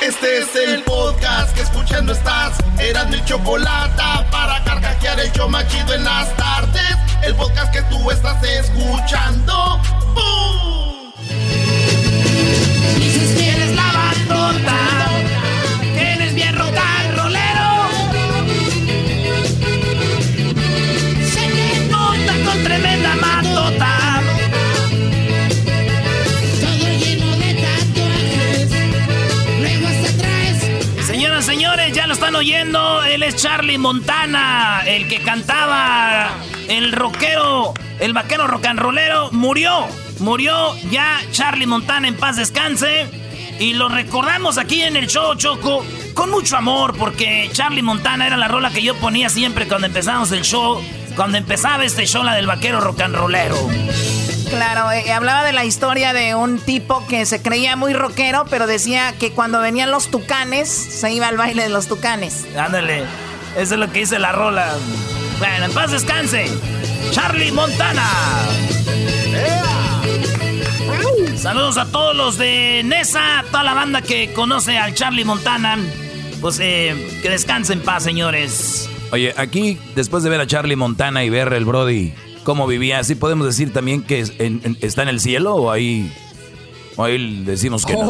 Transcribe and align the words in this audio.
Este 0.00 0.38
es 0.38 0.54
el 0.54 0.82
podcast 0.84 1.54
que 1.54 1.62
escuchando 1.62 2.12
estás. 2.12 2.56
Eran 2.78 3.10
mi 3.10 3.22
chocolate 3.24 4.02
para 4.30 4.62
carcajear 4.64 5.20
el 5.20 5.32
yo 5.32 5.48
machido 5.48 5.94
en 5.94 6.04
las 6.04 6.34
tardes. 6.36 6.96
El 7.22 7.34
podcast 7.34 7.72
que 7.72 7.82
tú 7.82 8.10
estás 8.10 8.42
escuchando. 8.44 9.80
Ya 31.98 32.06
lo 32.06 32.12
están 32.12 32.36
oyendo. 32.36 33.02
Él 33.02 33.24
es 33.24 33.34
Charlie 33.34 33.76
Montana, 33.76 34.82
el 34.86 35.08
que 35.08 35.20
cantaba, 35.20 36.30
el 36.68 36.92
rockero, 36.92 37.74
el 37.98 38.12
vaquero 38.12 38.46
rock 38.46 38.66
and 38.66 38.78
rollero, 38.78 39.32
murió. 39.32 39.84
Murió 40.20 40.76
ya 40.92 41.20
Charlie 41.32 41.66
Montana 41.66 42.06
en 42.06 42.14
paz 42.14 42.36
descanse. 42.36 43.08
Y 43.58 43.72
lo 43.72 43.88
recordamos 43.88 44.58
aquí 44.58 44.82
en 44.82 44.96
el 44.96 45.08
show 45.08 45.34
Choco 45.34 45.84
con 46.14 46.30
mucho 46.30 46.56
amor 46.56 46.96
porque 46.96 47.50
Charlie 47.52 47.82
Montana 47.82 48.28
era 48.28 48.36
la 48.36 48.46
rola 48.46 48.70
que 48.70 48.80
yo 48.80 48.94
ponía 48.94 49.28
siempre 49.28 49.66
cuando 49.66 49.88
empezábamos 49.88 50.30
el 50.30 50.42
show. 50.42 50.80
Cuando 51.18 51.36
empezaba 51.36 51.84
este 51.84 52.06
show, 52.06 52.22
la 52.22 52.36
del 52.36 52.46
vaquero 52.46 52.78
rock 52.78 53.00
and 53.00 53.16
rollero. 53.16 53.56
Claro, 54.50 54.92
eh, 54.92 55.12
hablaba 55.12 55.42
de 55.42 55.52
la 55.52 55.64
historia 55.64 56.12
de 56.12 56.36
un 56.36 56.60
tipo 56.60 57.04
que 57.08 57.26
se 57.26 57.42
creía 57.42 57.74
muy 57.74 57.92
rockero, 57.92 58.44
pero 58.48 58.68
decía 58.68 59.12
que 59.18 59.32
cuando 59.32 59.58
venían 59.58 59.90
los 59.90 60.12
tucanes, 60.12 60.68
se 60.68 61.12
iba 61.12 61.26
al 61.26 61.36
baile 61.36 61.64
de 61.64 61.70
los 61.70 61.88
tucanes. 61.88 62.46
Ándale, 62.56 63.02
eso 63.56 63.74
es 63.74 63.80
lo 63.80 63.90
que 63.90 63.98
dice 63.98 64.20
la 64.20 64.30
rola. 64.30 64.72
Bueno, 65.40 65.64
en 65.64 65.72
paz 65.72 65.90
descanse. 65.90 66.46
Charlie 67.10 67.50
Montana. 67.50 68.08
Saludos 71.36 71.78
a 71.78 71.86
todos 71.86 72.14
los 72.14 72.38
de 72.38 72.82
Nesa, 72.84 73.44
toda 73.50 73.64
la 73.64 73.74
banda 73.74 74.02
que 74.02 74.32
conoce 74.34 74.78
al 74.78 74.94
Charlie 74.94 75.24
Montana. 75.24 75.78
Pues 76.40 76.60
eh, 76.60 77.18
que 77.22 77.28
descansen 77.28 77.80
en 77.80 77.84
paz, 77.84 78.04
señores. 78.04 78.88
Oye, 79.12 79.32
aquí, 79.36 79.78
después 79.94 80.22
de 80.22 80.30
ver 80.30 80.40
a 80.40 80.46
Charlie 80.46 80.76
Montana 80.76 81.24
y 81.24 81.30
ver 81.30 81.52
el 81.54 81.64
Brody 81.64 82.12
cómo 82.44 82.66
vivía, 82.66 83.02
¿sí 83.04 83.14
podemos 83.14 83.46
decir 83.46 83.72
también 83.72 84.02
que 84.02 84.20
es- 84.20 84.32
en- 84.38 84.60
en- 84.64 84.76
está 84.82 85.02
en 85.02 85.08
el 85.08 85.20
cielo 85.20 85.54
o 85.54 85.70
ahí, 85.70 86.12
o 86.96 87.04
ahí 87.04 87.42
decimos 87.44 87.84
que 87.86 87.94
no? 87.94 88.00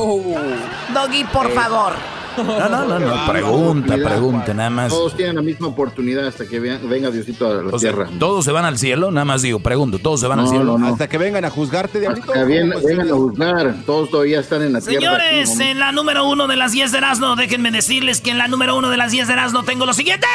Doggy, 0.95 1.25
por 1.33 1.51
favor. 1.53 1.93
No, 2.37 2.69
no, 2.69 2.85
no, 2.87 2.99
no, 3.01 3.27
pregunta, 3.33 3.97
pregunta, 3.97 4.55
nada 4.55 4.71
más. 4.71 4.91
Todos 4.91 5.17
tienen 5.17 5.35
la 5.35 5.43
misma 5.43 5.67
oportunidad 5.67 6.25
hasta 6.29 6.47
que 6.47 6.61
venga 6.61 7.11
Diosito 7.11 7.49
a 7.51 7.63
la 7.65 7.69
O 7.75 7.79
sea, 7.81 7.91
tierra. 7.91 8.09
¿Todos 8.21 8.45
se 8.45 8.53
van 8.53 8.65
al 8.65 8.79
cielo? 8.79 9.11
Nada 9.11 9.25
más 9.25 9.43
digo, 9.43 9.59
pregunto, 9.59 9.99
¿todos 9.99 10.21
se 10.21 10.29
van 10.29 10.39
al 10.39 10.49
cielo? 10.49 10.63
no, 10.65 10.79
no. 10.79 10.87
Hasta 10.87 11.09
que 11.09 11.19
vengan 11.19 11.45
a 11.45 11.51
juzgarte, 11.51 11.99
Hasta 11.99 12.01
diablito. 12.15 12.33
que 12.33 12.45
bien- 12.45 12.69
¿Cómo 12.71 12.79
es 12.79 12.85
vengan 12.85 13.09
a 13.09 13.13
juzgar. 13.15 13.75
Todos 13.85 14.11
todavía 14.11 14.39
están 14.39 14.63
en 14.63 14.73
la 14.73 14.81
tierra. 14.81 15.01
Señores, 15.01 15.49
aquí, 15.51 15.59
¿no? 15.59 15.65
en 15.65 15.79
la 15.81 15.91
número 15.91 16.29
uno 16.29 16.47
de 16.47 16.55
las 16.55 16.71
10 16.71 16.93
de 16.93 16.99
Erasmo, 16.99 17.35
déjenme 17.35 17.73
decirles 17.73 18.21
que 18.21 18.31
en 18.31 18.39
la 18.39 18.47
número 18.47 18.77
uno 18.77 18.89
de 18.89 18.97
las 18.99 19.11
10 19.11 19.27
de 19.27 19.33
Erasmo 19.33 19.65
tengo 19.65 19.85
lo 19.85 19.93
siguiente. 19.93 20.29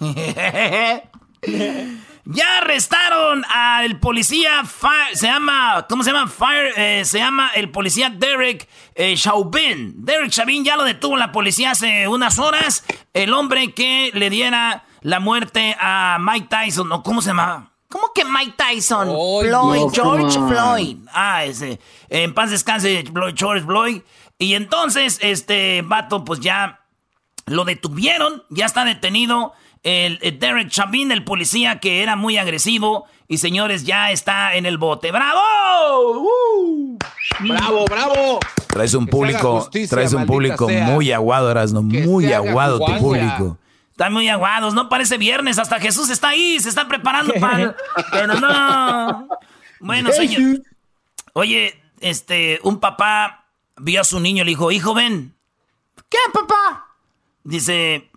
ya 2.26 2.58
arrestaron 2.58 3.44
al 3.50 3.98
policía, 4.00 4.64
Fi- 4.64 5.14
se 5.16 5.26
llama, 5.26 5.86
¿cómo 5.88 6.02
se 6.02 6.12
llama? 6.12 6.28
Fire, 6.28 6.72
eh, 6.76 7.04
se 7.04 7.18
llama 7.18 7.50
el 7.54 7.70
policía 7.70 8.10
Derek 8.10 8.68
eh, 8.94 9.14
Chauvin. 9.16 9.94
Derek 10.04 10.30
Chauvin 10.30 10.64
ya 10.64 10.76
lo 10.76 10.84
detuvo 10.84 11.16
la 11.16 11.32
policía 11.32 11.72
hace 11.72 12.08
unas 12.08 12.38
horas. 12.38 12.84
El 13.12 13.32
hombre 13.34 13.72
que 13.72 14.10
le 14.14 14.30
diera 14.30 14.84
la 15.02 15.20
muerte 15.20 15.76
a 15.78 16.16
Mike 16.20 16.48
Tyson, 16.48 16.90
¿o 16.92 17.02
cómo 17.02 17.20
se 17.20 17.28
llama? 17.28 17.70
¿Cómo 17.88 18.10
que 18.14 18.24
Mike 18.24 18.54
Tyson? 18.56 19.06
Floyd, 19.06 19.82
George. 19.92 20.38
Floyd. 20.48 20.96
Ah, 21.12 21.44
ese. 21.44 21.78
En 22.08 22.34
paz 22.34 22.50
descanse 22.50 23.04
George 23.36 23.64
Floyd. 23.64 24.00
Y 24.38 24.54
entonces, 24.54 25.18
este 25.22 25.82
vato, 25.82 26.24
pues 26.24 26.40
ya 26.40 26.80
lo 27.46 27.64
detuvieron, 27.64 28.42
ya 28.50 28.66
está 28.66 28.84
detenido. 28.84 29.52
El, 29.82 30.18
el 30.22 30.38
Derek 30.38 30.70
Chauvin, 30.70 31.12
el 31.12 31.24
policía 31.24 31.78
que 31.78 32.02
era 32.02 32.16
muy 32.16 32.38
agresivo. 32.38 33.06
Y 33.28 33.38
señores, 33.38 33.84
ya 33.84 34.10
está 34.10 34.54
en 34.54 34.66
el 34.66 34.78
bote. 34.78 35.10
¡Bravo! 35.12 35.40
¡Uh! 36.20 36.98
¡Bravo, 37.40 37.84
bravo! 37.86 38.40
Traes 38.68 38.94
un 38.94 39.06
Que 39.06 39.12
público, 39.12 39.60
justicia, 39.60 39.88
traes 39.88 40.12
un 40.12 40.26
público 40.26 40.66
sea. 40.68 40.86
muy 40.86 41.12
aguado, 41.12 41.50
Erasno, 41.50 41.82
muy 41.82 42.32
aguado 42.32 42.78
tu 42.78 42.98
público. 42.98 43.58
Están 43.90 44.12
muy 44.12 44.28
aguados, 44.28 44.74
no 44.74 44.88
parece 44.88 45.18
viernes, 45.18 45.58
hasta 45.58 45.78
Jesús 45.78 46.10
está 46.10 46.30
ahí, 46.30 46.58
se 46.58 46.68
está 46.68 46.88
preparando 46.88 47.32
para... 47.40 47.76
Pero 48.10 48.34
no. 48.40 49.28
Bueno, 49.78 50.10
señor. 50.10 50.60
Oye, 51.32 51.80
este, 52.00 52.58
un 52.64 52.80
papá 52.80 53.44
vio 53.76 54.00
a 54.00 54.04
su 54.04 54.18
niño 54.18 54.42
y 54.42 54.46
le 54.46 54.50
dijo, 54.50 54.72
hijo, 54.72 54.94
ven. 54.94 55.34
¿Qué, 56.08 56.18
papá? 56.32 56.93
Dice, 57.44 58.10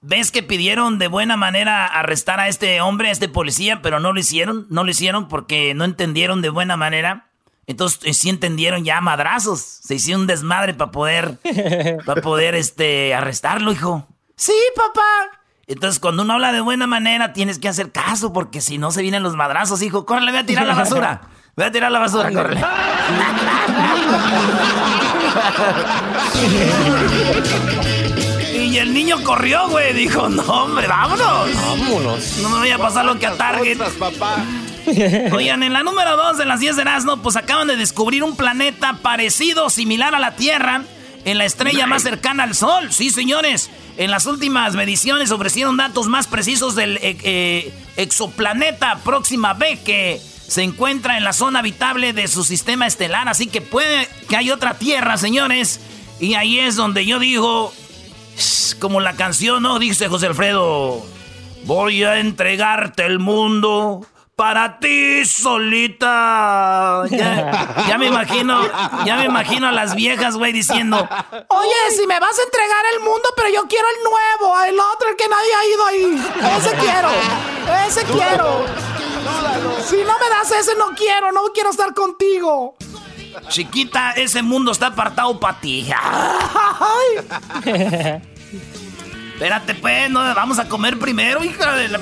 ¿ves 0.00 0.30
que 0.30 0.42
pidieron 0.42 0.98
de 0.98 1.08
buena 1.08 1.36
manera 1.36 1.86
arrestar 1.86 2.40
a 2.40 2.48
este 2.48 2.80
hombre, 2.80 3.08
a 3.08 3.12
este 3.12 3.28
policía, 3.28 3.82
pero 3.82 4.00
no 4.00 4.12
lo 4.12 4.20
hicieron? 4.20 4.66
No 4.70 4.82
lo 4.82 4.90
hicieron 4.90 5.28
porque 5.28 5.74
no 5.74 5.84
entendieron 5.84 6.42
de 6.42 6.48
buena 6.48 6.76
manera. 6.76 7.28
Entonces 7.66 8.00
eh, 8.04 8.14
sí 8.14 8.30
entendieron 8.30 8.84
ya 8.84 9.00
madrazos. 9.00 9.60
Se 9.60 9.96
hicieron 9.96 10.22
un 10.22 10.26
desmadre 10.26 10.72
para 10.74 10.90
poder, 10.90 11.38
para 12.04 12.22
poder, 12.22 12.54
este, 12.56 13.14
arrestarlo, 13.14 13.72
hijo. 13.72 14.06
Sí, 14.36 14.54
papá. 14.74 15.40
Entonces, 15.66 15.98
cuando 15.98 16.22
uno 16.22 16.34
habla 16.34 16.52
de 16.52 16.60
buena 16.60 16.86
manera, 16.86 17.32
tienes 17.32 17.58
que 17.58 17.68
hacer 17.68 17.90
caso, 17.90 18.32
porque 18.32 18.60
si 18.60 18.78
no 18.78 18.92
se 18.92 19.02
vienen 19.02 19.24
los 19.24 19.34
madrazos, 19.34 19.82
hijo. 19.82 20.06
Córrele, 20.06 20.30
voy 20.30 20.40
a 20.40 20.46
tirar 20.46 20.66
la 20.66 20.74
basura. 20.76 21.22
Voy 21.56 21.66
a 21.66 21.72
tirar 21.72 21.90
la 21.90 21.98
basura, 21.98 22.30
córrele. 22.30 22.64
Y 28.76 28.78
el 28.78 28.92
niño 28.92 29.24
corrió, 29.24 29.70
güey. 29.70 29.94
Dijo, 29.94 30.28
no, 30.28 30.42
hombre, 30.42 30.86
vámonos. 30.86 31.48
Vámonos. 31.54 32.36
No 32.42 32.50
me 32.50 32.58
voy 32.58 32.70
a 32.70 32.76
pasar 32.76 33.06
lo 33.06 33.18
que 33.18 33.26
a 33.26 33.34
Target. 33.34 33.78
Cosas, 33.78 33.94
papá. 33.94 34.44
Oigan, 35.32 35.62
en 35.62 35.72
la 35.72 35.82
número 35.82 36.14
2 36.14 36.36
de 36.36 36.44
las 36.44 36.60
10 36.60 36.76
de 36.76 36.82
Erasmo, 36.82 37.22
pues 37.22 37.36
acaban 37.36 37.68
de 37.68 37.76
descubrir 37.76 38.22
un 38.22 38.36
planeta 38.36 38.98
parecido, 39.00 39.70
similar 39.70 40.14
a 40.14 40.18
la 40.18 40.36
Tierra, 40.36 40.82
en 41.24 41.38
la 41.38 41.46
estrella 41.46 41.86
más 41.86 42.02
cercana 42.02 42.42
al 42.42 42.54
Sol. 42.54 42.92
Sí, 42.92 43.08
señores. 43.08 43.70
En 43.96 44.10
las 44.10 44.26
últimas 44.26 44.74
mediciones 44.74 45.30
ofrecieron 45.30 45.78
datos 45.78 46.08
más 46.08 46.26
precisos 46.26 46.74
del 46.74 46.98
eh, 46.98 47.16
eh, 47.22 47.72
exoplaneta 47.96 48.98
Próxima 49.02 49.54
B 49.54 49.78
que 49.86 50.20
se 50.48 50.64
encuentra 50.64 51.16
en 51.16 51.24
la 51.24 51.32
zona 51.32 51.60
habitable 51.60 52.12
de 52.12 52.28
su 52.28 52.44
sistema 52.44 52.86
estelar. 52.86 53.26
Así 53.26 53.46
que 53.46 53.62
puede 53.62 54.06
que 54.28 54.36
hay 54.36 54.50
otra 54.50 54.74
Tierra, 54.74 55.16
señores. 55.16 55.80
Y 56.20 56.34
ahí 56.34 56.58
es 56.58 56.76
donde 56.76 57.06
yo 57.06 57.18
digo, 57.18 57.72
como 58.78 59.00
la 59.00 59.14
canción, 59.14 59.62
¿no? 59.62 59.78
Dice 59.78 60.08
José 60.08 60.26
Alfredo. 60.26 61.04
Voy 61.64 62.04
a 62.04 62.18
entregarte 62.18 63.04
el 63.04 63.18
mundo 63.18 64.06
para 64.36 64.78
ti 64.78 65.24
solita. 65.24 67.02
Ya, 67.10 67.96
me 67.98 68.06
imagino, 68.06 68.62
ya 69.04 69.16
me 69.16 69.24
imagino 69.24 69.66
a 69.66 69.72
las 69.72 69.94
viejas, 69.94 70.36
güey, 70.36 70.52
diciendo, 70.52 71.08
oye, 71.48 71.96
si 71.96 72.06
me 72.06 72.20
vas 72.20 72.38
a 72.38 72.42
entregar 72.42 72.84
el 72.92 73.00
mundo, 73.00 73.28
pero 73.34 73.48
yo 73.48 73.62
quiero 73.66 73.86
el 73.88 74.04
nuevo, 74.04 74.62
el 74.64 74.78
otro, 74.78 75.08
el 75.08 75.16
que 75.16 75.28
nadie 75.28 75.54
ha 75.54 75.66
ido 75.66 75.86
ahí. 75.86 76.24
Ese 76.58 76.76
quiero, 76.76 77.08
ese 77.86 78.04
quiero. 78.04 78.66
Si 79.84 79.96
no 79.96 80.18
me 80.18 80.28
das 80.28 80.50
ese, 80.52 80.76
no 80.76 80.90
quiero, 80.94 81.32
no 81.32 81.44
quiero 81.54 81.70
estar 81.70 81.94
contigo. 81.94 82.76
Chiquita, 83.48 84.12
ese 84.12 84.42
mundo 84.42 84.72
está 84.72 84.88
apartado 84.88 85.38
para 85.38 85.60
ti. 85.60 85.86
Espérate, 89.34 89.74
pues, 89.74 90.10
no, 90.10 90.20
vamos 90.34 90.58
a 90.58 90.68
comer 90.68 90.98
primero, 90.98 91.44
hija 91.44 91.76
de 91.76 91.88
la... 91.88 92.00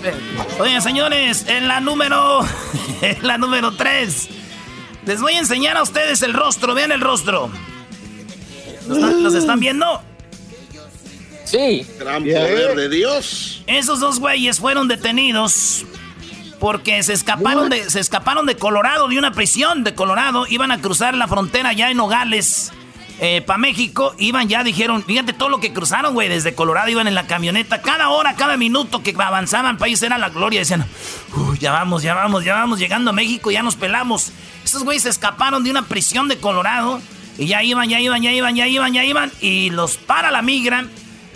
Oye, 0.60 0.80
señores, 0.80 1.46
en 1.48 1.66
la 1.66 1.80
número... 1.80 2.40
en 3.02 3.26
la 3.26 3.38
número 3.38 3.72
3. 3.74 4.28
Les 5.06 5.20
voy 5.20 5.34
a 5.34 5.38
enseñar 5.38 5.76
a 5.76 5.82
ustedes 5.82 6.22
el 6.22 6.32
rostro. 6.32 6.74
Vean 6.74 6.92
el 6.92 7.00
rostro. 7.00 7.50
¿Los, 8.88 9.34
están 9.34 9.60
viendo? 9.60 10.00
Sí. 11.44 11.86
Gran 11.98 12.22
poder 12.22 12.76
de 12.76 12.88
Dios. 12.88 13.62
Esos 13.66 14.00
dos 14.00 14.20
güeyes 14.20 14.60
fueron 14.60 14.88
detenidos 14.88 15.84
porque 16.60 17.02
se 17.02 17.12
escaparon 17.12 17.68
de, 17.68 17.90
se 17.90 18.00
escaparon 18.00 18.46
de 18.46 18.56
Colorado, 18.56 19.08
de 19.08 19.18
una 19.18 19.32
prisión 19.32 19.84
de 19.84 19.94
Colorado. 19.94 20.46
Iban 20.48 20.70
a 20.70 20.80
cruzar 20.80 21.14
la 21.14 21.28
frontera 21.28 21.72
ya 21.72 21.90
en 21.90 21.96
Nogales 21.96 22.72
eh, 23.20 23.42
para 23.42 23.58
México, 23.58 24.12
iban 24.18 24.48
ya, 24.48 24.64
dijeron, 24.64 25.04
fíjate 25.04 25.32
todo 25.32 25.48
lo 25.48 25.60
que 25.60 25.72
cruzaron, 25.72 26.14
güey, 26.14 26.28
desde 26.28 26.54
Colorado 26.56 26.88
iban 26.88 27.06
en 27.06 27.14
la 27.14 27.28
camioneta, 27.28 27.80
cada 27.80 28.08
hora, 28.08 28.34
cada 28.34 28.56
minuto 28.56 29.04
que 29.04 29.14
avanzaban, 29.16 29.78
país 29.78 30.02
era 30.02 30.18
la 30.18 30.30
gloria, 30.30 30.58
decían, 30.58 30.84
ya 31.60 31.70
vamos, 31.70 32.02
ya 32.02 32.14
vamos, 32.14 32.44
ya 32.44 32.54
vamos, 32.54 32.80
llegando 32.80 33.10
a 33.10 33.14
México, 33.14 33.52
ya 33.52 33.62
nos 33.62 33.76
pelamos. 33.76 34.32
Esos 34.64 34.82
güeyes 34.82 35.04
se 35.04 35.10
escaparon 35.10 35.62
de 35.62 35.70
una 35.70 35.82
prisión 35.82 36.26
de 36.26 36.38
Colorado 36.38 37.00
y 37.38 37.46
ya 37.46 37.62
iban, 37.62 37.88
ya 37.88 38.00
iban, 38.00 38.20
ya 38.20 38.32
iban, 38.32 38.56
ya 38.56 38.66
iban, 38.66 38.92
ya 38.92 39.04
iban, 39.04 39.32
y 39.40 39.70
los 39.70 39.96
para 39.96 40.32
la 40.32 40.42
migra 40.42 40.84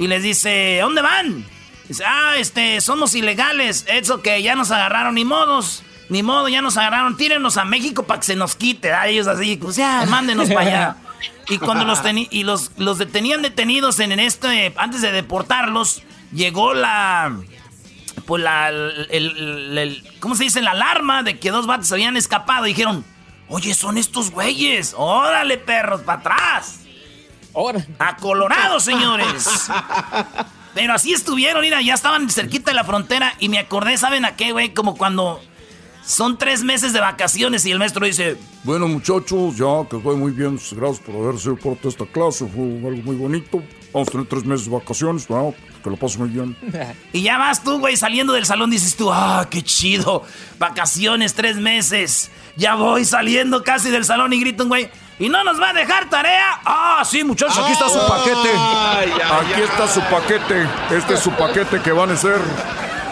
y 0.01 0.09
les 0.09 0.25
dice, 0.25 0.81
¿a 0.81 0.85
dónde 0.85 1.03
van? 1.03 1.45
Dice, 1.89 2.05
ah, 2.07 2.35
este, 2.37 2.81
somos 2.81 3.15
ilegales, 3.15 3.85
eso 3.89 4.21
que 4.21 4.43
ya 4.43 4.55
nos 4.55 4.71
agarraron, 4.71 5.15
ni 5.15 5.25
modos. 5.25 5.83
Ni 6.09 6.23
modo, 6.23 6.49
ya 6.49 6.63
nos 6.63 6.77
agarraron, 6.77 7.17
tírenos 7.17 7.59
a 7.59 7.65
México 7.65 8.05
para 8.05 8.21
que 8.21 8.27
se 8.27 8.37
nos 8.37 8.57
quite. 8.57 8.93
A 8.93 9.09
ellos 9.09 9.27
así, 9.27 9.57
pues 9.57 9.77
ya, 9.77 10.07
mándenos 10.07 10.49
para 10.49 10.61
allá. 10.61 10.97
Y 11.49 11.59
cuando 11.59 11.85
los, 11.85 12.01
y 12.31 12.45
los, 12.45 12.73
los 12.77 12.99
detenían 12.99 13.43
detenidos 13.43 14.01
en, 14.01 14.13
este, 14.19 14.73
antes 14.77 15.03
de 15.03 15.13
deportarlos, 15.13 16.03
llegó 16.33 16.75
la, 16.75 17.37
pues 18.27 18.43
la, 18.43 18.69
el, 18.69 20.05
¿cómo 20.21 20.35
se 20.35 20.45
dice? 20.45 20.63
La 20.63 20.73
alarma 20.73 21.23
de 21.23 21.39
que 21.39 21.51
dos 21.51 21.67
vatos 21.67 21.91
habían 21.93 22.17
escapado. 22.17 22.67
Y 22.67 22.71
dijeron, 22.71 23.05
oye, 23.49 23.75
son 23.75 23.99
estos 23.99 24.31
güeyes. 24.31 24.95
Órale, 24.97 25.59
perros, 25.59 26.03
para 26.03 26.21
atrás. 26.21 26.81
A 27.99 28.17
Colorado, 28.17 28.79
señores. 28.81 29.69
Pero 30.75 30.95
así 30.95 31.13
estuvieron, 31.13 31.63
mira, 31.63 31.83
ya 31.83 31.95
estaban 31.95 32.29
cerquita 32.31 32.71
de 32.71 32.77
la 32.77 32.85
frontera 32.85 33.35
y 33.39 33.49
me 33.49 33.59
acordé, 33.59 33.97
¿saben 33.97 34.25
a 34.25 34.37
qué, 34.37 34.53
güey? 34.53 34.75
Como 34.75 34.97
cuando 34.97 35.41
son 36.05 36.39
tres 36.39 36.63
meses 36.63 36.93
de 36.93 37.01
vacaciones 37.01 37.67
y 37.67 37.71
el 37.71 37.79
maestro 37.79 38.07
dice... 38.07 38.37
Bueno 38.65 38.89
muchachos, 38.89 39.57
ya 39.57 39.89
que 39.89 39.97
estoy 39.97 40.17
muy 40.17 40.33
bien, 40.33 40.59
gracias 40.73 41.01
por 41.01 41.17
haber 41.17 41.39
sido 41.39 41.57
parte 41.57 41.83
de 41.83 41.89
esta 41.91 42.07
clase, 42.07 42.47
fue 42.47 42.65
algo 42.65 43.03
muy 43.03 43.17
bonito. 43.17 43.63
Vamos 43.93 44.09
a 44.09 44.13
tener 44.13 44.27
tres 44.27 44.45
meses 44.45 44.67
de 44.67 44.73
vacaciones, 44.73 45.29
¿no? 45.31 45.55
que 45.83 45.91
lo 45.91 45.97
paso 45.97 46.19
muy 46.19 46.29
bien. 46.29 46.57
y 47.13 47.23
ya 47.23 47.39
vas 47.39 47.63
tú, 47.63 47.79
güey, 47.79 47.97
saliendo 47.97 48.33
del 48.33 48.47
salón, 48.47 48.71
dices 48.71 48.97
tú, 48.97 49.11
ah, 49.13 49.47
qué 49.51 49.63
chido, 49.63 50.23
vacaciones, 50.59 51.35
tres 51.35 51.57
meses. 51.57 52.31
Ya 52.57 52.75
voy 52.75 53.05
saliendo 53.05 53.63
casi 53.63 53.91
del 53.91 54.05
salón 54.05 54.33
y 54.33 54.41
grito 54.41 54.65
un 54.65 54.71
güey, 54.71 54.91
¿y 55.19 55.29
no 55.29 55.45
nos 55.45 55.61
va 55.61 55.71
a 55.71 55.73
dejar 55.73 56.09
tarea? 56.09 56.61
Ah, 56.65 57.03
sí, 57.05 57.25
muchachos, 57.25 57.59
aquí 57.59 57.73
está 57.73 57.89
su 57.89 58.07
paquete. 58.07 58.51
aquí 59.41 59.61
está 59.63 59.89
su 59.89 60.01
paquete, 60.03 60.69
este 60.91 61.15
es 61.15 61.21
su 61.21 61.31
paquete 61.33 61.81
que 61.81 61.93
van 61.93 62.11
a 62.11 62.17
ser 62.17 62.41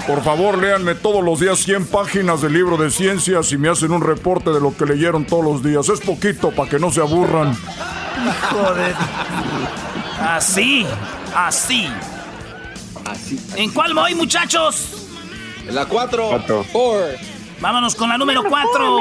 por 0.07 0.23
favor, 0.23 0.59
léanme 0.59 0.95
todos 0.95 1.25
los 1.25 1.41
días 1.41 1.59
100 1.59 1.87
páginas 1.87 2.41
del 2.41 2.53
libro 2.53 2.77
de 2.77 2.93
ciencias 2.93 3.51
y 3.51 3.59
me 3.59 3.69
hacen 3.69 3.91
un 3.91 4.01
reporte 4.01 4.51
de 4.51 4.61
lo 4.61 4.77
que 4.77 4.87
leyeron 4.87 5.25
todos 5.25 5.45
los 5.45 5.65
días. 5.65 5.89
Es 5.89 5.99
poquito 5.99 6.53
para 6.53 6.71
que 6.71 6.79
no 6.79 6.93
se 6.93 7.01
aburran. 7.01 7.57
Joder. 8.51 8.95
Así, 10.21 10.87
así. 11.35 11.89
Así. 13.05 13.41
¿En 13.57 13.73
cuál 13.73 13.95
voy, 13.95 14.15
muchachos? 14.15 15.09
En 15.67 15.75
la 15.75 15.87
4. 15.87 16.45
Vámonos 17.61 17.97
con 17.97 18.09
la 18.09 18.17
número 18.17 18.45
4. 18.45 18.99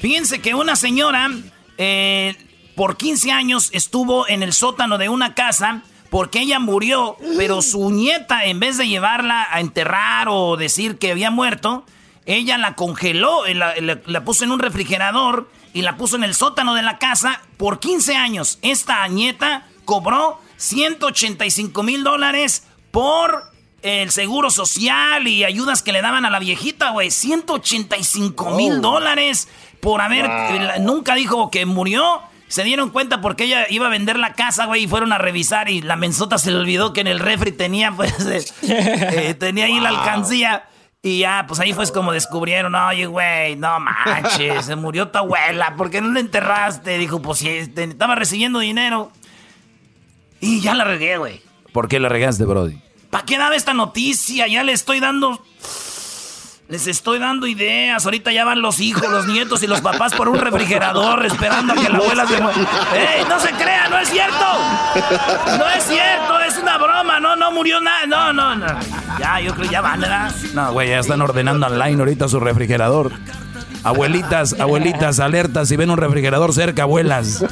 Fíjense 0.00 0.40
que 0.40 0.54
una 0.54 0.76
señora 0.76 1.30
eh, 1.78 2.36
por 2.74 2.96
15 2.96 3.32
años 3.32 3.70
estuvo 3.72 4.28
en 4.28 4.42
el 4.42 4.52
sótano 4.52 4.98
de 4.98 5.08
una 5.08 5.34
casa 5.34 5.82
porque 6.10 6.40
ella 6.40 6.58
murió, 6.58 7.16
pero 7.36 7.60
su 7.60 7.90
nieta, 7.90 8.44
en 8.44 8.60
vez 8.60 8.78
de 8.78 8.88
llevarla 8.88 9.46
a 9.50 9.60
enterrar 9.60 10.28
o 10.30 10.56
decir 10.56 10.98
que 10.98 11.10
había 11.10 11.30
muerto, 11.30 11.84
ella 12.24 12.58
la 12.58 12.74
congeló, 12.74 13.46
eh, 13.46 13.54
la, 13.54 14.24
puso 14.24 14.44
en 14.44 14.52
un 14.52 14.58
refrigerador 14.58 15.50
y 15.72 15.82
la 15.82 15.96
puso 15.96 16.16
en 16.16 16.24
el 16.24 16.34
sótano 16.34 16.74
de 16.74 16.82
la 16.82 16.98
casa 16.98 17.42
por 17.56 17.80
15 17.80 18.16
años. 18.16 18.58
Esta 18.62 19.06
nieta 19.08 19.66
cobró 19.84 20.40
185 20.56 21.82
mil 21.82 22.04
dólares 22.04 22.64
por 22.90 23.50
el 23.82 24.10
seguro 24.10 24.50
social 24.50 25.28
y 25.28 25.44
ayudas 25.44 25.82
que 25.82 25.92
le 25.92 26.02
daban 26.02 26.24
a 26.24 26.30
la 26.30 26.38
viejita, 26.38 26.90
güey. 26.90 27.10
185 27.10 28.50
mil 28.50 28.80
dólares 28.80 29.48
por 29.80 30.00
haber... 30.00 30.80
Nunca 30.80 31.14
dijo 31.14 31.50
que 31.50 31.66
murió 31.66 32.22
se 32.48 32.64
dieron 32.64 32.90
cuenta 32.90 33.20
porque 33.20 33.44
ella 33.44 33.66
iba 33.68 33.86
a 33.86 33.90
vender 33.90 34.18
la 34.18 34.32
casa, 34.32 34.64
güey, 34.64 34.84
y 34.84 34.88
fueron 34.88 35.12
a 35.12 35.18
revisar 35.18 35.68
y 35.68 35.82
la 35.82 35.96
mensota 35.96 36.38
se 36.38 36.50
le 36.50 36.56
olvidó 36.56 36.92
que 36.94 37.02
en 37.02 37.06
el 37.06 37.20
refri 37.20 37.52
tenía, 37.52 37.92
pues, 37.96 38.12
eh, 38.26 38.44
eh, 38.62 39.34
tenía 39.34 39.66
ahí 39.66 39.78
la 39.80 39.90
alcancía. 39.90 40.64
Y 41.00 41.20
ya, 41.20 41.44
pues 41.46 41.60
ahí 41.60 41.72
fue 41.72 41.86
como 41.92 42.12
descubrieron, 42.12 42.74
oye, 42.74 43.06
güey, 43.06 43.54
no 43.54 43.78
manches, 43.78 44.64
se 44.64 44.74
murió 44.74 45.08
tu 45.08 45.18
abuela, 45.18 45.76
¿por 45.76 45.90
qué 45.90 46.00
no 46.00 46.10
la 46.10 46.18
enterraste? 46.18 46.98
Dijo, 46.98 47.22
pues 47.22 47.38
sí, 47.38 47.48
estaba 47.48 48.16
recibiendo 48.16 48.58
dinero. 48.58 49.12
Y 50.40 50.60
ya 50.60 50.74
la 50.74 50.82
regué, 50.82 51.16
güey. 51.18 51.40
¿Por 51.72 51.86
qué 51.86 52.00
la 52.00 52.08
regaste, 52.08 52.44
Brody? 52.44 52.82
¿Para 53.10 53.24
qué 53.24 53.38
daba 53.38 53.54
esta 53.54 53.74
noticia? 53.74 54.48
Ya 54.48 54.64
le 54.64 54.72
estoy 54.72 54.98
dando 54.98 55.40
les 56.68 56.86
estoy 56.86 57.18
dando 57.18 57.46
ideas. 57.46 58.04
Ahorita 58.04 58.30
ya 58.30 58.44
van 58.44 58.60
los 58.60 58.78
hijos, 58.78 59.08
los 59.10 59.26
nietos 59.26 59.62
y 59.62 59.66
los 59.66 59.80
papás 59.80 60.14
por 60.14 60.28
un 60.28 60.38
refrigerador 60.38 61.24
esperando 61.24 61.72
a 61.72 61.76
que 61.76 61.88
la 61.88 61.98
abuela 61.98 62.26
se 62.26 62.40
muera. 62.40 62.58
¡Ey, 62.94 63.24
no 63.28 63.40
se 63.40 63.50
crea! 63.52 63.88
¡No 63.88 63.98
es 63.98 64.08
cierto! 64.08 64.44
¡No 65.58 65.68
es 65.70 65.84
cierto! 65.84 66.40
¡Es 66.40 66.58
una 66.58 66.76
broma! 66.76 67.20
No, 67.20 67.36
no 67.36 67.50
murió 67.52 67.80
nada. 67.80 68.06
No, 68.06 68.32
no, 68.34 68.54
no. 68.54 68.66
Ya, 69.18 69.40
yo 69.40 69.54
creo 69.54 69.70
ya 69.70 69.80
van, 69.80 70.00
¿verdad? 70.00 70.30
No, 70.52 70.72
güey, 70.72 70.90
ya 70.90 70.98
están 70.98 71.22
ordenando 71.22 71.66
online 71.66 71.98
ahorita 72.00 72.28
su 72.28 72.38
refrigerador. 72.38 73.12
Abuelitas, 73.82 74.54
abuelitas, 74.60 75.20
alertas. 75.20 75.68
Si 75.68 75.76
ven 75.76 75.90
un 75.90 75.96
refrigerador 75.96 76.52
cerca, 76.52 76.82
abuelas. 76.82 77.44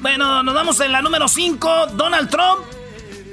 Bueno, 0.00 0.42
nos 0.42 0.54
vamos 0.54 0.80
en 0.80 0.92
la 0.92 1.02
número 1.02 1.28
5. 1.28 1.88
Donald 1.94 2.30
Trump 2.30 2.77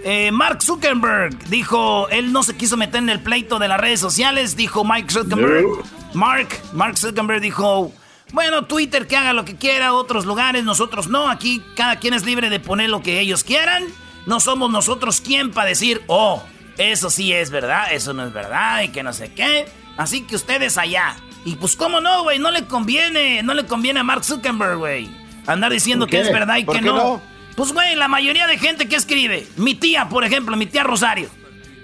eh, 0.07 0.31
Mark 0.31 0.61
Zuckerberg 0.61 1.35
dijo, 1.49 2.07
él 2.09 2.31
no 2.31 2.43
se 2.43 2.55
quiso 2.55 2.77
meter 2.77 2.99
en 2.99 3.09
el 3.09 3.21
pleito 3.21 3.57
de 3.57 3.67
las 3.67 3.81
redes 3.81 3.99
sociales, 3.99 4.55
dijo 4.55 4.85
Mike 4.85 5.11
Zuckerberg. 5.11 5.65
Mark, 6.13 6.49
Mark 6.73 6.99
Zuckerberg 6.99 7.41
dijo, 7.41 7.91
bueno, 8.31 8.65
Twitter 8.65 9.07
que 9.07 9.17
haga 9.17 9.33
lo 9.33 9.45
que 9.45 9.55
quiera, 9.55 9.93
otros 9.93 10.25
lugares, 10.25 10.63
nosotros 10.63 11.07
no, 11.07 11.27
aquí 11.27 11.59
cada 11.75 11.95
quien 11.95 12.13
es 12.13 12.23
libre 12.23 12.51
de 12.51 12.59
poner 12.59 12.91
lo 12.91 13.01
que 13.01 13.19
ellos 13.19 13.43
quieran. 13.43 13.83
No 14.27 14.39
somos 14.39 14.69
nosotros 14.69 15.21
quien 15.21 15.49
para 15.49 15.69
decir, 15.69 16.03
oh, 16.05 16.43
eso 16.77 17.09
sí 17.09 17.33
es 17.33 17.49
verdad, 17.49 17.91
eso 17.91 18.13
no 18.13 18.27
es 18.27 18.31
verdad 18.31 18.83
y 18.83 18.89
que 18.89 19.01
no 19.01 19.11
sé 19.11 19.33
qué. 19.33 19.65
Así 19.97 20.21
que 20.21 20.35
ustedes 20.35 20.77
allá. 20.77 21.15
Y 21.45 21.55
pues 21.55 21.75
cómo 21.75 21.99
no, 21.99 22.21
güey, 22.21 22.37
no 22.37 22.51
le 22.51 22.65
conviene, 22.65 23.41
no 23.41 23.55
le 23.55 23.65
conviene 23.65 24.01
a 24.01 24.03
Mark 24.03 24.23
Zuckerberg, 24.23 24.77
güey. 24.77 25.09
Andar 25.47 25.71
diciendo 25.71 26.05
que 26.05 26.21
es 26.21 26.31
verdad 26.31 26.57
y 26.57 26.65
que 26.65 26.81
no? 26.81 27.21
Pues, 27.55 27.71
güey, 27.71 27.95
la 27.95 28.07
mayoría 28.07 28.47
de 28.47 28.57
gente 28.57 28.87
que 28.87 28.95
escribe, 28.95 29.47
mi 29.55 29.75
tía, 29.75 30.09
por 30.09 30.25
ejemplo, 30.25 30.57
mi 30.57 30.65
tía 30.65 30.83
Rosario, 30.83 31.29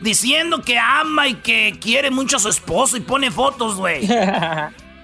diciendo 0.02 0.62
que 0.62 0.78
ama 0.78 1.28
y 1.28 1.36
que 1.36 1.78
quiere 1.82 2.12
mucho 2.12 2.38
a 2.38 2.40
su 2.40 2.50
esposo 2.50 2.98
y 2.98 3.02
pone 3.02 3.32
fotos, 3.32 3.76
güey. 3.76 4.08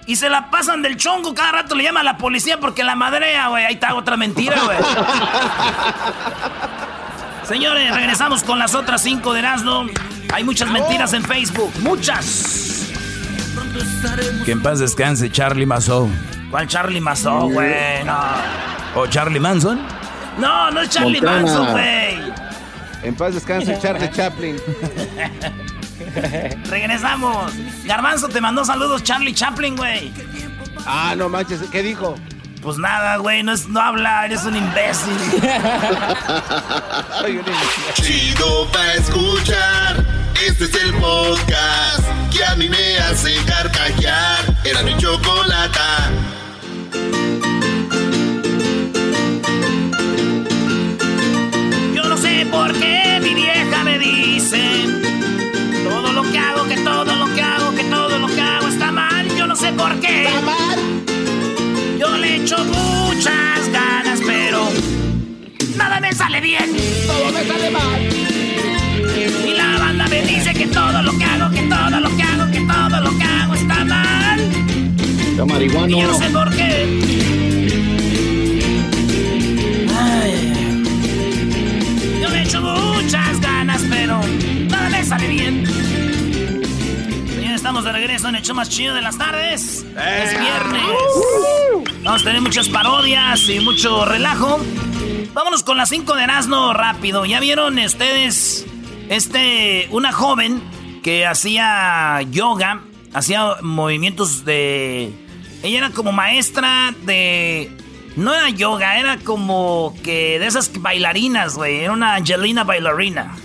Y 0.08 0.16
se 0.16 0.30
la 0.30 0.50
pasan 0.50 0.80
del 0.80 0.96
chongo, 0.96 1.34
cada 1.34 1.52
rato 1.52 1.74
le 1.74 1.84
llama 1.84 2.00
a 2.00 2.02
la 2.02 2.16
policía 2.16 2.58
porque 2.58 2.82
la 2.82 2.94
madrea, 2.94 3.48
güey. 3.48 3.66
Ahí 3.66 3.74
está 3.74 3.94
otra 3.94 4.16
mentira, 4.16 4.58
güey. 4.64 4.78
Señores, 7.46 7.94
regresamos 7.94 8.42
con 8.42 8.58
las 8.58 8.74
otras 8.74 9.02
cinco 9.02 9.34
de 9.34 9.40
Erasmo. 9.40 9.84
Hay 10.32 10.44
muchas 10.44 10.70
mentiras 10.70 11.12
en 11.12 11.22
Facebook, 11.22 11.70
muchas. 11.80 12.86
Que 14.46 14.52
en 14.52 14.62
paz 14.62 14.78
descanse 14.78 15.30
Charlie 15.30 15.66
Mazo. 15.66 16.08
¿Cuál 16.50 16.66
Charlie 16.68 17.02
Mazo, 17.02 17.50
güey? 17.50 18.02
No. 18.06 18.18
¿O 18.94 19.06
Charlie 19.08 19.40
Manson? 19.40 19.78
No, 20.38 20.70
no 20.70 20.80
es 20.82 20.90
Charlie 20.90 21.20
Manson, 21.20 21.72
güey. 21.72 22.32
En 23.02 23.14
paz 23.14 23.34
descanse 23.34 23.78
Charlie 23.80 24.10
Chaplin. 24.10 24.56
Regresamos. 26.70 27.52
Garbanzo 27.84 28.28
te 28.28 28.40
mandó 28.40 28.64
saludos 28.64 29.02
Charlie 29.02 29.34
Chaplin, 29.34 29.76
güey. 29.76 30.12
Ah, 30.86 31.14
no 31.16 31.28
manches, 31.28 31.60
¿qué 31.70 31.82
dijo? 31.82 32.14
Pues 32.62 32.76
nada, 32.76 33.16
güey, 33.18 33.42
no, 33.42 33.54
no 33.68 33.80
habla, 33.80 34.24
eres 34.24 34.44
un 34.46 34.56
imbécil. 34.56 35.16
Chido 37.94 38.66
pa' 38.72 38.94
escuchar. 38.94 40.04
Este 40.46 40.64
es 40.64 40.74
el 40.82 40.92
podcast 40.94 42.04
que 42.32 42.44
a 42.44 42.54
mí 42.56 42.68
me 42.68 42.98
hace 42.98 43.34
carcajear. 43.44 44.44
Era 44.64 44.82
mi 44.82 44.96
chocolata. 44.96 46.10
Yo 52.48 52.54
no 52.54 52.64
sé 52.64 52.72
por 52.72 52.72
qué 52.80 53.20
mi 53.20 53.34
vieja 53.34 53.84
me 53.84 53.98
dice 53.98 54.60
todo 55.84 56.12
lo 56.12 56.22
que 56.22 56.38
hago, 56.38 56.66
que 56.66 56.76
todo 56.76 57.04
lo 57.04 57.34
que 57.34 57.42
hago, 57.42 57.74
que 57.74 57.84
todo 57.84 58.18
lo 58.18 58.26
que 58.26 58.40
hago 58.40 58.68
está 58.68 58.90
mal. 58.90 59.28
Yo 59.36 59.46
no 59.46 59.54
sé 59.54 59.70
por 59.72 60.00
qué. 60.00 60.24
Está 60.24 60.40
mal. 60.40 60.78
Yo 61.98 62.16
le 62.16 62.36
echo 62.36 62.56
muchas 62.64 63.68
ganas, 63.70 64.20
pero 64.26 64.66
nada 65.76 66.00
me 66.00 66.12
sale 66.14 66.40
bien. 66.40 66.74
Todo 67.06 67.32
me 67.32 67.44
sale 67.44 67.70
mal. 67.70 68.08
Y 69.46 69.52
la 69.54 69.78
banda 69.78 70.06
me 70.08 70.22
dice 70.22 70.54
que 70.54 70.66
todo 70.68 71.02
lo 71.02 71.18
que 71.18 71.24
hago, 71.24 71.50
que 71.50 71.62
todo 71.62 72.00
lo 72.00 72.16
que 72.16 72.22
hago, 72.22 72.50
que 72.50 72.60
todo 72.60 73.00
lo 73.00 73.18
que 73.18 73.24
hago 73.24 73.54
está 73.54 73.84
mal. 73.84 74.40
Está 74.40 75.86
Y 75.86 75.90
yo 75.90 76.06
no 76.06 76.18
sé 76.18 76.30
por 76.30 76.50
qué. 76.56 77.47
Le 82.50 82.60
muchas 82.60 83.40
ganas, 83.40 83.82
pero 83.90 84.20
nada 84.70 84.88
me 84.88 85.04
sale 85.04 85.28
bien. 85.28 85.66
Señores, 85.66 87.56
estamos 87.56 87.84
de 87.84 87.92
regreso 87.92 88.28
en 88.28 88.36
el 88.36 88.42
show 88.42 88.56
más 88.56 88.70
chido 88.70 88.94
de 88.94 89.02
las 89.02 89.18
tardes. 89.18 89.84
Es 89.84 90.40
viernes. 90.40 90.82
Vamos 92.02 92.22
a 92.22 92.24
tener 92.24 92.40
muchas 92.40 92.70
parodias 92.70 93.46
y 93.50 93.60
mucho 93.60 94.06
relajo. 94.06 94.60
Vámonos 95.34 95.62
con 95.62 95.76
las 95.76 95.90
5 95.90 96.14
de 96.14 96.24
Erasmo 96.24 96.72
rápido. 96.72 97.26
¿Ya 97.26 97.38
vieron 97.38 97.78
ustedes 97.78 98.64
este 99.10 99.86
una 99.90 100.12
joven 100.12 100.62
que 101.02 101.26
hacía 101.26 102.22
yoga, 102.30 102.80
hacía 103.12 103.56
movimientos 103.60 104.46
de 104.46 105.12
ella 105.62 105.78
era 105.78 105.90
como 105.90 106.12
maestra 106.12 106.94
de 107.04 107.70
no 108.18 108.34
era 108.34 108.50
yoga, 108.50 108.98
era 108.98 109.18
como 109.18 109.94
que 110.02 110.38
de 110.38 110.46
esas 110.46 110.70
bailarinas, 110.80 111.54
güey, 111.54 111.80
era 111.80 111.92
una 111.92 112.16
Angelina 112.16 112.64
bailarina. 112.64 113.36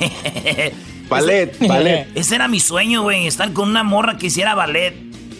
Ballet, 1.08 1.58
ballet. 1.68 2.08
Ese 2.14 2.34
era 2.34 2.48
mi 2.48 2.60
sueño, 2.60 3.02
güey, 3.02 3.26
estar 3.26 3.52
con 3.52 3.68
una 3.68 3.82
morra 3.82 4.16
que 4.16 4.28
hiciera 4.28 4.54
ballet. 4.54 4.94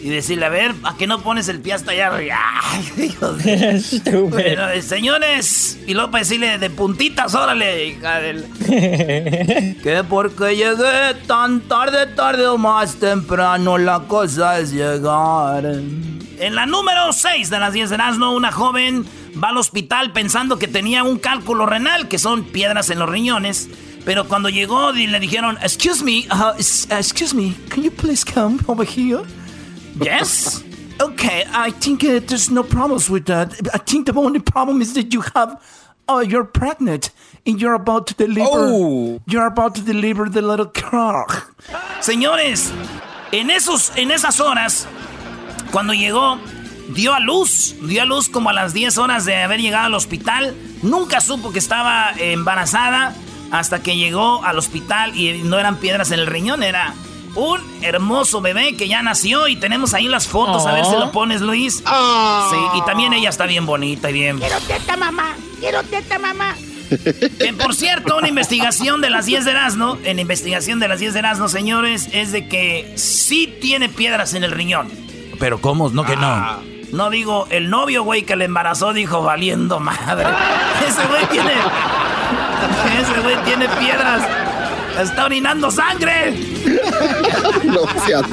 Y 0.05 0.09
decirle, 0.09 0.45
a 0.45 0.49
ver, 0.49 0.75
¿a 0.83 0.95
qué 0.97 1.07
no 1.07 1.19
pones 1.23 1.47
el 1.47 1.61
pie 1.61 1.73
hasta 1.73 1.89
allá? 1.93 2.11
De- 2.95 3.81
Bueno, 4.29 4.69
eh, 4.69 4.83
señores, 4.83 5.79
y 5.87 5.95
luego 5.95 6.11
para 6.11 6.23
decirle 6.23 6.59
de 6.59 6.69
puntitas, 6.69 7.33
órale, 7.33 7.87
hija 7.87 8.19
del... 8.19 8.45
que 9.81 10.03
porque 10.07 10.55
llegué 10.55 11.15
tan 11.25 11.61
tarde, 11.61 12.05
tarde 12.05 12.45
o 12.45 12.55
más 12.59 12.97
temprano, 12.97 13.79
la 13.79 14.01
cosa 14.01 14.59
es 14.59 14.71
llegar. 14.73 15.65
En 15.65 16.53
la 16.53 16.67
número 16.67 17.11
6 17.11 17.49
de 17.49 17.59
las 17.59 17.73
10 17.73 17.89
de 17.89 17.95
Erasmo, 17.95 18.31
una 18.35 18.51
joven 18.51 19.07
va 19.43 19.49
al 19.49 19.57
hospital 19.57 20.11
pensando 20.11 20.59
que 20.59 20.67
tenía 20.67 21.03
un 21.03 21.17
cálculo 21.17 21.65
renal, 21.65 22.07
que 22.07 22.19
son 22.19 22.43
piedras 22.43 22.91
en 22.91 22.99
los 22.99 23.09
riñones. 23.09 23.69
Pero 24.05 24.27
cuando 24.27 24.49
llegó 24.49 24.93
y 24.93 25.07
le 25.07 25.19
dijeron, 25.19 25.57
excuse 25.63 26.03
me, 26.03 26.27
uh, 26.31 26.51
excuse 26.59 27.33
me, 27.35 27.55
can 27.69 27.81
you 27.81 27.91
please 27.91 28.23
come 28.23 28.59
over 28.67 28.87
here? 28.87 29.23
Yes. 29.99 30.63
Okay, 31.01 31.43
I 31.51 31.71
think 31.71 32.03
uh, 32.03 32.19
there's 32.19 32.49
no 32.49 32.63
problems 32.63 33.09
with 33.09 33.25
that. 33.25 33.53
I 33.73 33.79
think 33.79 34.05
the 34.05 34.13
only 34.13 34.39
problem 34.39 34.81
is 34.81 34.93
that 34.93 35.13
you 35.13 35.21
have, 35.35 35.61
oh, 36.07 36.19
you're 36.19 36.45
pregnant 36.45 37.11
and 37.45 37.59
you're 37.59 37.73
about 37.73 38.07
to 38.07 38.13
deliver. 38.13 38.49
Oh. 38.49 39.21
You're 39.27 39.47
about 39.47 39.75
to 39.75 39.81
deliver 39.81 40.29
the 40.29 40.41
little 40.41 40.67
car. 40.67 41.27
Señores, 41.99 42.71
en 43.31 43.49
esos, 43.49 43.91
en 43.97 44.11
esas 44.11 44.39
horas, 44.39 44.87
cuando 45.71 45.93
llegó, 45.93 46.39
dio 46.93 47.13
a 47.13 47.19
luz, 47.19 47.75
dio 47.81 48.01
a 48.01 48.05
luz 48.05 48.29
como 48.29 48.49
a 48.49 48.53
las 48.53 48.73
10 48.73 48.97
horas 48.97 49.25
de 49.25 49.35
haber 49.43 49.59
llegado 49.59 49.87
al 49.87 49.95
hospital. 49.95 50.55
Nunca 50.81 51.19
supo 51.19 51.51
que 51.51 51.59
estaba 51.59 52.11
embarazada 52.17 53.13
hasta 53.51 53.81
que 53.81 53.97
llegó 53.97 54.43
al 54.43 54.57
hospital 54.57 55.15
y 55.17 55.43
no 55.43 55.59
eran 55.59 55.77
piedras 55.77 56.11
en 56.11 56.19
el 56.19 56.27
riñón, 56.27 56.63
era 56.63 56.93
un 57.35 57.61
hermoso 57.81 58.41
bebé 58.41 58.75
que 58.75 58.87
ya 58.87 59.01
nació 59.01 59.47
y 59.47 59.57
tenemos 59.57 59.93
ahí 59.93 60.07
las 60.07 60.27
fotos, 60.27 60.65
a 60.65 60.73
ver 60.73 60.85
si 60.85 60.95
lo 60.95 61.11
pones, 61.11 61.41
Luis. 61.41 61.77
Sí, 61.77 62.57
y 62.75 62.81
también 62.85 63.13
ella 63.13 63.29
está 63.29 63.45
bien 63.45 63.65
bonita 63.65 64.09
y 64.09 64.13
bien. 64.13 64.39
Quiero 64.39 64.59
teta, 64.61 64.97
mamá. 64.97 65.35
Quiero 65.59 65.83
teta, 65.83 66.17
mamá. 66.19 66.55
Que 66.89 67.53
por 67.53 67.75
cierto, 67.75 68.17
una 68.17 68.27
investigación 68.27 69.01
de 69.01 69.09
las 69.09 69.25
10 69.25 69.45
de 69.45 69.51
Erasmo, 69.51 69.97
en 70.03 70.19
investigación 70.19 70.79
de 70.79 70.87
las 70.87 70.99
10 70.99 71.13
de 71.13 71.19
Erasmo, 71.19 71.49
señores, 71.49 72.09
es 72.13 72.31
de 72.31 72.47
que 72.47 72.93
sí 72.95 73.57
tiene 73.59 73.89
piedras 73.89 74.33
en 74.33 74.43
el 74.43 74.51
riñón. 74.51 74.89
Pero 75.39 75.59
¿cómo? 75.59 75.89
No 75.89 76.05
que 76.05 76.15
no. 76.15 76.61
No 76.91 77.09
digo, 77.09 77.47
el 77.49 77.69
novio, 77.69 78.03
güey, 78.03 78.23
que 78.23 78.35
le 78.35 78.45
embarazó 78.45 78.93
dijo, 78.93 79.21
valiendo 79.21 79.79
madre. 79.79 80.27
Ese 80.87 81.05
güey 81.07 81.25
tiene. 81.27 81.51
Ese 83.01 83.19
güey 83.21 83.35
tiene 83.43 83.67
piedras. 83.67 84.21
Está 84.99 85.25
orinando 85.25 85.71
sangre. 85.71 86.31
no 87.63 87.81
seas. 88.05 88.23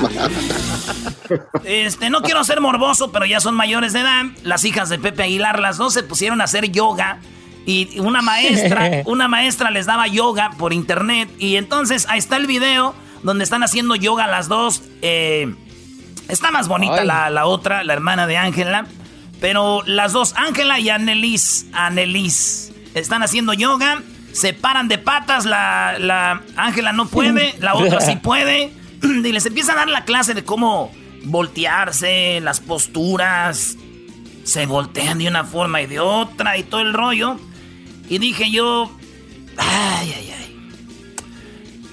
Este, 1.65 2.11
no 2.11 2.23
quiero 2.23 2.45
ser 2.45 2.61
morboso, 2.61 3.11
pero 3.13 3.27
ya 3.27 3.41
son 3.41 3.55
mayores 3.55 3.93
de 3.93 4.01
edad. 4.01 4.25
Las 4.43 4.65
hijas 4.65 4.89
de 4.89 4.99
Pepe 4.99 5.25
Aguilar, 5.25 5.59
las 5.59 5.77
dos 5.77 5.95
se 5.95 6.03
pusieron 6.03 6.41
a 6.41 6.45
hacer 6.45 6.71
yoga. 6.71 7.19
Y 7.67 7.99
una 8.01 8.23
maestra, 8.23 9.03
una 9.07 9.29
maestra 9.29 9.71
les 9.71 9.87
daba 9.87 10.07
yoga 10.07 10.51
por 10.59 10.73
internet. 10.73 11.29
Y 11.39 11.57
entonces 11.57 12.07
ahí 12.09 12.19
está 12.19 12.37
el 12.37 12.47
video 12.47 12.95
donde 13.23 13.45
están 13.45 13.63
haciendo 13.63 13.95
yoga 13.97 14.27
las 14.27 14.49
dos. 14.49 14.83
Eh, 15.03 15.55
está 16.29 16.51
más 16.51 16.69
bonita 16.69 17.05
la, 17.05 17.31
la 17.31 17.47
otra, 17.47 17.85
la 17.85 17.93
hermana 17.93 18.27
de 18.27 18.37
Ángela. 18.37 18.87
Pero 19.41 19.83
las 19.87 20.13
dos, 20.13 20.35
Ángela 20.37 20.79
y 20.79 20.89
Annelies, 20.89 21.67
Annelies, 21.73 22.73
están 22.95 23.25
haciendo 23.25 23.53
yoga. 23.53 24.01
Se 24.33 24.55
paran 24.55 24.89
de 24.89 24.99
patas, 24.99 25.45
la 25.45 25.97
la 25.99 26.43
Ángela 26.57 26.93
no 26.93 27.07
puede, 27.07 27.55
la 27.61 27.75
otra 27.75 28.01
sí 28.01 28.17
puede. 28.23 28.73
Y 29.03 29.33
les 29.33 29.45
empieza 29.47 29.73
a 29.73 29.77
dar 29.77 29.89
la 29.89 30.05
clase 30.05 30.33
de 30.35 30.45
cómo 30.45 30.93
voltearse, 31.25 32.41
las 32.41 32.61
posturas. 32.61 33.77
Se 34.45 34.67
voltean 34.67 35.19
de 35.19 35.29
una 35.29 35.45
forma 35.45 35.83
y 35.83 35.87
de 35.87 36.01
otra 36.01 36.57
y 36.57 36.63
todo 36.65 36.81
el 36.81 36.93
rollo. 36.93 37.37
Y 38.09 38.19
dije 38.19 38.51
yo, 38.51 38.91
ay, 39.57 40.15
ay, 40.17 40.35
ay. 40.37 40.43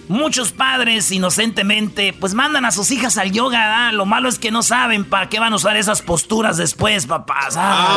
Muchos 0.07 0.51
padres 0.51 1.11
inocentemente 1.11 2.13
pues 2.13 2.33
mandan 2.33 2.65
a 2.65 2.71
sus 2.71 2.89
hijas 2.89 3.17
al 3.17 3.31
yoga. 3.31 3.91
Lo 3.91 4.07
malo 4.07 4.27
es 4.29 4.39
que 4.39 4.49
no 4.49 4.63
saben 4.63 5.05
para 5.05 5.29
qué 5.29 5.39
van 5.39 5.53
a 5.53 5.57
usar 5.57 5.77
esas 5.77 6.01
posturas 6.01 6.57
después, 6.57 7.05
papás. 7.05 7.53
Ah. 7.57 7.95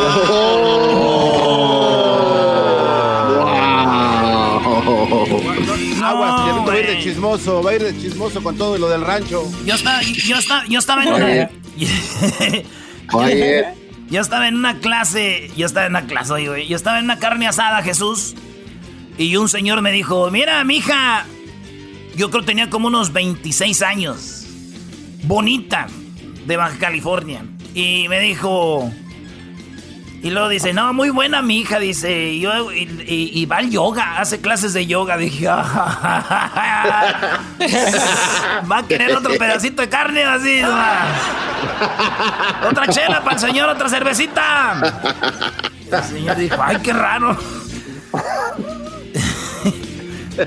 Aguas, 4.85 6.45
No, 6.45 6.65
va 6.65 6.73
a 6.73 6.79
ir 6.79 6.87
de 6.87 6.99
chismoso, 6.99 7.63
va 7.63 7.71
a 7.71 7.75
ir 7.75 7.83
de 7.83 7.97
chismoso 7.97 8.43
con 8.43 8.57
todo 8.57 8.77
lo 8.77 8.89
del 8.89 9.01
rancho. 9.01 9.43
Yo 9.65 9.75
estaba, 9.75 10.01
yo 10.01 10.37
estaba, 10.37 10.65
yo 10.67 10.79
estaba 10.79 11.03
en 11.03 11.13
una... 11.13 11.49
Oye, 13.13 13.65
Yo 14.09 14.21
estaba 14.21 14.47
en 14.47 14.55
una 14.55 14.79
clase, 14.79 15.51
yo 15.55 15.65
estaba 15.65 15.85
en 15.85 15.91
una 15.93 16.05
clase, 16.05 16.33
oye, 16.33 16.47
güey. 16.47 16.67
Yo 16.67 16.75
estaba 16.75 16.99
en 16.99 17.05
una 17.05 17.19
carne 17.19 17.47
asada, 17.47 17.81
Jesús. 17.83 18.35
Y 19.17 19.35
un 19.35 19.49
señor 19.49 19.81
me 19.81 19.91
dijo, 19.91 20.29
mira, 20.31 20.63
mija, 20.63 21.25
yo 22.15 22.29
creo 22.29 22.41
que 22.41 22.47
tenía 22.47 22.69
como 22.69 22.87
unos 22.87 23.13
26 23.13 23.81
años. 23.81 24.45
Bonita, 25.23 25.87
de 26.45 26.57
Baja 26.57 26.77
California. 26.77 27.45
Y 27.73 28.07
me 28.09 28.19
dijo... 28.19 28.91
Y 30.23 30.29
luego 30.31 30.47
dice, 30.47 30.71
no, 30.73 30.93
muy 30.93 31.09
buena 31.09 31.41
mi 31.41 31.59
hija, 31.59 31.79
dice, 31.79 32.29
y, 32.29 32.39
yo- 32.39 32.71
y, 32.71 32.83
y- 33.05 33.31
y 33.41 33.45
va 33.45 33.57
al 33.57 33.69
yoga, 33.69 34.19
hace 34.19 34.39
clases 34.39 34.71
de 34.73 34.85
yoga. 34.87 35.17
Dije, 35.17 35.47
va 35.47 35.65
a 38.77 38.83
querer 38.87 39.13
otro 39.17 39.33
pedacito 39.37 39.81
de 39.81 39.89
carne 39.89 40.23
así. 40.23 40.61
¿no? 40.61 40.69
Otra 42.69 42.87
chela 42.87 43.21
para 43.21 43.35
el 43.35 43.39
señor, 43.41 43.67
otra 43.69 43.89
cervecita. 43.89 45.01
El 45.91 46.03
señor 46.03 46.37
dijo, 46.37 46.55
ay, 46.63 46.77
qué 46.81 46.93
raro. 46.93 47.37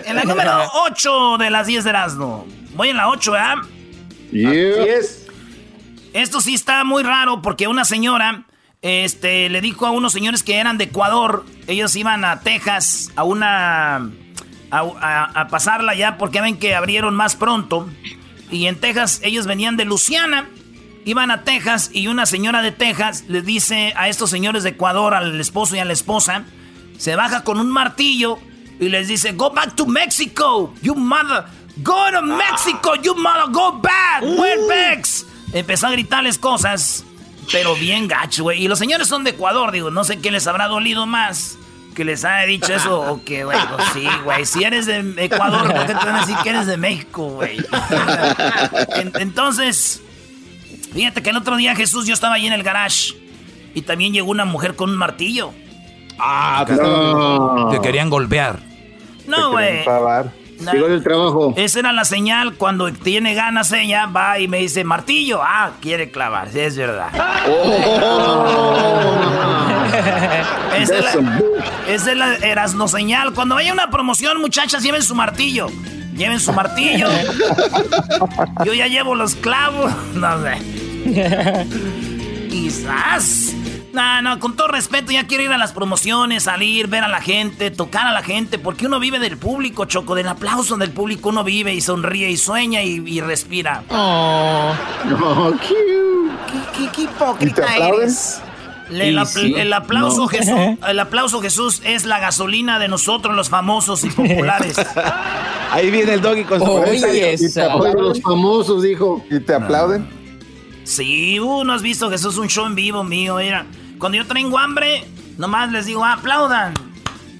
en 0.04 0.16
la 0.16 0.25
número 0.25 0.62
8 0.87 1.38
de 1.38 1.50
las 1.50 1.66
10 1.66 1.85
de 1.85 1.90
Erasmo. 1.90 2.47
Voy 2.75 2.88
en 2.90 2.97
la 2.97 3.09
8, 3.09 3.33
¿verdad? 3.33 3.54
yeah. 4.33 4.50
Así 4.50 4.88
es. 4.88 5.26
Esto 6.14 6.40
sí 6.40 6.54
está 6.54 6.83
muy 6.85 7.02
raro 7.02 7.42
porque 7.42 7.68
una 7.68 7.85
señora 7.85 8.45
este, 8.87 9.49
le 9.49 9.61
dijo 9.61 9.87
a 9.87 9.90
unos 9.90 10.12
señores 10.12 10.43
que 10.43 10.57
eran 10.57 10.78
de 10.78 10.85
Ecuador, 10.85 11.45
ellos 11.66 11.97
iban 11.97 12.25
a 12.25 12.40
Texas 12.40 13.11
a 13.16 13.25
una 13.25 13.97
a, 13.97 14.11
a- 14.71 15.25
a 15.40 15.49
pasarla 15.49 15.95
ya 15.95 16.19
porque 16.19 16.40
ven 16.40 16.59
que 16.59 16.75
abrieron 16.75 17.14
más 17.14 17.37
pronto. 17.37 17.88
Y 18.50 18.66
en 18.66 18.76
Texas 18.78 19.21
ellos 19.25 19.47
venían 19.47 19.76
de 19.76 19.85
Luciana. 19.85 20.49
Iban 21.05 21.31
a 21.31 21.43
Texas 21.45 21.90
y 21.93 22.09
una 22.09 22.26
señora 22.26 22.62
de 22.62 22.73
Texas 22.73 23.25
les 23.28 23.45
dice 23.45 23.93
a 23.97 24.09
estos 24.09 24.28
señores 24.31 24.62
de 24.64 24.71
Ecuador, 24.71 25.14
al 25.14 25.40
esposo 25.40 25.76
y 25.76 25.78
a 25.78 25.85
la 25.85 25.93
esposa, 25.93 26.45
se 26.99 27.14
baja 27.14 27.45
con 27.45 27.61
un 27.61 27.71
martillo 27.71 28.38
y 28.81 28.88
les 28.88 29.07
dice, 29.09 29.33
go 29.33 29.50
back 29.52 29.75
to 29.76 29.87
Mexico, 29.87 30.75
you 30.83 30.95
mother, 30.97 31.45
go 31.85 32.11
to 32.12 32.23
Mexico, 32.23 32.95
you 33.02 33.14
mother, 33.14 33.45
go 33.52 33.81
back, 33.81 34.23
where 34.23 34.61
backs. 34.69 35.25
Empezó 35.52 35.87
a 35.87 35.90
gritarles 35.93 36.38
cosas, 36.38 37.05
pero 37.53 37.75
bien 37.76 38.09
gacho, 38.09 38.45
güey. 38.45 38.62
Y 38.65 38.69
los 38.69 38.79
señores 38.79 39.09
son 39.09 39.25
de 39.25 39.31
Ecuador, 39.31 39.73
digo, 39.73 39.91
no 39.91 40.05
sé 40.05 40.19
qué 40.21 40.31
les 40.31 40.47
habrá 40.47 40.67
dolido 40.69 41.07
más. 41.07 41.59
Que 41.95 42.05
les 42.05 42.26
haya 42.26 42.47
dicho 42.47 42.75
eso 42.75 43.00
o 43.00 43.25
que, 43.25 43.45
güey, 43.45 43.59
pues 43.75 43.88
sí, 43.95 44.07
güey. 44.25 44.45
Si 44.45 44.62
eres 44.65 44.85
de 44.85 45.15
Ecuador, 45.17 45.62
¿por 45.73 45.87
qué 45.87 45.95
te 45.95 46.05
van 46.05 46.17
a 46.17 46.21
decir 46.21 46.37
que 46.43 46.50
eres 46.50 46.67
de 46.67 46.76
México, 46.76 47.29
güey? 47.31 47.57
En- 48.97 49.12
Entonces, 49.19 50.03
fíjate 50.93 51.23
que 51.23 51.31
el 51.31 51.37
otro 51.38 51.57
día 51.57 51.75
Jesús, 51.75 52.07
yo 52.07 52.12
estaba 52.12 52.35
ahí 52.35 52.47
en 52.47 52.53
el 52.53 52.62
garage 52.62 53.15
y 53.75 53.81
también 53.83 54.12
llegó 54.12 54.31
una 54.31 54.45
mujer 54.45 54.76
con 54.76 54.91
un 54.91 54.97
martillo. 54.97 55.53
Ah, 56.19 56.65
Que- 56.67 57.76
Que 57.76 57.83
querían 57.83 58.11
golpear. 58.11 58.59
No, 59.26 59.53
güey. 59.53 59.83
No. 60.61 60.73
Llegó 60.73 60.89
del 60.89 61.03
trabajo. 61.03 61.55
Esa 61.57 61.81
era 61.81 61.93
la 61.93 62.05
señal 62.05 62.55
cuando 62.55 62.93
tiene 62.93 63.35
ganas 63.35 63.73
ella, 63.73 64.07
va 64.07 64.39
y 64.39 64.49
me 64.49 64.59
dice, 64.59 64.85
martillo, 64.85 65.41
ah, 65.43 65.73
quiere 65.81 66.11
clavar, 66.11 66.51
sí, 66.51 66.61
es 66.61 66.77
verdad. 66.77 67.09
Esa 70.77 70.99
es 70.99 71.05
la, 71.05 71.41
esa 71.89 72.13
es 72.13 72.19
la 72.19 72.35
Erasno 72.37 72.87
señal. 72.89 73.33
Cuando 73.33 73.55
vaya 73.55 73.73
una 73.73 73.91
promoción, 73.91 74.41
muchachas, 74.41 74.83
lleven 74.83 75.03
su 75.03 75.15
martillo. 75.15 75.69
Lleven 76.15 76.41
su 76.41 76.53
martillo. 76.53 77.09
Yo 78.65 78.75
ya 78.75 78.87
llevo 78.87 79.15
los 79.15 79.35
clavos. 79.37 79.93
No 80.15 80.43
sé. 80.43 80.57
Quizás. 82.51 83.55
No, 83.97 84.21
no, 84.21 84.38
con 84.41 84.55
todo 84.57 84.69
respeto, 84.69 85.11
ya 85.11 85.26
quiero 85.26 85.43
ir 85.45 85.50
a 85.53 85.57
las 85.57 85.73
promociones, 85.73 86.43
salir, 86.43 86.87
ver 86.87 87.03
a 87.03 87.09
la 87.09 87.23
gente, 87.23 87.71
tocar 87.71 88.07
a 88.07 88.12
la 88.12 88.23
gente, 88.23 88.59
porque 88.59 88.85
uno 88.87 89.00
vive 89.00 89.19
del 89.19 89.38
público, 89.38 89.87
Choco, 89.87 90.15
del 90.15 90.29
aplauso 90.29 90.76
del 90.76 90.91
público, 90.91 91.31
uno 91.31 91.43
vive 91.45 91.73
y 91.73 91.81
sonríe 91.81 92.31
y 92.31 92.37
sueña 92.37 92.83
y, 92.83 93.03
y 93.07 93.21
respira. 93.23 93.83
No, 93.91 94.75
cute. 95.53 95.67
¿Qué, 96.47 96.79
qué, 96.85 96.91
qué 96.95 97.03
hipócrita 97.03 97.62
¿Y 97.62 97.65
te 97.65 97.73
aplauden? 97.73 98.00
eres? 98.03 98.43
Le- 98.91 99.09
el, 99.09 99.19
apl- 99.19 99.26
sí. 99.43 99.55
el 99.57 99.73
aplauso 99.73 100.21
No. 100.23 100.29
Jesús, 100.29 100.55
el 100.88 101.00
aplauso 101.00 101.41
Jesús 101.41 101.83
es 101.85 102.05
la 102.05 102.21
gasolina 102.21 102.79
de 102.79 102.88
nosotros 102.88 103.35
los 103.35 103.49
famosos 103.49 104.05
y 104.05 104.11
populares. 104.11 104.76
Ahí 105.73 105.91
viene 105.91 106.12
el 106.15 106.21
doggy 106.21 106.45
con 106.45 106.61
su 106.61 106.71
Oye, 106.71 107.00
cabeza. 107.00 107.45
Y 107.45 107.53
te 107.53 107.62
aplauden 107.62 108.03
los 108.05 108.21
famosos, 108.21 108.83
dijo. 108.83 109.25
¿Y 109.31 109.41
te 109.41 109.55
aplauden? 109.55 110.07
Sí, 110.85 111.41
uh, 111.41 111.65
¿no 111.65 111.73
has 111.73 111.83
visto 111.83 112.09
Jesús 112.11 112.37
un 112.38 112.47
show 112.49 112.65
en 112.67 112.76
vivo 112.76 113.03
mío? 113.03 113.37
Mira, 113.37 113.67
cuando 113.99 114.17
yo 114.19 114.26
tengo 114.26 114.59
hambre, 114.59 115.05
nomás 115.38 115.71
les 115.73 115.87
digo, 115.87 116.05
"Ah, 116.05 116.15
aplaudan. 116.15 116.75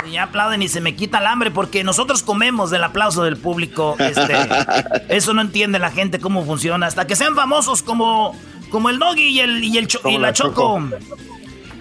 Y 0.07 0.13
ya 0.13 0.25
aplauden 0.25 0.63
y 0.63 0.69
se 0.69 0.81
me 0.81 0.95
quita 0.95 1.19
el 1.19 1.27
hambre 1.27 1.51
porque 1.51 1.83
nosotros 1.83 2.23
comemos 2.23 2.71
del 2.71 2.85
aplauso 2.85 3.25
del 3.25 3.37
público. 3.37 3.97
Este, 3.99 4.35
eso 5.09 5.35
no 5.35 5.41
entiende 5.43 5.79
la 5.81 5.91
gente 5.91 6.21
cómo 6.21 6.45
funciona. 6.45 6.87
Hasta 6.87 7.07
que 7.09 7.17
sean 7.17 7.35
famosos 7.35 7.83
como, 7.83 8.39
como 8.71 8.89
el 8.89 8.99
Doggy 9.01 9.23
y, 9.29 9.41
el, 9.41 9.65
y, 9.65 9.77
el 9.79 9.89
Cho- 9.89 10.01
y 10.09 10.17
la 10.19 10.33
Choco. 10.33 10.81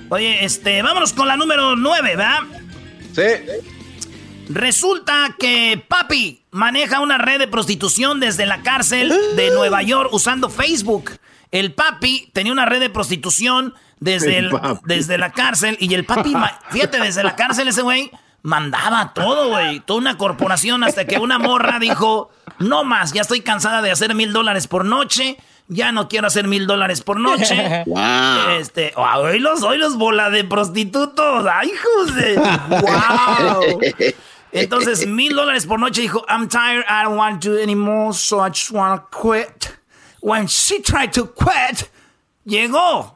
Oye, 0.10 0.44
este, 0.44 0.82
vámonos 0.82 1.14
con 1.14 1.28
la 1.28 1.38
número 1.38 1.76
9, 1.76 2.16
¿verdad? 2.16 2.40
Sí. 3.14 3.22
Resulta 4.50 5.36
que 5.40 5.84
Papi 5.88 6.42
maneja 6.52 7.00
una 7.00 7.18
red 7.18 7.40
de 7.40 7.48
prostitución 7.48 8.20
desde 8.20 8.46
la 8.46 8.62
cárcel 8.62 9.14
de 9.36 9.52
Nueva 9.52 9.82
York 9.84 10.10
usando 10.14 10.50
Facebook. 10.50 11.12
El 11.52 11.74
Papi 11.74 12.30
tenía 12.34 12.52
una 12.52 12.66
red 12.66 12.80
de 12.80 12.90
prostitución 12.90 13.74
desde, 14.00 14.38
El 14.38 14.46
el- 14.46 14.52
Papi. 14.52 14.80
desde 14.86 15.18
la 15.18 15.32
cárcel 15.32 15.78
y 15.80 15.94
el 15.94 16.06
Papi, 16.06 16.34
fíjate, 16.72 17.00
desde 17.00 17.24
la 17.24 17.36
cárcel 17.36 17.68
ese 17.68 17.82
güey 17.82 18.12
mandaba 18.42 19.14
todo, 19.14 19.50
güey, 19.50 19.80
toda 19.80 20.00
una 20.00 20.18
corporación 20.18 20.84
hasta 20.84 21.06
que 21.06 21.18
una 21.18 21.40
morra 21.40 21.80
dijo, 21.80 22.30
no 22.60 22.84
más, 22.84 23.12
ya 23.12 23.22
estoy 23.22 23.42
cansada 23.42 23.82
de 23.82 23.92
hacer 23.92 24.14
mil 24.14 24.34
dólares 24.34 24.68
por 24.68 24.86
noche. 24.86 25.38
Ya 25.68 25.92
no 25.92 26.08
quiero 26.08 26.28
hacer 26.28 26.48
mil 26.48 26.68
dólares 26.68 27.02
por 27.02 27.20
noche. 27.20 27.84
Wow. 27.88 28.50
Este, 28.60 28.94
ah, 28.98 29.18
hoy 29.18 29.40
los, 29.40 29.64
hoy 29.64 29.80
los 29.80 29.98
bola 29.98 30.30
de 30.30 30.44
prostitutos. 30.44 31.48
Ay, 31.52 31.72
de. 32.16 32.36
¡Wow! 32.36 33.80
Entonces, 34.52 35.08
mil 35.08 35.36
dólares 35.36 35.66
por 35.66 35.80
noche 35.80 36.02
dijo, 36.02 36.24
I'm 36.30 36.48
tired, 36.48 36.86
I 36.88 37.04
don't 37.04 37.18
want 37.18 37.42
to 37.42 37.50
do 37.50 37.60
anymore, 37.62 38.14
so 38.14 38.46
I 38.46 38.50
just 38.50 38.72
want 38.72 39.02
to 39.02 39.08
quit. 39.18 39.76
When 40.22 40.48
she 40.48 40.82
tried 40.82 41.12
to 41.14 41.26
quit, 41.34 41.90
llegó 42.46 43.15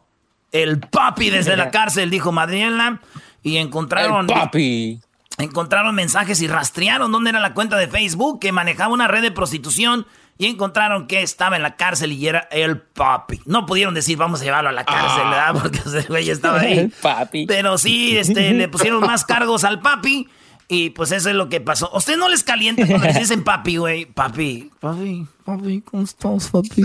el 0.52 0.80
papi 0.80 1.30
desde 1.30 1.58
la 1.58 1.70
cárcel, 1.72 2.10
dijo 2.10 2.32
Madriela, 2.32 3.02
y 3.44 3.58
encontraron... 3.58 4.30
El 4.30 4.36
papi. 4.36 5.00
Encontraron 5.38 5.96
mensajes 5.96 6.42
y 6.42 6.48
rastrearon 6.48 7.12
dónde 7.14 7.30
era 7.30 7.40
la 7.40 7.54
cuenta 7.54 7.78
de 7.78 7.88
Facebook 7.88 8.40
que 8.40 8.52
manejaba 8.52 8.94
una 8.94 9.08
red 9.08 9.22
de 9.22 9.32
prostitución 9.32 10.06
y 10.38 10.48
encontraron 10.48 11.08
que 11.08 11.22
estaba 11.22 11.58
en 11.58 11.64
la 11.64 11.76
cárcel 11.76 12.14
y 12.14 12.28
era 12.28 12.48
el 12.52 12.80
papi. 12.80 13.42
No 13.46 13.66
pudieron 13.66 13.94
decir 13.94 14.18
vamos 14.18 14.42
a 14.42 14.46
llevarlo 14.46 14.70
a 14.70 14.74
la 14.74 14.86
cárcel, 14.86 15.24
¿verdad? 15.30 15.54
Porque 15.62 15.80
ese 15.80 16.02
güey 16.08 16.30
estaba 16.30 16.62
ahí. 16.62 16.80
El 16.80 16.92
papi. 16.92 17.46
Pero 17.46 17.78
sí, 17.78 18.18
este, 18.18 18.54
le 18.54 18.68
pusieron 18.70 19.02
más 19.02 19.26
cargos 19.26 19.64
al 19.64 19.82
papi 19.82 20.28
y 20.70 20.92
pues 20.92 21.12
eso 21.12 21.30
es 21.30 21.36
lo 21.36 21.50
que 21.50 21.60
pasó. 21.60 21.90
¿Usted 21.94 22.18
no 22.18 22.30
les 22.30 22.44
calienta 22.44 22.86
cuando 22.88 23.08
les 23.08 23.20
dicen 23.20 23.44
papi, 23.44 23.78
güey? 23.78 24.06
Papi, 24.06 24.72
papi, 24.80 25.26
papi, 25.44 25.82
¿cómo 25.82 26.04
estás, 26.04 26.50
papi? 26.50 26.84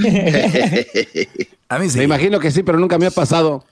A 1.74 1.78
mí 1.78 1.90
sí. 1.90 1.98
Me 1.98 2.04
imagino 2.04 2.38
que 2.40 2.50
sí, 2.50 2.62
pero 2.62 2.78
nunca 2.78 2.98
me 2.98 3.06
ha 3.06 3.10
pasado. 3.10 3.64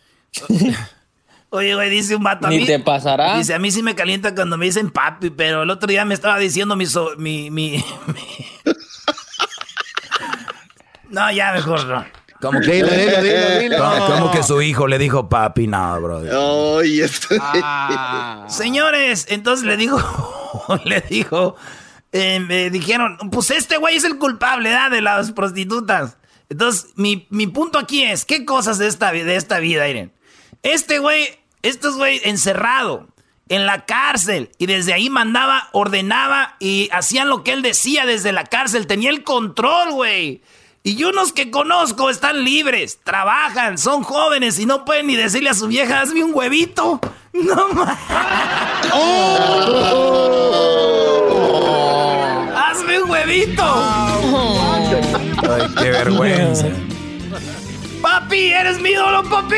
Oye, 1.50 1.74
güey, 1.74 1.90
dice 1.90 2.16
un 2.16 2.22
vato 2.22 2.46
a 2.46 2.50
Ni 2.50 2.58
mí. 2.60 2.64
te 2.66 2.78
pasará. 2.80 3.36
Dice, 3.36 3.52
a 3.54 3.58
mí 3.58 3.70
sí 3.70 3.82
me 3.82 3.94
calienta 3.94 4.34
cuando 4.34 4.56
me 4.56 4.64
dicen 4.64 4.90
papi, 4.90 5.28
pero 5.30 5.64
el 5.64 5.70
otro 5.70 5.86
día 5.86 6.04
me 6.06 6.14
estaba 6.14 6.38
diciendo 6.38 6.76
mi... 6.76 6.86
so- 6.86 7.10
mi, 7.18 7.50
mi, 7.50 7.84
mi- 8.06 8.14
No, 11.10 11.30
ya 11.30 11.52
mejor 11.52 11.84
no. 11.86 12.04
¿Cómo 12.40 12.58
que, 12.60 12.72
Dilo, 12.72 12.88
dilo, 12.88 13.22
dilo, 13.22 13.58
dilo. 13.60 13.78
¿Cómo, 13.84 14.06
cómo 14.06 14.30
que 14.32 14.42
su 14.42 14.62
hijo 14.62 14.88
le 14.88 14.98
dijo 14.98 15.28
papi? 15.28 15.66
No, 15.66 16.00
brother. 16.00 16.32
Oye, 16.34 17.04
esto. 17.04 17.36
Ah. 17.40 18.46
Señores, 18.48 19.26
entonces 19.28 19.64
le 19.66 19.76
dijo, 19.76 19.98
le 20.84 21.00
dijo, 21.02 21.54
eh, 22.12 22.40
me 22.40 22.70
dijeron, 22.70 23.18
pues 23.30 23.50
este 23.50 23.76
güey 23.76 23.96
es 23.96 24.04
el 24.04 24.16
culpable 24.18 24.70
¿verdad? 24.70 24.90
de 24.90 25.02
las 25.02 25.32
prostitutas. 25.32 26.16
Entonces, 26.52 26.92
mi, 26.96 27.26
mi 27.30 27.46
punto 27.46 27.78
aquí 27.78 28.02
es, 28.04 28.24
¿qué 28.24 28.44
cosas 28.44 28.78
de 28.78 28.86
esta, 28.86 29.10
de 29.10 29.36
esta 29.36 29.58
vida, 29.58 29.88
Irene? 29.88 30.10
Este 30.62 30.98
güey, 30.98 31.28
este 31.62 31.88
güey 31.88 32.20
encerrado 32.24 33.08
en 33.48 33.66
la 33.66 33.84
cárcel 33.84 34.50
y 34.58 34.66
desde 34.66 34.92
ahí 34.92 35.10
mandaba, 35.10 35.68
ordenaba 35.72 36.56
y 36.60 36.88
hacían 36.92 37.28
lo 37.28 37.42
que 37.42 37.52
él 37.52 37.62
decía 37.62 38.06
desde 38.06 38.32
la 38.32 38.44
cárcel, 38.44 38.86
tenía 38.86 39.10
el 39.10 39.24
control, 39.24 39.92
güey. 39.92 40.42
Y 40.84 41.02
unos 41.04 41.32
que 41.32 41.50
conozco 41.50 42.10
están 42.10 42.44
libres, 42.44 42.98
trabajan, 43.02 43.78
son 43.78 44.02
jóvenes 44.02 44.58
y 44.58 44.66
no 44.66 44.84
pueden 44.84 45.06
ni 45.06 45.16
decirle 45.16 45.50
a 45.50 45.54
su 45.54 45.68
vieja, 45.68 46.00
hazme 46.00 46.22
un 46.24 46.34
huevito. 46.34 47.00
No 47.32 47.68
más. 47.68 47.98
Hazme 52.54 53.00
un 53.00 53.10
huevito. 53.10 54.61
Ay, 55.50 55.66
qué 55.78 55.90
vergüenza. 55.90 56.66
Papi, 58.00 58.52
eres 58.52 58.80
mi 58.80 58.90
ídolo, 58.90 59.22
papi. 59.28 59.56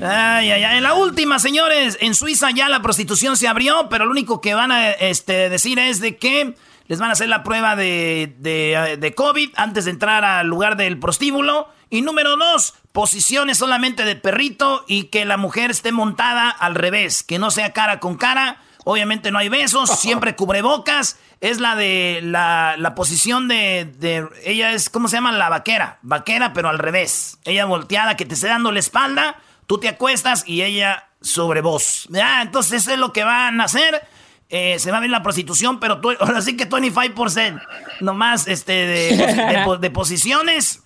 Ay, 0.00 0.50
ay, 0.50 0.64
ay. 0.64 0.76
En 0.78 0.82
la 0.82 0.94
última, 0.94 1.38
señores, 1.38 1.98
en 2.00 2.14
Suiza 2.14 2.50
ya 2.50 2.68
la 2.68 2.82
prostitución 2.82 3.36
se 3.36 3.48
abrió, 3.48 3.88
pero 3.88 4.04
lo 4.04 4.12
único 4.12 4.40
que 4.40 4.54
van 4.54 4.72
a 4.72 4.90
este, 4.90 5.48
decir 5.48 5.78
es 5.78 6.00
de 6.00 6.16
que 6.16 6.54
les 6.86 6.98
van 6.98 7.10
a 7.10 7.12
hacer 7.12 7.28
la 7.28 7.42
prueba 7.42 7.76
de, 7.76 8.34
de, 8.38 8.96
de 8.98 9.14
COVID 9.14 9.50
antes 9.56 9.84
de 9.84 9.90
entrar 9.90 10.24
al 10.24 10.46
lugar 10.46 10.76
del 10.76 10.98
prostíbulo. 10.98 11.68
Y 11.90 12.02
número 12.02 12.36
dos, 12.36 12.74
posiciones 12.92 13.58
solamente 13.58 14.04
de 14.04 14.16
perrito 14.16 14.84
y 14.86 15.04
que 15.04 15.24
la 15.24 15.36
mujer 15.36 15.70
esté 15.70 15.90
montada 15.92 16.50
al 16.50 16.74
revés, 16.74 17.22
que 17.22 17.38
no 17.38 17.50
sea 17.50 17.72
cara 17.72 17.98
con 18.00 18.16
cara. 18.16 18.60
Obviamente 18.90 19.30
no 19.30 19.38
hay 19.38 19.50
besos, 19.50 19.90
siempre 20.00 20.34
cubrebocas. 20.34 21.18
Es 21.42 21.60
la 21.60 21.76
de 21.76 22.20
la, 22.22 22.76
la 22.78 22.94
posición 22.94 23.46
de, 23.46 23.84
de- 23.98 24.26
Ella 24.44 24.72
es, 24.72 24.88
¿cómo 24.88 25.08
se 25.08 25.16
llama? 25.16 25.30
La 25.32 25.50
vaquera. 25.50 25.98
Vaquera, 26.00 26.54
pero 26.54 26.70
al 26.70 26.78
revés. 26.78 27.38
Ella 27.44 27.66
volteada, 27.66 28.16
que 28.16 28.24
te 28.24 28.32
esté 28.34 28.48
dando 28.48 28.72
la 28.72 28.78
espalda. 28.78 29.36
Tú 29.66 29.78
te 29.78 29.88
acuestas 29.88 30.42
y 30.46 30.62
ella 30.62 31.04
sobre 31.20 31.60
vos. 31.60 32.06
Ya, 32.10 32.40
entonces 32.40 32.80
eso 32.82 32.92
es 32.92 32.98
lo 32.98 33.12
que 33.12 33.24
van 33.24 33.60
a 33.60 33.64
hacer. 33.64 34.02
Eh, 34.48 34.78
se 34.78 34.90
va 34.90 34.96
a 34.96 35.00
ver 35.00 35.10
la 35.10 35.22
prostitución, 35.22 35.78
pero 35.80 36.00
tú, 36.00 36.10
ahora 36.20 36.40
sí 36.40 36.56
que 36.56 36.66
25%. 36.68 37.60
Nomás 38.00 38.48
este, 38.48 38.72
de, 38.72 39.16
de 39.16 39.60
po- 39.66 39.76
de 39.76 39.90
posiciones. 39.90 40.82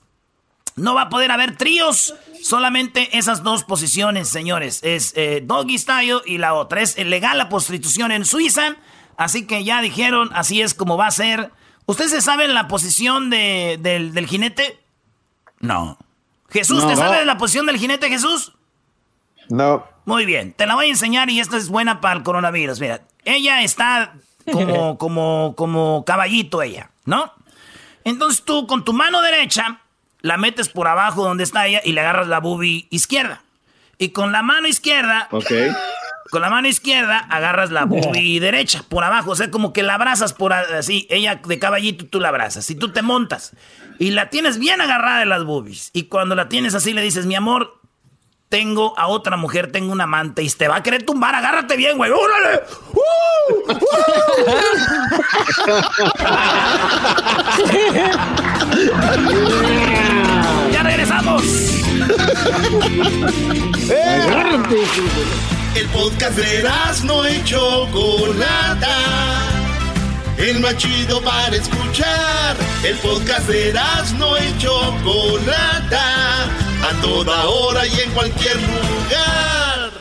No 0.77 0.95
va 0.95 1.03
a 1.03 1.09
poder 1.09 1.31
haber 1.31 1.57
tríos, 1.57 2.15
solamente 2.43 3.17
esas 3.17 3.43
dos 3.43 3.65
posiciones, 3.65 4.29
señores. 4.29 4.81
Es 4.83 5.13
eh, 5.17 5.43
doggy 5.45 5.79
style 5.79 6.21
y 6.27 6.39
la 6.39 6.55
otra. 6.55 6.81
Es 6.81 6.97
legal 6.99 7.39
la 7.39 7.49
prostitución 7.49 8.13
en 8.13 8.25
Suiza, 8.25 8.77
así 9.17 9.47
que 9.47 9.65
ya 9.65 9.83
dijeron, 9.83 10.31
así 10.35 10.63
es 10.63 10.75
como 10.75 10.97
va 10.97 11.07
a 11.07 11.11
ser. 11.11 11.51
¿Ustedes 11.87 12.11
se 12.11 12.21
saben 12.21 12.55
la 12.55 12.69
posición 12.69 13.29
de, 13.31 13.79
del, 13.81 14.15
del 14.15 14.27
jinete? 14.27 14.81
No. 15.61 15.99
Jesús, 16.51 16.87
¿te 16.87 16.97
sabes 16.97 17.25
la 17.27 17.39
posición 17.39 17.67
del 17.67 17.79
jinete, 17.79 18.09
Jesús? 18.09 18.53
No. 19.49 19.85
Muy 20.05 20.27
bien, 20.27 20.53
te 20.53 20.67
la 20.67 20.75
voy 20.75 20.87
a 20.87 20.91
enseñar 20.91 21.31
y 21.31 21.41
esta 21.41 21.57
es 21.57 21.69
buena 21.69 22.01
para 22.01 22.17
el 22.17 22.23
coronavirus. 22.23 22.81
Mira, 22.81 23.03
ella 23.25 23.63
está 23.63 24.15
como, 24.51 24.99
como, 24.99 25.55
como 25.57 26.05
caballito 26.05 26.63
ella, 26.63 26.91
¿no? 27.05 27.33
Entonces 28.05 28.43
tú 28.45 28.67
con 28.67 28.85
tu 28.85 28.93
mano 28.93 29.21
derecha 29.21 29.82
la 30.23 30.37
metes 30.37 30.69
por 30.69 30.89
abajo 30.89 31.25
donde 31.25 31.45
está 31.45 31.67
ella 31.67 31.83
y 31.85 31.93
le 31.93 32.01
agarras 32.01 32.29
la 32.29 32.41
boobie 32.41 32.87
izquierda. 32.91 33.43
Y 33.99 34.11
con 34.11 34.33
la 34.33 34.43
mano 34.43 34.67
izquierda, 34.67 35.29
con 36.31 36.41
la 36.41 36.51
mano 36.51 36.67
izquierda 36.67 37.19
agarras 37.19 37.71
la 37.71 37.85
boobie 37.85 38.41
derecha 38.41 38.85
por 38.89 39.05
abajo. 39.05 39.33
O 39.33 39.37
sea, 39.37 39.51
como 39.51 39.73
que 39.73 39.83
la 39.83 39.95
abrazas 39.95 40.33
por 40.33 40.53
así. 40.53 41.07
Ella 41.11 41.41
de 41.45 41.59
caballito, 41.59 42.07
tú 42.07 42.21
la 42.21 42.29
abrazas. 42.29 42.71
Y 42.71 42.75
tú 42.75 42.93
te 42.93 43.03
montas. 43.03 43.53
Y 43.99 44.13
la 44.13 44.31
tienes 44.31 44.59
bien 44.59 44.81
agarrada 44.81 45.21
de 45.21 45.27
las 45.27 45.45
boobies. 45.45 45.91
Y 45.93 46.05
cuando 46.05 46.35
la 46.35 46.49
tienes 46.49 46.75
así 46.75 46.93
le 46.93 47.03
dices, 47.03 47.27
mi 47.27 47.35
amor, 47.35 47.83
tengo 48.53 48.99
a 48.99 49.07
otra 49.09 49.37
mujer, 49.37 49.73
tengo 49.73 49.93
un 49.93 50.01
amante 50.03 50.43
y 50.43 50.51
te 50.51 50.69
va 50.69 50.77
a 50.77 50.83
querer 50.83 51.05
tumbar, 51.05 51.35
agárrate 51.35 51.77
bien, 51.77 51.97
güey. 51.97 52.11
¡Órale! 52.11 52.63
¡Uh! 52.93 53.03
¡Ya 57.95 59.89
regresamos! 61.43 62.03
El 65.75 65.89
podcast 65.89 66.37
de 66.37 66.63
no 67.05 67.29
y 67.29 67.43
Chocolata. 67.45 68.99
El 70.37 70.61
más 70.61 70.77
chido 70.77 71.23
para 71.23 71.57
escuchar. 71.57 72.57
El 72.85 72.97
podcast 72.99 73.49
de 73.49 73.73
no 74.19 74.37
y 74.37 74.59
Chocolata. 74.59 76.45
A 76.83 77.01
toda 77.01 77.49
hora 77.49 77.87
y 77.87 78.01
en 78.01 78.11
cualquier 78.11 78.57
lugar. 78.57 79.93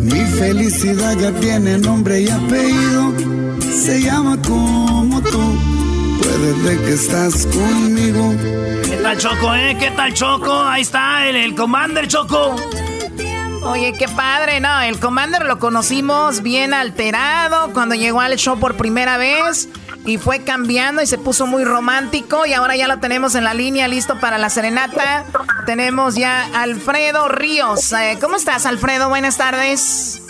Mi 0.00 0.24
felicidad 0.38 1.18
ya 1.18 1.32
tiene 1.40 1.76
nombre 1.78 2.22
y 2.22 2.30
apellido. 2.30 3.12
Se 3.60 4.00
llama 4.00 4.40
como 4.40 5.20
tú. 5.20 5.73
Ver 6.36 6.78
que 6.78 6.94
estás 6.94 7.46
conmigo. 7.46 8.34
¿Qué 8.84 8.98
tal, 9.02 9.16
Choco, 9.18 9.54
eh? 9.54 9.76
¿Qué 9.78 9.90
tal, 9.92 10.12
Choco? 10.14 10.52
Ahí 10.52 10.82
está 10.82 11.28
el, 11.28 11.36
el 11.36 11.54
Commander, 11.54 12.08
Choco. 12.08 12.56
Oye, 13.62 13.94
qué 13.96 14.08
padre, 14.08 14.58
¿no? 14.60 14.80
El 14.80 14.98
Commander 14.98 15.44
lo 15.46 15.60
conocimos 15.60 16.42
bien 16.42 16.74
alterado 16.74 17.72
cuando 17.72 17.94
llegó 17.94 18.20
al 18.20 18.36
show 18.36 18.58
por 18.58 18.76
primera 18.76 19.16
vez 19.16 19.68
y 20.06 20.18
fue 20.18 20.42
cambiando 20.42 21.02
y 21.02 21.06
se 21.06 21.18
puso 21.18 21.46
muy 21.46 21.64
romántico 21.64 22.44
y 22.46 22.52
ahora 22.52 22.74
ya 22.74 22.88
lo 22.88 22.98
tenemos 22.98 23.36
en 23.36 23.44
la 23.44 23.54
línea 23.54 23.86
listo 23.86 24.18
para 24.18 24.36
la 24.36 24.50
serenata. 24.50 25.24
Tenemos 25.66 26.16
ya 26.16 26.48
a 26.52 26.62
Alfredo 26.62 27.28
Ríos. 27.28 27.92
Eh, 27.92 28.18
¿Cómo 28.20 28.36
estás, 28.36 28.66
Alfredo? 28.66 29.08
Buenas 29.08 29.36
tardes. 29.38 30.20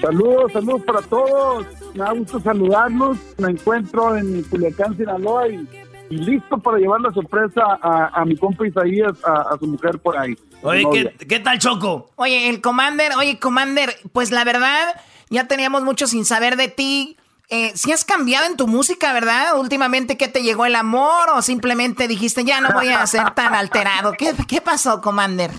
Saludos, 0.00 0.52
saludos 0.52 0.82
para 0.86 1.02
todos. 1.02 1.66
Me 1.94 2.04
da 2.04 2.12
gusto 2.12 2.40
saludarlos. 2.40 3.18
Me 3.38 3.50
encuentro 3.50 4.16
en 4.16 4.42
Culiacán, 4.44 4.96
Sinaloa 4.96 5.48
y, 5.48 5.68
y 6.10 6.16
listo 6.16 6.58
para 6.58 6.78
llevar 6.78 7.00
la 7.00 7.12
sorpresa 7.12 7.62
a, 7.82 8.20
a 8.20 8.24
mi 8.24 8.36
compa 8.36 8.66
Isaías, 8.66 9.12
a, 9.24 9.54
a 9.54 9.58
su 9.58 9.66
mujer 9.66 9.98
por 9.98 10.16
ahí. 10.16 10.36
Oye. 10.62 10.84
¿qué, 10.92 11.26
qué 11.26 11.40
tal, 11.40 11.58
Choco? 11.58 12.10
Oye, 12.16 12.48
el 12.48 12.60
Commander, 12.60 13.12
oye, 13.16 13.38
Commander, 13.38 13.96
pues 14.12 14.30
la 14.30 14.44
verdad, 14.44 15.00
ya 15.30 15.48
teníamos 15.48 15.82
mucho 15.82 16.06
sin 16.06 16.24
saber 16.24 16.56
de 16.56 16.68
ti. 16.68 17.16
Eh, 17.48 17.72
si 17.74 17.90
has 17.90 18.04
cambiado 18.04 18.46
en 18.46 18.56
tu 18.56 18.68
música, 18.68 19.12
¿verdad? 19.12 19.58
Últimamente, 19.58 20.16
¿qué 20.16 20.28
te 20.28 20.42
llegó 20.42 20.66
el 20.66 20.76
amor? 20.76 21.30
¿O 21.34 21.42
simplemente 21.42 22.06
dijiste, 22.06 22.44
ya 22.44 22.60
no 22.60 22.68
voy 22.72 22.88
a 22.88 23.04
ser 23.08 23.32
tan 23.32 23.54
alterado? 23.54 24.12
¿Qué, 24.12 24.34
qué 24.46 24.60
pasó, 24.60 25.00
Commander? 25.00 25.50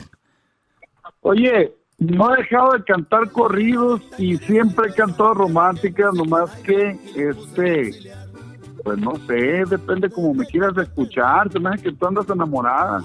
Oye, 1.20 1.76
no 2.02 2.34
he 2.34 2.38
dejado 2.38 2.72
de 2.72 2.84
cantar 2.84 3.30
corridos 3.30 4.02
y 4.18 4.36
siempre 4.38 4.90
he 4.90 4.94
cantado 4.94 5.36
románticas, 5.36 6.12
nomás 6.16 6.50
que, 6.64 6.98
este, 7.16 7.92
pues 8.84 8.98
no 8.98 9.16
sé, 9.28 9.64
depende 9.70 10.10
como 10.10 10.34
me 10.34 10.48
quieras 10.48 10.76
escuchar. 10.78 11.52
Se 11.52 11.60
me 11.60 11.78
que 11.78 11.92
tú 11.92 12.08
andas 12.08 12.28
enamorada. 12.28 13.04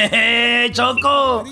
¡Choco! 0.72 1.44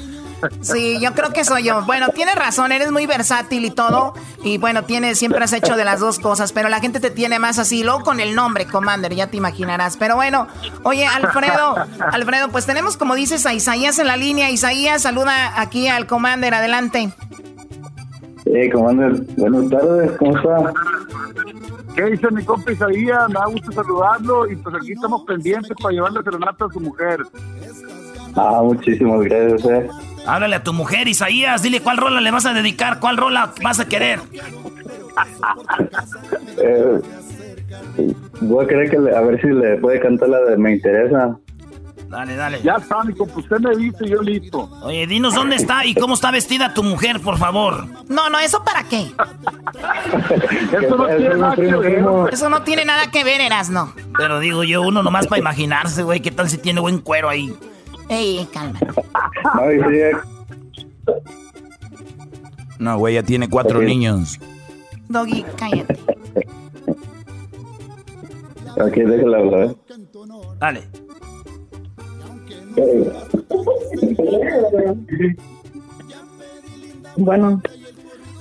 Sí, 0.60 0.98
yo 1.00 1.12
creo 1.14 1.32
que 1.32 1.44
soy 1.44 1.64
yo. 1.64 1.82
Bueno, 1.82 2.08
tienes 2.08 2.34
razón, 2.34 2.72
eres 2.72 2.90
muy 2.90 3.06
versátil 3.06 3.64
y 3.64 3.70
todo. 3.70 4.14
Y 4.42 4.58
bueno, 4.58 4.84
tienes, 4.84 5.18
siempre 5.18 5.42
has 5.42 5.52
hecho 5.52 5.76
de 5.76 5.84
las 5.84 6.00
dos 6.00 6.18
cosas, 6.18 6.52
pero 6.52 6.68
la 6.68 6.80
gente 6.80 7.00
te 7.00 7.10
tiene 7.10 7.38
más 7.38 7.58
así, 7.58 7.82
luego 7.82 8.02
con 8.02 8.20
el 8.20 8.34
nombre, 8.34 8.66
Commander, 8.66 9.14
ya 9.14 9.28
te 9.28 9.36
imaginarás. 9.36 9.96
Pero 9.96 10.16
bueno, 10.16 10.48
oye, 10.82 11.06
Alfredo, 11.06 11.76
Alfredo, 12.12 12.48
pues 12.48 12.66
tenemos, 12.66 12.96
como 12.96 13.14
dices, 13.14 13.46
a 13.46 13.54
Isaías 13.54 13.98
en 13.98 14.06
la 14.06 14.16
línea. 14.16 14.50
Isaías, 14.50 15.02
saluda 15.02 15.60
aquí 15.60 15.88
al 15.88 16.06
Commander, 16.06 16.54
adelante. 16.54 17.10
Eh, 18.46 18.70
Commander, 18.70 19.22
buenas 19.36 19.70
tardes, 19.70 20.12
¿cómo 20.18 20.36
está? 20.36 20.72
¿Qué 21.94 22.04
dice 22.06 22.28
mi 22.32 22.44
compa 22.44 22.72
Isaías? 22.72 23.28
Me 23.28 23.34
da 23.34 23.46
gusto 23.46 23.70
saludarlo 23.72 24.50
y 24.50 24.56
pues 24.56 24.74
aquí 24.74 24.92
estamos 24.92 25.22
pendientes 25.24 25.70
para 25.80 25.94
llevarle 25.94 26.22
serenata 26.22 26.64
a 26.64 26.68
su 26.68 26.80
mujer. 26.80 27.20
Ah, 28.36 28.60
muchísimas 28.62 29.20
gracias, 29.22 29.64
eh. 29.66 29.88
Háblale 30.26 30.56
a 30.56 30.62
tu 30.62 30.72
mujer, 30.72 31.08
Isaías. 31.08 31.62
Dile 31.62 31.80
cuál 31.80 31.96
rola 31.98 32.20
le 32.20 32.30
vas 32.30 32.46
a 32.46 32.52
dedicar, 32.54 32.98
cuál 33.00 33.16
rola 33.16 33.52
vas 33.62 33.80
a 33.80 33.86
querer. 33.86 34.20
Eh, 36.56 37.00
voy 38.40 38.64
a 38.64 38.68
querer 38.68 38.90
que 38.90 38.98
le- 38.98 39.16
a 39.16 39.20
ver 39.20 39.40
si 39.40 39.48
le 39.48 39.76
puede 39.78 40.00
cantar 40.00 40.28
la 40.28 40.40
de 40.42 40.56
Me 40.56 40.72
Interesa. 40.74 41.36
Dale, 42.08 42.36
dale. 42.36 42.60
Ya 42.62 42.74
está, 42.76 43.02
mi 43.02 43.12
compa, 43.14 43.40
usted 43.40 43.58
me 43.58 43.74
dice 43.76 43.96
y 44.06 44.10
yo 44.10 44.22
listo. 44.22 44.68
Oye, 44.82 45.06
dinos 45.06 45.34
dónde 45.34 45.56
está 45.56 45.84
y 45.84 45.94
cómo 45.94 46.14
está 46.14 46.30
vestida 46.30 46.72
tu 46.74 46.82
mujer, 46.84 47.20
por 47.20 47.38
favor. 47.38 47.86
No, 48.08 48.28
no, 48.30 48.38
¿eso 48.38 48.62
para 48.64 48.84
qué? 48.84 49.06
Eso 50.80 50.96
no 50.96 51.06
tiene 51.06 51.34
nada 51.36 51.54
que 51.56 51.62
ver. 51.74 52.04
Eso 52.32 52.48
no 52.50 52.62
tiene 52.62 52.84
nada 52.84 53.10
que 53.10 53.24
ver, 53.24 53.40
Erasno. 53.40 53.92
Pero 54.16 54.38
digo 54.40 54.62
yo, 54.64 54.82
uno 54.82 55.02
nomás 55.02 55.26
para 55.26 55.40
imaginarse, 55.40 56.02
güey, 56.04 56.20
qué 56.20 56.30
tal 56.30 56.48
si 56.48 56.58
tiene 56.58 56.80
buen 56.80 56.98
cuero 57.00 57.28
ahí. 57.28 57.52
Ey, 58.08 58.46
calma. 58.52 58.78
No, 59.54 59.70
eh, 59.70 60.12
No, 62.78 62.98
güey, 62.98 63.14
ya 63.14 63.22
tiene 63.22 63.48
cuatro 63.48 63.80
niños. 63.82 64.38
Doggy, 65.08 65.44
cállate. 65.56 65.98
aquí 68.80 69.00
déjala 69.02 69.38
hablar, 69.38 69.62
eh. 69.64 69.76
Dale. 70.58 70.88
Bueno, 77.16 77.62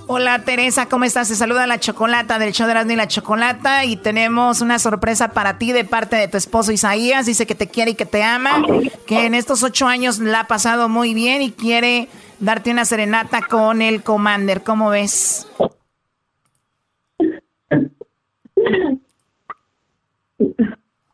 Hola 0.05 0.43
Teresa, 0.43 0.89
¿cómo 0.89 1.05
estás? 1.05 1.29
Te 1.29 1.35
saluda 1.35 1.65
la 1.65 1.79
Chocolata 1.79 2.37
del 2.37 2.51
show 2.51 2.65
de 2.65 2.71
Erasmo 2.71 2.91
y 2.91 2.95
la 2.97 3.07
Chocolata 3.07 3.85
y 3.85 3.95
tenemos 3.95 4.59
una 4.59 4.77
sorpresa 4.77 5.29
para 5.29 5.57
ti 5.57 5.71
de 5.71 5.85
parte 5.85 6.17
de 6.17 6.27
tu 6.27 6.35
esposo 6.35 6.73
Isaías. 6.73 7.25
Dice 7.25 7.47
que 7.47 7.55
te 7.55 7.67
quiere 7.67 7.91
y 7.91 7.95
que 7.95 8.05
te 8.05 8.21
ama, 8.21 8.61
que 9.07 9.25
en 9.25 9.33
estos 9.33 9.63
ocho 9.63 9.87
años 9.87 10.19
la 10.19 10.41
ha 10.41 10.47
pasado 10.47 10.89
muy 10.89 11.13
bien 11.13 11.41
y 11.41 11.51
quiere 11.51 12.09
darte 12.39 12.71
una 12.71 12.83
serenata 12.83 13.43
con 13.43 13.81
el 13.81 14.03
Commander. 14.03 14.61
¿Cómo 14.61 14.89
ves? 14.89 15.47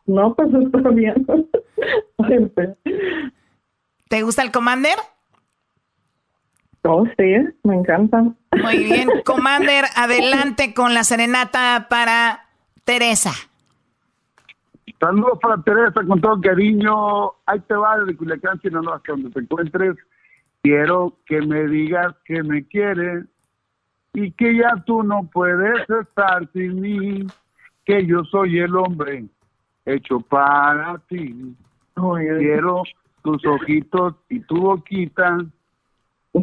no, 0.06 0.34
pues 0.34 0.48
está 0.52 0.88
bien. 0.90 1.26
¿Te 4.08 4.22
gusta 4.22 4.42
el 4.42 4.50
Commander? 4.50 4.98
Oh, 6.82 7.04
sí, 7.18 7.34
me 7.62 7.74
encanta. 7.74 8.22
Muy 8.62 8.84
bien, 8.84 9.08
Commander, 9.24 9.84
adelante 9.96 10.72
con 10.74 10.94
la 10.94 11.04
serenata 11.04 11.86
para 11.88 12.46
Teresa. 12.84 13.32
Saludos 14.98 15.38
para 15.40 15.62
Teresa 15.62 16.04
con 16.06 16.20
todo 16.20 16.40
cariño. 16.40 17.32
Ahí 17.46 17.60
te 17.60 17.74
va 17.74 17.98
desde 17.98 18.16
Culiacán, 18.16 18.60
Sinaloa, 18.60 18.96
hasta 18.96 19.12
donde 19.12 19.30
te 19.30 19.40
encuentres. 19.40 19.96
Quiero 20.62 21.16
que 21.26 21.40
me 21.40 21.66
digas 21.68 22.14
que 22.24 22.42
me 22.42 22.66
quieres 22.66 23.24
y 24.12 24.32
que 24.32 24.56
ya 24.56 24.74
tú 24.84 25.02
no 25.02 25.28
puedes 25.32 25.88
estar 25.88 26.46
sin 26.52 26.80
mí, 26.80 27.26
que 27.84 28.04
yo 28.06 28.24
soy 28.24 28.58
el 28.58 28.76
hombre 28.76 29.24
hecho 29.86 30.20
para 30.20 30.98
ti. 31.08 31.54
Quiero 31.94 32.82
tus 33.22 33.44
ojitos 33.46 34.14
y 34.28 34.40
tu 34.40 34.56
boquita. 34.56 35.38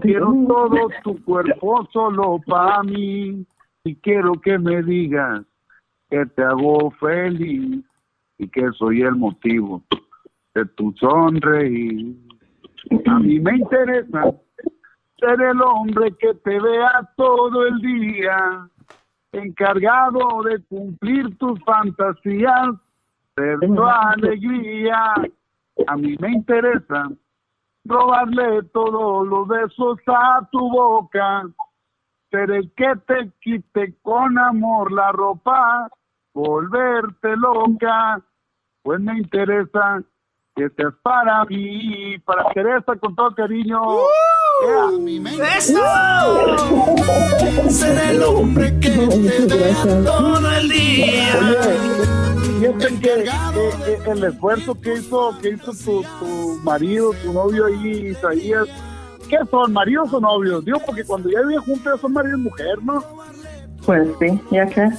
Quiero 0.02 0.34
todo 0.48 0.90
tu 1.04 1.24
cuerpo 1.24 1.88
solo 1.92 2.40
para 2.46 2.84
mí 2.84 3.46
y 3.84 3.96
quiero 3.98 4.34
que 4.34 4.58
me 4.58 4.84
digas 4.84 5.44
que 6.10 6.26
te 6.26 6.44
hago 6.44 6.92
feliz. 6.92 7.84
y 8.40 8.48
que 8.50 8.70
soy 8.78 9.02
el 9.02 9.16
motivo 9.16 9.82
de 10.54 10.66
tu 10.76 10.94
sonreír. 11.00 12.16
A 13.08 13.20
mí 13.20 13.40
me 13.40 13.58
interesa 13.58 14.32
ser 15.20 15.42
el 15.42 15.62
hombre 15.62 16.12
que 16.20 16.34
te 16.36 16.60
vea 16.60 17.10
todo 17.16 17.66
el 17.66 17.80
día, 17.80 18.70
encargado 19.32 20.44
de 20.44 20.62
cumplir 20.66 21.36
tus 21.38 21.60
fantasías, 21.64 22.70
ser 23.36 23.60
tu 23.60 23.84
alegría. 23.84 25.16
A 25.88 25.98
mí 25.98 26.16
me 26.20 26.32
interesa 26.32 27.10
robarle 27.88 28.64
todos 28.74 29.28
los 29.28 29.48
besos 29.48 29.98
a 30.08 30.48
tu 30.52 30.60
boca, 30.60 31.44
ser 32.30 32.52
el 32.52 32.72
que 32.74 32.94
te 33.08 33.32
quite 33.42 33.96
con 34.02 34.38
amor 34.38 34.92
la 34.92 35.12
ropa, 35.12 35.90
volverte 36.34 37.36
loca, 37.36 38.22
pues 38.84 39.00
me 39.00 39.18
interesa 39.18 40.04
que 40.56 40.70
seas 40.70 40.94
para 41.04 41.46
mí, 41.46 42.18
para 42.26 42.52
Teresa 42.52 42.96
con 42.96 43.16
todo 43.16 43.34
cariño. 43.36 43.80
Yeah. 44.60 45.56
¡Eso! 45.58 45.80
Ser 47.70 48.16
el 48.16 48.24
hombre 48.24 48.80
que 48.80 48.90
te 48.90 49.56
vea 49.56 49.84
todo 50.04 50.52
el 50.52 50.70
día. 50.70 52.27
Fíjate 52.60 53.00
que, 53.00 54.12
el 54.12 54.24
esfuerzo 54.24 54.74
que 54.82 54.96
hizo, 54.96 55.38
que 55.42 55.50
hizo 55.50 55.72
tu, 55.74 56.04
tu 56.20 56.60
marido, 56.64 57.12
tu 57.24 57.32
novio 57.32 57.66
ahí, 57.66 58.08
Isaías, 58.08 58.68
¿qué 59.30 59.38
son, 59.52 59.74
maridos 59.74 60.12
o 60.12 60.20
novios? 60.20 60.66
Digo, 60.66 60.80
porque 60.86 61.04
cuando 61.04 61.30
ya 61.30 61.42
viven 61.42 61.62
juntos 61.62 61.94
ya 61.94 62.02
son 62.02 62.14
marido 62.14 62.38
y 62.38 62.42
mujer, 62.42 62.84
¿no? 62.84 63.04
Pues 63.86 64.10
sí, 64.20 64.42
ya 64.52 64.66
que. 64.66 64.90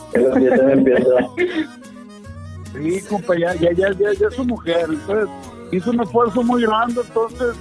Sí, 2.75 3.01
compa, 3.09 3.37
ya, 3.37 3.55
ya, 3.55 3.73
ya, 3.73 3.91
ya, 3.93 4.13
ya 4.13 4.29
es 4.29 4.35
su 4.35 4.45
mujer. 4.45 4.87
Entonces, 4.89 5.29
hizo 5.73 5.91
un 5.91 6.01
esfuerzo 6.01 6.43
muy 6.43 6.63
grande, 6.63 7.01
entonces 7.01 7.57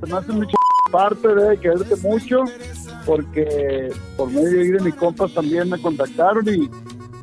se 0.00 0.06
me 0.06 0.18
hace 0.18 0.32
mucha 0.32 0.56
parte 0.90 1.28
de 1.28 1.58
quererte 1.58 1.94
mucho, 1.96 2.44
porque 3.06 3.92
por 4.16 4.28
medio 4.30 4.78
de 4.78 4.84
mis 4.84 4.94
compas 4.96 5.32
también 5.34 5.68
me 5.68 5.80
contactaron 5.80 6.48
y, 6.48 6.64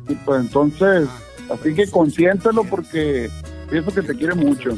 y 0.08 0.14
pues 0.24 0.40
entonces, 0.40 1.08
así 1.50 1.74
que 1.74 1.90
consiéntelo 1.90 2.64
porque 2.64 3.30
pienso 3.70 3.92
que 3.92 4.02
te 4.02 4.14
quiere 4.14 4.34
mucho. 4.34 4.70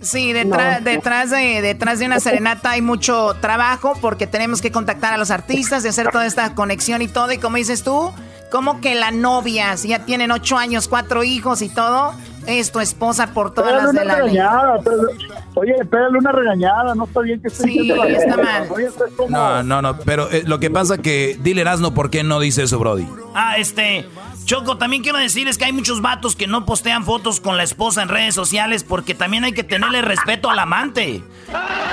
Sí, 0.00 0.32
detrás, 0.32 0.80
No. 0.80 0.84
detrás, 0.90 1.30
de, 1.30 1.60
detrás 1.60 1.98
de 1.98 2.06
una 2.06 2.20
serenata 2.20 2.70
hay 2.70 2.82
mucho 2.82 3.34
trabajo 3.40 3.94
porque 4.00 4.28
tenemos 4.28 4.62
que 4.62 4.70
contactar 4.70 5.12
a 5.12 5.18
los 5.18 5.30
artistas, 5.32 5.82
de 5.82 5.88
hacer 5.88 6.08
toda 6.10 6.24
esta 6.24 6.54
conexión 6.54 7.02
y 7.02 7.08
todo. 7.08 7.32
Y 7.32 7.38
como 7.38 7.56
dices 7.56 7.82
tú, 7.82 8.12
como 8.52 8.80
que 8.80 8.94
la 8.94 9.10
novia, 9.10 9.76
si 9.76 9.88
ya 9.88 10.04
tienen 10.04 10.30
ocho 10.30 10.56
años, 10.56 10.86
cuatro 10.86 11.24
hijos 11.24 11.62
y 11.62 11.68
todo, 11.68 12.14
es 12.46 12.70
tu 12.70 12.78
esposa 12.78 13.34
por 13.34 13.52
todas 13.52 13.72
Pégale 13.72 13.86
las 13.86 13.92
de 13.92 14.04
la 14.04 14.12
ley. 14.18 14.22
regañada, 14.36 14.78
pégale- 14.78 15.18
oye, 15.56 15.74
pégale 15.90 16.18
una 16.18 16.30
regañada, 16.32 16.94
no 16.94 17.04
está 17.04 17.20
bien 17.20 17.42
que 17.42 17.48
esté 17.48 17.64
Sí, 17.64 17.90
está 17.90 18.36
mal. 18.36 18.68
oye, 18.70 18.86
esto 18.86 19.04
es 19.04 19.12
como- 19.14 19.30
No, 19.36 19.62
no, 19.64 19.82
no, 19.82 19.98
pero 19.98 20.30
eh, 20.30 20.44
lo 20.46 20.60
que 20.60 20.70
pasa 20.70 20.96
que, 20.98 21.36
dile 21.42 21.62
Erasno, 21.62 21.92
¿por 21.92 22.08
qué 22.08 22.22
no 22.22 22.38
dice 22.38 22.62
eso, 22.62 22.78
Brody? 22.78 23.06
Ah, 23.34 23.56
este. 23.58 24.06
Choco, 24.48 24.78
también 24.78 25.02
quiero 25.02 25.18
decirles 25.18 25.58
que 25.58 25.66
hay 25.66 25.72
muchos 25.74 26.00
vatos 26.00 26.34
que 26.34 26.46
no 26.46 26.64
postean 26.64 27.04
fotos 27.04 27.38
con 27.38 27.58
la 27.58 27.64
esposa 27.64 28.00
en 28.02 28.08
redes 28.08 28.34
sociales 28.34 28.82
porque 28.82 29.14
también 29.14 29.44
hay 29.44 29.52
que 29.52 29.62
tenerle 29.62 30.00
respeto 30.00 30.48
al 30.48 30.58
amante. 30.58 31.22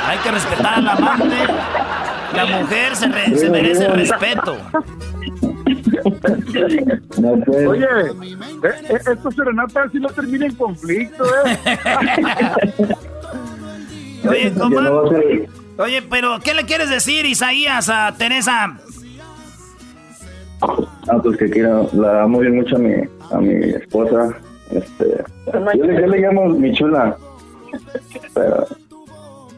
Hay 0.08 0.18
que 0.20 0.32
respetar 0.32 0.76
al 0.76 0.88
amante. 0.88 1.36
La 2.34 2.46
mujer 2.46 2.96
se, 2.96 3.08
re- 3.10 3.38
se 3.38 3.50
merece 3.50 3.90
respeto. 3.90 4.56
Oye, 7.68 7.86
eh, 7.86 8.70
eh, 8.90 9.00
esta 9.00 9.32
serenata 9.32 9.90
sí 9.92 10.00
no 10.00 10.08
termina 10.08 10.46
en 10.46 10.56
conflicto, 10.56 11.26
¿eh? 11.26 11.60
Oye, 14.30 14.54
¿cómo? 14.58 14.78
Oye, 15.78 16.02
pero 16.04 16.40
¿qué 16.40 16.54
le 16.54 16.66
quieres 16.66 16.90
decir, 16.90 17.26
Isaías, 17.26 17.90
a 17.90 18.14
Teresa? 18.18 18.78
Ah, 21.08 21.20
pues 21.22 21.38
que 21.38 21.50
quiero, 21.50 21.88
la 21.94 22.24
amo 22.24 22.40
bien 22.40 22.56
mucho 22.56 22.76
a 22.76 22.80
mi, 22.80 22.94
a 23.32 23.38
mi 23.40 23.54
esposa. 23.70 24.36
Este, 24.72 25.24
yo, 25.54 25.84
le, 25.86 26.02
yo 26.02 26.08
le 26.08 26.20
llamo 26.20 26.50
mi 26.50 26.72
chula. 26.74 27.18
Pero, 28.34 28.66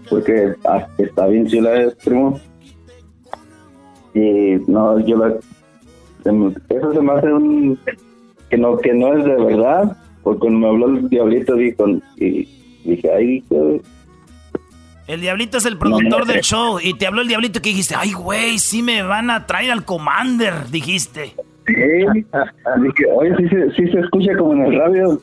porque 0.09 0.53
ah, 0.65 0.87
está 0.97 1.27
bien 1.27 1.47
chula, 1.47 1.81
es 1.81 1.95
primo. 1.95 2.39
Y 4.13 4.57
no, 4.67 4.99
yo 4.99 5.17
la. 5.17 5.35
Eso 6.69 6.93
se 6.93 7.01
me 7.01 7.13
hace 7.13 7.31
un. 7.31 7.79
que 8.49 8.57
no, 8.57 8.77
que 8.77 8.93
no 8.93 9.13
es 9.13 9.23
de 9.23 9.35
verdad. 9.35 9.95
Porque 10.23 10.39
cuando 10.39 10.59
me 10.59 10.67
habló 10.67 10.87
el 10.87 11.09
diablito, 11.09 11.55
dijo, 11.55 11.87
y 12.17 12.47
dije, 12.83 13.11
ay, 13.13 13.43
El 15.07 15.21
diablito 15.21 15.57
es 15.57 15.65
el 15.65 15.77
productor 15.77 16.25
del 16.25 16.41
show 16.41 16.79
y 16.83 16.93
te 16.95 17.07
habló 17.07 17.21
el 17.21 17.27
diablito 17.29 17.61
que 17.61 17.69
dijiste, 17.69 17.95
ay, 17.97 18.11
güey, 18.13 18.59
sí 18.59 18.83
me 18.83 19.03
van 19.03 19.29
a 19.29 19.45
traer 19.45 19.71
al 19.71 19.85
Commander, 19.85 20.67
dijiste. 20.69 21.33
Sí, 21.65 21.73
dije, 21.73 23.05
oye, 23.15 23.35
sí, 23.37 23.47
se- 23.49 23.71
sí 23.71 23.91
se 23.91 23.99
escucha 23.99 24.31
como 24.37 24.53
en 24.53 24.65
el 24.73 24.79
radio. 24.79 25.21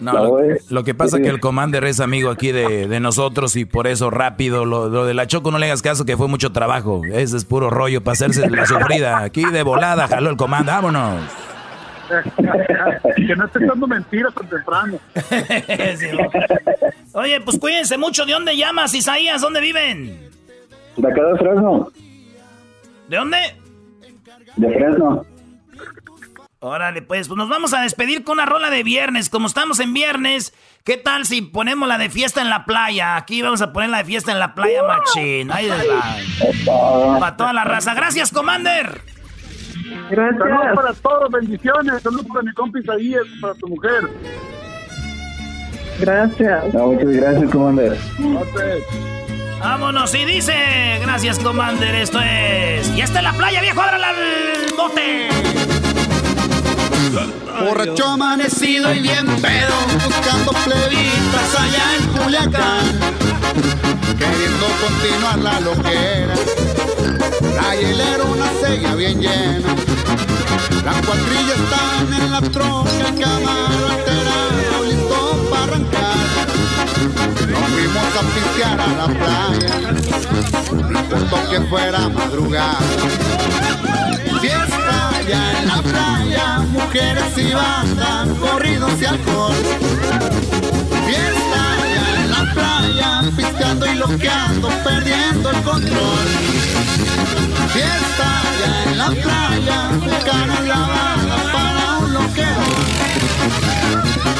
No, 0.00 0.12
lo, 0.12 0.38
lo 0.70 0.84
que 0.84 0.92
pasa 0.94 1.16
es 1.16 1.22
que 1.22 1.28
el 1.28 1.40
Commander 1.40 1.84
es 1.84 2.00
amigo 2.00 2.30
aquí 2.30 2.50
de, 2.52 2.88
de 2.88 3.00
nosotros 3.00 3.54
y 3.56 3.64
por 3.64 3.86
eso 3.86 4.10
rápido, 4.10 4.64
lo, 4.64 4.88
lo 4.88 5.06
de 5.06 5.14
la 5.14 5.26
Choco 5.26 5.50
no 5.50 5.58
le 5.58 5.66
hagas 5.66 5.82
caso 5.82 6.04
que 6.04 6.16
fue 6.16 6.28
mucho 6.28 6.50
trabajo. 6.52 7.02
Ese 7.12 7.36
es 7.36 7.44
puro 7.44 7.70
rollo 7.70 8.02
para 8.02 8.12
hacerse 8.14 8.48
la 8.50 8.66
sufrida. 8.66 9.18
Aquí 9.20 9.44
de 9.44 9.62
volada 9.62 10.08
jaló 10.08 10.30
el 10.30 10.36
Commander, 10.36 10.74
vámonos. 10.74 11.20
que 13.16 13.36
no 13.36 13.46
esté 13.46 13.66
dando 13.66 13.86
mentiras 13.86 14.34
tan 14.34 14.48
temprano. 14.48 14.98
Oye, 17.14 17.40
pues 17.40 17.58
cuídense 17.58 17.98
mucho. 17.98 18.26
¿De 18.26 18.32
dónde 18.32 18.56
llamas, 18.56 18.94
Isaías? 18.94 19.40
¿Dónde 19.40 19.60
viven? 19.60 20.30
De 20.96 21.08
acá 21.08 21.22
de 21.22 21.38
Fresno, 21.38 21.90
¿De 23.08 23.16
dónde? 23.16 23.38
de 24.56 24.72
Fresno. 24.72 25.26
Órale, 26.60 27.02
pues, 27.02 27.28
pues 27.28 27.36
nos 27.36 27.50
vamos 27.50 27.74
a 27.74 27.82
despedir 27.82 28.24
con 28.24 28.34
una 28.34 28.46
rola 28.46 28.70
de 28.70 28.82
viernes. 28.82 29.28
Como 29.28 29.48
estamos 29.48 29.80
en 29.80 29.92
viernes, 29.92 30.54
¿qué 30.82 30.96
tal 30.96 31.26
si 31.26 31.42
ponemos 31.42 31.86
la 31.86 31.98
de 31.98 32.08
fiesta 32.08 32.40
en 32.40 32.48
la 32.48 32.64
playa? 32.64 33.16
Aquí 33.16 33.42
vamos 33.42 33.60
a 33.60 33.72
poner 33.72 33.90
la 33.90 33.98
de 33.98 34.04
fiesta 34.06 34.32
en 34.32 34.38
la 34.38 34.54
playa, 34.54 34.82
machín. 34.82 35.52
Ahí 35.52 35.68
les 35.68 35.86
va. 35.90 37.18
Para 37.20 37.36
toda 37.36 37.52
la 37.52 37.64
raza. 37.64 37.92
Gracias, 37.92 38.30
Commander. 38.30 39.02
Saludos 40.10 40.66
para 40.74 40.92
todos, 40.94 41.30
bendiciones. 41.30 42.02
Saludos 42.02 42.26
para 42.26 42.42
mi 42.42 42.52
compa 42.52 42.78
Isaías, 42.78 43.22
para 43.40 43.54
tu 43.54 43.68
mujer. 43.68 44.10
Gracias. 46.00 46.74
No, 46.74 46.86
muchas 46.88 47.08
gracias, 47.08 47.50
Commander. 47.50 47.96
Vámonos, 49.60 50.14
y 50.14 50.24
dice. 50.24 50.54
Gracias, 51.00 51.38
Commander. 51.38 51.94
Esto 51.94 52.20
es. 52.20 52.94
Ya 52.96 53.04
está 53.04 53.20
en 53.20 53.24
la 53.24 53.32
playa, 53.32 53.60
viejo. 53.60 53.80
Ábrala 53.80 54.08
al 54.10 54.16
bote. 54.76 55.28
Borracho 57.60 58.04
amanecido 58.06 58.92
y 58.92 59.00
bien 59.00 59.26
pedo, 59.40 59.74
buscando 60.04 60.52
plebitas 60.64 61.54
allá 61.60 61.96
en 61.96 62.06
Culiacán. 62.08 62.84
Queriendo 64.18 64.66
continuar 64.80 65.38
la 65.38 65.60
loquera, 65.60 66.34
la 67.56 67.74
hielera 67.74 68.24
una 68.24 68.50
sella 68.60 68.94
bien 68.94 69.20
llena. 69.20 69.74
Las 70.84 71.06
cuadrillas 71.06 71.58
están 71.58 72.22
en 72.22 72.30
la 72.30 72.40
troca, 72.40 72.90
el 72.90 73.20
camaro 73.20 73.88
alterado, 73.88 74.84
listo 74.84 75.48
para 75.50 75.62
arrancar. 75.64 76.16
Nos 77.50 77.68
fuimos 77.70 78.10
a 78.16 78.22
pistear 78.34 78.80
a 78.80 78.88
la 78.88 79.06
playa, 79.06 79.74
no 80.72 81.00
importó 81.00 81.50
que 81.50 81.60
fuera 81.62 82.08
madrugada. 82.08 82.78
Fiesta 84.40 85.16
allá 85.16 85.60
en 85.60 85.68
la 85.68 85.82
playa, 85.82 86.58
mujeres 86.70 87.38
y 87.38 87.54
banda, 87.54 88.26
corridos 88.40 88.92
y 89.00 89.04
alcohol. 89.06 89.54
Piscando 93.36 93.86
y 93.86 93.94
loqueando, 93.94 94.68
perdiendo 94.84 95.50
el 95.50 95.62
control. 95.62 96.26
Fiesta 97.72 98.40
allá 98.40 98.84
en 98.84 98.98
la 98.98 99.08
playa, 99.08 99.88
buscaron 99.98 100.68
la 100.68 100.80
bala 100.80 101.36
para 101.52 101.98
un 101.98 102.12
loquero. 102.12 102.64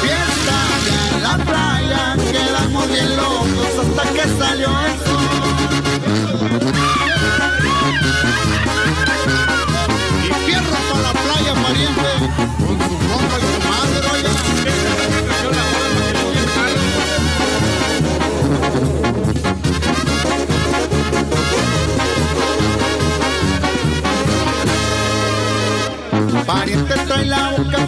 Fiesta 0.01 0.55
allá 0.75 0.99
en 1.15 1.23
la 1.23 1.35
playa, 1.43 2.03
quedamos 2.31 2.87
bien 2.87 3.17
locos 3.17 3.73
hasta 3.81 4.03
que 4.13 4.23
salió 4.37 4.69
el 4.85 4.93
sol. 6.69 6.84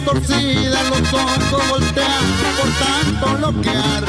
Torcida, 0.04 0.82
los 0.84 1.12
ojos 1.12 1.68
voltean 1.70 2.24
por 2.56 2.70
tanto 2.78 3.38
loquear. 3.46 4.02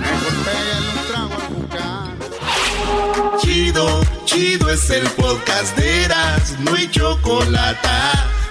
Mejor 0.00 0.34
pégale 0.44 0.88
un 0.92 1.00
trago 1.08 1.36
al. 1.72 3.38
Chido, 3.40 4.02
chido 4.24 4.70
es 4.70 4.90
el 4.90 5.06
podcast 5.10 5.76
de 5.76 6.04
Eras, 6.04 6.54
no 6.60 6.74
hay 6.74 6.88
chocolate. 6.90 7.88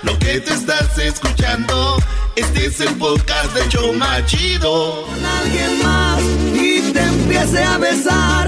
Lo 0.04 0.18
que 0.20 0.39
te 0.39 0.54
estás 0.54 0.98
escuchando, 0.98 1.98
este 2.36 2.68
es 2.68 2.80
el 2.80 2.94
podcast 2.96 3.54
de 3.54 3.68
Choma 3.70 4.26
Chido. 4.26 5.06
Alguien 5.41 5.84
más 5.84 6.22
y 6.54 6.91
te 6.91 7.02
empiece 7.02 7.63
a 7.63 7.78
besar, 7.78 8.48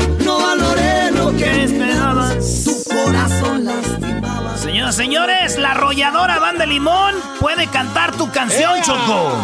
señores, 4.91 5.57
la 5.57 5.71
arrolladora 5.71 6.39
Banda 6.39 6.65
Limón 6.65 7.15
puede 7.39 7.67
cantar 7.67 8.15
tu 8.15 8.31
canción, 8.31 8.81
Choco. 8.81 9.37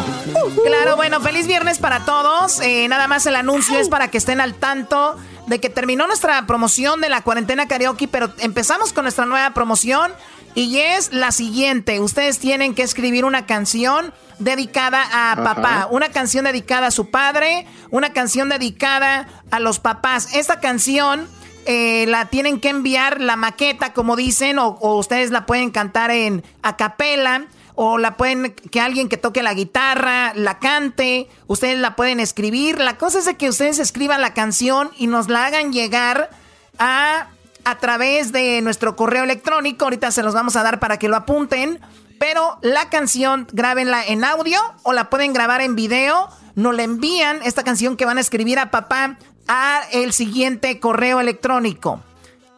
Claro, 0.66 0.96
bueno, 0.96 1.20
feliz 1.20 1.48
viernes 1.48 1.80
para 1.80 2.06
todos. 2.06 2.60
Eh, 2.62 2.88
nada 2.88 3.08
más 3.08 3.26
el 3.26 3.36
anuncio 3.36 3.78
es 3.80 3.90
para 3.90 4.10
que 4.10 4.18
estén 4.18 4.40
al 4.40 4.54
tanto 4.54 5.18
de 5.48 5.60
que 5.60 5.70
terminó 5.70 6.08
nuestra 6.08 6.46
promoción 6.46 7.02
de 7.02 7.10
la 7.10 7.22
cuarentena 7.22 7.68
karaoke, 7.68 8.08
pero 8.08 8.32
empezamos 8.40 8.94
con 8.94 9.04
nuestra 9.04 9.26
nueva 9.26 9.54
promoción 9.54 10.12
y 10.56 10.78
es 10.78 11.12
la 11.12 11.32
siguiente. 11.32 12.00
Ustedes 12.00 12.40
tienen 12.40 12.74
que 12.76 12.84
escribir 12.84 13.26
una 13.26 13.46
canción 13.46 14.14
dedicada 14.40 15.04
a 15.12 15.36
papá, 15.44 15.88
una 15.92 16.10
canción 16.10 16.46
dedicada 16.46 16.88
a 16.88 16.92
su 16.92 17.10
padre, 17.10 17.68
una 17.90 18.14
canción 18.14 18.50
dedicada 18.50 19.28
a 19.52 19.60
los 19.60 19.80
papás. 19.80 20.36
Esta 20.36 20.60
canción 20.60 21.28
eh, 21.66 22.06
la 22.08 22.26
tienen 22.26 22.60
que 22.60 22.70
enviar 22.70 23.22
la 23.22 23.36
maqueta, 23.36 23.94
como 23.94 24.16
dicen, 24.16 24.60
o, 24.60 24.78
ustedes 24.98 25.32
la 25.32 25.46
pueden 25.46 25.72
cantar 25.72 26.12
en 26.12 26.44
a 26.62 26.78
capela 26.78 27.46
o 27.76 27.98
la 27.98 28.18
pueden 28.18 28.54
que 28.54 28.80
alguien 28.80 29.10
que 29.10 29.18
toque 29.18 29.42
la 29.42 29.56
guitarra 29.56 30.34
la 30.36 30.60
cante, 30.60 31.28
ustedes 31.48 31.80
la 31.80 31.96
pueden 31.96 32.20
escribir. 32.20 32.80
La 32.80 32.98
cosa 32.98 33.20
es 33.20 33.36
que 33.36 33.50
ustedes 33.50 33.80
escriban 33.80 34.22
la 34.22 34.34
canción 34.34 34.92
y 34.98 35.08
nos 35.08 35.28
la 35.28 35.46
hagan 35.46 35.74
llegar 35.74 36.30
a 36.78 37.30
a 37.66 37.78
través 37.78 38.32
de 38.32 38.62
nuestro 38.62 38.96
correo 38.96 39.24
electrónico. 39.24 39.86
Ahorita 39.86 40.12
se 40.12 40.24
los 40.24 40.34
vamos 40.34 40.56
a 40.56 40.64
dar 40.64 40.80
para 40.80 40.98
que 40.98 41.08
lo 41.08 41.16
apunten. 41.16 41.80
Pero 42.20 42.58
la 42.62 42.90
canción, 42.90 43.48
grábenla 43.52 44.06
en 44.06 44.24
audio 44.24 44.60
o 44.84 44.94
la 44.94 45.10
pueden 45.10 45.34
grabar 45.34 45.62
en 45.62 45.76
video. 45.76 46.30
Nos 46.56 46.76
le 46.76 46.84
envían 46.84 47.40
esta 47.44 47.64
canción 47.64 47.98
que 47.98 48.06
van 48.06 48.18
a 48.18 48.22
escribir 48.22 48.60
a 48.60 48.72
papá 48.72 49.18
a 49.48 49.84
el 49.92 50.14
siguiente 50.14 50.80
correo 50.80 51.20
electrónico. 51.20 52.02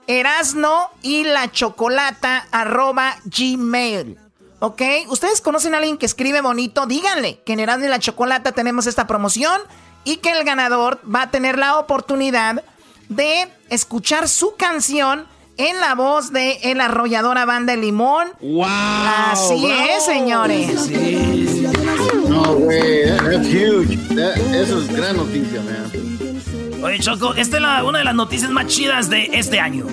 Erasno 0.08 0.90
y 1.02 1.24
la 1.24 1.52
chocolata 1.52 2.48
arroba 2.52 3.16
gmail. 3.26 4.18
¿Ok? 4.60 4.82
¿Ustedes 5.10 5.42
conocen 5.42 5.74
a 5.74 5.78
alguien 5.78 5.98
que 5.98 6.06
escribe 6.06 6.42
bonito? 6.42 6.86
Díganle 6.86 7.40
que 7.46 7.54
en 7.54 7.60
Erasno 7.60 7.86
y 7.86 7.90
la 7.90 8.00
chocolata 8.00 8.52
tenemos 8.52 8.88
esta 8.88 9.08
promoción 9.08 9.60
y 10.04 10.18
que 10.18 10.32
el 10.32 10.44
ganador 10.44 11.00
va 11.14 11.24
a 11.24 11.32
tener 11.32 11.58
la 11.58 11.78
oportunidad 11.78 12.64
de 13.10 13.48
escuchar 13.70 14.28
su 14.30 14.56
canción 14.56 15.28
en 15.58 15.80
la 15.80 15.96
voz 15.96 16.32
de 16.32 16.60
el 16.64 16.82
arrolladora 16.82 17.46
banda 17.46 17.76
Limón. 17.76 18.30
¡Wow! 18.42 18.66
Así 18.66 19.66
es, 19.68 20.06
señores. 20.06 20.90
No, 22.28 22.56
güey, 22.56 23.06
that's 23.18 23.48
huge. 23.48 23.98
That- 24.16 24.38
eso 24.54 24.80
es 24.80 24.88
gran 24.96 25.18
noticia, 25.18 25.62
man. 25.62 26.15
Oye, 26.86 27.00
Choco, 27.00 27.34
esta 27.34 27.58
es 27.58 27.62
la- 27.64 27.84
una 27.84 27.98
de 28.00 28.06
las 28.06 28.14
noticias 28.14 28.52
más 28.52 28.68
chidas 28.68 29.10
de 29.10 29.32
este 29.34 29.60
año. 29.60 29.86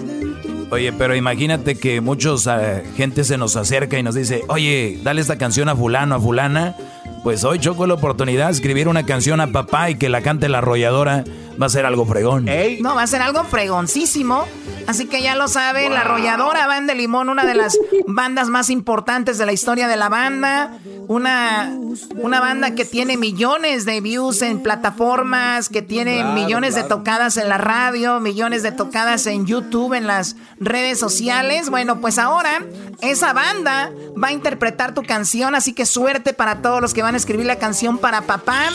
Oye, 0.70 0.92
pero 0.92 1.14
imagínate 1.16 1.74
que 1.76 2.00
muchos 2.02 2.46
eh, 2.46 2.82
gente 2.96 3.24
se 3.24 3.38
nos 3.38 3.56
acerca 3.56 3.98
y 3.98 4.02
nos 4.02 4.14
dice, 4.14 4.42
oye, 4.48 4.98
dale 5.02 5.20
esta 5.22 5.38
canción 5.38 5.68
a 5.70 5.76
fulano, 5.76 6.14
a 6.16 6.20
fulana. 6.20 6.74
Pues 7.22 7.44
hoy 7.44 7.58
Choco 7.60 7.86
la 7.86 7.94
oportunidad 7.94 8.46
de 8.46 8.52
escribir 8.52 8.88
una 8.88 9.04
canción 9.06 9.40
a 9.40 9.46
papá 9.46 9.88
y 9.90 9.94
que 9.94 10.08
la 10.08 10.20
cante 10.22 10.48
la 10.50 10.58
arrolladora. 10.58 11.24
Va 11.60 11.66
a 11.66 11.68
ser 11.68 11.86
algo 11.86 12.06
fregón. 12.06 12.46
No, 12.80 12.94
va 12.94 13.02
a 13.02 13.06
ser 13.06 13.22
algo 13.22 13.44
fregoncísimo. 13.44 14.44
Así 14.86 15.06
que 15.06 15.22
ya 15.22 15.36
lo 15.36 15.48
saben, 15.48 15.94
la 15.94 16.00
arrolladora 16.00 16.66
Banda 16.66 16.92
de 16.92 16.98
Limón, 17.00 17.28
una 17.28 17.44
de 17.44 17.54
las 17.54 17.78
bandas 18.06 18.48
más 18.48 18.68
importantes 18.70 19.38
de 19.38 19.46
la 19.46 19.52
historia 19.52 19.86
de 19.88 19.96
la 19.96 20.08
banda. 20.08 20.78
Una, 21.08 21.70
una 22.16 22.40
banda 22.40 22.74
que 22.74 22.84
tiene 22.84 23.16
millones 23.16 23.84
de 23.84 24.00
views 24.00 24.42
en 24.42 24.60
plataformas, 24.62 25.68
que 25.68 25.82
tiene 25.82 26.16
Claro, 26.16 26.32
millones 26.32 26.74
de 26.74 26.84
tocadas 26.84 27.36
en 27.36 27.48
la 27.48 27.58
radio, 27.58 28.20
millones 28.20 28.62
de 28.62 28.72
tocadas 28.72 29.26
en 29.26 29.46
YouTube, 29.46 29.94
en 29.94 30.06
las 30.06 30.36
redes 30.58 30.98
sociales. 30.98 31.70
Bueno, 31.70 32.00
pues 32.00 32.18
ahora 32.18 32.64
esa 33.00 33.32
banda 33.32 33.90
va 34.22 34.28
a 34.28 34.32
interpretar 34.32 34.94
tu 34.94 35.02
canción, 35.02 35.54
así 35.54 35.72
que 35.74 35.86
suerte 35.86 36.32
para 36.32 36.62
todos 36.62 36.80
los 36.80 36.94
que 36.94 37.02
van 37.02 37.14
a 37.14 37.18
escribir 37.18 37.46
la 37.46 37.56
canción 37.56 37.98
para 37.98 38.22
papá. 38.22 38.68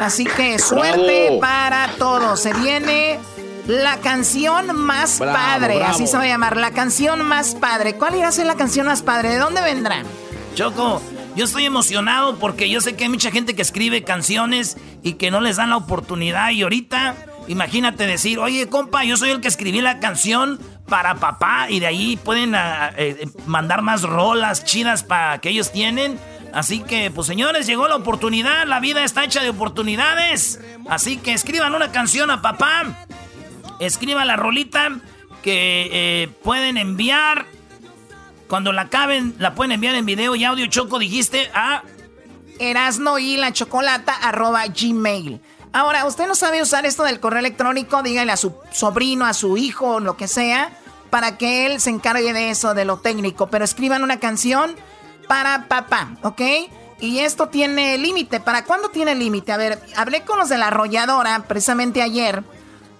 Así 0.00 0.24
que 0.24 0.58
suerte 0.58 1.26
Bravo. 1.26 1.40
para 1.40 1.88
todos. 1.98 2.13
Se 2.36 2.52
viene 2.52 3.18
la 3.66 3.96
canción 3.98 4.76
más 4.76 5.18
Bravo, 5.18 5.36
padre, 5.36 5.76
bravo. 5.76 5.94
así 5.94 6.06
se 6.06 6.16
va 6.16 6.22
a 6.22 6.26
llamar, 6.26 6.56
la 6.56 6.70
canción 6.70 7.22
más 7.26 7.56
padre. 7.56 7.94
¿Cuál 7.96 8.14
irá 8.14 8.28
a 8.28 8.32
ser 8.32 8.46
la 8.46 8.54
canción 8.54 8.86
más 8.86 9.02
padre? 9.02 9.30
¿De 9.30 9.38
dónde 9.38 9.60
vendrá? 9.62 10.04
Choco, 10.54 11.02
yo 11.34 11.44
estoy 11.44 11.64
emocionado 11.64 12.36
porque 12.36 12.70
yo 12.70 12.80
sé 12.80 12.94
que 12.94 13.04
hay 13.04 13.10
mucha 13.10 13.32
gente 13.32 13.56
que 13.56 13.62
escribe 13.62 14.04
canciones 14.04 14.76
y 15.02 15.14
que 15.14 15.32
no 15.32 15.40
les 15.40 15.56
dan 15.56 15.70
la 15.70 15.76
oportunidad. 15.76 16.50
Y 16.50 16.62
ahorita, 16.62 17.16
imagínate 17.48 18.06
decir, 18.06 18.38
oye, 18.38 18.68
compa, 18.68 19.02
yo 19.02 19.16
soy 19.16 19.30
el 19.30 19.40
que 19.40 19.48
escribí 19.48 19.80
la 19.80 19.98
canción 19.98 20.60
para 20.88 21.16
papá. 21.16 21.66
Y 21.68 21.80
de 21.80 21.88
ahí 21.88 22.16
pueden 22.16 22.54
ah, 22.54 22.92
eh, 22.96 23.26
mandar 23.46 23.82
más 23.82 24.02
rolas 24.02 24.64
chidas 24.64 25.02
para 25.02 25.38
que 25.38 25.48
ellos 25.48 25.72
tienen. 25.72 26.16
Así 26.54 26.80
que, 26.80 27.10
pues 27.10 27.26
señores, 27.26 27.66
llegó 27.66 27.88
la 27.88 27.96
oportunidad. 27.96 28.66
La 28.66 28.78
vida 28.78 29.02
está 29.04 29.24
hecha 29.24 29.42
de 29.42 29.50
oportunidades. 29.50 30.60
Así 30.88 31.16
que 31.16 31.32
escriban 31.32 31.74
una 31.74 31.90
canción 31.90 32.30
a 32.30 32.42
papá. 32.42 33.06
Escriban 33.80 34.28
la 34.28 34.36
rolita 34.36 35.00
que 35.42 35.90
eh, 35.92 36.28
pueden 36.42 36.78
enviar. 36.78 37.46
Cuando 38.48 38.72
la 38.72 38.82
acaben, 38.82 39.34
la 39.38 39.54
pueden 39.54 39.72
enviar 39.72 39.96
en 39.96 40.06
video 40.06 40.36
y 40.36 40.44
audio. 40.44 40.66
Choco, 40.66 41.00
dijiste 41.00 41.50
a 41.54 41.82
Erasno 42.60 43.18
y 43.18 43.36
la 43.36 43.52
chocolata 43.52 44.14
arroba 44.14 44.64
gmail. 44.68 45.40
Ahora, 45.72 46.06
usted 46.06 46.28
no 46.28 46.36
sabe 46.36 46.62
usar 46.62 46.86
esto 46.86 47.02
del 47.02 47.18
correo 47.18 47.40
electrónico, 47.40 48.04
dígale 48.04 48.30
a 48.30 48.36
su 48.36 48.54
sobrino, 48.70 49.26
a 49.26 49.34
su 49.34 49.56
hijo, 49.56 49.98
lo 49.98 50.16
que 50.16 50.28
sea, 50.28 50.70
para 51.10 51.36
que 51.36 51.66
él 51.66 51.80
se 51.80 51.90
encargue 51.90 52.32
de 52.32 52.50
eso, 52.50 52.74
de 52.74 52.84
lo 52.84 52.98
técnico. 52.98 53.48
Pero 53.48 53.64
escriban 53.64 54.04
una 54.04 54.20
canción 54.20 54.76
para 55.28 55.66
papá, 55.68 56.16
¿ok? 56.22 56.40
Y 57.00 57.18
esto 57.18 57.48
tiene 57.48 57.98
límite. 57.98 58.40
¿Para 58.40 58.64
cuándo 58.64 58.88
tiene 58.88 59.14
límite? 59.14 59.52
A 59.52 59.56
ver, 59.56 59.78
hablé 59.96 60.22
con 60.22 60.38
los 60.38 60.48
de 60.48 60.58
la 60.58 60.68
arrolladora 60.68 61.44
precisamente 61.46 62.02
ayer 62.02 62.42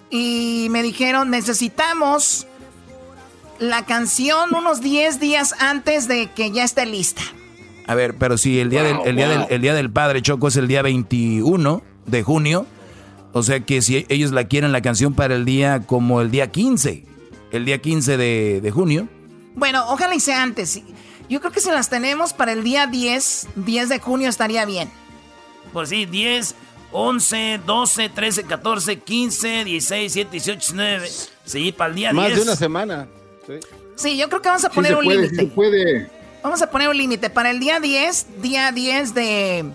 y 0.09 0.67
me 0.69 0.83
dijeron, 0.83 1.29
necesitamos 1.29 2.47
la 3.59 3.85
canción 3.85 4.53
unos 4.53 4.81
10 4.81 5.19
días 5.19 5.55
antes 5.59 6.07
de 6.07 6.27
que 6.27 6.51
ya 6.51 6.63
esté 6.63 6.85
lista. 6.85 7.21
A 7.87 7.95
ver, 7.95 8.15
pero 8.17 8.37
si 8.37 8.59
el 8.59 8.69
día, 8.69 8.83
del, 8.83 8.97
el, 9.05 9.15
día 9.15 9.29
del, 9.29 9.45
el 9.49 9.61
día 9.61 9.73
del 9.73 9.91
padre 9.91 10.21
Choco 10.21 10.47
es 10.47 10.55
el 10.55 10.67
día 10.67 10.81
21 10.81 11.83
de 12.05 12.23
junio, 12.23 12.65
o 13.31 13.43
sea 13.43 13.59
que 13.59 13.81
si 13.81 14.05
ellos 14.09 14.31
la 14.31 14.45
quieren 14.45 14.71
la 14.71 14.81
canción 14.81 15.13
para 15.13 15.35
el 15.35 15.45
día 15.45 15.81
como 15.85 16.21
el 16.21 16.31
día 16.31 16.51
15, 16.51 17.05
el 17.51 17.65
día 17.65 17.81
15 17.81 18.17
de, 18.17 18.61
de 18.61 18.71
junio. 18.71 19.07
Bueno, 19.55 19.85
ojalá 19.89 20.15
y 20.15 20.19
sea 20.19 20.41
antes. 20.41 20.81
Yo 21.29 21.39
creo 21.39 21.51
que 21.51 21.59
si 21.61 21.69
las 21.71 21.89
tenemos 21.89 22.33
para 22.33 22.51
el 22.51 22.63
día 22.63 22.87
10, 22.87 23.47
10 23.55 23.89
de 23.89 23.99
junio 23.99 24.29
estaría 24.29 24.65
bien. 24.65 24.89
Pues 25.73 25.89
sí, 25.89 26.05
10, 26.05 26.55
11, 26.91 27.61
12, 27.65 28.09
13, 28.09 28.43
14, 28.43 28.99
15, 28.99 29.63
16, 29.65 30.13
17, 30.13 30.31
18, 30.31 30.59
19. 30.59 31.09
Sí, 31.45 31.71
para 31.71 31.89
el 31.89 31.95
día 31.95 32.13
Más 32.13 32.27
10. 32.27 32.37
de 32.37 32.43
una 32.43 32.55
semana. 32.55 33.07
Sí. 33.47 33.53
Sí, 33.95 34.17
yo 34.17 34.29
creo 34.29 34.41
que 34.41 34.49
vamos 34.49 34.65
a 34.65 34.69
Sí 34.69 34.75
poner 34.75 34.91
se 34.91 34.97
un 34.97 35.03
sí 35.03 35.09
límite. 35.09 35.35
se 35.35 35.45
puede. 35.47 36.09
Vamos 36.43 36.61
a 36.61 36.69
poner 36.69 36.89
un 36.89 36.97
límite. 36.97 37.29
Para 37.29 37.49
el 37.51 37.59
día 37.59 37.79
10, 37.79 38.41
día 38.41 38.71
10 38.71 39.13
de. 39.13 39.65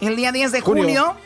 El 0.00 0.16
día 0.16 0.32
10 0.32 0.52
de 0.52 0.60
Junio. 0.60 0.82
julio. 0.84 1.16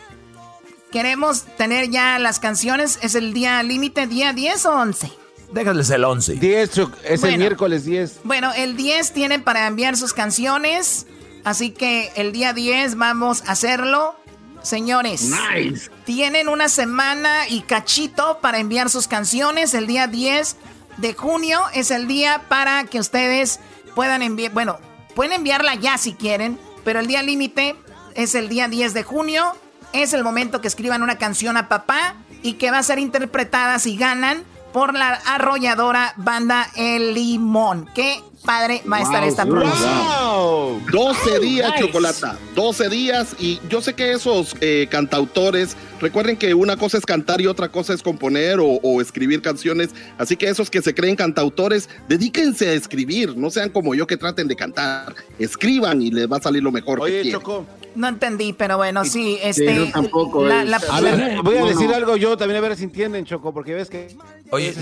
Queremos 0.93 1.45
tener 1.57 1.91
ya 1.91 2.19
las 2.19 2.39
canciones. 2.39 2.99
¿Es 3.03 3.15
el 3.15 3.33
día 3.35 3.63
límite, 3.63 4.07
día 4.07 4.33
10 4.33 4.67
o 4.67 4.73
11? 4.73 5.11
Déjales 5.53 5.89
el 5.91 6.05
11. 6.05 6.35
10, 6.35 6.71
Choc- 6.73 6.93
es 7.05 7.21
Bueno. 7.21 7.35
el 7.35 7.41
miércoles 7.41 7.85
10. 7.85 8.21
Bueno, 8.25 8.53
el 8.55 8.77
10 8.77 9.13
tienen 9.13 9.43
para 9.43 9.67
enviar 9.67 9.97
sus 9.97 10.13
canciones. 10.13 11.07
Así 11.45 11.71
que 11.71 12.13
el 12.17 12.33
día 12.33 12.53
10 12.53 12.97
vamos 12.97 13.43
a 13.47 13.53
hacerlo. 13.53 14.15
Señores, 14.63 15.23
Nice. 15.55 15.89
tienen 16.05 16.49
una 16.49 16.69
semana 16.69 17.49
y 17.49 17.63
cachito 17.63 18.39
para 18.43 18.59
enviar 18.59 18.91
sus 18.91 19.07
canciones. 19.09 19.73
El 19.73 19.87
día 19.87 20.07
10 20.09 20.57
de 20.99 21.15
junio 21.15 21.61
es 21.75 21.91
el 21.91 22.09
día 22.09 22.43
para 22.49 22.85
que 22.85 22.99
ustedes 22.99 23.61
puedan 23.95 24.21
enviar. 24.21 24.53
Bueno, 24.53 24.79
pueden 25.15 25.33
enviarla 25.33 25.77
ya 25.77 25.97
si 25.97 26.13
quieren, 26.13 26.59
pero 26.85 27.01
el 27.01 27.07
día 27.07 27.23
límite 27.23 27.77
es 28.15 28.35
el 28.35 28.49
día 28.49 28.69
10 28.69 28.93
de 28.95 29.05
junio. 29.05 29.55
Es 29.95 30.13
el 30.13 30.25
momento 30.25 30.61
que 30.61 30.69
escriban 30.69 31.03
una 31.03 31.17
canción 31.17 31.57
a 31.57 31.69
papá 31.69 32.17
y 32.43 32.55
que 32.55 32.71
va 32.71 32.79
a 32.79 32.83
ser 32.83 32.99
interpretada 32.99 33.79
si 33.79 33.97
ganan 33.97 34.43
por 34.73 34.95
la 34.95 35.15
arrolladora 35.15 36.15
banda 36.17 36.69
El 36.77 37.15
Limón. 37.15 37.89
Qué 37.95 38.21
padre 38.45 38.83
va 38.91 38.99
a 38.99 39.03
estar 39.03 39.25
esta 39.25 39.45
promoción. 39.45 39.91
¡Wow! 39.99 40.81
12 40.91 41.41
días, 41.41 41.73
Chocolata. 41.79 42.39
12 42.55 42.89
días. 42.89 43.37
Y 43.39 43.61
yo 43.69 43.81
sé 43.81 43.95
que 43.95 44.13
esos 44.13 44.55
eh, 44.61 44.87
cantautores, 44.91 45.77
recuerden 46.01 46.37
que 46.37 46.55
una 46.55 46.77
cosa 46.77 46.99
es 46.99 47.07
cantar 47.07 47.41
y 47.41 47.47
otra 47.47 47.69
cosa 47.69 47.93
es 47.93 48.03
componer 48.03 48.61
o, 48.61 48.67
o 48.83 49.01
escribir 49.01 49.43
canciones. 49.43 49.91
Así 50.19 50.37
que 50.37 50.49
esos 50.49 50.71
que 50.71 50.83
se 50.83 50.95
creen 50.95 51.17
cantautores, 51.17 51.89
dedíquense 52.09 52.69
a 52.69 52.73
escribir. 52.73 53.37
No 53.37 53.51
sean 53.51 53.71
como 53.71 53.95
yo 53.95 54.07
que 54.07 54.17
traten 54.17 54.49
de 54.49 54.57
cantar. 54.57 55.15
Escriban 55.39 56.01
y 56.03 56.11
les 56.11 56.31
va 56.31 56.39
a 56.39 56.43
salir 56.43 56.63
lo 56.63 56.73
mejor. 56.73 57.01
Oye, 57.01 57.23
que 57.23 57.33
quieren. 57.33 57.67
No 57.99 58.07
entendí, 58.07 58.53
pero 58.53 58.77
bueno, 58.77 59.05
sí, 59.05 59.39
este. 59.43 59.75
yo 59.75 59.91
tampoco, 59.91 60.47
la- 60.47 60.63
eh. 60.63 60.67
la- 60.67 60.81
A 60.91 61.01
ver, 61.01 61.43
voy 61.43 61.57
a 61.57 61.65
decir 61.65 61.93
algo 61.93 62.17
yo 62.17 62.37
también 62.37 62.59
a 62.59 62.61
ver 62.69 62.77
si 62.77 62.85
entienden, 62.85 63.25
Choco, 63.25 63.53
porque 63.53 63.75
ves 63.75 63.91
que... 63.91 64.17
Oye, 64.53 64.73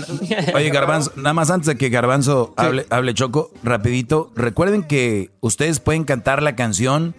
oye, 0.53 0.69
Garbanzo, 0.69 1.11
nada 1.15 1.33
más 1.33 1.49
antes 1.49 1.65
de 1.67 1.77
que 1.77 1.89
Garbanzo 1.89 2.53
hable, 2.57 2.85
hable 2.91 3.13
Choco, 3.15 3.49
rapidito, 3.63 4.31
recuerden 4.35 4.83
que 4.83 5.31
ustedes 5.41 5.79
pueden 5.79 6.03
cantar 6.03 6.43
la 6.43 6.55
canción 6.55 7.15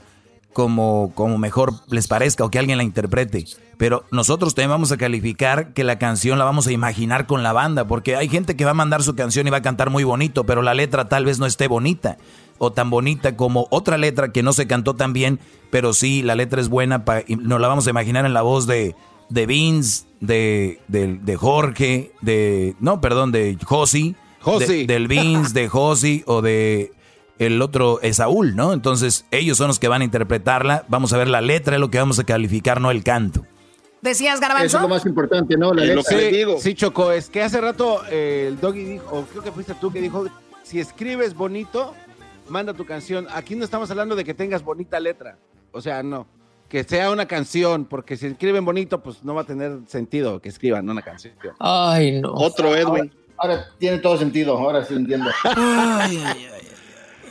como, 0.53 1.13
como 1.15 1.37
mejor 1.39 1.73
les 1.89 2.07
parezca 2.09 2.45
o 2.45 2.51
que 2.51 2.59
alguien 2.59 2.79
la 2.79 2.85
interprete. 2.85 3.45
Pero 3.77 4.05
nosotros 4.11 4.55
también 4.55 4.71
vamos 4.71 4.91
a 4.91 4.97
calificar 4.97 5.73
que 5.73 5.85
la 5.85 5.99
canción 5.99 6.39
la 6.39 6.45
vamos 6.45 6.67
a 6.67 6.73
imaginar 6.73 7.27
con 7.27 7.43
la 7.45 7.53
banda, 7.53 7.87
porque 7.87 8.17
hay 8.17 8.29
gente 8.29 8.57
que 8.57 8.65
va 8.65 8.73
a 8.73 8.75
mandar 8.75 9.03
su 9.03 9.15
canción 9.15 9.47
y 9.47 9.51
va 9.51 9.59
a 9.59 9.63
cantar 9.63 9.91
muy 9.91 10.03
bonito, 10.05 10.45
pero 10.45 10.63
la 10.63 10.75
letra 10.75 11.09
tal 11.09 11.25
vez 11.25 11.39
no 11.39 11.47
esté 11.47 11.69
bonita 11.69 12.17
o 12.59 12.73
tan 12.73 12.91
bonita 12.91 13.37
como 13.37 13.67
otra 13.71 13.97
letra 13.99 14.33
que 14.33 14.43
no 14.43 14.53
se 14.53 14.67
cantó 14.67 14.95
tan 14.95 15.13
bien, 15.13 15.39
pero 15.71 15.93
sí 15.93 16.23
la 16.23 16.35
letra 16.35 16.61
es 16.61 16.69
buena, 16.69 17.05
pa- 17.05 17.23
y 17.27 17.37
nos 17.37 17.61
la 17.61 17.69
vamos 17.69 17.87
a 17.87 17.91
imaginar 17.91 18.25
en 18.27 18.35
la 18.35 18.43
voz 18.43 18.67
de, 18.67 18.95
de 19.29 19.47
Vince, 19.47 20.05
de, 20.21 20.81
de, 20.89 21.19
de 21.23 21.37
Jorge, 21.37 22.13
de, 22.23 22.75
no, 22.81 23.01
perdón, 23.01 23.33
de 23.33 23.57
Josi, 23.65 24.15
Josi. 24.41 24.87
de- 24.87 24.93
del 24.93 25.09
Vince, 25.09 25.53
de 25.55 25.69
Josi 25.69 26.23
o 26.27 26.43
de 26.43 26.93
el 27.39 27.63
otro 27.63 28.01
Esaúl, 28.03 28.57
¿no? 28.57 28.73
Entonces 28.73 29.25
ellos 29.31 29.57
son 29.59 29.69
los 29.69 29.79
que 29.79 29.87
van 29.87 30.03
a 30.03 30.05
interpretarla, 30.05 30.85
vamos 30.89 31.13
a 31.13 31.19
ver 31.19 31.29
la 31.29 31.41
letra, 31.41 31.77
es 31.77 31.81
lo 31.81 31.89
que 31.91 31.99
vamos 31.99 32.19
a 32.19 32.25
calificar, 32.25 32.81
no 32.81 32.91
el 32.91 33.05
canto. 33.05 33.45
¿Decías, 34.03 34.35
Eso 34.37 34.43
es 34.45 34.49
Garbanzo? 34.49 34.81
lo 34.81 34.89
más 34.89 35.07
importante, 35.07 35.57
¿no? 35.57 35.73
La 35.75 35.85
lo 35.85 35.95
letra. 35.97 36.19
Sí, 36.19 36.25
digo. 36.37 36.57
sí, 36.61 36.75
Choco, 36.75 37.11
es 37.13 37.29
que 37.31 37.43
hace 37.43 37.61
rato 37.61 38.01
eh, 38.11 38.47
el 38.49 38.61
Doggy 38.61 38.85
dijo, 38.85 39.05
o 39.11 39.23
creo 39.25 39.43
que 39.43 39.53
fuiste 39.53 39.75
tú 39.75 39.93
que 39.93 40.01
dijo, 40.01 40.25
si 40.65 40.79
escribes 40.81 41.35
bonito, 41.35 41.95
manda 42.51 42.73
tu 42.75 42.85
canción. 42.85 43.27
Aquí 43.33 43.55
no 43.55 43.65
estamos 43.65 43.91
hablando 43.91 44.17
de 44.17 44.25
que 44.25 44.35
tengas 44.35 44.63
bonita 44.63 44.99
letra, 45.01 45.39
o 45.73 45.81
sea, 45.81 46.03
no, 46.03 46.27
que 46.69 46.85
sea 46.85 47.11
una 47.11 47.27
canción, 47.27 47.85
porque 47.85 48.17
si 48.17 48.27
escriben 48.27 48.65
bonito, 48.65 49.03
pues 49.03 49.23
no 49.25 49.35
va 49.35 49.43
a 49.43 49.45
tener 49.45 49.79
sentido 49.87 50.41
que 50.41 50.49
escriban 50.49 50.89
una 50.89 51.03
canción. 51.03 51.35
Ay, 51.59 52.21
no. 52.21 52.33
Otro 52.33 52.75
Edwin. 52.77 53.13
Ahora 53.37 53.67
tiene 53.79 53.99
todo 53.99 54.17
sentido, 54.17 54.59
ahora 54.59 54.85
sí 54.85 54.95
entiendo. 54.95 55.31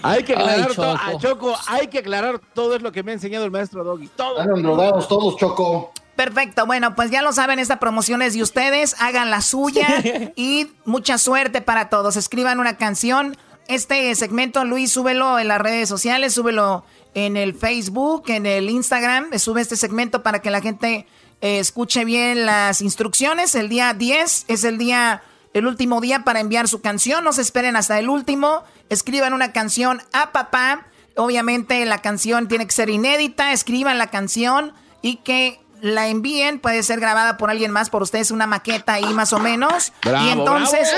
Hay 0.04 0.24
que 0.24 0.34
aclarar 0.34 0.68
Ay, 0.70 0.76
todo, 0.76 0.96
Choco. 0.96 1.02
ah, 1.04 1.18
Choco, 1.20 1.56
hay 1.68 1.88
que 1.88 2.00
aclarar 2.00 2.40
todo 2.54 2.76
es 2.76 2.82
lo 2.82 2.92
que 2.92 3.04
me 3.04 3.12
ha 3.12 3.14
enseñado 3.16 3.46
el 3.46 3.52
maestro 3.52 3.84
Doggy, 3.84 4.08
todo. 4.16 4.40
Están 4.40 5.08
todos, 5.08 5.38
Choco. 5.38 5.92
Perfecto, 6.16 6.66
bueno, 6.66 6.96
pues 6.96 7.12
ya 7.12 7.22
lo 7.22 7.32
saben, 7.32 7.60
esta 7.60 7.80
promoción 7.80 8.24
es 8.24 8.34
de 8.34 8.42
ustedes, 8.42 9.00
hagan 9.00 9.30
la 9.30 9.42
suya 9.42 9.88
y 10.36 10.72
mucha 10.84 11.18
suerte 11.18 11.62
para 11.62 11.90
todos. 11.90 12.16
Escriban 12.16 12.60
una 12.60 12.78
canción. 12.78 13.38
Este 13.68 14.16
segmento, 14.16 14.64
Luis, 14.64 14.92
súbelo 14.92 15.40
en 15.40 15.50
las 15.50 15.60
redes 15.60 15.90
sociales, 15.90 16.34
súbelo 16.34 16.86
en 17.14 17.36
el 17.36 17.54
Facebook, 17.54 18.24
en 18.28 18.46
el 18.46 18.70
Instagram, 18.70 19.38
sube 19.38 19.60
este 19.60 19.76
segmento 19.76 20.24
para 20.24 20.42
que 20.42 20.52
la 20.52 20.62
gente 20.62 21.06
eh, 21.42 21.60
escuche 21.60 22.06
bien 22.06 22.46
las 22.46 22.82
instrucciones. 22.82 23.56
El 23.56 23.68
día 23.68 23.94
10 23.94 24.46
es 24.48 24.64
el 24.64 24.78
día, 24.78 25.22
el 25.54 25.68
último 25.68 26.00
día 26.00 26.24
para 26.24 26.40
enviar 26.40 26.68
su 26.70 26.80
canción. 26.80 27.24
No 27.24 27.34
se 27.34 27.42
esperen 27.42 27.76
hasta 27.76 28.00
el 28.00 28.10
último. 28.10 28.64
Escriban 28.90 29.34
una 29.34 29.52
canción 29.52 30.02
a 30.14 30.32
papá. 30.32 30.88
Obviamente 31.18 31.86
la 31.86 32.02
canción 32.02 32.48
tiene 32.48 32.66
que 32.66 32.74
ser 32.74 32.90
inédita. 32.90 33.52
Escriban 33.52 33.98
la 33.98 34.08
canción 34.08 34.74
y 35.02 35.18
que 35.18 35.60
la 35.82 36.08
envíen. 36.08 36.60
Puede 36.60 36.84
ser 36.84 37.00
grabada 37.00 37.38
por 37.38 37.50
alguien 37.50 37.72
más, 37.72 37.90
por 37.90 38.02
ustedes, 38.02 38.32
una 38.32 38.48
maqueta 38.48 38.94
ahí 38.94 39.14
más 39.14 39.34
o 39.34 39.40
menos. 39.40 39.94
Bravo, 40.04 40.26
y 40.26 40.30
entonces, 40.30 40.90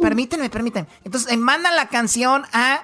permítanme, 0.00 0.50
permítanme. 0.50 0.88
Entonces, 1.04 1.32
eh, 1.32 1.36
mandan 1.36 1.76
la 1.76 1.88
canción 1.88 2.44
a 2.52 2.82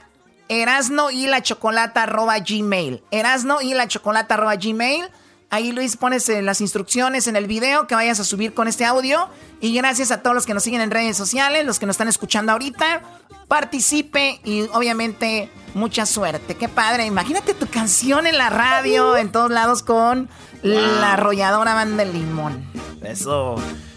erasno 0.48 1.10
y 1.10 1.26
la 1.26 1.42
chocolata 1.42 2.04
arroba 2.04 2.38
gmail. 2.38 3.02
Erasno 3.10 3.60
y 3.60 3.74
la 3.74 3.88
chocolata 3.88 4.34
arroba 4.34 4.56
gmail. 4.56 5.08
Ahí 5.50 5.72
Luis 5.72 5.96
pones 5.96 6.28
eh, 6.28 6.42
las 6.42 6.60
instrucciones 6.60 7.26
en 7.26 7.36
el 7.36 7.46
video 7.46 7.86
que 7.86 7.94
vayas 7.94 8.18
a 8.18 8.24
subir 8.24 8.54
con 8.54 8.66
este 8.66 8.84
audio. 8.84 9.28
Y 9.60 9.74
gracias 9.74 10.10
a 10.10 10.22
todos 10.22 10.34
los 10.34 10.46
que 10.46 10.54
nos 10.54 10.64
siguen 10.64 10.80
en 10.80 10.90
redes 10.90 11.16
sociales, 11.16 11.64
los 11.64 11.78
que 11.78 11.86
nos 11.86 11.94
están 11.94 12.08
escuchando 12.08 12.52
ahorita. 12.52 13.02
Participe 13.46 14.40
y 14.44 14.62
obviamente 14.72 15.50
mucha 15.74 16.06
suerte. 16.06 16.56
Qué 16.56 16.68
padre. 16.68 17.06
Imagínate 17.06 17.54
tu 17.54 17.66
canción 17.66 18.26
en 18.26 18.38
la 18.38 18.50
radio, 18.50 19.16
en 19.16 19.30
todos 19.30 19.50
lados 19.50 19.82
con 19.82 20.28
la 20.62 21.12
arrolladora 21.12 21.74
banda 21.74 22.04
del 22.04 22.12
limón. 22.12 22.64
Eso. 23.02 23.56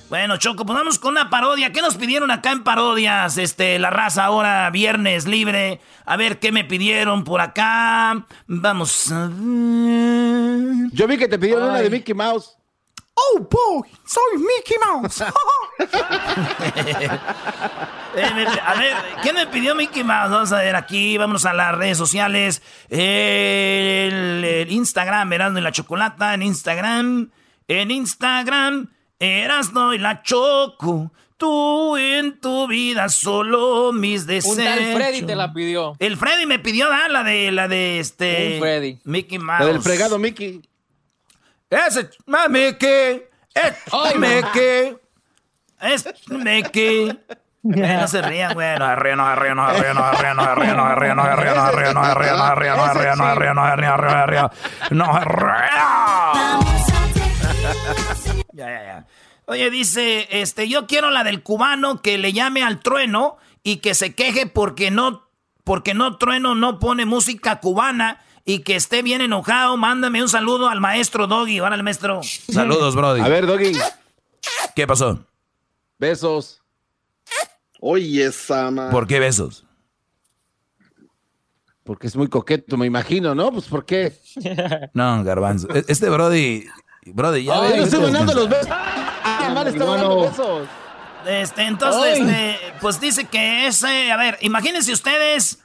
Bueno, 0.09 0.37
Choco, 0.37 0.65
pues 0.65 0.77
vamos 0.77 0.99
con 0.99 1.11
una 1.11 1.29
parodia. 1.29 1.73
¿Qué 1.73 1.81
nos 1.81 1.95
pidieron 1.95 2.31
acá 2.31 2.51
en 2.51 2.63
parodias? 2.63 3.37
Este, 3.37 3.77
la 3.77 3.89
raza 3.89 4.23
ahora, 4.23 4.69
viernes 4.69 5.27
libre. 5.27 5.81
A 6.05 6.15
ver 6.15 6.39
qué 6.39 6.53
me 6.53 6.63
pidieron 6.63 7.25
por 7.25 7.41
acá. 7.41 8.25
Vamos 8.47 9.11
a 9.11 9.27
ver. 9.29 10.89
Yo 10.93 11.07
vi 11.07 11.17
que 11.17 11.27
te 11.27 11.37
pidieron 11.37 11.69
una 11.69 11.79
de 11.79 11.89
Mickey 11.89 12.15
Mouse. 12.15 12.56
Oh, 13.19 13.39
boy, 13.49 13.89
soy 14.05 14.37
Mickey 14.37 14.77
Mouse. 14.85 15.23
Eh, 18.15 18.31
me- 18.33 18.45
a 18.47 18.73
ver, 18.75 18.95
¿qué 19.21 19.31
me 19.33 19.45
pidió 19.47 19.75
Mickey 19.75 20.03
Mouse? 20.03 20.31
Vamos 20.31 20.51
a 20.51 20.57
ver 20.57 20.75
aquí, 20.75 21.17
vámonos 21.17 21.45
a 21.45 21.53
las 21.53 21.75
redes 21.75 21.97
sociales. 21.97 22.61
El, 22.89 24.43
el 24.43 24.71
Instagram, 24.71 25.31
Erasno 25.33 25.59
y 25.59 25.61
la 25.61 25.71
Chocolata, 25.71 26.33
en 26.33 26.41
Instagram. 26.41 27.29
En 27.67 27.91
Instagram, 27.91 28.89
Erasno 29.19 29.93
y 29.93 29.99
la 29.99 30.23
Choco. 30.23 31.11
Tú 31.37 31.95
en 31.97 32.39
tu 32.39 32.67
vida 32.67 33.09
solo 33.09 33.91
mis 33.93 34.25
deseos. 34.25 34.57
Un 34.57 34.63
tal 34.63 34.79
Freddy 34.95 35.21
te 35.21 35.35
la 35.35 35.53
pidió. 35.53 35.95
El 35.99 36.17
Freddy 36.17 36.47
me 36.47 36.57
pidió 36.57 36.89
dar 36.89 37.11
la 37.11 37.23
de 37.23 37.51
la 37.51 37.67
de 37.67 37.99
este. 37.99 38.53
Un 38.55 38.61
Freddy. 38.61 38.99
Mickey 39.03 39.37
Mouse. 39.37 39.59
La 39.59 39.65
del 39.67 39.81
fregado 39.83 40.17
Mickey. 40.17 40.61
Ese 41.69 42.09
ma, 42.25 42.47
Mickey. 42.47 43.23
Es 43.53 43.73
Ay, 43.91 44.17
Mickey. 44.17 44.97
Es 45.81 46.05
Mickey. 46.29 47.09
Eh, 47.09 47.97
no 47.99 48.07
se 48.07 48.21
rían, 48.21 48.53
güey. 48.53 48.77
No 48.79 48.87
se 48.87 48.95
rían, 48.95 49.17
no 49.17 49.27
se 49.27 49.35
rían, 49.35 49.57
no 49.57 49.73
se 49.73 49.81
rían, 49.81 49.97
no 49.97 50.03
se 50.03 50.21
rían, 50.21 50.37
no 50.37 50.43
se 50.45 50.95
rían, 50.95 51.15
no 51.17 51.25
se 51.25 51.35
rían, 51.35 51.55
no 51.55 51.65
se 51.65 51.75
rían, 51.75 51.95
no 51.95 52.05
se 52.05 52.15
rían, 52.15 52.37
no 52.37 52.47
se 52.47 52.55
rían, 52.55 52.77
no 52.77 52.87
se 52.87 52.95
rían, 52.95 53.17
no 53.17 53.25
se 53.25 53.35
rían, 53.35 53.35
no 53.35 53.35
se 53.35 53.35
rían, 53.35 53.55
no 53.55 53.65
se 53.67 53.75
rían, 53.75 53.91
no 53.91 54.09
se 54.09 54.25
rían, 54.27 54.49
no 54.91 55.05
se 55.13 55.25
rían. 55.25 55.67
Ya, 58.53 58.69
ya, 58.69 58.83
ya. 58.85 59.05
Oye, 59.45 59.69
dice, 59.69 60.27
este, 60.29 60.67
yo 60.67 60.87
quiero 60.87 61.09
la 61.09 61.23
del 61.23 61.43
cubano 61.43 62.01
que 62.01 62.17
le 62.17 62.33
llame 62.33 62.63
al 62.63 62.79
trueno 62.79 63.37
y 63.63 63.77
que 63.77 63.93
se 63.93 64.15
queje 64.15 64.45
porque 64.45 64.91
no, 64.91 65.27
porque 65.63 65.93
no 65.93 66.17
trueno 66.17 66.55
no 66.55 66.79
pone 66.79 67.05
música 67.05 67.59
cubana 67.59 68.21
y 68.47 68.59
que 68.63 68.75
esté 68.77 69.03
bien 69.03 69.19
enojado. 69.21 69.75
Mándame 69.77 70.21
un 70.23 70.29
saludo 70.29 70.69
al 70.69 70.79
maestro 70.79 71.27
Doggy. 71.27 71.59
Órale, 71.59 71.83
maestro. 71.83 72.21
Saludos, 72.23 72.95
Brody. 72.95 73.19
A 73.21 73.27
ver, 73.27 73.45
Doggy, 73.45 73.73
¿Qué 74.75 74.87
pasó? 74.87 75.19
besos. 75.99 76.61
Oye, 77.81 78.25
esa 78.25 78.71
ma- 78.71 78.89
¿Por 78.89 79.05
qué 79.05 79.19
besos? 79.19 79.65
Porque 81.83 82.07
es 82.07 82.15
muy 82.15 82.27
coqueto, 82.27 82.77
me 82.77 82.85
imagino, 82.85 83.33
¿no? 83.35 83.51
Pues 83.51 83.65
¿por 83.65 83.85
qué? 83.85 84.13
No, 84.93 85.23
Garbanzo. 85.23 85.67
E- 85.75 85.85
Este 85.87 86.09
Brody, 86.09 86.65
Brody, 87.05 87.43
ya 87.45 87.61
Ay, 87.61 87.69
ves, 87.71 87.77
no 87.79 87.83
estoy 87.85 88.01
mandando 88.01 88.33
los 88.33 88.49
besos. 88.49 88.67
Ah, 88.69 89.51
mal, 89.53 89.67
estaba 89.67 89.97
dando 89.97 90.21
besos. 90.21 90.67
Este, 91.25 91.63
entonces, 91.63 92.19
este, 92.19 92.57
pues 92.79 92.99
dice 93.01 93.25
que 93.25 93.67
ese, 93.67 94.11
a 94.11 94.17
ver, 94.17 94.37
imagínense 94.41 94.91
ustedes. 94.93 95.59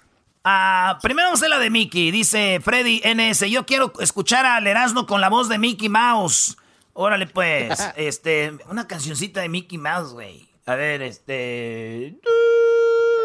Ah, 0.44 0.98
primero 1.02 1.28
vamos 1.28 1.40
a 1.40 1.42
hacer 1.42 1.50
la 1.50 1.58
de 1.58 1.70
Mickey. 1.70 2.10
Dice 2.10 2.60
Freddy 2.62 3.00
NS, 3.04 3.50
yo 3.50 3.66
quiero 3.66 3.92
escuchar 4.00 4.46
al 4.46 4.66
Erasmo 4.66 5.06
con 5.06 5.20
la 5.20 5.28
voz 5.28 5.48
de 5.48 5.58
Mickey 5.58 5.88
Mouse. 5.88 6.56
Órale, 6.92 7.26
pues, 7.26 7.78
este, 7.96 8.58
una 8.68 8.86
cancioncita 8.86 9.40
de 9.40 9.48
Mickey 9.48 9.78
Mouse, 9.78 10.12
güey. 10.12 10.48
A 10.66 10.74
ver, 10.74 11.02
este. 11.02 12.18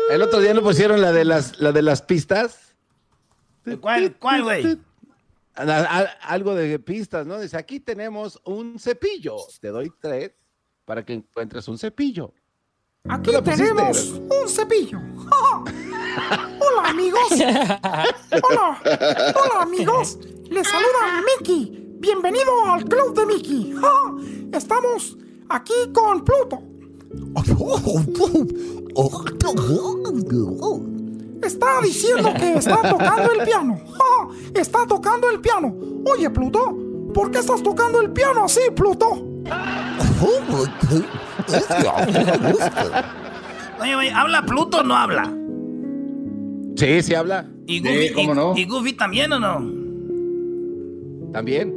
El 0.10 0.22
otro 0.22 0.40
día 0.40 0.54
no 0.54 0.62
pusieron 0.62 1.02
la 1.02 1.12
de 1.12 1.26
las, 1.26 1.60
la 1.60 1.72
de 1.72 1.82
las 1.82 2.02
pistas. 2.02 2.76
¿Cuál, 3.82 4.16
cuál, 4.16 4.44
güey? 4.44 4.80
Algo 5.56 6.56
de 6.56 6.80
pistas, 6.80 7.28
¿no? 7.28 7.40
Dice, 7.40 7.58
aquí 7.58 7.80
tenemos 7.80 8.40
un 8.46 8.80
cepillo. 8.80 9.38
Te 9.60 9.70
doy 9.70 9.92
tres 10.00 10.32
para 10.86 11.04
que 11.04 11.14
encuentres 11.14 11.68
un 11.68 11.78
cepillo. 11.78 12.34
Aquí 13.10 13.24
¿Tú 13.24 13.32
la 13.32 13.42
pusiste? 13.44 13.64
tenemos 13.64 14.22
un 14.42 14.50
cepillo. 14.50 15.00
Hola 16.60 16.90
amigos. 16.90 17.22
Hola. 17.32 18.80
Hola 18.84 19.62
amigos. 19.62 20.20
Les 20.50 20.68
saluda 20.68 21.24
Mickey. 21.40 21.96
Bienvenido 22.00 22.52
al 22.66 22.84
club 22.86 23.14
de 23.16 23.26
Mickey. 23.26 23.76
Estamos 24.54 25.18
aquí 25.50 25.74
con 25.94 26.24
Pluto. 26.24 26.60
Está 31.44 31.82
diciendo 31.82 32.34
que 32.38 32.54
está 32.58 32.82
tocando 32.90 33.32
el 33.32 33.44
piano. 33.46 33.80
Está 34.54 34.86
tocando 34.88 35.30
el 35.30 35.40
piano. 35.40 35.74
Oye, 36.12 36.30
Pluto, 36.30 36.76
¿por 37.14 37.32
qué 37.32 37.40
estás 37.40 37.62
tocando 37.64 38.02
el 38.02 38.12
piano 38.12 38.46
así, 38.46 38.62
Pluto? 38.76 39.37
Oye, 43.82 43.96
oye, 43.96 44.12
¿habla 44.12 44.42
Pluto 44.46 44.80
o 44.80 44.84
no 44.84 44.96
habla? 44.96 45.32
Sí, 46.76 47.02
sí 47.02 47.16
habla. 47.16 47.46
¿Y 47.66 47.80
Goofy, 47.80 48.10
¿cómo 48.14 48.32
y- 48.32 48.36
no? 48.36 48.58
y 48.58 48.66
Goofy 48.66 48.94
también 48.94 49.32
o 49.34 49.40
no? 49.40 51.32
También. 51.32 51.74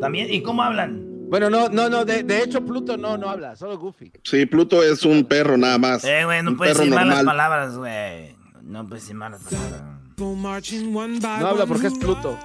¿También? 0.00 0.32
¿Y 0.32 0.42
cómo 0.42 0.62
hablan? 0.62 1.02
Bueno, 1.28 1.48
no, 1.50 1.68
no, 1.68 1.88
no, 1.88 2.04
de, 2.04 2.22
de 2.22 2.42
hecho 2.42 2.64
Pluto 2.64 2.96
no, 2.96 3.16
no 3.16 3.28
habla, 3.28 3.56
solo 3.56 3.78
Goofy. 3.78 4.12
Sí, 4.22 4.46
Pluto 4.46 4.82
es 4.82 5.04
un 5.04 5.24
perro 5.24 5.56
nada 5.56 5.78
más. 5.78 6.04
Eh, 6.04 6.24
güey, 6.24 6.42
no 6.42 6.50
un 6.50 6.56
puedes 6.56 6.76
decir 6.76 6.92
malas 6.94 7.24
palabras, 7.24 7.76
güey. 7.76 8.34
No 8.62 8.86
puedes 8.86 9.04
decir 9.04 9.16
malas 9.16 9.42
palabras. 9.42 9.82
No 11.40 11.46
habla 11.48 11.66
porque 11.66 11.86
es 11.88 11.94
Pluto. 11.98 12.38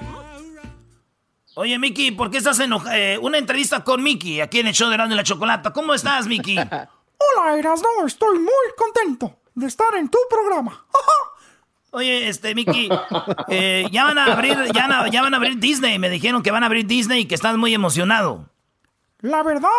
Oye, 1.59 1.77
Mickey, 1.77 2.11
¿por 2.11 2.31
qué 2.31 2.37
estás 2.37 2.57
enojado? 2.61 2.95
una 3.19 3.37
entrevista 3.37 3.83
con 3.83 4.01
Mickey 4.01 4.39
aquí 4.39 4.61
en 4.61 4.67
el 4.67 4.73
show 4.73 4.87
de 4.87 4.95
Erasmo 4.95 5.13
y 5.13 5.17
la 5.17 5.25
Chocolata. 5.25 5.73
¿Cómo 5.73 5.93
estás, 5.93 6.25
Mickey? 6.25 6.55
Hola, 6.57 7.57
Erasno, 7.57 7.89
estoy 8.07 8.39
muy 8.39 8.53
contento 8.77 9.41
de 9.55 9.67
estar 9.67 9.93
en 9.95 10.07
tu 10.07 10.17
programa. 10.29 10.85
Oye, 11.91 12.29
este, 12.29 12.55
Mickey, 12.55 12.89
eh, 13.49 13.85
ya 13.91 14.05
van 14.05 14.17
a 14.19 14.31
abrir, 14.31 14.55
ya, 14.73 15.05
ya 15.11 15.21
van 15.21 15.33
a 15.33 15.35
abrir 15.35 15.59
Disney. 15.59 15.99
Me 15.99 16.09
dijeron 16.09 16.43
que 16.43 16.51
van 16.51 16.63
a 16.63 16.67
abrir 16.67 16.87
Disney 16.87 17.23
y 17.23 17.25
que 17.25 17.35
estás 17.35 17.57
muy 17.57 17.73
emocionado. 17.73 18.45
La 19.19 19.43
verdad, 19.43 19.69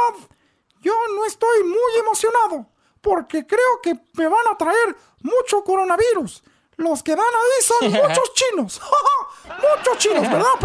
yo 0.82 0.92
no 1.16 1.24
estoy 1.24 1.64
muy 1.64 1.96
emocionado 1.98 2.66
porque 3.00 3.46
creo 3.46 3.80
que 3.82 3.94
me 4.18 4.28
van 4.28 4.48
a 4.52 4.58
traer 4.58 4.96
mucho 5.22 5.64
coronavirus. 5.64 6.42
Los 6.76 7.02
que 7.02 7.16
dan 7.16 7.24
ahí 7.24 7.62
son 7.64 7.90
muchos 8.06 8.34
chinos. 8.34 8.82
muchos 9.46 9.96
chinos, 9.96 10.30
¿verdad, 10.30 10.58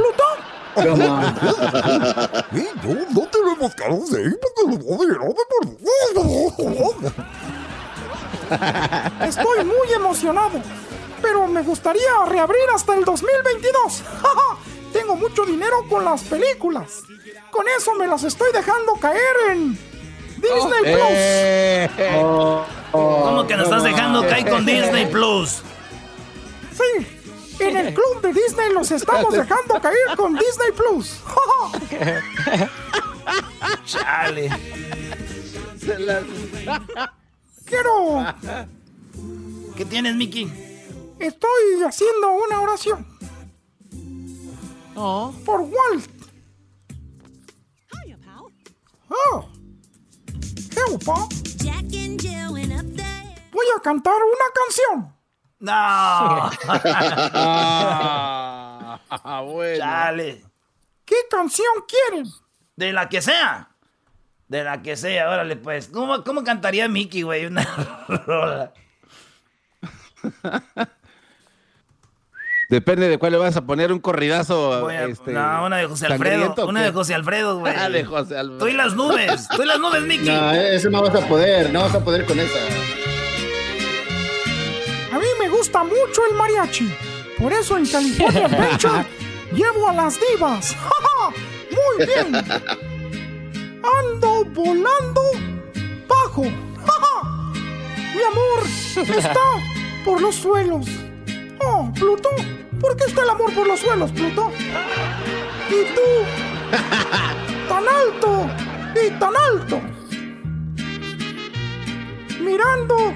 Pluto? 0.75 0.95
no, 0.95 1.21
no 3.13 3.27
tenemos 3.27 3.75
caros 3.75 4.11
de 4.11 4.23
ahí 4.23 4.33
porque 4.41 4.61
los 4.75 4.83
voy 4.85 5.07
Estoy 9.21 9.65
muy 9.65 9.93
emocionado, 9.95 10.61
pero 11.21 11.47
me 11.47 11.61
gustaría 11.63 12.25
reabrir 12.27 12.61
hasta 12.73 12.93
el 12.95 13.03
2022. 13.05 14.03
Tengo 14.93 15.15
mucho 15.15 15.45
dinero 15.45 15.77
con 15.89 16.05
las 16.05 16.23
películas. 16.23 17.01
Con 17.51 17.65
eso 17.77 17.95
me 17.95 18.07
las 18.07 18.23
estoy 18.23 18.51
dejando 18.53 18.93
caer 18.93 19.35
en 19.51 19.77
Disney 20.37 20.93
Plus. 20.93 21.09
Eh. 21.09 21.89
¿Cómo 22.91 23.47
que 23.47 23.55
nos 23.55 23.65
estás 23.65 23.83
dejando 23.83 24.21
caer 24.27 24.49
con 24.49 24.65
Disney 24.65 25.05
Plus? 25.07 25.61
Sí, 26.71 27.07
en 27.59 27.77
el 27.77 27.93
club 27.93 28.21
de 28.21 28.33
Disney 28.33 28.73
los 28.73 28.91
estamos 28.91 29.33
dejando 29.33 29.79
caer 29.81 30.15
con 30.15 30.33
Disney 30.33 30.71
Plus. 30.75 31.21
Chale. 33.85 34.49
Quiero. 37.65 38.25
¿Qué 39.75 39.85
tienes, 39.85 40.15
Mickey? 40.15 40.51
Estoy 41.19 41.83
haciendo 41.85 42.31
una 42.31 42.61
oración. 42.61 43.05
Por 44.93 45.61
Walt. 45.61 46.09
Oh. 49.09 49.49
Pa. 51.05 51.27
Voy 53.51 53.65
a 53.75 53.81
cantar 53.81 54.13
una 54.13 54.45
canción. 54.53 55.14
No. 55.59 55.71
Ah, 59.09 59.41
bueno. 59.45 59.77
Chale. 59.79 60.43
¿Qué 61.05 61.15
canción 61.29 61.67
quieren? 61.87 62.29
De 62.75 62.91
la 62.93 63.07
que 63.09 63.21
sea. 63.21 63.69
De 64.47 64.63
la 64.63 64.81
que 64.81 64.95
sea, 64.95 65.29
órale, 65.29 65.55
pues. 65.55 65.87
¿Cómo, 65.87 66.23
cómo 66.23 66.43
cantaría 66.43 66.87
Mickey, 66.87 67.21
güey? 67.23 67.45
Una 67.45 67.63
rola. 68.27 68.73
Depende 72.69 73.07
de 73.07 73.19
cuál 73.19 73.31
le 73.33 73.37
vas 73.37 73.55
a 73.57 73.61
poner 73.65 73.91
un 73.91 73.99
corridazo. 73.99 74.87
A- 74.87 75.05
este, 75.05 75.31
no, 75.31 75.65
una 75.65 75.77
de 75.77 75.85
José 75.85 76.07
Alfredo. 76.07 76.31
sangriento, 76.33 76.65
¿o 76.65 76.69
Una 76.69 76.81
de 76.83 76.91
José 76.91 77.13
Alfredo, 77.13 77.59
güey. 77.59 77.73
Ah, 77.77 77.89
de 77.89 78.03
José 78.03 78.37
Alfredo. 78.37 78.57
Tú 78.59 78.67
y 78.67 78.73
las 78.73 78.95
nubes. 78.95 79.47
Tú 79.55 79.61
y 79.63 79.65
las 79.67 79.79
nubes, 79.79 80.01
Mickey. 80.01 80.27
No, 80.27 80.51
eso 80.51 80.89
no 80.89 81.01
vas 81.03 81.13
a 81.15 81.27
poder, 81.27 81.71
no 81.71 81.81
vas 81.81 81.93
a 81.93 82.03
poder 82.03 82.25
con 82.25 82.39
esa. 82.39 82.57
Gusta 85.75 85.93
mucho 85.93 86.21
el 86.31 86.37
mariachi. 86.37 86.89
Por 87.37 87.51
eso 87.51 87.77
en 87.77 87.85
California 87.85 88.45
Adventure 88.45 89.05
llevo 89.51 89.89
a 89.89 89.93
las 89.93 90.17
divas. 90.21 90.73
Muy 91.69 92.05
bien. 92.05 92.33
Ando 93.83 94.45
volando 94.53 95.21
bajo. 96.07 96.43
Mi 96.43 98.23
amor 98.23 98.63
está 99.17 99.33
por 100.05 100.21
los 100.21 100.35
suelos. 100.35 100.85
Oh, 101.59 101.91
Pluto, 101.93 102.29
¿por 102.79 102.95
qué 102.95 103.03
está 103.07 103.23
el 103.23 103.31
amor 103.31 103.53
por 103.53 103.67
los 103.67 103.81
suelos, 103.81 104.13
Pluto? 104.13 104.53
Y 105.67 105.93
tú, 105.93 106.01
tan 107.67 107.83
alto 107.85 108.49
y 108.95 109.09
tan 109.19 109.35
alto. 109.35 109.81
Mirando, 112.39 113.13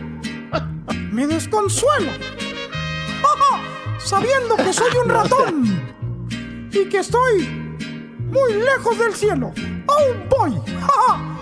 me 1.10 1.26
desconsuelo. 1.26 2.12
Sabiendo 4.10 4.56
que 4.56 4.74
soy 4.74 4.92
un 5.04 5.10
ratón 5.10 6.70
y 6.72 6.90
que 6.90 6.98
estoy 6.98 7.44
muy 8.18 8.54
lejos 8.54 8.98
del 8.98 9.14
cielo. 9.14 9.54
¡Oh, 9.86 10.14
boy! 10.30 10.60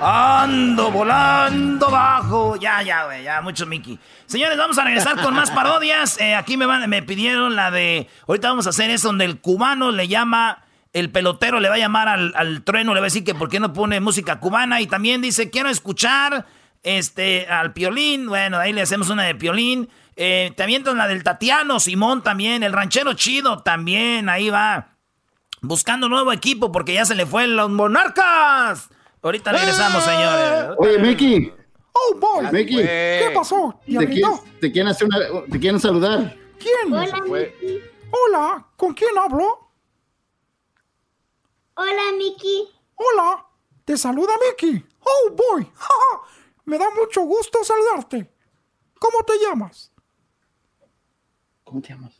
Ando 0.00 0.90
volando 0.90 1.90
bajo. 1.90 2.56
Ya, 2.56 2.82
ya, 2.82 3.06
güey, 3.06 3.24
ya, 3.24 3.40
mucho 3.40 3.66
Mickey. 3.66 3.98
Señores, 4.26 4.58
vamos 4.58 4.78
a 4.78 4.84
regresar 4.84 5.20
con 5.20 5.34
más 5.34 5.50
parodias. 5.50 6.20
Eh, 6.20 6.34
aquí 6.34 6.56
me, 6.56 6.66
van, 6.66 6.88
me 6.88 7.02
pidieron 7.02 7.56
la 7.56 7.70
de. 7.70 8.08
Ahorita 8.28 8.48
vamos 8.48 8.66
a 8.66 8.70
hacer 8.70 8.90
eso 8.90 9.08
donde 9.08 9.24
el 9.24 9.40
cubano 9.40 9.90
le 9.92 10.08
llama. 10.08 10.64
El 10.92 11.10
pelotero 11.10 11.58
le 11.58 11.68
va 11.68 11.76
a 11.76 11.78
llamar 11.78 12.08
al, 12.08 12.32
al 12.36 12.62
trueno, 12.62 12.94
le 12.94 13.00
va 13.00 13.06
a 13.06 13.08
decir 13.08 13.24
que 13.24 13.34
por 13.34 13.48
qué 13.48 13.58
no 13.58 13.72
pone 13.72 13.98
música 13.98 14.38
cubana. 14.38 14.80
Y 14.80 14.86
también 14.86 15.22
dice, 15.22 15.50
quiero 15.50 15.68
escuchar 15.68 16.46
este, 16.82 17.46
al 17.46 17.72
piolín. 17.72 18.28
Bueno, 18.28 18.58
ahí 18.58 18.72
le 18.72 18.82
hacemos 18.82 19.10
una 19.10 19.24
de 19.24 19.34
piolín. 19.34 19.88
Eh, 20.16 20.52
también 20.56 20.84
la 20.84 21.08
del 21.08 21.22
Tatiano, 21.22 21.80
Simón 21.80 22.22
también. 22.22 22.62
El 22.62 22.72
ranchero 22.72 23.14
chido 23.14 23.62
también, 23.62 24.28
ahí 24.28 24.50
va. 24.50 24.96
Buscando 25.60 26.08
nuevo 26.08 26.32
equipo 26.32 26.72
porque 26.72 26.94
ya 26.94 27.04
se 27.04 27.14
le 27.14 27.24
fue 27.26 27.46
los 27.46 27.70
monarcas. 27.70 28.90
Ahorita 29.22 29.52
regresamos, 29.52 30.02
señores. 30.02 30.76
Oye, 30.78 30.98
Mickey, 30.98 31.52
¡Oh, 31.92 32.16
boy! 32.18 32.50
Mickey. 32.50 32.76
¿Qué 32.78 33.30
pasó? 33.34 33.78
te 33.80 33.92
quieren, 33.92 34.10
diablito? 34.10 34.44
te 34.60 34.72
quieren 34.72 34.90
hacer 34.90 35.06
una, 35.06 35.18
te 35.50 35.60
quieren 35.60 35.78
saludar. 35.78 36.36
¿Quién? 36.58 36.92
Hola, 36.92 38.66
¿con 38.76 38.94
quién 38.94 39.16
hablo? 39.16 39.70
Hola, 41.74 42.02
Mickey. 42.18 42.68
Hola, 42.94 43.46
te 43.84 43.96
saluda 43.96 44.32
Mickey. 44.48 44.84
Oh, 45.00 45.30
boy. 45.30 45.66
Me 46.64 46.78
da 46.78 46.90
mucho 46.90 47.22
gusto 47.22 47.64
saludarte. 47.64 48.30
¿Cómo 48.98 49.24
te 49.24 49.32
llamas? 49.38 49.92
¿Cómo 51.64 51.80
te 51.80 51.88
llamas? 51.88 52.14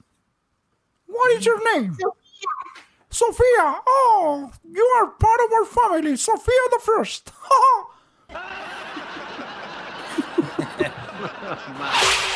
What 1.07 1.32
is 1.38 1.45
your 1.45 1.62
name? 1.74 1.97
Sofía. 3.11 3.82
Oh, 3.86 4.51
you 4.64 4.84
are 4.97 5.11
part 5.18 5.40
of 5.40 5.53
our 5.53 5.66
family. 5.66 6.16
Sofía 6.16 6.70
the 6.70 6.80
first. 6.80 7.30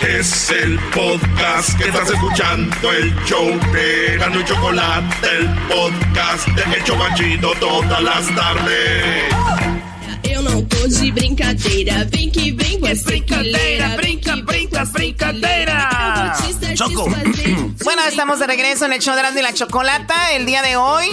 Es 0.01 0.51
el 0.51 0.79
podcast 0.95 1.77
que 1.79 1.89
estás 1.89 2.11
escuchando, 2.11 2.93
el 2.93 3.15
show 3.25 3.47
de 3.73 4.15
Erasmo 4.15 4.41
y 4.41 4.45
Chocolate, 4.45 5.29
el 5.39 5.49
podcast 5.69 6.47
de 6.49 6.77
El 6.77 6.85
Chobachito 6.85 7.53
todas 7.59 8.03
las 8.03 8.35
tardes. 8.35 9.76
Não 10.49 10.65
tô 10.65 10.87
de 10.87 11.11
brincadeira, 11.11 12.07
vem 12.13 12.31
que 12.31 12.53
vem 12.53 12.81
que 12.81 12.87
é 12.87 12.95
brincadeira, 12.95 13.89
brinca, 13.97 14.37
brinca, 14.37 14.85
brincadeira. 14.85 16.33
Choco. 16.77 17.11
Bueno, 17.83 18.03
estamos 18.07 18.39
de 18.39 18.47
regreso 18.47 18.85
en 18.87 18.93
el 18.93 19.01
show 19.01 19.17
de 19.17 19.41
y 19.41 19.43
la 19.43 19.53
Chocolata. 19.53 20.33
El 20.35 20.47
día 20.47 20.63
de 20.63 20.77
hoy 20.77 21.07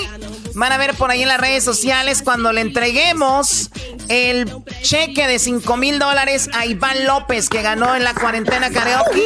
van 0.56 0.72
a 0.72 0.78
ver 0.78 0.94
por 0.96 1.12
ahí 1.12 1.22
en 1.22 1.28
las 1.28 1.40
redes 1.40 1.64
sociales 1.64 2.22
cuando 2.24 2.52
le 2.52 2.62
entreguemos 2.62 3.70
el 4.10 4.52
cheque 4.82 5.28
de 5.28 5.40
5 5.40 5.78
mil 5.78 6.00
dólares 6.00 6.50
a 6.54 6.66
Iván 6.66 7.06
López 7.06 7.50
que 7.50 7.62
ganó 7.62 7.96
en 7.96 8.04
la 8.04 8.14
cuarentena 8.14 8.70
karaoke. 8.70 9.24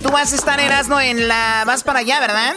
Tú 0.00 0.10
vas 0.10 0.32
a 0.32 0.36
estar 0.36 0.60
Erasmo 0.60 1.00
en 1.00 1.28
la. 1.28 1.64
Vas 1.66 1.82
para 1.84 2.00
allá, 2.00 2.20
¿verdad? 2.20 2.54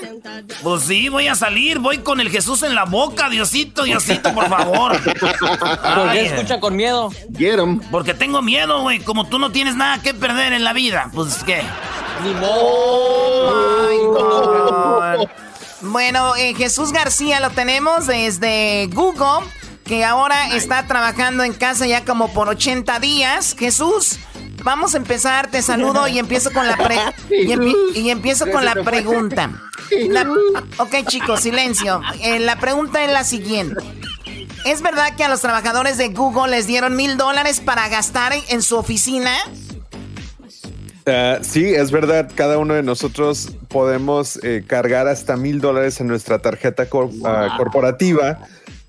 Pues 0.61 0.83
sí, 0.83 1.09
voy 1.09 1.27
a 1.27 1.35
salir. 1.35 1.79
Voy 1.79 1.99
con 1.99 2.19
el 2.19 2.29
Jesús 2.29 2.63
en 2.63 2.75
la 2.75 2.85
boca. 2.85 3.29
Diosito, 3.29 3.83
Diosito, 3.83 4.33
por 4.33 4.47
favor. 4.49 4.97
¿Por 5.01 6.11
qué 6.11 6.25
escucha 6.27 6.59
con 6.59 6.75
miedo? 6.75 7.11
Porque 7.91 8.13
tengo 8.13 8.41
miedo, 8.41 8.81
güey. 8.81 8.99
Como 8.99 9.27
tú 9.27 9.39
no 9.39 9.51
tienes 9.51 9.75
nada 9.75 10.01
que 10.01 10.13
perder 10.13 10.53
en 10.53 10.63
la 10.63 10.73
vida. 10.73 11.09
Pues 11.13 11.43
qué. 11.43 11.63
Ni 12.23 12.33
modo. 12.35 13.73
Bueno, 15.83 16.35
eh, 16.35 16.53
Jesús 16.55 16.91
García 16.91 17.39
lo 17.39 17.49
tenemos 17.51 18.07
desde 18.07 18.87
Google, 18.93 19.45
que 19.83 20.05
ahora 20.05 20.55
está 20.55 20.87
trabajando 20.87 21.43
en 21.43 21.53
casa 21.53 21.85
ya 21.85 22.05
como 22.05 22.31
por 22.33 22.47
80 22.47 22.99
días. 22.99 23.55
Jesús, 23.57 24.17
vamos 24.63 24.93
a 24.93 24.97
empezar, 24.97 25.51
te 25.51 25.61
saludo 25.61 26.07
y 26.07 26.19
empiezo 26.19 26.51
con 26.53 26.67
la 26.67 26.77
pre 26.77 26.95
y, 27.29 27.47
empie- 27.51 27.75
y 27.95 28.09
empiezo 28.09 28.49
con 28.49 28.63
la 28.65 28.75
pregunta. 28.75 29.49
La- 30.09 30.27
ok, 30.77 30.95
chicos, 31.07 31.41
silencio. 31.41 32.01
Eh, 32.21 32.39
la 32.39 32.57
pregunta 32.59 33.03
es 33.03 33.11
la 33.11 33.23
siguiente. 33.23 33.83
¿Es 34.65 34.81
verdad 34.81 35.13
que 35.17 35.25
a 35.25 35.27
los 35.27 35.41
trabajadores 35.41 35.97
de 35.97 36.07
Google 36.09 36.51
les 36.55 36.65
dieron 36.67 36.95
mil 36.95 37.17
dólares 37.17 37.59
para 37.59 37.89
gastar 37.89 38.33
en 38.47 38.61
su 38.61 38.77
oficina? 38.77 39.35
Ah, 41.05 41.39
sí, 41.41 41.65
es 41.65 41.91
verdad, 41.91 42.29
cada 42.33 42.57
uno 42.57 42.73
de 42.75 42.83
nosotros 42.83 43.51
podemos 43.67 44.39
eh, 44.43 44.63
cargar 44.65 45.07
hasta 45.07 45.35
mil 45.35 45.59
dólares 45.59 45.99
en 45.99 46.07
nuestra 46.07 46.39
tarjeta 46.39 46.85
cor- 46.87 47.09
ah, 47.25 47.55
corporativa 47.57 48.39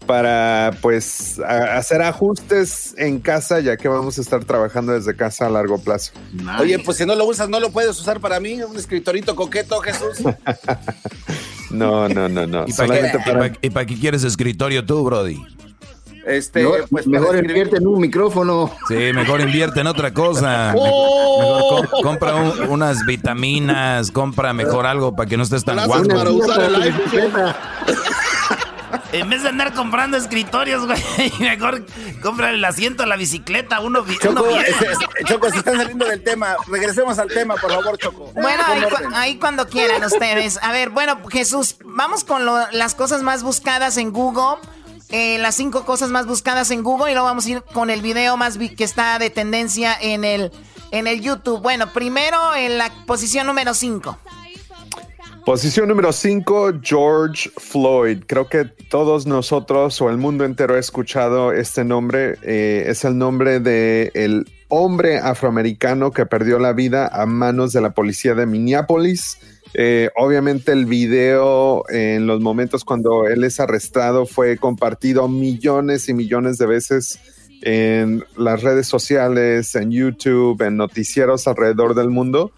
para 0.07 0.71
pues 0.83 1.41
a- 1.41 1.77
hacer 1.77 2.03
ajustes 2.03 2.95
en 2.99 3.19
casa 3.21 3.59
ya 3.61 3.77
que 3.77 3.89
vamos 3.89 4.19
a 4.19 4.21
estar 4.21 4.45
trabajando 4.45 4.93
desde 4.93 5.17
casa 5.17 5.47
a 5.47 5.51
largo 5.51 5.79
plazo. 5.79 6.13
Oye, 6.61 6.79
pues 6.79 6.99
si 6.99 7.07
no 7.07 7.15
lo 7.17 7.25
usas, 7.25 7.49
no 7.49 7.59
lo 7.59 7.71
puedes 7.71 7.99
usar 7.99 8.21
para 8.21 8.39
mí, 8.39 8.63
un 8.63 8.77
escritorito 8.77 9.35
coqueto, 9.35 9.81
Jesús. 9.81 10.19
No, 11.71 12.09
no, 12.09 12.29
no, 12.29 12.47
no. 12.47 12.65
¿Y 12.69 12.73
para, 12.73 13.01
qué, 13.01 13.19
para- 13.19 13.47
y 13.47 13.51
pa- 13.51 13.59
y 13.63 13.71
pa' 13.71 13.85
qué 13.87 13.99
quieres 13.99 14.23
escritorio 14.23 14.85
tú, 14.87 15.03
Brody? 15.03 15.41
Este, 16.27 16.63
Mejor, 16.63 16.87
pues, 16.91 17.07
mejor 17.07 17.37
invierte 17.37 17.77
en 17.77 17.87
un 17.87 18.01
micrófono. 18.01 18.71
Sí, 18.89 18.95
mejor 19.15 19.41
invierte 19.43 19.81
en 19.81 19.87
otra 19.87 20.13
cosa. 20.15 20.73
Me- 20.75 20.81
Oh. 21.37 21.39
Mejor 21.81 21.91
com- 21.91 22.03
compra 22.03 22.35
un- 22.37 22.69
unas 22.71 23.05
vitaminas, 23.07 24.11
compra 24.13 24.53
mejor 24.53 24.87
algo 24.87 25.15
para 25.17 25.29
que 25.29 25.37
no 25.37 25.43
estés 25.43 25.65
tan 25.65 25.85
guapo. 25.87 26.07
para 26.09 26.31
usar 26.31 26.61
el 26.63 26.75
iPhone. 26.77 27.55
En 29.13 29.31
vez 29.31 29.45
de 29.45 29.49
andar 29.49 29.73
comprando 29.75 30.17
escritorios, 30.17 30.87
güey, 30.87 31.01
mejor 31.39 31.85
compra 32.21 32.51
el 32.51 32.65
asiento 32.65 33.05
a 33.05 33.07
la 33.07 33.15
bicicleta, 33.17 33.79
uno, 33.81 34.05
Choco, 34.21 34.45
este, 34.59 34.91
este, 34.91 35.07
Choco, 35.25 35.51
se 35.51 35.59
están 35.59 35.77
saliendo 35.77 36.05
del 36.07 36.21
tema. 36.23 36.57
Regresemos 36.69 37.19
al 37.21 37.29
tema, 37.29 37.55
por 37.55 37.71
favor, 37.73 37.97
Choco. 37.97 38.33
Bueno, 38.35 38.63
ahí, 38.67 38.83
cu- 38.83 39.15
ahí 39.15 39.37
cuando 39.39 39.69
quieran 39.69 40.03
ustedes. 40.05 40.59
A 40.63 40.73
ver, 40.73 40.91
bueno, 40.91 41.19
Jesús, 41.31 41.77
vamos 41.85 42.25
con 42.25 42.45
lo- 42.45 42.69
las 42.73 42.95
cosas 42.97 43.23
más 43.23 43.45
buscadas 43.45 43.97
en 43.99 44.11
Google. 44.13 44.59
Eh, 45.15 45.39
las 45.39 45.55
cinco 45.55 45.85
cosas 45.85 46.11
más 46.11 46.27
buscadas 46.27 46.73
en 46.73 46.83
Google 46.83 47.13
y 47.13 47.15
luego 47.15 47.29
vamos 47.29 47.47
a 47.47 47.51
ir 47.51 47.63
con 47.73 47.89
el 47.89 48.03
video 48.03 48.37
más 48.37 48.59
que 48.59 48.83
está 48.83 49.17
de 49.21 49.31
tendencia 49.31 49.97
en 50.01 50.25
el, 50.25 50.51
en 50.91 51.07
el 51.07 51.21
YouTube. 51.21 51.63
Bueno, 51.63 51.93
primero 51.93 52.37
en 52.57 52.79
la 52.79 52.91
posición 53.07 53.47
número 53.47 53.75
5. 53.75 54.19
Posición 55.47 55.87
número 55.87 56.13
5, 56.13 56.81
George 56.83 57.49
Floyd. 57.59 58.25
Creo 58.27 58.49
que 58.49 58.65
todos 58.65 59.25
nosotros 59.25 60.01
o 60.01 60.11
el 60.11 60.17
mundo 60.17 60.45
entero 60.45 60.75
ha 60.75 60.81
escuchado 60.81 61.53
este 61.53 61.85
nombre. 61.85 62.37
Eh, 62.43 62.87
es 62.89 63.05
el 63.05 63.17
nombre 63.17 63.61
de 63.61 64.11
el 64.15 64.51
hombre 64.67 65.19
afroamericano 65.19 66.11
que 66.11 66.27
perdió 66.27 66.59
la 66.59 66.73
vida 66.73 67.07
a 67.07 67.25
manos 67.25 67.73
de 67.73 67.81
la 67.81 67.91
policía 67.91 68.35
de 68.35 68.47
Minneapolis. 68.47 69.39
Eh, 69.77 70.11
obviamente 70.15 70.71
el 70.71 70.87
video 70.87 71.85
en 71.89 72.29
los 72.29 72.41
momentos 72.41 72.85
cuando 72.85 73.27
él 73.27 73.43
es 73.43 73.59
arrestado 73.59 74.25
fue 74.25 74.57
compartido 74.57 75.29
millones 75.29 76.09
y 76.09 76.15
millones 76.15 76.59
de 76.59 76.67
veces 76.67 77.19
en 77.63 78.25
las 78.37 78.63
redes 78.63 78.87
sociales, 78.87 79.75
en 79.75 79.91
YouTube, 79.91 80.63
en 80.63 80.77
noticieros 80.77 81.49
alrededor 81.49 81.95
del 81.95 82.11
mundo 82.11 82.53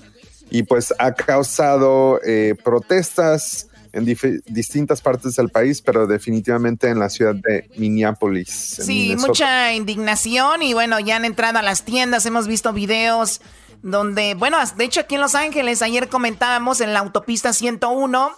y 0.51 0.65
pues 0.65 0.93
ha 0.99 1.15
causado 1.15 2.21
eh, 2.23 2.55
protestas 2.63 3.69
en 3.93 4.05
distintas 4.05 5.01
partes 5.01 5.37
del 5.37 5.49
país, 5.49 5.81
pero 5.81 6.07
definitivamente 6.07 6.89
en 6.89 6.99
la 6.99 7.09
ciudad 7.09 7.35
de 7.35 7.71
Minneapolis. 7.79 8.51
Sí, 8.51 9.09
Minnesota. 9.09 9.29
mucha 9.29 9.73
indignación 9.73 10.63
y 10.63 10.75
bueno, 10.75 11.01
ya 11.01 11.17
han 11.17 11.25
entrado 11.25 11.59
a 11.59 11.63
las 11.63 11.85
tiendas, 11.85 12.27
hemos 12.27 12.47
visto 12.47 12.75
videos 12.75 13.41
donde, 13.83 14.35
bueno, 14.35 14.59
de 14.77 14.85
hecho 14.85 15.01
aquí 15.01 15.15
en 15.17 15.21
Los 15.21 15.35
Ángeles, 15.35 15.83
ayer 15.83 16.09
comentábamos 16.09 16.81
en 16.81 16.93
la 16.93 17.01
autopista 17.01 17.53
101, 17.53 18.33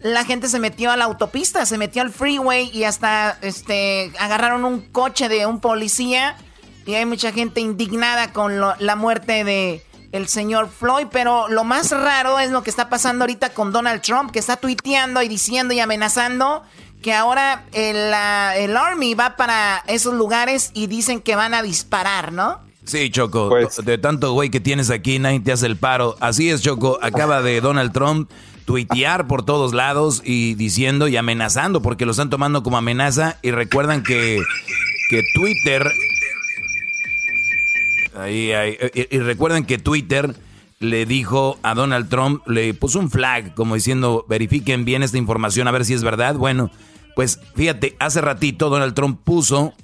la 0.00 0.24
gente 0.24 0.48
se 0.48 0.58
metió 0.58 0.90
a 0.90 0.96
la 0.96 1.04
autopista, 1.04 1.66
se 1.66 1.78
metió 1.78 2.02
al 2.02 2.10
freeway 2.10 2.70
y 2.72 2.84
hasta 2.84 3.38
este 3.42 4.12
agarraron 4.18 4.64
un 4.64 4.80
coche 4.80 5.28
de 5.28 5.46
un 5.46 5.60
policía 5.60 6.36
y 6.86 6.94
hay 6.94 7.04
mucha 7.04 7.32
gente 7.32 7.60
indignada 7.60 8.32
con 8.32 8.60
la 8.60 8.96
muerte 8.96 9.44
de 9.44 9.84
el 10.12 10.26
señor 10.26 10.68
Floyd, 10.70 11.06
pero 11.12 11.48
lo 11.48 11.64
más 11.64 11.90
raro 11.92 12.38
es 12.40 12.50
lo 12.50 12.62
que 12.62 12.70
está 12.70 12.88
pasando 12.88 13.24
ahorita 13.24 13.50
con 13.50 13.72
Donald 13.72 14.02
Trump, 14.02 14.32
que 14.32 14.40
está 14.40 14.56
tuiteando 14.56 15.22
y 15.22 15.28
diciendo 15.28 15.72
y 15.72 15.80
amenazando 15.80 16.64
que 17.02 17.14
ahora 17.14 17.64
el, 17.72 18.12
el 18.56 18.76
Army 18.76 19.14
va 19.14 19.36
para 19.36 19.84
esos 19.86 20.14
lugares 20.14 20.70
y 20.74 20.86
dicen 20.86 21.20
que 21.20 21.36
van 21.36 21.54
a 21.54 21.62
disparar, 21.62 22.32
¿no? 22.32 22.60
Sí, 22.90 23.08
Choco, 23.10 23.48
Pues- 23.50 23.76
de 23.84 23.98
tanto 23.98 24.32
güey 24.32 24.50
que 24.50 24.58
tienes 24.58 24.90
aquí, 24.90 25.20
nadie 25.20 25.38
te 25.38 25.52
hace 25.52 25.66
el 25.66 25.76
paro. 25.76 26.16
Así 26.18 26.50
es, 26.50 26.60
Choco, 26.60 26.98
acaba 27.02 27.40
de 27.40 27.60
Donald 27.60 27.92
Trump 27.92 28.28
tuitear 28.64 29.28
por 29.28 29.44
todos 29.44 29.72
lados 29.74 30.22
y 30.24 30.54
diciendo 30.54 31.06
y 31.06 31.16
amenazando, 31.16 31.82
porque 31.82 32.04
lo 32.04 32.10
están 32.10 32.30
tomando 32.30 32.64
como 32.64 32.78
amenaza 32.78 33.38
y 33.42 33.52
recuerdan 33.52 34.02
que, 34.02 34.40
que 35.08 35.22
Twitter... 35.34 35.88
Ahí, 38.16 38.50
ahí, 38.52 38.76
y, 38.92 39.16
y 39.16 39.18
recuerden 39.20 39.64
que 39.64 39.78
Twitter 39.78 40.34
le 40.80 41.06
dijo 41.06 41.58
a 41.62 41.74
Donald 41.74 42.08
Trump, 42.08 42.42
le 42.48 42.74
puso 42.74 42.98
un 42.98 43.08
flag 43.10 43.54
como 43.54 43.76
diciendo, 43.76 44.24
verifiquen 44.28 44.84
bien 44.84 45.02
esta 45.04 45.16
información 45.16 45.68
a 45.68 45.70
ver 45.70 45.84
si 45.84 45.94
es 45.94 46.02
verdad. 46.02 46.34
Bueno, 46.34 46.70
pues 47.14 47.38
fíjate, 47.54 47.94
hace 48.00 48.20
ratito 48.20 48.68
Donald 48.68 48.94
Trump 48.94 49.20
puso 49.22 49.74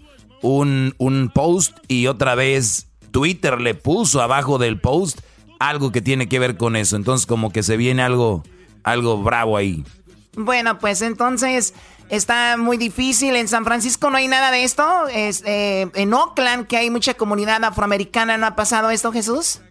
un, 0.43 0.95
un 0.99 1.31
post 1.33 1.77
y 1.89 2.09
otra 2.09 2.35
vez 2.35 2.89
Twitter 3.17 3.63
le 3.63 3.75
puso 3.75 4.21
abajo 4.21 4.59
del 4.59 4.79
post 4.79 5.21
algo 5.59 5.91
que 5.91 6.03
tiene 6.03 6.29
que 6.29 6.39
ver 6.39 6.59
con 6.59 6.77
eso. 6.77 6.97
Entonces 6.97 7.25
como 7.25 7.51
que 7.51 7.63
se 7.63 7.79
viene 7.79 8.03
algo, 8.03 8.43
algo 8.83 9.23
bravo 9.23 9.57
ahí. 9.57 9.87
Bueno, 10.35 10.79
pues 10.79 11.01
entonces 11.01 11.73
está 12.11 12.59
muy 12.59 12.77
difícil. 12.77 13.35
En 13.37 13.49
San 13.49 13.65
Francisco 13.65 14.11
no 14.11 14.19
hay 14.19 14.29
nada 14.29 14.51
de 14.51 14.65
esto. 14.65 15.09
Es, 15.09 15.43
eh, 15.47 15.89
en 15.95 16.13
Oakland, 16.13 16.67
que 16.67 16.77
hay 16.77 16.91
mucha 16.91 17.15
comunidad 17.15 17.65
afroamericana, 17.65 18.37
¿no 18.37 18.45
ha 18.45 18.55
pasado 18.55 18.91
esto, 18.91 19.11
Jesús? 19.13 19.63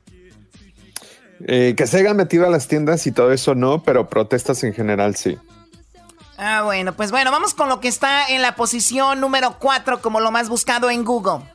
Eh, 1.48 1.76
que 1.78 1.86
se 1.86 2.00
hayan 2.00 2.18
metido 2.18 2.48
a 2.48 2.50
las 2.50 2.68
tiendas 2.68 3.06
y 3.06 3.12
todo 3.12 3.32
eso 3.32 3.54
no, 3.54 3.84
pero 3.84 4.10
protestas 4.10 4.64
en 4.64 4.74
general 4.74 5.16
sí. 5.16 5.38
Ah, 6.40 6.64
bueno, 6.64 6.94
pues 6.96 7.12
bueno, 7.12 7.30
vamos 7.30 7.54
con 7.54 7.70
lo 7.70 7.80
que 7.80 7.90
está 7.90 8.28
en 8.28 8.42
la 8.42 8.56
posición 8.56 9.22
número 9.22 9.58
4 9.60 10.02
como 10.02 10.20
lo 10.20 10.32
más 10.32 10.50
buscado 10.50 10.90
en 10.90 11.06
Google. 11.06 11.46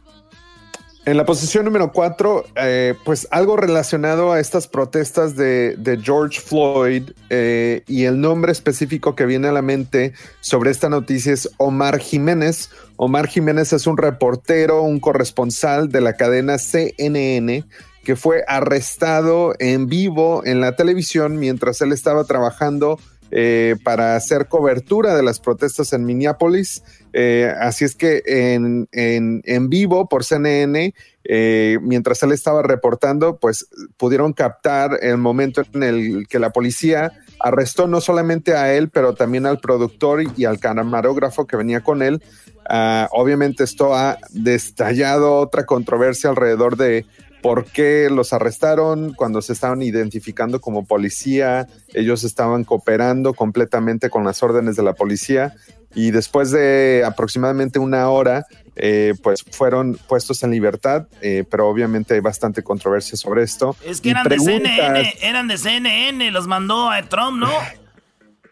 En 1.11 1.17
la 1.17 1.25
posición 1.25 1.65
número 1.65 1.91
cuatro, 1.91 2.45
eh, 2.55 2.95
pues 3.05 3.27
algo 3.33 3.57
relacionado 3.57 4.31
a 4.31 4.39
estas 4.39 4.69
protestas 4.69 5.35
de, 5.35 5.99
George 6.01 6.41
Floyd 6.41 7.11
eh, 7.31 7.83
y 7.89 8.05
el 8.05 8.21
nombre 8.21 8.53
específico 8.53 9.17
que 9.17 9.27
viene 9.27 9.49
a 9.49 9.53
la 9.53 9.61
mente 9.61 10.13
sobre 10.39 10.71
esta 10.71 10.89
noticia 10.89 11.33
es 11.33 11.51
Omar 11.57 11.99
Jiménez. 11.99 12.71
Omar 12.95 13.27
Jiménez 13.27 13.73
es 13.73 13.89
un 13.89 13.97
reportero, 13.97 14.83
un 14.83 15.01
corresponsal 15.01 15.89
de 15.89 16.01
la 16.01 16.13
cadena 16.13 16.59
CNN 16.59 17.65
que 18.05 18.15
fue 18.15 18.45
arrestado 18.47 19.55
en 19.59 19.89
vivo 19.89 20.43
en 20.45 20.61
la 20.61 20.77
televisión 20.77 21.41
mientras 21.41 21.81
él 21.81 21.91
estaba 21.91 22.23
trabajando 22.23 23.01
eh, 23.31 23.77
para 23.85 24.17
hacer 24.17 24.49
cobertura 24.49 25.15
de 25.15 25.23
las 25.23 25.41
protestas 25.41 25.93
en 25.93 26.05
Minneapolis. 26.05 26.83
Eh, 27.13 27.53
así 27.61 27.85
es 27.85 27.95
que 27.95 28.23
en, 28.27 28.89
en, 28.93 29.43
en 29.45 29.69
vivo 29.69 30.09
por 30.09 30.25
CNN, 30.25 30.95
eh, 31.25 31.79
mientras 31.83 32.23
él 32.23 32.33
estaba 32.33 32.63
reportando, 32.63 33.39
pues 33.39 33.69
pudieron 33.97 34.33
captar 34.33 34.99
el 35.03 35.19
momento 35.19 35.63
en 35.75 35.83
el 35.83 36.27
que 36.29 36.39
la 36.39 36.51
policía 36.51 37.13
arrestó 37.41 37.87
no 37.87 38.01
solamente 38.01 38.55
a 38.55 38.75
él, 38.75 38.91
pero 38.91 39.15
también 39.15 39.47
al 39.47 39.61
productor 39.61 40.23
y 40.37 40.45
al 40.45 40.59
camarógrafo 40.59 41.47
que 41.47 41.57
venía 41.57 41.81
con 41.81 42.03
él. 42.03 42.23
Ah, 42.69 43.09
obviamente 43.13 43.65
esto 43.65 43.95
ha 43.95 44.19
destallado 44.31 45.37
otra 45.37 45.67
controversia 45.67 46.31
alrededor 46.31 46.77
de 46.77 47.07
por 47.43 47.65
qué 47.65 48.09
los 48.11 48.33
arrestaron 48.33 49.15
cuando 49.15 49.43
se 49.43 49.53
estaban 49.53 49.83
identificando 49.83 50.61
como 50.61 50.87
policía, 50.87 51.67
ellos 51.95 52.25
estaban 52.25 52.65
cooperando 52.65 53.35
completamente 53.35 54.11
con 54.11 54.25
las 54.25 54.43
órdenes 54.43 54.77
de 54.77 54.83
la 54.83 54.95
policía 54.95 55.55
y 55.95 56.13
después 56.13 56.51
de 56.51 57.03
aproximadamente 57.05 57.79
una 57.79 58.09
hora, 58.11 58.47
eh, 58.77 59.15
pues 59.23 59.43
fueron 59.51 59.99
puestos 60.09 60.43
en 60.43 60.53
libertad, 60.53 61.07
eh, 61.21 61.45
pero 61.51 61.69
obviamente 61.69 62.15
hay 62.15 62.21
bastante 62.21 62.63
controversia 62.63 63.17
sobre 63.17 63.43
esto. 63.43 63.77
Es 63.85 64.01
que 64.01 64.11
eran 64.11 64.29
de 64.29 64.39
CNN, 64.39 65.15
eran 65.21 65.49
de 65.49 65.59
CNN, 65.59 66.31
los 66.31 66.47
mandó 66.47 66.91
a 66.91 67.03
Trump, 67.03 67.39
¿no? 67.41 67.51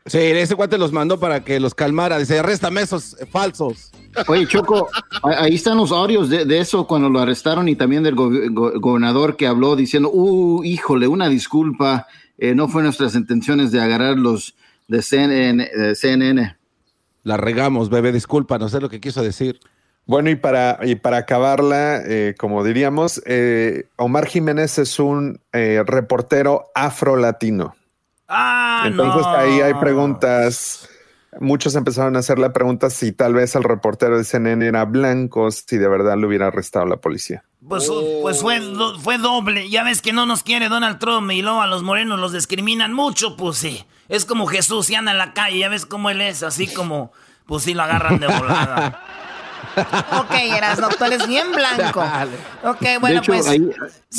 Sí, 0.09 0.19
ese 0.19 0.57
cuate 0.57 0.79
los 0.79 0.93
mandó 0.93 1.21
para 1.21 1.45
que 1.45 1.61
los 1.61 1.75
calmara. 1.75 2.19
Dice, 2.19 2.39
arréstame 2.39 2.81
esos 2.81 3.17
falsos. 3.31 3.91
Oye, 4.27 4.47
Choco, 4.47 4.89
ahí 5.23 5.55
están 5.55 5.77
los 5.77 5.93
audios 5.93 6.31
de, 6.31 6.59
eso 6.59 6.87
cuando 6.87 7.09
lo 7.09 7.21
arrestaron 7.21 7.69
y 7.69 7.77
también 7.77 8.03
del 8.03 8.15
gobernador 8.15 9.37
que 9.37 9.47
habló 9.47 9.77
diciendo, 9.77 10.11
uh, 10.11 10.65
híjole, 10.65 11.07
una 11.07 11.29
disculpa, 11.29 12.07
eh, 12.39 12.55
no 12.55 12.69
fue 12.69 12.83
nuestras 12.83 13.15
intenciones 13.15 13.71
de 13.71 13.81
agarrar 13.81 14.17
los 14.17 14.55
de 14.89 15.03
CNN. 15.03 16.57
La 17.25 17.37
regamos, 17.37 17.91
bebé, 17.91 18.11
disculpa, 18.11 18.59
no 18.59 18.69
sé 18.69 18.81
lo 18.81 18.89
que 18.89 19.01
quiso 19.01 19.23
decir. 19.23 19.61
Bueno, 20.07 20.31
y 20.31 20.37
para, 20.37 20.79
y 20.83 20.95
para 20.95 21.19
acabarla, 21.19 22.01
eh, 22.07 22.35
como 22.39 22.65
diríamos, 22.65 23.21
eh, 23.27 23.89
Omar 23.97 24.27
Jiménez 24.27 24.79
es 24.79 24.99
un 24.99 25.39
reportero 25.53 26.65
afro-latino. 26.75 27.75
Ah, 28.29 28.85
Entonces 28.87 29.27
ahí 29.27 29.61
hay 29.61 29.75
preguntas. 29.75 30.89
Muchos 31.41 31.75
empezaron 31.75 32.17
a 32.17 32.19
hacer 32.21 32.39
la 32.39 32.53
pregunta 32.53 32.91
si 32.91 33.13
tal 33.13 33.35
vez 33.35 33.55
el 33.55 33.65
reportero 33.65 34.19
de 34.19 34.25
CNN 34.25 34.67
era 34.67 34.85
blanco, 34.85 35.51
si 35.51 35.77
de 35.77 35.89
verdad 35.89 36.17
lo 36.17 36.29
hubiera 36.29 36.49
arrestado 36.49 36.87
la 36.87 36.97
policía. 36.97 37.45
Pues, 37.67 37.91
pues 38.23 38.41
fue, 38.41 38.61
fue 39.01 39.19
doble. 39.19 39.69
Ya 39.69 39.83
ves 39.83 40.03
que 40.03 40.13
no 40.13 40.27
nos 40.27 40.43
quiere 40.43 40.69
Donald 40.69 40.99
Trump 40.99 41.31
y 41.31 41.43
luego 41.43 41.61
a 41.61 41.67
los 41.67 41.83
morenos 41.83 42.19
los 42.19 42.33
discriminan 42.33 42.93
mucho, 42.93 43.37
pues 43.37 43.59
sí. 43.59 43.85
Es 44.09 44.25
como 44.25 44.47
Jesús, 44.47 44.87
si 44.87 44.95
anda 44.95 45.13
en 45.13 45.19
la 45.19 45.35
calle, 45.35 45.59
ya 45.59 45.69
ves 45.69 45.85
cómo 45.85 46.09
él 46.11 46.21
es, 46.21 46.43
así 46.43 46.67
como, 46.67 47.13
pues 47.47 47.65
sí 47.65 47.75
lo 47.75 47.83
agarran 47.83 48.21
de 48.21 48.27
volada. 48.27 49.05
ok, 50.21 50.35
Erasno, 50.57 50.89
tú 50.97 51.05
eres 51.05 51.27
bien 51.27 51.47
blanco. 51.53 52.03
Ok, 52.65 53.01
bueno, 53.01 53.15
de 53.15 53.17
hecho, 53.17 53.33
pues. 53.33 53.49
Ahí, 53.49 53.71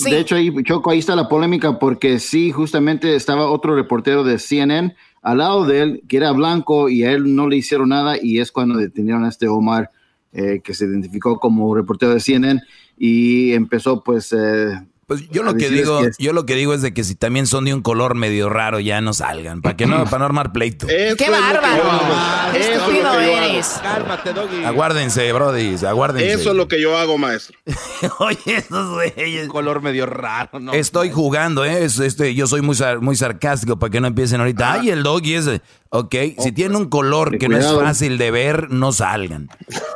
De 0.06 0.20
hecho, 0.20 0.36
ahí, 0.36 0.52
Choco, 0.64 0.92
ahí 0.92 1.00
está 1.00 1.16
la 1.16 1.28
polémica 1.28 1.80
porque 1.80 2.20
sí, 2.20 2.52
justamente 2.52 3.16
estaba 3.16 3.50
otro 3.50 3.76
reportero 3.76 4.24
de 4.24 4.40
CNN 4.40 4.96
al 5.22 5.38
lado 5.40 5.66
de 5.66 5.82
él 5.82 6.04
que 6.08 6.18
era 6.18 6.32
blanco 6.32 6.90
y 6.90 7.04
a 7.04 7.12
él 7.12 7.36
no 7.36 7.48
le 7.48 7.58
hicieron 7.58 7.90
nada 7.90 8.16
y 8.22 8.40
es 8.40 8.52
cuando 8.52 8.78
detenieron 8.78 9.26
a 9.26 9.30
este 9.30 9.48
Omar 9.48 9.92
eh, 10.32 10.62
que 10.64 10.74
se 10.74 10.86
identificó 10.86 11.40
como 11.40 11.74
reportero 11.76 12.14
de 12.14 12.20
CNN 12.20 12.62
y 12.98 13.54
empezó 13.54 14.04
pues 14.04 14.32
eh, 14.34 14.80
pues 15.10 15.28
yo 15.32 15.42
lo 15.42 15.56
que 15.56 15.72
digo, 15.72 16.02
yo 16.20 16.34
lo 16.34 16.46
que 16.46 16.54
digo 16.54 16.72
es 16.76 16.84
de 16.84 16.94
que 16.94 17.04
si 17.04 17.16
también 17.16 17.48
son 17.48 17.66
de 17.66 17.74
un 17.74 17.82
color 17.82 18.14
medio 18.14 18.48
raro, 18.48 18.80
ya 18.80 19.02
no 19.02 19.12
salgan. 19.14 19.64
¿Para 19.64 19.76
que 19.76 19.88
no? 19.88 20.04
Para 20.06 20.20
no 20.20 20.26
armar 20.26 20.52
pleito. 20.52 20.86
¡Qué 20.86 21.30
bárbaro! 21.32 22.52
¡Qué 22.52 22.74
estúpido 22.74 23.20
eres! 23.20 23.80
Cálmate, 23.82 24.34
Doggy. 24.34 24.64
Aguárdense, 24.64 25.34
brody, 25.34 25.84
aguárdense. 25.84 26.32
Eso 26.32 26.52
es 26.52 26.56
lo 26.56 26.68
que 26.68 26.80
yo 26.80 26.96
hago, 26.96 27.18
maestro. 27.18 27.58
Oye, 28.20 28.38
esos 28.46 28.92
güeyes. 28.92 29.46
Un 29.46 29.50
color 29.50 29.82
medio 29.82 30.06
raro, 30.06 30.60
¿no? 30.60 30.74
Estoy 30.74 31.10
jugando, 31.10 31.66
¿eh? 31.66 31.86
Este, 31.86 32.36
yo 32.36 32.46
soy 32.46 32.62
muy, 32.62 32.78
muy 33.02 33.16
sarcástico 33.16 33.80
para 33.80 33.90
que 33.90 34.00
no 34.00 34.06
empiecen 34.06 34.42
ahorita. 34.42 34.74
Ay, 34.74 34.92
el 34.92 35.02
doggy 35.02 35.34
es... 35.34 35.50
Ok, 35.92 36.16
si 36.38 36.52
tiene 36.52 36.78
un 36.78 36.88
color 36.88 37.40
que 37.40 37.50
no 37.50 37.58
es 37.58 37.66
fácil 37.66 38.20
de 38.20 38.30
ver, 38.30 38.70
no 38.70 38.92
salgan. 38.92 39.50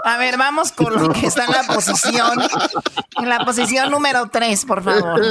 A 0.04 0.18
ver, 0.18 0.40
vamos 0.40 0.72
con 0.72 0.92
lo 0.92 1.14
que 1.14 1.28
está 1.28 1.46
en 1.46 1.52
la 1.52 1.64
posición. 1.64 2.40
En 3.16 3.30
la 3.30 3.46
posición 3.46 3.92
número 3.92 4.28
3, 4.32 4.66
por 4.66 4.84
favor. 4.84 5.22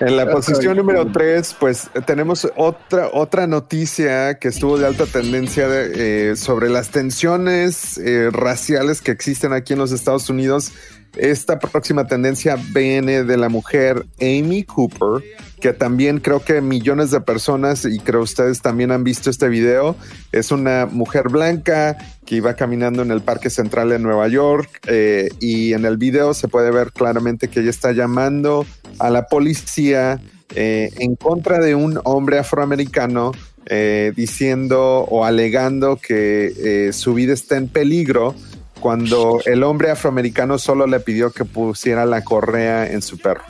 En 0.00 0.16
la 0.16 0.28
posición 0.30 0.76
número 0.76 1.06
3, 1.06 1.56
pues 1.60 1.88
tenemos 2.04 2.50
otra, 2.56 3.10
otra 3.12 3.46
noticia 3.46 4.38
que 4.38 4.48
estuvo 4.48 4.76
de 4.76 4.86
alta 4.86 5.06
tendencia 5.06 5.66
eh, 5.68 6.34
sobre 6.36 6.68
las 6.68 6.90
tensiones 6.90 7.96
eh, 7.98 8.30
raciales 8.32 9.02
que 9.02 9.12
existen 9.12 9.52
aquí 9.52 9.74
en 9.74 9.78
los 9.78 9.92
Estados 9.92 10.28
Unidos. 10.30 10.72
Esta 11.16 11.58
próxima 11.58 12.06
tendencia 12.06 12.56
viene 12.72 13.24
de 13.24 13.36
la 13.36 13.48
mujer 13.48 14.06
Amy 14.20 14.64
Cooper, 14.64 15.22
que 15.60 15.72
también 15.72 16.18
creo 16.18 16.42
que 16.42 16.60
millones 16.60 17.10
de 17.10 17.20
personas, 17.20 17.84
y 17.84 17.98
creo 17.98 18.22
ustedes 18.22 18.62
también 18.62 18.90
han 18.90 19.04
visto 19.04 19.30
este 19.30 19.48
video, 19.48 19.94
es 20.32 20.50
una 20.50 20.86
mujer 20.86 21.28
blanca 21.28 21.96
que 22.24 22.36
iba 22.36 22.54
caminando 22.54 23.02
en 23.02 23.10
el 23.10 23.20
Parque 23.20 23.50
Central 23.50 23.90
de 23.90 23.98
Nueva 23.98 24.28
York 24.28 24.80
eh, 24.86 25.28
y 25.40 25.74
en 25.74 25.84
el 25.84 25.96
video 25.96 26.34
se 26.34 26.48
puede 26.48 26.70
ver 26.70 26.92
claramente 26.92 27.48
que 27.48 27.60
ella 27.60 27.70
está 27.70 27.92
llamando 27.92 28.66
a 28.98 29.10
la 29.10 29.26
policía 29.26 30.20
eh, 30.54 30.90
en 30.98 31.14
contra 31.16 31.60
de 31.60 31.74
un 31.74 32.00
hombre 32.04 32.38
afroamericano 32.38 33.32
eh, 33.66 34.12
diciendo 34.16 35.04
o 35.08 35.24
alegando 35.24 35.96
que 35.96 36.90
su 36.92 37.14
vida 37.14 37.34
está 37.34 37.56
en 37.56 37.68
peligro 37.68 38.34
cuando 38.80 39.40
el 39.44 39.62
hombre 39.62 39.90
afroamericano 39.90 40.58
solo 40.58 40.86
le 40.86 41.00
pidió 41.00 41.30
que 41.30 41.44
pusiera 41.44 42.06
la 42.06 42.24
correa 42.24 42.90
en 42.90 43.02
su 43.02 43.18
perro. 43.18 43.44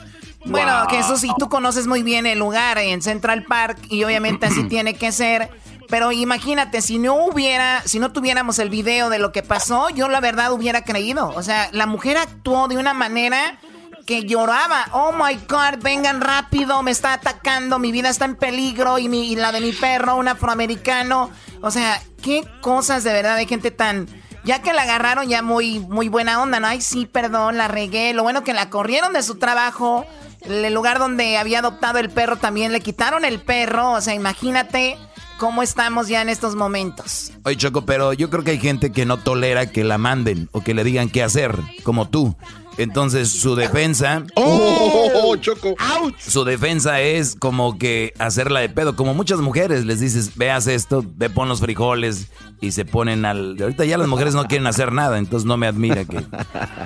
Bueno, 0.45 0.73
que 0.89 0.99
eso 0.99 1.17
sí, 1.17 1.29
tú 1.37 1.49
conoces 1.49 1.87
muy 1.87 2.03
bien 2.03 2.25
el 2.25 2.39
lugar 2.39 2.77
en 2.77 3.01
Central 3.01 3.43
Park 3.43 3.77
y 3.89 4.03
obviamente 4.03 4.47
así 4.47 4.63
tiene 4.69 4.95
que 4.95 5.11
ser. 5.11 5.49
Pero 5.87 6.11
imagínate, 6.11 6.81
si 6.81 6.97
no 6.97 7.25
hubiera, 7.25 7.81
si 7.85 7.99
no 7.99 8.11
tuviéramos 8.11 8.59
el 8.59 8.69
video 8.69 9.09
de 9.09 9.19
lo 9.19 9.31
que 9.31 9.43
pasó, 9.43 9.89
yo 9.89 10.07
la 10.07 10.21
verdad 10.21 10.53
hubiera 10.53 10.83
creído. 10.83 11.33
O 11.35 11.43
sea, 11.43 11.69
la 11.73 11.85
mujer 11.85 12.17
actuó 12.17 12.67
de 12.67 12.77
una 12.77 12.93
manera 12.93 13.59
que 14.05 14.23
lloraba. 14.23 14.87
Oh 14.93 15.11
my 15.11 15.35
God, 15.49 15.83
vengan 15.83 16.21
rápido, 16.21 16.81
me 16.81 16.91
está 16.91 17.13
atacando, 17.13 17.77
mi 17.77 17.91
vida 17.91 18.09
está 18.09 18.25
en 18.25 18.35
peligro 18.35 18.99
y, 18.99 19.09
mi, 19.09 19.31
y 19.31 19.35
la 19.35 19.51
de 19.51 19.59
mi 19.59 19.73
perro, 19.73 20.15
un 20.15 20.29
afroamericano. 20.29 21.29
O 21.61 21.71
sea, 21.71 22.01
qué 22.23 22.47
cosas 22.61 23.03
de 23.03 23.11
verdad 23.13 23.35
de 23.35 23.45
gente 23.45 23.69
tan 23.69 24.07
ya 24.43 24.61
que 24.61 24.73
la 24.73 24.83
agarraron 24.83 25.27
ya 25.27 25.41
muy, 25.41 25.79
muy 25.79 26.09
buena 26.09 26.41
onda, 26.41 26.59
¿no? 26.59 26.67
Ay, 26.67 26.81
sí, 26.81 27.05
perdón, 27.05 27.57
la 27.57 27.67
regué. 27.67 28.13
Lo 28.13 28.23
bueno 28.23 28.43
que 28.43 28.53
la 28.53 28.69
corrieron 28.69 29.13
de 29.13 29.23
su 29.23 29.37
trabajo. 29.37 30.05
El 30.41 30.73
lugar 30.73 30.99
donde 30.99 31.37
había 31.37 31.59
adoptado 31.59 31.99
el 31.99 32.09
perro 32.09 32.37
también 32.37 32.71
le 32.71 32.81
quitaron 32.81 33.25
el 33.25 33.39
perro. 33.39 33.93
O 33.93 34.01
sea, 34.01 34.15
imagínate 34.15 34.97
cómo 35.37 35.63
estamos 35.63 36.07
ya 36.07 36.21
en 36.21 36.29
estos 36.29 36.55
momentos. 36.55 37.31
Oye, 37.43 37.57
Choco, 37.57 37.85
pero 37.85 38.13
yo 38.13 38.29
creo 38.29 38.43
que 38.43 38.51
hay 38.51 38.59
gente 38.59 38.91
que 38.91 39.05
no 39.05 39.17
tolera 39.17 39.71
que 39.71 39.83
la 39.83 39.97
manden 39.97 40.49
o 40.51 40.61
que 40.61 40.73
le 40.73 40.83
digan 40.83 41.09
qué 41.09 41.23
hacer, 41.23 41.57
como 41.83 42.09
tú. 42.09 42.35
Entonces 42.81 43.29
su 43.31 43.55
defensa. 43.55 44.23
¡Oh, 44.35 45.35
Choco! 45.37 45.75
Su 46.17 46.43
defensa 46.43 46.99
es 47.01 47.35
como 47.37 47.77
que 47.77 48.13
hacerla 48.19 48.59
de 48.59 48.69
pedo. 48.69 48.95
Como 48.95 49.13
muchas 49.13 49.39
mujeres 49.39 49.85
les 49.85 49.99
dices, 49.99 50.35
veas 50.35 50.67
esto, 50.67 51.03
ve 51.15 51.29
pon 51.29 51.47
los 51.49 51.59
frijoles 51.61 52.27
y 52.59 52.71
se 52.71 52.85
ponen 52.85 53.25
al. 53.25 53.57
Ahorita 53.61 53.85
ya 53.85 53.97
las 53.97 54.07
mujeres 54.07 54.33
no 54.35 54.45
quieren 54.47 54.67
hacer 54.67 54.91
nada, 54.91 55.17
entonces 55.17 55.45
no 55.45 55.57
me 55.57 55.67
admira 55.67 56.05
que. 56.05 56.19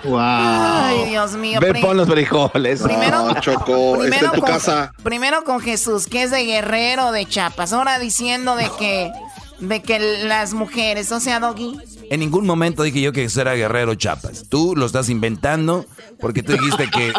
¡Wow! 0.03 0.19
Ay, 0.19 1.09
Dios 1.09 1.33
mío. 1.33 1.59
Ve 1.61 1.75
pon 1.75 1.97
los 1.97 2.07
frijoles. 2.07 2.81
Primero, 2.81 3.27
No, 3.27 3.39
Choco, 3.41 4.03
está 4.03 4.25
en 4.25 4.31
tu 4.31 4.41
con, 4.41 4.49
casa. 4.49 4.91
primero 5.03 5.43
con 5.43 5.59
Jesús, 5.59 6.07
que 6.07 6.23
es 6.23 6.31
de 6.31 6.43
guerrero 6.45 7.11
de 7.11 7.25
Chapas. 7.25 7.73
Ahora 7.73 7.99
diciendo 7.99 8.55
de 8.55 8.69
que. 8.77 9.11
De 9.59 9.81
que 9.81 9.99
las 10.25 10.53
mujeres, 10.53 11.11
o 11.13 11.19
sea, 11.21 11.39
Doggy. 11.39 11.79
En 12.09 12.19
ningún 12.19 12.45
momento 12.45 12.83
dije 12.83 13.01
yo 13.01 13.11
que 13.11 13.27
era 13.35 13.53
guerrero 13.53 13.95
Chapas. 13.95 14.45
Tú 14.49 14.73
lo 14.75 14.85
estás 14.85 15.09
inventando 15.09 15.85
porque 16.19 16.43
tú 16.43 16.53
dijiste 16.53 16.89
que 16.89 17.13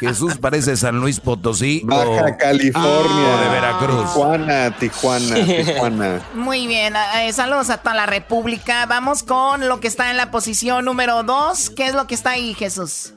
Jesús 0.00 0.36
parece 0.38 0.76
San 0.76 1.00
Luis 1.00 1.20
Potosí 1.20 1.82
Baja 1.84 2.26
o, 2.26 2.36
California. 2.38 3.34
o 3.34 3.40
de 3.40 3.48
Veracruz. 3.48 4.04
Tijuana, 4.04 4.76
Tijuana, 4.78 5.34
Tijuana. 5.34 6.22
Muy 6.34 6.66
bien, 6.66 6.94
eh, 7.16 7.32
saludos 7.32 7.70
a 7.70 7.78
toda 7.78 7.94
la 7.94 8.06
República. 8.06 8.86
Vamos 8.86 9.22
con 9.22 9.68
lo 9.68 9.80
que 9.80 9.88
está 9.88 10.10
en 10.10 10.16
la 10.16 10.30
posición 10.30 10.84
número 10.84 11.22
dos. 11.22 11.70
¿Qué 11.70 11.86
es 11.86 11.94
lo 11.94 12.06
que 12.06 12.14
está 12.14 12.30
ahí, 12.30 12.54
Jesús? 12.54 13.13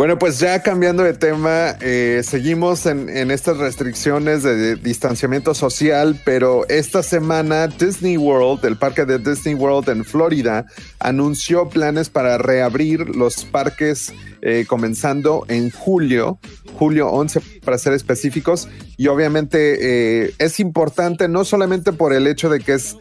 Bueno, 0.00 0.18
pues 0.18 0.38
ya 0.38 0.62
cambiando 0.62 1.02
de 1.02 1.12
tema, 1.12 1.76
eh, 1.82 2.22
seguimos 2.24 2.86
en, 2.86 3.30
estas 3.30 3.58
restricciones 3.58 4.42
de, 4.42 4.56
de, 4.56 4.76
distanciamiento 4.76 5.52
social, 5.52 6.18
pero 6.24 6.66
esta 6.70 7.02
semana 7.02 7.66
Disney 7.66 8.16
World, 8.16 8.64
el 8.64 8.78
parque 8.78 9.04
de 9.04 9.18
Disney 9.18 9.52
World 9.52 9.90
en 9.90 10.06
Florida, 10.06 10.64
anunció 11.00 11.68
planes 11.68 12.08
para 12.08 12.38
reabrir 12.38 13.14
los 13.14 13.44
parques 13.44 14.14
eh, 14.40 14.64
comenzando 14.66 15.44
en 15.48 15.68
julio, 15.70 16.38
julio 16.78 17.10
11 17.10 17.42
para 17.62 17.76
ser 17.76 17.92
específicos, 17.92 18.70
y 18.96 19.08
obviamente 19.08 20.24
eh, 20.24 20.34
es 20.38 20.60
importante 20.60 21.28
no 21.28 21.44
solamente 21.44 21.92
por 21.92 22.14
el 22.14 22.26
hecho 22.26 22.48
de 22.48 22.60
que 22.60 22.72
es 22.72 22.96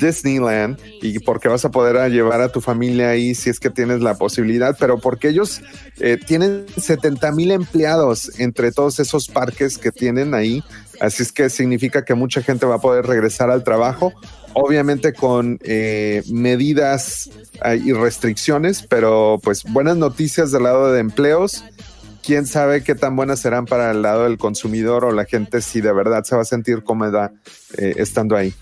Disneyland 0.00 0.78
y 1.00 1.18
porque 1.18 1.48
vas 1.48 1.64
a 1.64 1.70
poder 1.70 2.10
llevar 2.10 2.40
a 2.40 2.50
tu 2.50 2.60
familia 2.60 3.10
ahí 3.10 3.34
si 3.34 3.50
es 3.50 3.60
que 3.60 3.70
tienes 3.70 4.00
la 4.00 4.14
posibilidad, 4.14 4.76
pero 4.78 4.98
porque 4.98 5.28
ellos 5.28 5.62
eh, 5.98 6.18
tienen 6.24 6.66
70 6.76 7.32
mil 7.32 7.50
empleados 7.50 8.38
entre 8.38 8.72
todos 8.72 9.00
esos 9.00 9.28
parques 9.28 9.78
que 9.78 9.92
tienen 9.92 10.34
ahí, 10.34 10.62
así 11.00 11.22
es 11.22 11.32
que 11.32 11.50
significa 11.50 12.04
que 12.04 12.14
mucha 12.14 12.42
gente 12.42 12.66
va 12.66 12.76
a 12.76 12.80
poder 12.80 13.06
regresar 13.06 13.50
al 13.50 13.64
trabajo, 13.64 14.12
obviamente 14.54 15.12
con 15.12 15.58
eh, 15.62 16.22
medidas 16.30 17.30
eh, 17.64 17.80
y 17.84 17.92
restricciones, 17.92 18.82
pero 18.82 19.40
pues 19.42 19.64
buenas 19.64 19.96
noticias 19.96 20.52
del 20.52 20.64
lado 20.64 20.92
de 20.92 21.00
empleos. 21.00 21.64
Quién 22.24 22.46
sabe 22.46 22.84
qué 22.84 22.94
tan 22.94 23.16
buenas 23.16 23.40
serán 23.40 23.66
para 23.66 23.90
el 23.90 24.02
lado 24.02 24.24
del 24.24 24.38
consumidor 24.38 25.04
o 25.04 25.10
la 25.10 25.24
gente 25.24 25.60
si 25.60 25.80
de 25.80 25.92
verdad 25.92 26.22
se 26.22 26.36
va 26.36 26.42
a 26.42 26.44
sentir 26.44 26.84
cómoda 26.84 27.32
estando 27.76 28.36
ahí. 28.36 28.54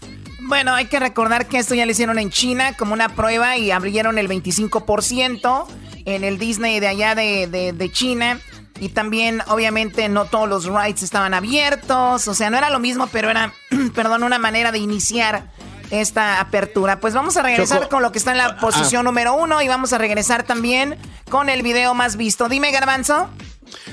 Bueno, 0.51 0.75
hay 0.75 0.87
que 0.87 0.99
recordar 0.99 1.47
que 1.47 1.59
esto 1.59 1.77
ya 1.77 1.87
lo 1.87 1.93
hicieron 1.93 2.19
en 2.19 2.29
China 2.29 2.75
como 2.77 2.93
una 2.93 3.11
prueba 3.11 3.57
y 3.57 3.71
abrieron 3.71 4.19
el 4.19 4.29
25% 4.29 5.67
en 6.07 6.25
el 6.25 6.39
Disney 6.39 6.81
de 6.81 6.89
allá 6.89 7.15
de, 7.15 7.47
de 7.73 7.93
China. 7.93 8.41
Y 8.81 8.89
también, 8.89 9.43
obviamente, 9.47 10.09
no 10.09 10.25
todos 10.25 10.49
los 10.49 10.65
rides 10.65 11.05
estaban 11.05 11.35
abiertos. 11.35 12.27
O 12.27 12.35
sea, 12.35 12.51
no 12.51 12.59
era 12.59 12.69
lo 12.69 12.81
mismo, 12.81 13.07
pero 13.13 13.31
era, 13.31 13.53
perdón, 13.95 14.25
una 14.25 14.41
manera 14.41 14.73
de 14.73 14.79
iniciar 14.79 15.53
esta 15.93 16.41
apertura. 16.41 16.99
Pues 16.99 17.15
vamos 17.15 17.37
a 17.37 17.43
regresar 17.43 17.89
con 17.89 18.03
lo 18.03 18.11
que 18.11 18.19
está 18.19 18.33
en 18.33 18.39
la 18.39 18.57
posición 18.57 19.03
ah. 19.03 19.05
número 19.05 19.35
uno 19.37 19.63
y 19.63 19.69
vamos 19.69 19.93
a 19.93 19.99
regresar 19.99 20.43
también 20.43 20.97
con 21.31 21.49
el 21.49 21.63
video 21.63 21.95
más 21.95 22.17
visto. 22.17 22.49
Dime, 22.49 22.73
Garbanzo. 22.73 23.31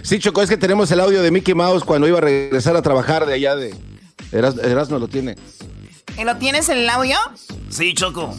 Sí, 0.01 0.18
Choco, 0.18 0.41
es 0.41 0.49
que 0.49 0.58
tenemos 0.58 0.89
el 0.89 1.01
audio 1.01 1.22
de 1.22 1.30
Mickey 1.30 1.53
Mouse 1.53 1.84
cuando 1.84 2.08
iba 2.08 2.18
a 2.18 2.22
regresar 2.22 2.76
a 2.76 2.82
trabajar 2.82 3.28
de 3.28 3.36
allá 3.36 3.55
de... 3.55 3.76
Eras, 4.32 4.89
no 4.89 4.97
lo 4.97 5.08
tiene. 5.08 5.36
¿Y 6.18 6.24
lo 6.24 6.36
tienes 6.38 6.68
en 6.70 6.80
el 6.80 6.89
audio? 6.89 7.15
Sí, 7.70 7.93
Choco. 7.93 8.36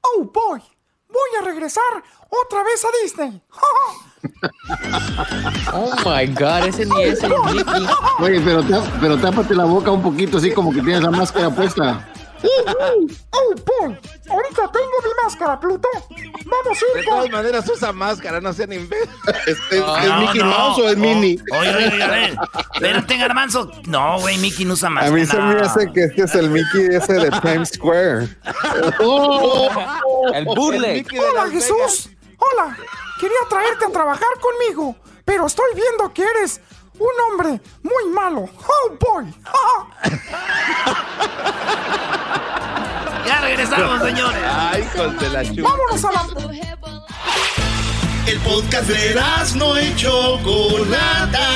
Oh, 0.00 0.24
boy. 0.24 0.60
Voy 1.08 1.30
a 1.40 1.44
regresar 1.44 1.84
otra 2.28 2.64
vez 2.64 2.84
a 2.84 2.88
Disney. 3.02 3.40
oh 5.72 5.94
my 6.04 6.26
god, 6.34 6.66
ese 6.66 6.86
ni 6.86 7.02
es 7.04 7.22
el 7.22 7.30
Mickey. 7.54 7.86
Oye, 8.18 8.40
pero, 8.40 8.64
pero 9.00 9.16
tápate 9.18 9.54
la 9.54 9.64
boca 9.64 9.92
un 9.92 10.02
poquito 10.02 10.38
así 10.38 10.52
como 10.52 10.72
que 10.72 10.80
tienes 10.80 11.02
la 11.02 11.12
máscara 11.12 11.50
puesta. 11.50 12.04
¡Oh, 12.44 13.54
Paul! 13.56 13.98
Ahorita 14.28 14.70
tengo 14.72 14.90
mi 15.02 15.22
máscara, 15.22 15.58
Pluto. 15.58 15.88
Vamos, 16.10 16.78
hijo. 16.78 16.98
De 16.98 17.04
todas 17.04 17.30
maneras 17.30 17.68
usa 17.68 17.92
máscara, 17.92 18.40
no 18.40 18.52
sean 18.52 18.72
imbéciles. 18.72 19.08
¿Es, 19.46 19.58
es, 19.70 20.18
Mickey 20.20 20.42
Mouse 20.42 20.78
o 20.78 20.88
es 20.88 20.96
Minnie? 20.96 21.40
Oye, 21.52 21.74
oye, 21.74 21.86
oye, 21.86 22.38
Espérate, 22.74 23.16
Garbanzo. 23.16 23.70
No, 23.86 24.20
güey, 24.20 24.38
Mickey 24.38 24.64
no 24.64 24.74
usa 24.74 24.90
máscara. 24.90 25.14
A 25.14 25.18
mí 25.18 25.26
se 25.26 25.38
me 25.38 25.60
hace 25.60 25.92
que 25.92 26.04
este 26.04 26.22
es 26.22 26.34
el 26.34 26.50
Mickey 26.50 26.86
ese 26.94 27.14
de 27.14 27.30
Times 27.40 27.70
Square. 27.70 28.28
Oh, 29.00 29.68
el 30.32 30.44
burle. 30.44 31.04
Hola, 31.18 31.50
Jesús. 31.50 32.10
Hola. 32.38 32.76
Quería 33.20 33.38
traerte 33.48 33.84
a 33.86 33.90
trabajar 33.90 34.28
conmigo, 34.40 34.96
pero 35.24 35.46
estoy 35.46 35.66
viendo 35.74 36.12
que 36.12 36.22
eres 36.22 36.60
un 36.98 37.12
hombre 37.28 37.60
muy 37.82 38.04
malo. 38.12 38.48
Oh 38.66 38.96
boy. 39.00 39.24
ya 43.26 43.40
regresamos, 43.40 44.02
señores. 44.02 44.42
Ay, 44.46 44.82
con 44.94 45.16
la 45.32 45.42
Vámonos 45.62 46.04
a 46.04 46.12
la. 46.12 46.26
El 48.26 48.38
podcast 48.40 48.88
de 48.88 49.14
no 49.56 49.76
hecho 49.76 50.38
Chocolata. 50.42 51.48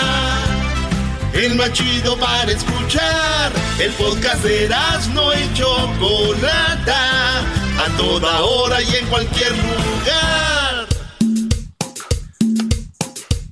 El 1.33 1.55
más 1.55 1.73
chido 1.73 2.19
para 2.19 2.51
escuchar. 2.51 3.53
El 3.79 3.91
podcast 3.93 4.43
de 4.43 4.69
no 5.15 5.33
hecho 5.33 5.67
Chocolata. 5.99 7.41
A 7.79 7.87
toda 7.97 8.43
hora 8.43 8.83
y 8.83 8.97
en 8.97 9.07
cualquier 9.07 9.53
lugar. 9.53 10.68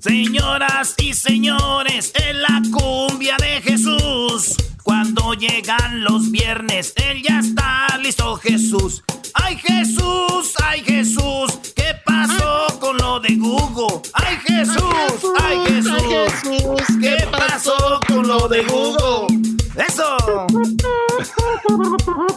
Señoras 0.07 0.95
y 0.99 1.15
señores, 1.15 2.13
en 2.15 2.41
la 2.41 2.63
cumbia 2.71 3.37
de 3.39 3.61
Jesús. 3.61 4.55
Cuando 4.85 5.35
llegan 5.35 6.05
los 6.05 6.31
viernes, 6.31 6.93
él 6.95 7.25
ya 7.25 7.41
está 7.41 7.99
listo, 7.99 8.37
Jesús. 8.37 9.03
¡Ay, 9.35 9.57
Jesús! 9.57 10.55
¡Ay, 10.63 10.85
Jesús! 10.85 11.59
¿Qué 11.75 11.97
pasó 12.05 12.79
con 12.79 12.97
lo 12.99 13.19
de 13.19 13.35
Google? 13.35 14.01
¡Ay, 14.13 14.37
Jesús! 14.47 15.33
¡Ay, 15.43 15.59
Jesús! 15.67 17.01
¿Qué 17.03 17.27
pasó 17.33 17.99
con 18.07 18.29
lo 18.29 18.47
de 18.47 18.63
Google? 18.63 19.46
¡Eso! 19.77 20.17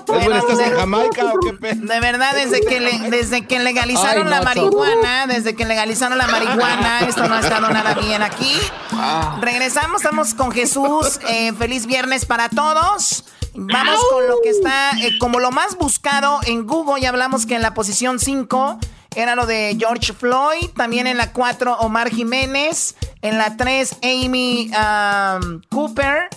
¿Estás 0.09 0.59
en 0.59 0.75
Jamaica 0.75 1.33
o 1.33 1.39
qué 1.39 1.51
De 1.75 1.99
verdad, 1.99 2.33
desde 2.33 2.61
que, 2.61 2.79
desde 3.09 3.45
que 3.45 3.59
legalizaron 3.59 4.29
la 4.29 4.41
marihuana, 4.41 5.27
desde 5.27 5.55
que 5.55 5.65
legalizaron 5.65 6.17
la 6.17 6.27
marihuana, 6.27 7.01
esto 7.07 7.27
no 7.27 7.35
ha 7.35 7.39
estado 7.39 7.69
nada 7.69 7.93
bien 7.93 8.21
aquí. 8.21 8.53
Ah. 8.91 9.37
Regresamos, 9.41 10.01
estamos 10.01 10.33
con 10.33 10.51
Jesús. 10.51 11.19
Eh, 11.29 11.53
feliz 11.53 11.85
viernes 11.85 12.25
para 12.25 12.49
todos. 12.49 13.23
Vamos 13.53 13.99
con 14.09 14.27
lo 14.27 14.41
que 14.41 14.49
está 14.49 14.91
eh, 14.99 15.17
como 15.19 15.39
lo 15.39 15.51
más 15.51 15.77
buscado 15.77 16.39
en 16.45 16.65
Google. 16.65 17.01
Ya 17.01 17.09
hablamos 17.09 17.45
que 17.45 17.55
en 17.55 17.61
la 17.61 17.75
posición 17.75 18.19
5 18.19 18.79
era 19.15 19.35
lo 19.35 19.45
de 19.45 19.75
George 19.77 20.13
Floyd. 20.13 20.69
También 20.75 21.05
en 21.05 21.17
la 21.17 21.31
4, 21.31 21.77
Omar 21.79 22.09
Jiménez. 22.09 22.95
En 23.21 23.37
la 23.37 23.57
3, 23.57 23.97
Amy 24.01 24.71
um, 24.71 25.61
Cooper. 25.69 26.29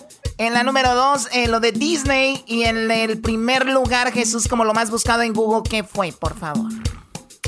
En 0.43 0.55
la 0.55 0.65
número 0.65 0.93
2, 0.97 1.29
eh, 1.35 1.47
lo 1.47 1.61
de 1.61 1.71
Disney. 1.71 2.43
Y 2.49 2.65
en 2.65 2.91
el 2.91 3.21
primer 3.21 3.69
lugar, 3.69 4.11
Jesús, 4.11 4.49
como 4.49 4.65
lo 4.65 4.75
más 4.75 4.91
buscado 4.91 5.23
en 5.23 5.33
Google, 5.33 5.63
¿qué 5.71 5.85
fue, 5.85 6.11
por 6.11 6.37
favor? 6.37 6.69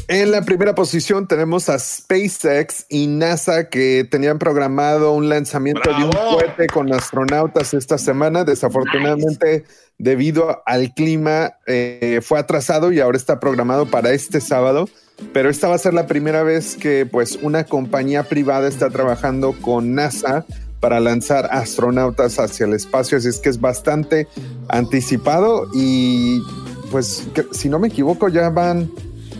En 0.06 0.30
la 0.30 0.42
primera 0.42 0.76
posición 0.76 1.26
tenemos 1.26 1.68
a 1.68 1.76
SpaceX 1.80 2.86
y 2.88 3.08
NASA 3.08 3.68
que 3.68 4.06
tenían 4.08 4.38
programado 4.38 5.10
un 5.10 5.28
lanzamiento 5.28 5.90
de 5.92 6.04
un 6.04 6.12
cohete 6.12 6.68
con 6.68 6.92
astronautas 6.92 7.74
esta 7.74 7.98
semana. 7.98 8.44
Desafortunadamente, 8.44 9.64
debido 9.98 10.62
al 10.64 10.94
clima, 10.94 11.54
eh, 11.66 12.20
fue 12.22 12.38
atrasado 12.38 12.92
y 12.92 13.00
ahora 13.00 13.16
está 13.16 13.40
programado 13.40 13.86
para 13.86 14.12
este 14.12 14.40
sábado. 14.40 14.88
Pero 15.32 15.50
esta 15.50 15.66
va 15.66 15.74
a 15.74 15.78
ser 15.78 15.94
la 15.94 16.06
primera 16.06 16.44
vez 16.44 16.76
que 16.76 17.06
pues 17.06 17.40
una 17.42 17.64
compañía 17.64 18.22
privada 18.28 18.68
está 18.68 18.88
trabajando 18.90 19.52
con 19.60 19.96
NASA 19.96 20.46
para 20.84 21.00
lanzar 21.00 21.48
astronautas 21.50 22.38
hacia 22.38 22.66
el 22.66 22.74
espacio, 22.74 23.16
así 23.16 23.28
es 23.28 23.38
que 23.38 23.48
es 23.48 23.58
bastante 23.58 24.28
anticipado 24.68 25.66
y 25.72 26.42
pues 26.90 27.26
si 27.52 27.70
no 27.70 27.78
me 27.78 27.88
equivoco 27.88 28.28
ya 28.28 28.50
van 28.50 28.90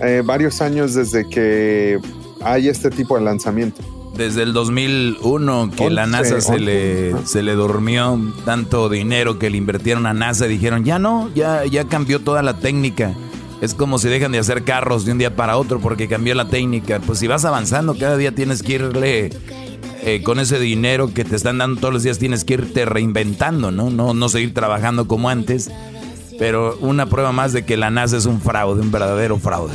eh, 0.00 0.22
varios 0.24 0.62
años 0.62 0.94
desde 0.94 1.28
que 1.28 2.00
hay 2.40 2.68
este 2.68 2.88
tipo 2.88 3.18
de 3.18 3.24
lanzamiento. 3.24 3.82
Desde 4.16 4.42
el 4.42 4.54
2001 4.54 5.72
que 5.76 5.90
la 5.90 6.06
NASA 6.06 6.40
se, 6.40 6.58
le, 6.58 7.14
se 7.26 7.42
le 7.42 7.52
durmió 7.52 8.18
tanto 8.46 8.88
dinero 8.88 9.38
que 9.38 9.50
le 9.50 9.58
invirtieron 9.58 10.06
a 10.06 10.14
NASA 10.14 10.46
y 10.46 10.48
dijeron, 10.48 10.86
ya 10.86 10.98
no, 10.98 11.28
ya, 11.34 11.66
ya 11.66 11.84
cambió 11.84 12.20
toda 12.20 12.42
la 12.42 12.56
técnica. 12.56 13.12
Es 13.60 13.74
como 13.74 13.98
si 13.98 14.08
dejan 14.08 14.32
de 14.32 14.38
hacer 14.38 14.64
carros 14.64 15.04
de 15.04 15.12
un 15.12 15.18
día 15.18 15.36
para 15.36 15.58
otro 15.58 15.78
porque 15.78 16.08
cambió 16.08 16.34
la 16.34 16.48
técnica. 16.48 17.00
Pues 17.00 17.18
si 17.18 17.26
vas 17.26 17.44
avanzando, 17.44 17.94
cada 17.98 18.16
día 18.16 18.34
tienes 18.34 18.62
que 18.62 18.72
irle 18.74 19.30
eh, 20.06 20.22
con 20.22 20.38
ese 20.38 20.58
dinero 20.58 21.14
que 21.14 21.24
te 21.24 21.34
están 21.34 21.58
dando 21.58 21.80
todos 21.80 21.94
los 21.94 22.02
días 22.02 22.18
tienes 22.18 22.44
que 22.44 22.54
irte 22.54 22.84
reinventando, 22.84 23.70
¿no? 23.70 23.88
No, 23.88 24.12
no 24.12 24.28
seguir 24.28 24.52
trabajando 24.52 25.08
como 25.08 25.30
antes. 25.30 25.70
Pero 26.38 26.76
una 26.80 27.06
prueba 27.06 27.32
más 27.32 27.52
de 27.52 27.64
que 27.64 27.76
la 27.76 27.90
NASA 27.90 28.16
es 28.18 28.26
un 28.26 28.40
fraude, 28.40 28.82
un 28.82 28.90
verdadero 28.90 29.38
fraude. 29.38 29.74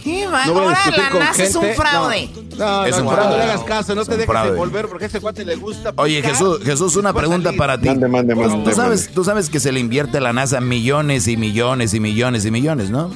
¿Qué 0.00 0.28
va? 0.28 0.44
Ahora 0.44 0.78
la 0.96 1.10
NASA 1.10 1.42
es 1.42 1.56
un 1.56 1.66
fraude. 1.74 2.30
No, 2.56 2.84
es 2.84 2.96
un 2.96 3.08
fraude. 3.08 3.30
No 3.30 3.36
le 3.36 3.42
hagas 3.42 3.64
caso, 3.64 3.94
no 3.96 4.04
te 4.04 4.16
dejes 4.16 4.42
de 4.44 4.50
volver 4.52 4.86
porque 4.86 5.06
a 5.06 5.08
ese 5.08 5.20
cuate 5.20 5.44
le 5.44 5.56
gusta. 5.56 5.92
Oye, 5.96 6.22
Jesús, 6.22 6.60
Jesús, 6.62 6.94
una 6.94 7.12
pregunta 7.12 7.52
para 7.54 7.80
ti. 7.80 7.88
Mande, 7.88 8.06
mande, 8.06 8.34
mande, 8.36 8.70
¿Tú, 8.70 8.76
sabes, 8.76 9.10
tú 9.12 9.24
sabes 9.24 9.50
que 9.50 9.58
se 9.58 9.72
le 9.72 9.80
invierte 9.80 10.18
a 10.18 10.20
la 10.20 10.32
NASA 10.32 10.60
millones 10.60 11.26
y 11.26 11.36
millones 11.36 11.94
y 11.94 12.00
millones 12.00 12.44
y 12.44 12.50
millones, 12.52 12.90
¿no? 12.90 13.10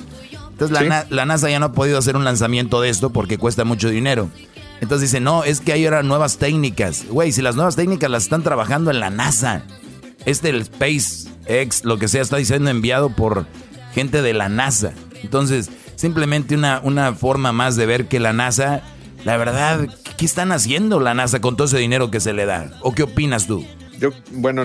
Entonces 0.51 0.93
la 1.09 1.27
NASA 1.27 1.51
ya 1.51 1.59
no 1.59 1.67
ha 1.67 1.73
podido 1.73 1.99
hacer 1.99 2.17
un 2.17 2.25
lanzamiento 2.25 2.81
de 2.81 2.89
esto 2.89 3.11
porque 3.11 3.39
cuesta 3.39 3.65
mucho 3.65 3.89
dinero. 3.89 4.29
Entonces 4.83 5.13
dice, 5.13 5.21
no, 5.21 5.45
es 5.45 5.61
que 5.61 5.73
hay 5.73 5.85
ahora 5.85 6.03
nuevas 6.03 6.39
técnicas. 6.39 7.07
Güey, 7.09 7.31
si 7.31 7.41
las 7.41 7.55
nuevas 7.55 7.77
técnicas 7.77 8.11
las 8.11 8.25
están 8.25 8.43
trabajando 8.43 8.91
en 8.91 8.99
la 8.99 9.11
NASA. 9.11 9.63
Este 10.27 10.51
el 10.51 10.65
SpaceX, 10.65 11.85
lo 11.85 11.99
que 11.99 12.09
sea, 12.09 12.21
está 12.21 12.37
diciendo 12.37 12.69
enviado 12.69 13.11
por 13.11 13.47
gente 13.95 14.23
de 14.23 14.35
la 14.35 14.49
NASA. 14.49 14.93
Entonces, 15.23 15.71
simplemente 15.95 16.57
una, 16.57 16.81
una 16.83 17.15
forma 17.15 17.53
más 17.53 17.77
de 17.77 17.87
ver 17.87 18.09
que 18.09 18.19
la 18.19 18.33
NASA, 18.33 18.83
la 19.25 19.37
verdad, 19.37 19.87
¿qué 20.17 20.25
están 20.25 20.51
haciendo 20.51 20.99
la 20.99 21.15
NASA 21.15 21.41
con 21.41 21.57
todo 21.57 21.69
ese 21.69 21.79
dinero 21.79 22.11
que 22.11 22.19
se 22.19 22.33
le 22.33 22.45
da? 22.45 22.73
¿O 22.81 22.93
qué 22.93 23.05
opinas 23.05 23.47
tú? 23.47 23.65
Yo, 24.03 24.11
bueno, 24.33 24.65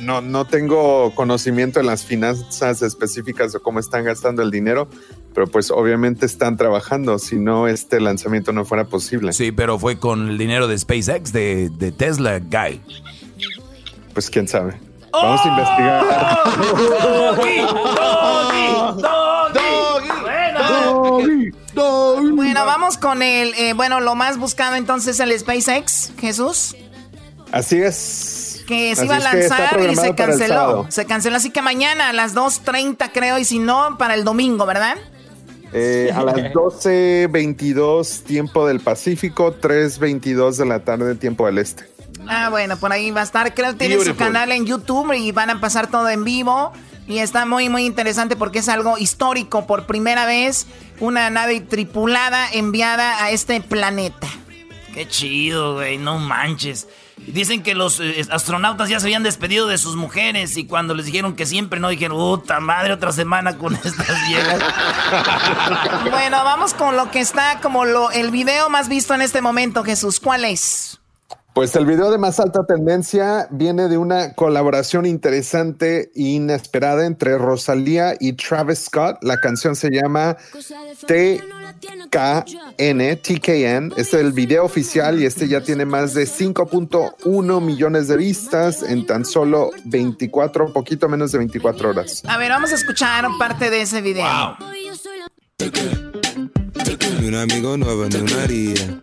no, 0.00 0.20
no 0.20 0.44
tengo 0.44 1.14
conocimiento 1.14 1.80
en 1.80 1.86
las 1.86 2.04
finanzas 2.04 2.82
específicas 2.82 3.54
de 3.54 3.60
cómo 3.60 3.80
están 3.80 4.04
gastando 4.04 4.42
el 4.42 4.50
dinero, 4.50 4.90
pero 5.32 5.46
pues 5.46 5.70
obviamente 5.70 6.26
están 6.26 6.58
trabajando, 6.58 7.18
si 7.18 7.38
no 7.38 7.66
este 7.66 7.98
lanzamiento 7.98 8.52
no 8.52 8.66
fuera 8.66 8.84
posible. 8.84 9.32
Sí, 9.32 9.52
pero 9.52 9.78
fue 9.78 9.98
con 9.98 10.28
el 10.28 10.36
dinero 10.36 10.68
de 10.68 10.76
SpaceX, 10.76 11.32
de, 11.32 11.70
de 11.70 11.92
Tesla, 11.92 12.40
Guy. 12.40 12.82
Pues 14.12 14.28
quién 14.28 14.46
sabe. 14.46 14.78
Vamos 15.10 15.40
a 15.42 15.48
investigar. 15.48 16.04
Bueno, 22.34 22.66
vamos 22.66 22.98
con 22.98 23.22
el, 23.22 23.54
eh, 23.54 23.72
bueno, 23.72 24.00
lo 24.00 24.14
más 24.14 24.36
buscado 24.36 24.76
entonces 24.76 25.18
el 25.20 25.36
SpaceX, 25.38 26.12
Jesús. 26.20 26.76
Así 27.50 27.78
es. 27.78 28.43
Que 28.66 28.96
se 28.96 29.04
iba 29.04 29.16
a 29.16 29.20
lanzar 29.20 29.78
y 29.90 29.96
se 29.96 30.14
canceló. 30.14 30.86
Se 30.88 31.04
canceló, 31.04 31.36
así 31.36 31.50
que 31.50 31.60
mañana 31.62 32.08
a 32.08 32.12
las 32.12 32.34
2.30 32.34 33.10
creo, 33.12 33.38
y 33.38 33.44
si 33.44 33.58
no, 33.58 33.98
para 33.98 34.14
el 34.14 34.24
domingo, 34.24 34.64
¿verdad? 34.66 34.96
Eh, 35.72 36.10
a 36.14 36.22
las 36.22 36.36
12.22 36.36 38.22
tiempo 38.22 38.66
del 38.66 38.80
Pacífico, 38.80 39.56
3.22 39.60 40.56
de 40.56 40.66
la 40.66 40.84
tarde 40.84 41.16
tiempo 41.16 41.46
del 41.46 41.58
Este. 41.58 41.84
Ah, 42.28 42.48
bueno, 42.48 42.76
por 42.76 42.92
ahí 42.92 43.10
va 43.10 43.20
a 43.20 43.24
estar. 43.24 43.54
Creo 43.54 43.72
que 43.72 43.88
tiene 43.88 44.04
su 44.04 44.16
canal 44.16 44.52
en 44.52 44.66
YouTube 44.66 45.12
y 45.12 45.32
van 45.32 45.50
a 45.50 45.60
pasar 45.60 45.90
todo 45.90 46.08
en 46.08 46.24
vivo. 46.24 46.72
Y 47.06 47.18
está 47.18 47.44
muy, 47.44 47.68
muy 47.68 47.84
interesante 47.84 48.34
porque 48.36 48.60
es 48.60 48.68
algo 48.68 48.96
histórico. 48.98 49.66
Por 49.66 49.86
primera 49.86 50.24
vez, 50.26 50.66
una 51.00 51.28
nave 51.28 51.60
tripulada 51.60 52.48
enviada 52.50 53.22
a 53.22 53.30
este 53.30 53.60
planeta. 53.60 54.28
Qué 54.94 55.06
chido, 55.08 55.74
güey, 55.74 55.98
no 55.98 56.18
manches. 56.18 56.86
Dicen 57.16 57.62
que 57.62 57.74
los 57.74 58.00
eh, 58.00 58.22
astronautas 58.30 58.88
ya 58.88 59.00
se 59.00 59.06
habían 59.06 59.22
despedido 59.22 59.66
de 59.66 59.78
sus 59.78 59.96
mujeres 59.96 60.56
y 60.56 60.66
cuando 60.66 60.94
les 60.94 61.06
dijeron 61.06 61.36
que 61.36 61.46
siempre 61.46 61.80
no, 61.80 61.88
dijeron, 61.88 62.18
puta 62.18 62.60
madre, 62.60 62.92
otra 62.92 63.12
semana 63.12 63.56
con 63.56 63.74
estas 63.84 64.28
viejas. 64.28 64.60
bueno, 66.10 66.44
vamos 66.44 66.74
con 66.74 66.96
lo 66.96 67.10
que 67.10 67.20
está 67.20 67.60
como 67.60 67.84
lo, 67.84 68.10
el 68.10 68.30
video 68.30 68.68
más 68.68 68.88
visto 68.88 69.14
en 69.14 69.22
este 69.22 69.40
momento, 69.40 69.84
Jesús. 69.84 70.20
¿Cuál 70.20 70.44
es? 70.44 71.00
Pues 71.54 71.76
el 71.76 71.86
video 71.86 72.10
de 72.10 72.18
más 72.18 72.40
alta 72.40 72.66
tendencia 72.66 73.46
viene 73.52 73.86
de 73.86 73.96
una 73.96 74.34
colaboración 74.34 75.06
interesante 75.06 76.10
e 76.12 76.20
inesperada 76.20 77.06
entre 77.06 77.38
Rosalía 77.38 78.16
y 78.18 78.32
Travis 78.32 78.86
Scott. 78.86 79.18
La 79.22 79.40
canción 79.40 79.76
se 79.76 79.88
llama 79.90 80.36
TKN, 81.84 83.16
TKN. 83.20 83.92
Este 83.96 84.00
es 84.00 84.14
el 84.14 84.32
video 84.32 84.64
oficial 84.64 85.20
y 85.20 85.26
este 85.26 85.48
ya 85.48 85.60
tiene 85.60 85.84
más 85.84 86.14
de 86.14 86.24
5.1 86.24 87.60
millones 87.60 88.08
de 88.08 88.16
vistas 88.16 88.82
en 88.82 89.06
tan 89.06 89.24
solo 89.24 89.70
24, 89.84 90.72
poquito 90.72 91.08
menos 91.08 91.32
de 91.32 91.38
24 91.38 91.90
horas. 91.90 92.22
A 92.26 92.38
ver, 92.38 92.50
vamos 92.50 92.72
a 92.72 92.74
escuchar 92.74 93.26
parte 93.38 93.70
de 93.70 93.82
ese 93.82 94.00
video. 94.00 94.56
Un 97.26 97.34
amigo 97.34 97.76
nuevo 97.76 98.04
en 98.04 98.22
una 98.22 98.42
haría. 98.42 99.02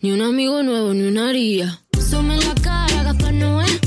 Ni 0.00 0.12
un 0.12 0.22
amigo 0.22 0.62
nuevo, 0.62 0.92
ni 0.92 1.08
una 1.08 1.28
haría. 1.30 1.80
Some 1.98 2.36
la 2.36 2.54
cara, 2.62 3.02
Gaspar 3.04 3.32
Noé. 3.32 3.66
Tono 3.66 3.83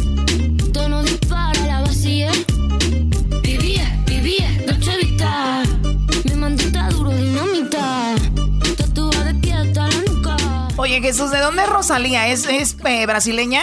Oye, 10.98 11.10
Jesús, 11.10 11.30
¿de 11.30 11.38
dónde 11.38 11.62
es 11.62 11.70
Rosalía? 11.70 12.28
¿Es, 12.28 12.48
es 12.50 12.76
eh, 12.84 13.06
brasileña? 13.06 13.62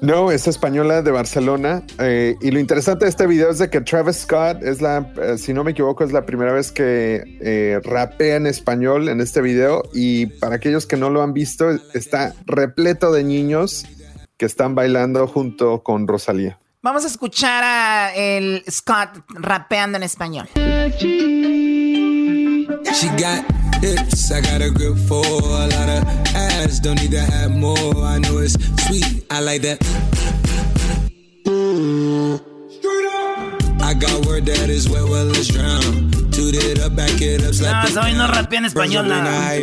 No, 0.00 0.32
es 0.32 0.46
española 0.46 1.02
de 1.02 1.10
Barcelona. 1.10 1.82
Eh, 1.98 2.36
y 2.40 2.52
lo 2.52 2.58
interesante 2.58 3.04
de 3.04 3.10
este 3.10 3.26
video 3.26 3.50
es 3.50 3.58
de 3.58 3.68
que 3.68 3.82
Travis 3.82 4.20
Scott 4.20 4.62
es 4.62 4.80
la, 4.80 5.12
eh, 5.20 5.36
si 5.36 5.52
no 5.52 5.62
me 5.62 5.72
equivoco, 5.72 6.04
es 6.04 6.12
la 6.12 6.24
primera 6.24 6.54
vez 6.54 6.72
que 6.72 7.22
eh, 7.42 7.80
rapea 7.84 8.36
en 8.36 8.46
español 8.46 9.10
en 9.10 9.20
este 9.20 9.42
video. 9.42 9.82
Y 9.92 10.24
para 10.24 10.56
aquellos 10.56 10.86
que 10.86 10.96
no 10.96 11.10
lo 11.10 11.20
han 11.20 11.34
visto, 11.34 11.68
está 11.92 12.32
repleto 12.46 13.12
de 13.12 13.22
niños 13.22 13.84
que 14.38 14.46
están 14.46 14.74
bailando 14.74 15.26
junto 15.26 15.82
con 15.82 16.08
Rosalía. 16.08 16.58
Vamos 16.80 17.04
a 17.04 17.08
escuchar 17.08 17.62
a 17.62 18.14
el 18.14 18.64
Scott 18.70 19.22
rapeando 19.34 19.98
en 19.98 20.02
español. 20.02 20.48
She 22.66 23.06
got 23.16 23.44
hips, 23.80 24.32
I 24.32 24.40
got 24.40 24.60
a 24.60 24.70
grip 24.70 24.96
for 25.06 25.24
a 25.24 25.66
lot 25.68 25.88
of 25.88 26.02
ass. 26.34 26.80
Don't 26.80 27.00
need 27.00 27.12
to 27.12 27.20
have 27.20 27.54
more. 27.54 27.94
I 28.02 28.18
know 28.18 28.38
it's 28.38 28.54
sweet, 28.86 29.24
I 29.30 29.40
like 29.40 29.62
that. 29.62 31.05
Got 33.98 34.26
word 34.26 34.44
that 34.46 34.68
is 34.68 34.88
wet, 34.88 35.04
well, 35.04 35.24
let's 35.24 35.48
drown. 35.48 36.10
Toot 36.30 36.54
it 36.54 36.80
up, 36.80 36.94
back 36.94 37.20
it 37.22 37.42
up, 37.42 37.54
slap 37.54 37.84
No, 37.84 37.88
esa 37.88 38.12
no 38.12 38.26
rapea 38.26 38.58
en 38.58 38.64
español 38.66 39.08
nada. 39.08 39.56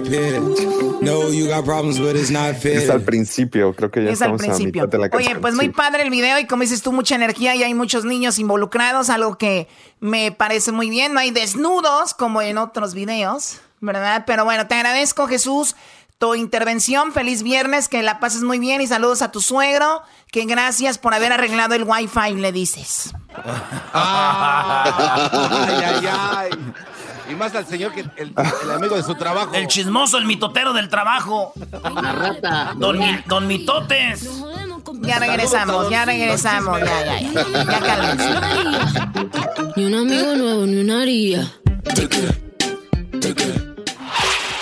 No, 1.02 1.30
you 1.30 1.48
got 1.48 1.66
problems, 1.66 2.00
but 2.00 2.16
it's 2.16 2.32
not 2.32 2.56
fair. 2.56 2.78
Es 2.78 2.90
al 2.90 3.02
principio, 3.02 3.76
creo 3.76 3.92
que 3.92 4.04
ya 4.04 4.10
Es 4.12 4.22
al 4.22 4.32
estamos 4.32 4.42
a 4.42 4.46
principio. 4.58 4.84
mitad 4.84 4.92
de 4.92 4.98
la 4.98 5.16
Oye, 5.16 5.36
pues 5.40 5.54
muy 5.54 5.70
padre 5.70 6.02
el 6.02 6.10
video 6.10 6.40
y 6.40 6.48
como 6.48 6.64
dices 6.64 6.82
tú, 6.82 6.92
mucha 6.92 7.14
energía 7.14 7.56
y 7.56 7.62
hay 7.62 7.76
muchos 7.76 8.06
niños 8.06 8.40
involucrados, 8.40 9.12
algo 9.12 9.38
que 9.38 9.68
me 10.00 10.32
parece 10.32 10.72
muy 10.72 10.90
bien. 10.90 11.14
No 11.14 11.20
hay 11.20 11.30
desnudos 11.30 12.16
como 12.16 12.42
en 12.42 12.58
otros 12.58 12.96
videos, 12.96 13.60
¿verdad? 13.82 14.24
Pero 14.26 14.46
bueno, 14.46 14.66
te 14.66 14.74
agradezco, 14.74 15.28
Jesús, 15.28 15.76
tu 16.24 16.36
intervención. 16.36 17.12
Feliz 17.12 17.44
viernes, 17.44 17.90
que 17.90 18.02
la 18.02 18.22
pases 18.22 18.44
muy 18.44 18.58
bien 18.58 18.80
y 18.80 18.88
saludos 18.88 19.22
a 19.22 19.30
tu 19.30 19.42
suegro. 19.42 20.02
Que 20.32 20.46
gracias 20.46 20.98
por 20.98 21.14
haber 21.14 21.34
arreglado 21.34 21.76
el 21.76 21.84
wifi, 21.84 22.36
le 22.36 22.54
dices. 22.54 23.14
Ay, 23.94 25.84
ay, 25.86 26.08
ay. 26.10 26.50
Y 27.30 27.36
más 27.36 27.56
al 27.56 27.66
señor 27.66 27.94
que 27.94 28.02
el, 28.02 28.12
el 28.18 28.72
amigo 28.72 28.96
de 28.98 29.04
su 29.04 29.16
trabajo. 29.16 29.54
El 29.54 29.68
chismoso, 29.68 30.18
el 30.18 30.26
mitotero 30.26 30.72
del 30.74 30.90
trabajo. 30.90 31.54
La 32.02 32.12
rata. 32.12 32.74
Don, 32.76 32.98
Mi- 33.00 33.24
don 33.28 33.48
Mitotes. 33.48 34.30
Ya 35.02 35.20
regresamos, 35.20 35.90
ya 35.90 36.04
regresamos, 36.06 36.80
ya, 36.82 37.06
ya, 37.06 37.20
ya. 37.22 37.64
Ya 37.64 37.80
cálmense. 37.80 38.30
Ni 39.78 39.86
un 39.86 39.96
amigo 39.96 40.36
nuevo, 40.36 40.66
ni 40.66 40.82
una 40.82 41.02
haría. 41.02 41.50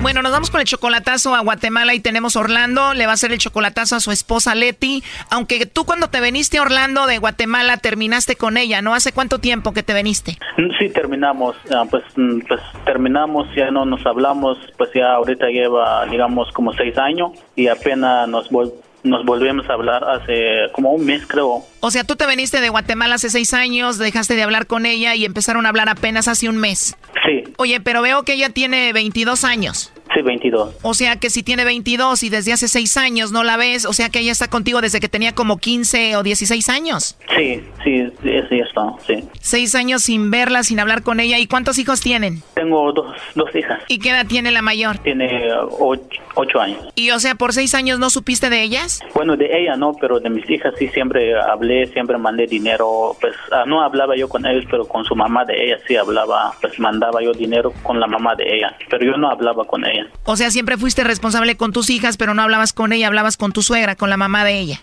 Bueno, 0.00 0.22
nos 0.22 0.30
vamos 0.30 0.50
con 0.50 0.60
el 0.60 0.66
chocolatazo 0.66 1.34
a 1.34 1.40
Guatemala 1.40 1.92
y 1.92 2.00
tenemos 2.00 2.36
Orlando. 2.36 2.94
Le 2.94 3.04
va 3.06 3.10
a 3.12 3.14
hacer 3.14 3.32
el 3.32 3.38
chocolatazo 3.38 3.96
a 3.96 4.00
su 4.00 4.12
esposa 4.12 4.54
Leti. 4.54 5.02
Aunque 5.28 5.66
tú 5.66 5.84
cuando 5.84 6.08
te 6.08 6.20
veniste 6.20 6.58
a 6.58 6.62
Orlando 6.62 7.06
de 7.06 7.18
Guatemala 7.18 7.76
terminaste 7.78 8.36
con 8.36 8.56
ella, 8.56 8.80
¿no? 8.80 8.94
¿Hace 8.94 9.12
cuánto 9.12 9.38
tiempo 9.40 9.72
que 9.72 9.82
te 9.82 9.92
veniste? 9.92 10.38
Sí, 10.78 10.88
terminamos, 10.90 11.56
ah, 11.74 11.84
pues, 11.90 12.04
mm, 12.16 12.40
pues 12.46 12.60
terminamos, 12.86 13.48
ya 13.56 13.70
no 13.72 13.84
nos 13.84 14.06
hablamos, 14.06 14.56
pues 14.78 14.90
ya 14.94 15.12
ahorita 15.14 15.48
lleva, 15.48 16.06
digamos, 16.06 16.52
como 16.52 16.72
seis 16.74 16.96
años 16.96 17.32
y 17.56 17.66
apenas 17.66 18.28
nos, 18.28 18.48
vol- 18.50 18.72
nos 19.02 19.24
volvimos 19.24 19.68
a 19.68 19.74
hablar 19.74 20.04
hace 20.04 20.70
como 20.72 20.92
un 20.92 21.04
mes, 21.04 21.26
creo. 21.26 21.64
O 21.80 21.90
sea, 21.90 22.04
tú 22.04 22.16
te 22.16 22.26
veniste 22.26 22.60
de 22.60 22.68
Guatemala 22.68 23.16
hace 23.16 23.30
seis 23.30 23.54
años, 23.54 23.98
dejaste 23.98 24.34
de 24.34 24.42
hablar 24.42 24.66
con 24.66 24.86
ella 24.86 25.14
y 25.14 25.24
empezaron 25.24 25.66
a 25.66 25.68
hablar 25.68 25.88
apenas 25.88 26.28
hace 26.28 26.48
un 26.48 26.56
mes. 26.56 26.96
Sí, 27.26 27.44
Oye, 27.60 27.80
pero 27.80 28.02
veo 28.02 28.22
que 28.22 28.34
ella 28.34 28.50
tiene 28.50 28.92
22 28.92 29.44
años. 29.44 29.92
Sí, 30.18 30.22
22. 30.22 30.76
O 30.82 30.94
sea 30.94 31.16
que 31.16 31.30
si 31.30 31.42
tiene 31.42 31.64
22 31.64 32.22
y 32.22 32.28
desde 32.30 32.52
hace 32.52 32.68
seis 32.68 32.96
años 32.96 33.32
no 33.32 33.44
la 33.44 33.56
ves, 33.56 33.84
o 33.84 33.92
sea 33.92 34.08
que 34.08 34.20
ella 34.20 34.32
está 34.32 34.48
contigo 34.48 34.80
desde 34.80 35.00
que 35.00 35.08
tenía 35.08 35.34
como 35.34 35.58
15 35.58 36.16
o 36.16 36.22
16 36.22 36.68
años. 36.68 37.16
Sí, 37.36 37.62
sí, 37.84 38.08
sí, 38.22 38.60
está, 38.60 38.94
sí. 39.06 39.24
Seis 39.40 39.74
años 39.74 40.02
sin 40.02 40.30
verla, 40.30 40.62
sin 40.62 40.80
hablar 40.80 41.02
con 41.02 41.20
ella. 41.20 41.38
¿Y 41.38 41.46
cuántos 41.46 41.78
hijos 41.78 42.00
tienen? 42.00 42.42
Tengo 42.54 42.92
dos, 42.92 43.16
dos 43.34 43.54
hijas. 43.54 43.82
¿Y 43.88 43.98
qué 43.98 44.10
edad 44.10 44.26
tiene 44.26 44.50
la 44.50 44.62
mayor? 44.62 44.98
Tiene 44.98 45.50
ah, 45.50 45.66
ocho, 45.78 46.20
ocho 46.34 46.60
años. 46.60 46.88
Y 46.94 47.10
o 47.10 47.18
sea, 47.18 47.34
por 47.34 47.52
seis 47.52 47.74
años 47.74 47.98
no 47.98 48.10
supiste 48.10 48.50
de 48.50 48.62
ellas. 48.62 49.00
Bueno, 49.14 49.36
de 49.36 49.46
ella 49.46 49.76
no, 49.76 49.92
pero 50.00 50.20
de 50.20 50.30
mis 50.30 50.48
hijas 50.50 50.74
sí 50.78 50.88
siempre 50.88 51.38
hablé, 51.38 51.86
siempre 51.88 52.18
mandé 52.18 52.46
dinero. 52.46 53.16
Pues 53.20 53.34
ah, 53.52 53.64
no 53.66 53.82
hablaba 53.82 54.16
yo 54.16 54.28
con 54.28 54.46
ellos, 54.46 54.64
pero 54.70 54.86
con 54.86 55.04
su 55.04 55.14
mamá 55.14 55.44
de 55.44 55.66
ella 55.66 55.78
sí 55.86 55.96
hablaba. 55.96 56.52
Pues 56.60 56.78
mandaba 56.78 57.22
yo 57.22 57.32
dinero 57.32 57.72
con 57.82 58.00
la 58.00 58.06
mamá 58.06 58.34
de 58.34 58.44
ella, 58.56 58.76
pero 58.88 59.04
yo 59.04 59.16
no 59.16 59.30
hablaba 59.30 59.64
con 59.64 59.84
ella. 59.84 60.07
O 60.24 60.36
sea, 60.36 60.50
siempre 60.50 60.76
fuiste 60.76 61.04
responsable 61.04 61.56
con 61.56 61.72
tus 61.72 61.90
hijas, 61.90 62.16
pero 62.16 62.34
no 62.34 62.42
hablabas 62.42 62.72
con 62.72 62.92
ella, 62.92 63.06
hablabas 63.06 63.36
con 63.36 63.52
tu 63.52 63.62
suegra, 63.62 63.96
con 63.96 64.10
la 64.10 64.16
mamá 64.16 64.44
de 64.44 64.58
ella. 64.58 64.82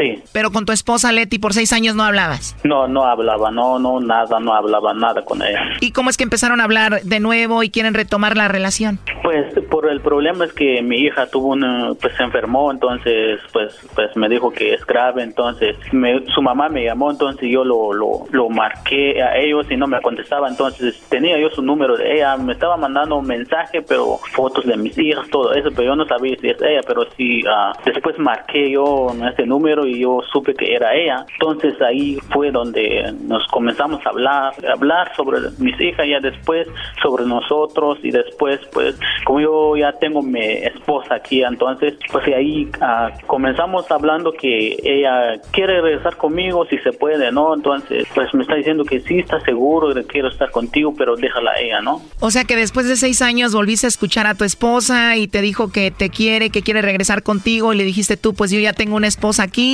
Sí. 0.00 0.22
Pero 0.32 0.50
con 0.50 0.64
tu 0.66 0.72
esposa 0.72 1.12
Leti 1.12 1.38
por 1.38 1.52
seis 1.54 1.72
años 1.72 1.94
no 1.94 2.02
hablabas. 2.04 2.56
No, 2.64 2.88
no 2.88 3.04
hablaba, 3.04 3.50
no, 3.50 3.78
no, 3.78 4.00
nada, 4.00 4.40
no 4.40 4.54
hablaba 4.54 4.92
nada 4.94 5.24
con 5.24 5.42
ella. 5.42 5.60
¿Y 5.80 5.92
cómo 5.92 6.10
es 6.10 6.16
que 6.16 6.24
empezaron 6.24 6.60
a 6.60 6.64
hablar 6.64 7.02
de 7.02 7.20
nuevo 7.20 7.62
y 7.62 7.70
quieren 7.70 7.94
retomar 7.94 8.36
la 8.36 8.48
relación? 8.48 8.98
Pues 9.22 9.52
por 9.70 9.88
el 9.88 10.00
problema 10.00 10.44
es 10.44 10.52
que 10.52 10.82
mi 10.82 10.98
hija 10.98 11.26
tuvo 11.26 11.48
una, 11.48 11.92
pues 12.00 12.14
se 12.16 12.22
enfermó, 12.22 12.70
entonces 12.70 13.40
pues 13.52 13.74
pues 13.94 14.16
me 14.16 14.28
dijo 14.28 14.50
que 14.50 14.74
es 14.74 14.84
grave, 14.86 15.22
entonces 15.22 15.76
me- 15.92 16.24
su 16.34 16.42
mamá 16.42 16.68
me 16.68 16.84
llamó, 16.84 17.10
entonces 17.10 17.48
yo 17.50 17.64
lo, 17.64 17.92
lo, 17.92 18.26
lo 18.30 18.48
marqué 18.48 19.22
a 19.22 19.36
ellos 19.36 19.66
y 19.70 19.76
no 19.76 19.86
me 19.86 20.00
contestaba, 20.00 20.48
entonces 20.48 21.00
tenía 21.08 21.38
yo 21.38 21.50
su 21.50 21.62
número 21.62 21.96
de 21.96 22.16
ella, 22.16 22.36
me 22.36 22.52
estaba 22.52 22.76
mandando 22.76 23.16
un 23.16 23.26
mensaje, 23.26 23.82
pero 23.82 24.18
fotos 24.32 24.66
de 24.66 24.76
mis 24.76 24.96
hijas, 24.98 25.28
todo 25.30 25.52
eso, 25.54 25.68
pero 25.70 25.90
yo 25.90 25.96
no 25.96 26.06
sabía 26.06 26.36
si 26.40 26.48
es 26.48 26.60
ella, 26.62 26.80
pero 26.86 27.02
sí, 27.16 27.42
ah, 27.48 27.72
después 27.84 28.18
marqué 28.18 28.70
yo 28.70 29.08
este 29.28 29.46
número 29.46 29.86
y 29.86 29.93
yo 29.98 30.20
supe 30.32 30.54
que 30.54 30.74
era 30.74 30.94
ella. 30.94 31.26
Entonces 31.34 31.80
ahí 31.82 32.18
fue 32.32 32.50
donde 32.50 33.12
nos 33.22 33.46
comenzamos 33.48 34.04
a 34.06 34.10
hablar, 34.10 34.52
hablar 34.72 35.14
sobre 35.16 35.38
mis 35.58 35.78
hijas 35.80 36.06
ya 36.08 36.20
después, 36.20 36.66
sobre 37.02 37.24
nosotros 37.24 37.98
y 38.02 38.10
después 38.10 38.60
pues 38.72 38.96
como 39.24 39.40
yo 39.40 39.76
ya 39.76 39.92
tengo 39.92 40.22
mi 40.22 40.40
esposa 40.40 41.16
aquí, 41.16 41.42
entonces 41.42 41.94
pues 42.10 42.26
ahí 42.28 42.68
ah, 42.80 43.10
comenzamos 43.26 43.90
hablando 43.90 44.32
que 44.32 44.76
ella 44.82 45.40
quiere 45.52 45.80
regresar 45.80 46.16
conmigo 46.16 46.66
si 46.66 46.78
se 46.78 46.92
puede, 46.92 47.30
¿no? 47.32 47.54
Entonces 47.54 48.06
pues 48.14 48.32
me 48.34 48.42
está 48.42 48.54
diciendo 48.54 48.84
que 48.84 49.00
sí 49.00 49.18
está 49.18 49.40
seguro 49.40 49.94
que 49.94 50.04
quiero 50.04 50.28
estar 50.28 50.50
contigo, 50.50 50.94
pero 50.96 51.16
déjala 51.16 51.52
a 51.52 51.60
ella, 51.60 51.80
¿no? 51.80 52.02
O 52.20 52.30
sea 52.30 52.44
que 52.44 52.56
después 52.56 52.86
de 52.88 52.96
seis 52.96 53.22
años 53.22 53.54
volviste 53.54 53.86
a 53.86 53.88
escuchar 53.88 54.26
a 54.26 54.34
tu 54.34 54.44
esposa 54.44 55.16
y 55.16 55.28
te 55.28 55.40
dijo 55.42 55.70
que 55.70 55.90
te 55.90 56.10
quiere, 56.10 56.50
que 56.50 56.62
quiere 56.62 56.82
regresar 56.82 57.22
contigo 57.22 57.72
y 57.72 57.76
le 57.76 57.84
dijiste 57.84 58.16
tú, 58.16 58.34
pues 58.34 58.50
yo 58.50 58.58
ya 58.58 58.72
tengo 58.72 58.96
una 58.96 59.06
esposa 59.06 59.42
aquí 59.42 59.73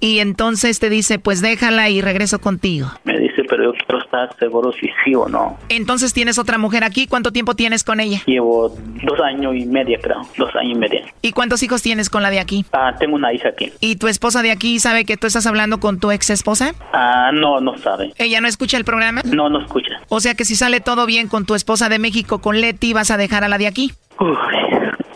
y 0.00 0.18
entonces 0.18 0.78
te 0.80 0.90
dice, 0.90 1.18
pues 1.18 1.40
déjala 1.40 1.90
y 1.90 2.00
regreso 2.00 2.40
contigo. 2.40 2.88
Me 3.04 3.18
dice, 3.18 3.42
pero 3.48 3.64
yo 3.64 3.72
quiero 3.72 4.02
estar 4.02 4.36
seguro 4.38 4.72
si 4.72 4.88
sí 5.04 5.14
o 5.14 5.28
no. 5.28 5.58
Entonces 5.68 6.12
tienes 6.12 6.38
otra 6.38 6.58
mujer 6.58 6.84
aquí, 6.84 7.06
¿cuánto 7.06 7.32
tiempo 7.32 7.54
tienes 7.54 7.84
con 7.84 8.00
ella? 8.00 8.22
Llevo 8.26 8.68
dos 9.02 9.20
años 9.20 9.54
y 9.56 9.66
medio, 9.66 9.98
creo, 10.00 10.22
dos 10.36 10.54
años 10.56 10.76
y 10.76 10.78
medio. 10.78 11.00
¿Y 11.22 11.32
cuántos 11.32 11.62
hijos 11.62 11.82
tienes 11.82 12.10
con 12.10 12.22
la 12.22 12.30
de 12.30 12.40
aquí? 12.40 12.64
Ah, 12.72 12.94
tengo 12.98 13.16
una 13.16 13.32
hija 13.32 13.48
aquí. 13.50 13.72
¿Y 13.80 13.96
tu 13.96 14.08
esposa 14.08 14.42
de 14.42 14.50
aquí 14.50 14.78
sabe 14.78 15.04
que 15.04 15.16
tú 15.16 15.26
estás 15.26 15.46
hablando 15.46 15.80
con 15.80 16.00
tu 16.00 16.10
ex 16.10 16.30
esposa? 16.30 16.74
Ah, 16.92 17.30
no, 17.32 17.60
no 17.60 17.76
sabe. 17.78 18.12
¿Ella 18.18 18.40
no 18.40 18.48
escucha 18.48 18.76
el 18.76 18.84
programa? 18.84 19.22
No, 19.24 19.48
no 19.48 19.60
escucha. 19.60 20.00
O 20.08 20.20
sea 20.20 20.34
que 20.34 20.44
si 20.44 20.56
sale 20.56 20.80
todo 20.80 21.06
bien 21.06 21.28
con 21.28 21.46
tu 21.46 21.54
esposa 21.54 21.88
de 21.88 21.98
México, 21.98 22.40
con 22.40 22.60
Leti, 22.60 22.92
vas 22.92 23.10
a 23.10 23.16
dejar 23.16 23.44
a 23.44 23.48
la 23.48 23.58
de 23.58 23.66
aquí. 23.66 23.92
Uy, 24.20 24.36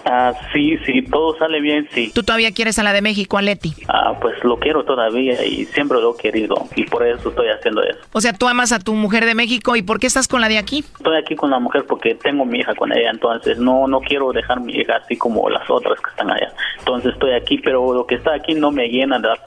ah, 0.09 0.33
sí, 0.53 0.79
sí, 0.87 1.03
todo 1.03 1.37
sale 1.39 1.61
bien, 1.61 1.89
sí. 1.93 2.11
¿Tú 2.15 2.23
todavía 2.23 2.53
quieres 2.53 2.79
a 2.79 2.83
la 2.83 2.93
de 2.93 3.03
México, 3.03 3.39
a 3.39 3.43
Leti? 3.43 3.75
Ah, 3.89 4.17
pues 4.21 4.43
lo 4.45 4.59
quiero 4.59 4.85
todavía 4.85 5.45
y 5.45 5.65
siempre 5.67 6.01
lo 6.01 6.15
he 6.15 6.21
querido 6.21 6.57
y 6.75 6.85
por 6.85 7.07
eso 7.07 7.29
estoy 7.29 7.49
haciendo 7.49 7.83
eso. 7.83 7.99
O 8.13 8.21
sea, 8.21 8.33
tú 8.33 8.49
amas 8.49 8.73
a 8.73 8.79
tu 8.79 8.95
mujer 8.95 9.25
de 9.25 9.35
México 9.35 9.77
y 9.77 9.83
¿por 9.83 9.99
qué 10.01 10.07
estás 10.07 10.29
con 10.29 10.41
la 10.41 10.49
de 10.49 10.59
aquí? 10.59 10.85
Estoy 10.97 11.17
aquí 11.17 11.37
con 11.37 11.51
la 11.51 11.59
mujer 11.59 11.85
porque 11.87 12.15
tengo 12.15 12.45
mi 12.45 12.61
hija 12.61 12.75
con 12.75 12.93
ella, 12.93 13.11
entonces 13.11 13.59
no 13.59 13.87
no 13.87 14.01
quiero 14.01 14.33
dejar 14.33 14.61
mi 14.61 14.73
hija 14.73 14.97
así 14.97 15.17
como 15.17 15.49
las 15.49 15.69
otras 15.71 16.01
que 16.01 16.11
están 16.11 16.31
allá. 16.31 16.53
Entonces 16.79 17.13
estoy 17.13 17.33
aquí, 17.33 17.59
pero 17.59 17.93
lo 17.93 18.07
que 18.07 18.17
está 18.17 18.35
aquí 18.35 18.55
no 18.55 18.71
me 18.71 18.89
llena 18.89 19.19
de 19.19 19.29
la, 19.29 19.39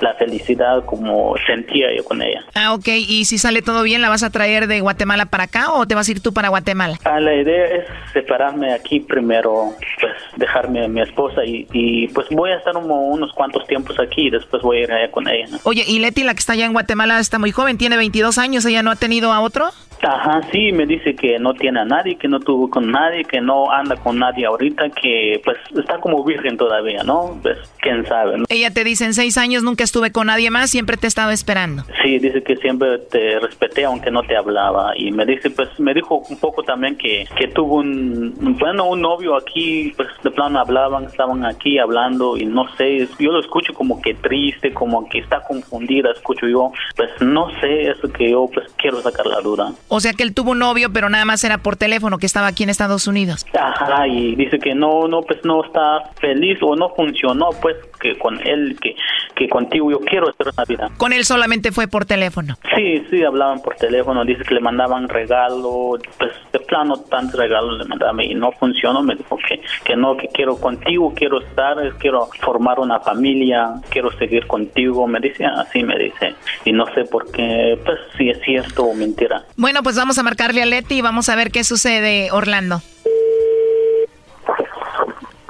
la 0.00 0.14
felicidad 0.14 0.84
como 0.84 1.34
sentía 1.46 1.94
yo 1.96 2.04
con 2.04 2.22
ella. 2.22 2.44
Ah, 2.54 2.74
ok. 2.74 2.88
¿Y 2.88 3.24
si 3.24 3.38
sale 3.38 3.62
todo 3.62 3.82
bien, 3.82 4.02
la 4.02 4.08
vas 4.08 4.22
a 4.22 4.30
traer 4.30 4.66
de 4.66 4.80
Guatemala 4.80 5.26
para 5.26 5.44
acá 5.44 5.72
o 5.72 5.86
te 5.86 5.94
vas 5.94 6.08
a 6.08 6.10
ir 6.10 6.20
tú 6.20 6.32
para 6.32 6.48
Guatemala? 6.48 6.98
Ah, 7.04 7.20
la 7.20 7.34
idea 7.34 7.66
es 7.66 7.84
separarme 8.12 8.72
aquí 8.72 9.00
primero, 9.00 9.72
pues 10.00 10.09
dejarme 10.36 10.84
a 10.84 10.88
mi 10.88 11.00
esposa 11.00 11.42
y, 11.44 12.08
pues 12.08 12.26
voy 12.30 12.50
a 12.50 12.56
estar 12.56 12.76
uno- 12.76 12.94
unos 12.94 13.32
cuantos 13.32 13.66
tiempos 13.66 13.98
aquí 13.98 14.26
y 14.28 14.30
después 14.30 14.62
voy 14.62 14.78
a 14.78 14.80
ir 14.82 14.92
allá 14.92 15.10
con 15.10 15.28
ella. 15.28 15.46
Oye, 15.64 15.84
y 15.86 15.98
Leti, 15.98 16.24
la 16.24 16.34
que 16.34 16.40
está 16.40 16.52
allá 16.54 16.66
en 16.66 16.72
Guatemala, 16.72 17.18
está 17.18 17.38
muy 17.38 17.50
joven, 17.52 17.78
tiene 17.78 17.96
22 17.96 18.38
años, 18.38 18.64
¿ella 18.64 18.82
no 18.82 18.90
ha 18.90 18.96
tenido 18.96 19.32
a 19.32 19.40
otro? 19.40 19.70
Ajá, 20.02 20.40
sí, 20.50 20.72
me 20.72 20.86
dice 20.86 21.14
que 21.14 21.38
no 21.38 21.54
tiene 21.54 21.80
a 21.80 21.84
nadie, 21.84 22.16
que 22.16 22.28
no 22.28 22.40
tuvo 22.40 22.70
con 22.70 22.90
nadie, 22.90 23.24
que 23.24 23.40
no 23.40 23.70
anda 23.70 23.96
con 23.96 24.18
nadie 24.18 24.46
ahorita, 24.46 24.90
que 24.90 25.40
pues 25.44 25.58
está 25.76 25.98
como 25.98 26.24
virgen 26.24 26.56
todavía, 26.56 27.02
¿no? 27.02 27.38
Pues 27.42 27.58
quién 27.80 28.06
sabe, 28.06 28.38
¿no? 28.38 28.44
Ella 28.48 28.70
te 28.70 28.84
dice, 28.84 29.04
en 29.04 29.14
seis 29.14 29.36
años 29.36 29.62
nunca 29.62 29.84
estuve 29.84 30.10
con 30.10 30.28
nadie 30.28 30.50
más, 30.50 30.70
siempre 30.70 30.96
te 30.96 31.06
he 31.06 31.08
estado 31.08 31.30
esperando. 31.30 31.84
Sí, 32.02 32.18
dice 32.18 32.42
que 32.42 32.56
siempre 32.56 32.98
te 33.10 33.38
respeté 33.40 33.84
aunque 33.84 34.10
no 34.10 34.22
te 34.22 34.36
hablaba 34.36 34.92
y 34.96 35.12
me 35.12 35.26
dice, 35.26 35.50
pues 35.50 35.68
me 35.78 35.94
dijo 35.94 36.22
un 36.28 36.38
poco 36.38 36.62
también 36.62 36.96
que, 36.96 37.26
que 37.36 37.48
tuvo 37.48 37.76
un, 37.76 38.56
bueno, 38.58 38.88
un 38.88 39.00
novio 39.00 39.36
aquí, 39.36 39.92
pues 39.96 40.08
de 40.22 40.30
plano 40.30 40.60
hablaban, 40.60 41.04
estaban 41.04 41.44
aquí 41.44 41.78
hablando 41.78 42.36
y 42.36 42.46
no 42.46 42.66
sé, 42.76 43.06
yo 43.18 43.32
lo 43.32 43.40
escucho 43.40 43.74
como 43.74 44.00
que 44.00 44.14
triste, 44.14 44.72
como 44.72 45.08
que 45.08 45.18
está 45.18 45.42
confundida, 45.42 46.10
escucho 46.10 46.46
yo, 46.46 46.72
pues 46.96 47.10
no 47.20 47.48
sé, 47.60 47.90
eso 47.90 48.10
que 48.12 48.30
yo 48.30 48.48
pues 48.52 48.66
quiero 48.76 49.00
sacar 49.00 49.26
la 49.26 49.40
duda. 49.40 49.72
O 49.92 49.98
sea 49.98 50.12
que 50.12 50.22
él 50.22 50.34
tuvo 50.34 50.52
un 50.52 50.60
novio, 50.60 50.92
pero 50.92 51.10
nada 51.10 51.24
más 51.24 51.42
era 51.42 51.58
por 51.58 51.76
teléfono, 51.76 52.18
que 52.18 52.26
estaba 52.26 52.46
aquí 52.46 52.62
en 52.62 52.70
Estados 52.70 53.08
Unidos. 53.08 53.44
Ajá, 53.52 54.06
y 54.06 54.36
dice 54.36 54.60
que 54.60 54.72
no, 54.72 55.08
no, 55.08 55.22
pues 55.22 55.40
no 55.44 55.64
está 55.64 56.12
feliz 56.20 56.58
o 56.62 56.76
no 56.76 56.90
funcionó, 56.90 57.50
pues 57.60 57.74
que 58.00 58.18
con 58.18 58.40
él, 58.46 58.76
que, 58.80 58.96
que 59.34 59.48
contigo 59.48 59.90
yo 59.90 60.00
quiero 60.00 60.28
hacer 60.28 60.48
una 60.52 60.64
vida. 60.64 60.90
Con 60.96 61.12
él 61.12 61.24
solamente 61.24 61.72
fue 61.72 61.86
por 61.86 62.04
teléfono. 62.04 62.56
Sí, 62.74 63.04
sí, 63.10 63.22
hablaban 63.22 63.60
por 63.60 63.76
teléfono, 63.76 64.24
dice 64.24 64.42
que 64.44 64.54
le 64.54 64.60
mandaban 64.60 65.08
regalo, 65.08 65.98
pues 66.18 66.32
de 66.52 66.58
plano 66.60 66.96
tantos 67.08 67.38
regalos 67.38 67.78
le 67.78 67.84
mandaban 67.84 68.20
y 68.20 68.34
no 68.34 68.52
funcionó, 68.52 69.02
me 69.02 69.14
dijo 69.14 69.36
que, 69.36 69.60
que 69.84 69.96
no, 69.96 70.16
que 70.16 70.28
quiero 70.28 70.56
contigo, 70.56 71.12
quiero 71.14 71.40
estar, 71.40 71.76
quiero 71.98 72.28
formar 72.40 72.80
una 72.80 73.00
familia, 73.00 73.74
quiero 73.90 74.10
seguir 74.18 74.46
contigo, 74.46 75.06
me 75.06 75.20
dice, 75.20 75.44
así 75.44 75.82
me 75.82 75.98
dice, 75.98 76.34
y 76.64 76.72
no 76.72 76.86
sé 76.94 77.04
por 77.04 77.30
qué, 77.30 77.78
pues 77.84 77.98
si 78.16 78.30
es 78.30 78.40
cierto 78.40 78.84
o 78.84 78.94
mentira. 78.94 79.44
Bueno, 79.56 79.82
pues 79.82 79.96
vamos 79.96 80.18
a 80.18 80.22
marcarle 80.22 80.62
a 80.62 80.66
Leti 80.66 80.96
y 80.96 81.00
vamos 81.02 81.28
a 81.28 81.36
ver 81.36 81.50
qué 81.50 81.64
sucede, 81.64 82.30
Orlando. 82.32 82.82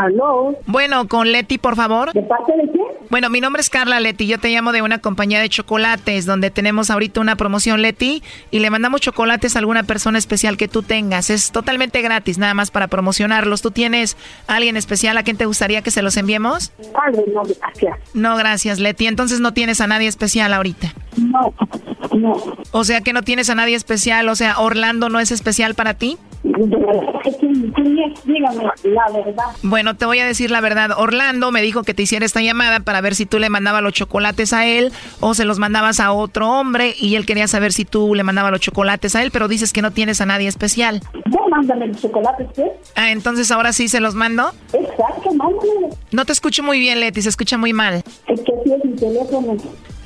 ¿Aló? 0.01 0.57
Bueno, 0.67 1.09
con 1.09 1.31
Leti, 1.31 1.59
por 1.59 1.77
favor. 1.77 2.15
¿De 2.15 2.23
parte 2.23 2.53
de 2.57 2.73
quién? 2.73 2.87
Bueno, 3.11 3.29
mi 3.29 3.43
nombre 3.43 3.61
es 3.61 3.69
Carla 3.69 4.01
Leti. 4.01 4.27
Yo 4.27 4.39
te 4.39 4.49
llamo 4.49 4.73
de 4.73 4.81
una 4.81 4.99
compañía 4.99 5.41
de 5.41 5.49
chocolates 5.51 6.25
donde 6.25 6.51
tenemos 6.51 6.89
ahorita 6.89 7.21
una 7.21 7.37
promoción 7.37 7.83
Leti 7.83 8.23
y 8.51 8.61
le 8.61 8.71
mandamos 8.71 9.03
chocolates 9.03 9.57
a 9.57 9.59
alguna 9.59 9.83
persona 9.83 10.17
especial 10.17 10.57
que 10.57 10.69
tú 10.69 10.83
tengas. 10.83 11.29
Es 11.29 11.53
totalmente 11.53 12.01
gratis, 12.01 12.39
nada 12.39 12.55
más 12.55 12.71
para 12.71 12.89
promocionarlos. 12.89 13.61
¿Tú 13.61 13.73
tienes 13.73 14.17
a 14.47 14.57
alguien 14.57 14.79
especial 14.79 15.19
a 15.19 15.23
quien 15.23 15.37
te 15.37 15.45
gustaría 15.45 15.83
que 15.83 15.91
se 15.91 16.01
los 16.01 16.17
enviemos? 16.17 16.73
No, 17.27 17.43
gracias. 17.43 17.99
No, 18.15 18.37
gracias, 18.37 18.79
Leti. 18.79 19.07
Entonces 19.07 19.41
no 19.41 19.53
tienes 19.53 19.83
a 19.83 19.87
nadie 19.87 20.09
especial 20.09 20.55
ahorita. 20.55 20.95
No, 21.19 21.53
no. 22.17 22.37
O 22.71 22.85
sea 22.85 23.03
que 23.03 23.13
no 23.13 23.21
tienes 23.21 23.51
a 23.51 23.55
nadie 23.55 23.75
especial. 23.75 24.31
O 24.31 24.35
sea, 24.35 24.61
Orlando 24.61 25.11
no 25.11 25.21
es 25.21 25.31
especial 25.31 25.75
para 25.75 25.93
ti. 25.93 26.17
Sí, 26.43 26.51
sí. 28.25 28.35
Bueno, 29.63 29.97
te 29.97 30.07
voy 30.07 30.19
a 30.21 30.27
decir 30.27 30.51
la 30.51 30.61
verdad. 30.61 30.91
Orlando 30.97 31.51
me 31.53 31.61
dijo 31.63 31.83
que 31.83 31.93
te 31.95 32.03
hiciera 32.03 32.25
esta 32.25 32.41
llamada 32.41 32.81
para 32.81 33.01
ver 33.01 33.15
si 33.15 33.27
tú 33.27 33.39
le 33.39 33.51
mandabas 33.51 33.83
los 33.83 33.93
chocolates 33.93 34.53
a 34.53 34.67
él 34.67 34.93
o 35.21 35.35
se 35.35 35.45
los 35.45 35.59
mandabas 35.59 36.01
a 36.01 36.13
otro 36.13 36.51
hombre 36.51 36.95
y 36.99 37.17
él 37.17 37.27
quería 37.27 37.47
saber 37.47 37.73
si 37.73 37.85
tú 37.85 38.15
le 38.15 38.23
mandabas 38.23 38.53
los 38.53 38.61
chocolates 38.61 39.15
a 39.17 39.23
él, 39.23 39.31
pero 39.31 39.49
dices 39.49 39.73
que 39.73 39.83
no 39.83 39.91
tienes 39.91 40.21
a 40.21 40.27
nadie 40.27 40.49
especial. 40.49 41.01
Ya 41.27 41.41
mándame 41.51 41.89
los 41.89 42.01
chocolates, 42.01 42.49
¿qué? 42.55 42.73
Ah, 42.97 43.11
entonces 43.11 43.51
ahora 43.51 43.73
sí 43.73 43.89
se 43.89 44.01
los 44.01 44.15
mando. 44.15 44.51
Exacto, 44.73 45.35
mándame. 45.35 45.95
No 46.11 46.25
te 46.25 46.33
escucho 46.33 46.63
muy 46.63 46.79
bien, 46.81 47.01
Leti, 47.01 47.21
se 47.23 47.29
escucha 47.29 47.59
muy 47.59 47.73
mal. 47.73 48.03
Es 48.27 48.41
que 48.41 48.53
sí 48.65 48.73
es 48.73 48.85
mi 48.85 48.97
teléfono. 48.97 49.57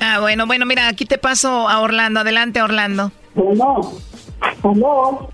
Ah, 0.01 0.19
bueno, 0.19 0.45
bueno, 0.45 0.65
mira, 0.65 0.87
aquí 0.87 1.05
te 1.05 1.17
paso 1.17 1.69
a 1.69 1.79
Orlando. 1.79 2.19
Adelante, 2.19 2.61
Orlando. 2.61 3.11
Bueno, 3.33 3.93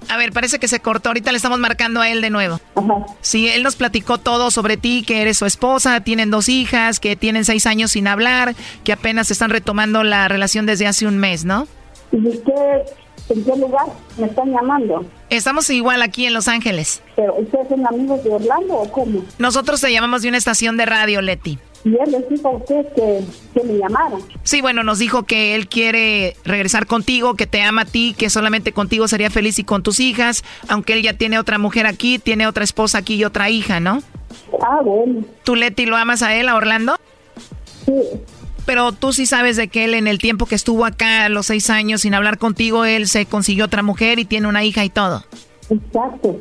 A 0.10 0.18
ver, 0.18 0.32
parece 0.32 0.60
que 0.60 0.68
se 0.68 0.80
cortó. 0.80 1.10
Ahorita 1.10 1.32
le 1.32 1.38
estamos 1.38 1.60
marcando 1.60 2.02
a 2.02 2.10
él 2.10 2.22
de 2.22 2.30
nuevo. 2.30 2.60
Ajá. 2.76 3.06
Sí, 3.22 3.47
él 3.47 3.64
nos 3.64 3.76
platicó 3.76 4.18
todo 4.18 4.52
sobre 4.52 4.78
ti, 4.78 5.04
que 5.06 5.22
eres 5.22 5.38
su 5.38 5.45
esposa, 5.45 6.02
tienen 6.02 6.32
dos 6.32 6.49
hijas, 6.49 6.99
que 6.99 7.16
tienen 7.16 7.45
seis 7.45 7.66
años 7.66 7.91
sin 7.91 8.08
hablar, 8.08 8.56
que 8.84 8.93
apenas 8.93 9.32
están 9.32 9.49
retomando 9.49 10.04
la 10.04 10.28
relación 10.28 10.66
desde 10.66 10.88
hace 10.88 11.08
un 11.08 11.18
mes, 11.18 11.45
¿no? 11.45 11.68
¿Y 12.12 12.28
usted 12.28 12.54
en 13.30 13.43
qué 13.45 13.56
lugar 13.56 13.86
me 14.18 14.28
están 14.28 14.52
llamando? 14.52 15.06
Estamos 15.30 15.70
igual 15.70 16.02
aquí 16.02 16.26
en 16.26 16.34
Los 16.34 16.47
Ángeles. 16.47 17.02
¿Pero 17.16 17.36
ustedes 17.36 17.70
son 17.70 17.88
amigos 17.88 18.24
de 18.24 18.32
Orlando 18.32 18.76
o 18.76 18.91
cómo? 18.91 19.24
Nosotros 19.39 19.80
te 19.80 19.91
llamamos 19.91 20.22
de 20.22 20.30
una 20.30 20.38
estación 20.38 20.76
de 20.78 20.86
radio, 20.86 21.22
Leti. 21.22 21.58
Y 21.84 21.90
él 21.90 22.12
les 22.12 22.30
dijo 22.30 22.48
a 22.48 22.52
usted 22.58 22.86
que, 22.94 23.24
que 23.54 23.64
me 23.66 23.78
llamara. 23.80 24.18
Sí, 24.44 24.62
bueno, 24.62 24.84
nos 24.84 25.00
dijo 25.00 25.24
que 25.24 25.56
él 25.56 25.68
quiere 25.68 26.36
regresar 26.46 26.86
contigo, 26.86 27.36
que 27.36 27.48
te 27.48 27.62
ama 27.62 27.84
a 27.84 27.86
ti, 27.86 28.16
que 28.18 28.30
solamente 28.30 28.72
contigo 28.72 29.08
sería 29.08 29.32
feliz 29.32 29.58
y 29.58 29.64
con 29.64 29.82
tus 29.82 29.99
hijas, 29.99 30.44
aunque 30.68 30.94
él 30.94 31.02
ya 31.02 31.14
tiene 31.14 31.40
otra 31.40 31.58
mujer 31.58 31.88
aquí, 31.88 32.20
tiene 32.20 32.45
otra 32.45 32.64
esposa 32.64 32.99
aquí 32.99 33.16
y 33.16 33.26
otra 33.26 33.49
hija, 33.49 33.80
¿no? 33.80 34.03
Ah, 34.62 34.80
bueno. 34.84 35.24
¿Tú, 35.44 35.56
Leti, 35.56 35.86
lo 35.86 35.98
amas 35.98 36.22
a 36.22 36.36
él, 36.36 36.49
a 36.49 36.56
Orlando? 36.56 36.98
Sí. 37.86 37.94
Pero 38.66 38.91
tú 38.91 39.12
sí 39.12 39.26
sabes 39.26 39.58
de 39.58 39.68
que 39.68 39.86
él 39.86 39.95
en 39.95 40.08
el 40.08 40.20
tiempo 40.20 40.45
que 40.45 40.56
estuvo 40.56 40.86
acá, 40.86 41.26
a 41.26 41.30
los 41.30 41.48
seis 41.48 41.70
años 41.72 42.02
sin 42.02 42.14
hablar 42.14 42.38
contigo, 42.38 42.86
él 42.86 43.08
se 43.08 43.26
consiguió 43.26 43.66
otra 43.66 43.82
mujer 43.82 44.20
y 44.20 44.26
tiene 44.26 44.48
una 44.48 44.64
hija 44.64 44.86
y 44.86 44.90
todo. 44.90 45.26
Exacto. 45.70 46.40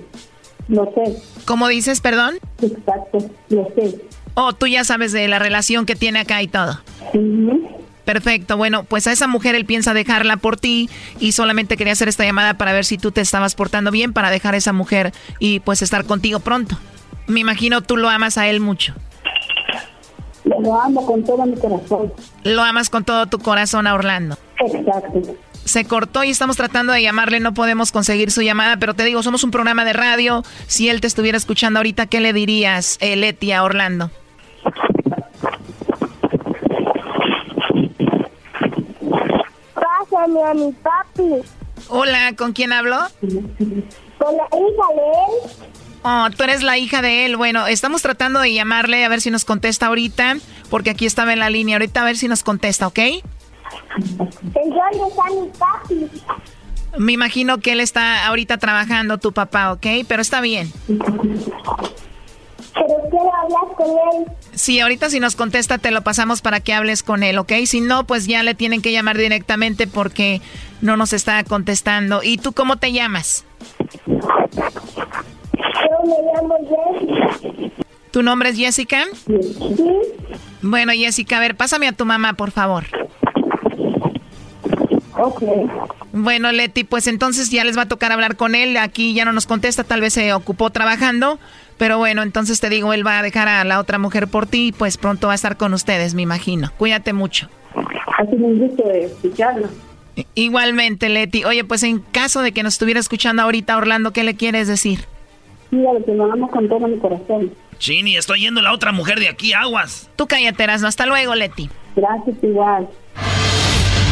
Lo 0.69 0.85
sé. 0.95 1.17
¿Cómo 1.47 1.67
dices, 1.69 2.01
perdón? 2.01 2.39
Exacto. 2.61 3.19
Lo 3.49 3.67
sé. 3.75 4.01
Oh, 4.35 4.53
tú 4.53 4.67
ya 4.67 4.85
sabes 4.85 5.13
de 5.13 5.29
la 5.29 5.39
relación 5.39 5.87
que 5.87 5.97
tiene 5.97 6.21
acá 6.21 6.43
y 6.43 6.49
todo. 6.49 6.81
Ujú. 7.15 7.81
Perfecto, 8.05 8.57
bueno, 8.57 8.85
pues 8.85 9.07
a 9.07 9.13
esa 9.13 9.29
mujer 9.29 9.55
él 9.55 9.67
piensa 9.67 9.95
dejarla 9.95 10.37
por 10.37 10.57
ti 10.57 10.91
y 11.21 11.33
solamente 11.33 11.77
quería 11.77 11.93
hacer 11.93 12.09
esta 12.09 12.25
llamada 12.25 12.55
para 12.55 12.73
ver 12.73 12.85
si 12.85 12.99
tú 12.99 13.13
te 13.13 13.21
estabas 13.21 13.55
portando 13.55 13.91
bien 13.91 14.13
para 14.13 14.31
dejar 14.31 14.55
a 14.55 14.57
esa 14.57 14.73
mujer 14.73 15.13
y 15.39 15.61
pues 15.61 15.81
estar 15.83 16.05
contigo 16.05 16.41
pronto. 16.41 16.77
Me 17.29 17.41
imagino 17.41 17.83
tú 17.83 17.97
lo 17.97 18.09
amas 18.09 18.37
a 18.37 18.49
él 18.49 18.59
mucho. 18.59 18.95
Lo 20.45 20.81
amo 20.81 21.07
con 21.07 21.23
todo 21.25 21.47
mi 21.47 21.57
corazón. 21.57 22.13
Lo 22.43 22.63
amas 22.63 22.91
con 22.91 23.05
todo 23.05 23.27
tu 23.27 23.39
corazón 23.39 23.87
a 23.87 23.95
Orlando. 23.95 24.37
Exacto. 24.59 25.37
Se 25.65 25.85
cortó 25.85 26.25
y 26.25 26.31
estamos 26.31 26.57
tratando 26.57 26.93
de 26.93 27.03
llamarle, 27.03 27.39
no 27.39 27.55
podemos 27.55 27.93
conseguir 27.93 28.31
su 28.31 28.43
llamada, 28.43 28.79
pero 28.79 28.95
te 28.95 29.05
digo, 29.05 29.23
somos 29.23 29.45
un 29.45 29.51
programa 29.51 29.85
de 29.85 29.93
radio. 29.93 30.43
Si 30.67 30.89
él 30.89 31.01
te 31.01 31.07
estuviera 31.07 31.37
escuchando 31.37 31.79
ahorita, 31.79 32.07
¿qué 32.07 32.21
le 32.21 32.33
dirías, 32.33 32.97
eh, 33.01 33.15
Leti, 33.15 33.53
a 33.53 33.63
Orlando? 33.63 34.11
A 40.39 40.55
mi 40.55 40.73
papi. 40.73 41.43
Hola, 41.89 42.33
¿con 42.37 42.53
quién 42.53 42.73
hablo? 42.73 42.99
Con 43.21 44.37
la 44.37 44.47
hija 44.47 44.87
de 44.95 45.03
él. 45.03 45.69
Oh, 46.03 46.29
tú 46.37 46.45
eres 46.45 46.63
la 46.63 46.79
hija 46.79 47.03
de 47.03 47.27
él. 47.27 47.37
Bueno, 47.37 47.67
estamos 47.67 48.03
tratando 48.03 48.41
de 48.41 48.53
llamarle 48.53 49.05
a 49.05 49.09
ver 49.09 49.21
si 49.21 49.31
nos 49.31 49.45
contesta 49.45 49.87
ahorita, 49.87 50.37
porque 50.71 50.91
aquí 50.91 51.07
estaba 51.07 51.33
en 51.33 51.41
la 51.41 51.51
línea. 51.51 51.77
Ahorita 51.77 52.03
a 52.03 52.05
ver 52.05 52.17
si 52.17 52.29
nos 52.29 52.43
contesta, 52.43 52.87
¿ok? 52.87 52.99
¿En 52.99 53.23
dónde 53.99 55.09
está 55.09 55.25
mi 55.31 55.49
papi? 55.59 56.11
Me 56.99 57.13
imagino 57.13 57.59
que 57.59 57.73
él 57.73 57.81
está 57.81 58.27
ahorita 58.27 58.59
trabajando, 58.59 59.19
tu 59.19 59.33
papá, 59.33 59.73
¿ok? 59.73 59.87
Pero 60.09 60.23
está 60.23 60.41
bien. 60.41 60.73
Pero 62.75 62.95
quiero 63.11 63.31
hablar 63.35 63.77
con 63.77 63.87
él. 63.89 64.27
Sí, 64.55 64.81
ahorita 64.81 65.11
si 65.11 65.21
nos 65.21 65.37
contesta 65.37 65.79
te 65.79 65.91
lo 65.91 66.03
pasamos 66.03 66.41
para 66.41 66.61
que 66.61 66.73
hables 66.73 67.03
con 67.03 67.23
él, 67.23 67.39
¿ok? 67.39 67.53
Si 67.67 67.81
no, 67.81 68.05
pues 68.05 68.27
ya 68.27 68.43
le 68.43 68.55
tienen 68.55 68.83
que 68.83 68.93
llamar 68.93 69.19
directamente 69.19 69.87
porque 69.87 70.41
no 70.81 70.97
nos 70.97 71.13
está 71.13 71.43
contestando. 71.45 72.23
¿Y 72.23 72.39
tú 72.39 72.53
cómo 72.53 72.77
te 72.77 72.93
llamas? 72.93 73.45
Yo 74.07 74.17
me 76.05 76.17
llamo 76.33 76.57
Jessica. 76.69 77.85
¿Tu 78.11 78.23
nombre 78.23 78.51
es 78.51 78.57
Jessica? 78.57 79.05
Sí. 79.27 79.91
Bueno, 80.63 80.93
Jessica, 80.93 81.37
a 81.39 81.41
ver, 81.41 81.57
pásame 81.57 81.89
a 81.89 81.93
tu 81.93 82.05
mamá, 82.05 82.35
por 82.35 82.51
favor. 82.51 82.85
Ok. 85.17 85.43
Bueno, 86.13 86.51
Leti, 86.51 86.85
pues 86.85 87.07
entonces 87.07 87.51
ya 87.51 87.65
les 87.65 87.77
va 87.77 87.83
a 87.83 87.89
tocar 87.89 88.11
hablar 88.11 88.37
con 88.37 88.55
él. 88.55 88.77
Aquí 88.77 89.15
ya 89.15 89.25
no 89.25 89.33
nos 89.33 89.47
contesta, 89.47 89.85
tal 89.85 90.01
vez 90.01 90.15
se 90.15 90.33
ocupó 90.33 90.71
trabajando. 90.71 91.39
Pero 91.81 91.97
bueno, 91.97 92.23
entonces 92.23 92.61
te 92.61 92.69
digo, 92.69 92.93
él 92.93 93.07
va 93.07 93.21
a 93.21 93.23
dejar 93.23 93.49
a 93.49 93.65
la 93.65 93.81
otra 93.81 93.97
mujer 93.97 94.29
por 94.29 94.47
ti 94.47 94.67
y 94.67 94.73
pues 94.73 94.99
pronto 94.99 95.29
va 95.29 95.33
a 95.33 95.35
estar 95.35 95.57
con 95.57 95.73
ustedes, 95.73 96.13
me 96.13 96.21
imagino. 96.21 96.71
Cuídate 96.77 97.15
mucho. 97.15 97.49
Así 98.19 98.37
me 98.37 98.53
gusto 98.53 98.87
de 98.87 99.07
escucharlo. 99.07 99.67
Igualmente, 100.35 101.09
Leti. 101.09 101.43
Oye, 101.45 101.65
pues 101.65 101.83
en 101.83 102.01
caso 102.01 102.43
de 102.43 102.53
que 102.53 102.63
nos 102.63 102.75
estuviera 102.75 103.01
escuchando 103.01 103.41
ahorita, 103.41 103.79
Orlando, 103.79 104.13
¿qué 104.13 104.25
le 104.25 104.35
quieres 104.35 104.69
decir? 104.69 105.07
Mira, 105.71 105.93
que 106.05 106.13
me 106.13 106.25
amo 106.25 106.51
con 106.51 106.69
todo 106.69 106.87
mi 106.87 106.99
corazón. 106.99 107.51
Chini, 107.79 108.15
estoy 108.15 108.41
yendo 108.41 108.61
la 108.61 108.75
otra 108.75 108.93
mujer 108.93 109.19
de 109.19 109.31
aquí, 109.31 109.55
aguas. 109.55 110.11
Tú 110.17 110.27
cállate, 110.27 110.63
Erasmo. 110.63 110.87
Hasta 110.87 111.07
luego, 111.07 111.35
Leti. 111.35 111.71
Gracias, 111.97 112.37
igual. 112.43 112.91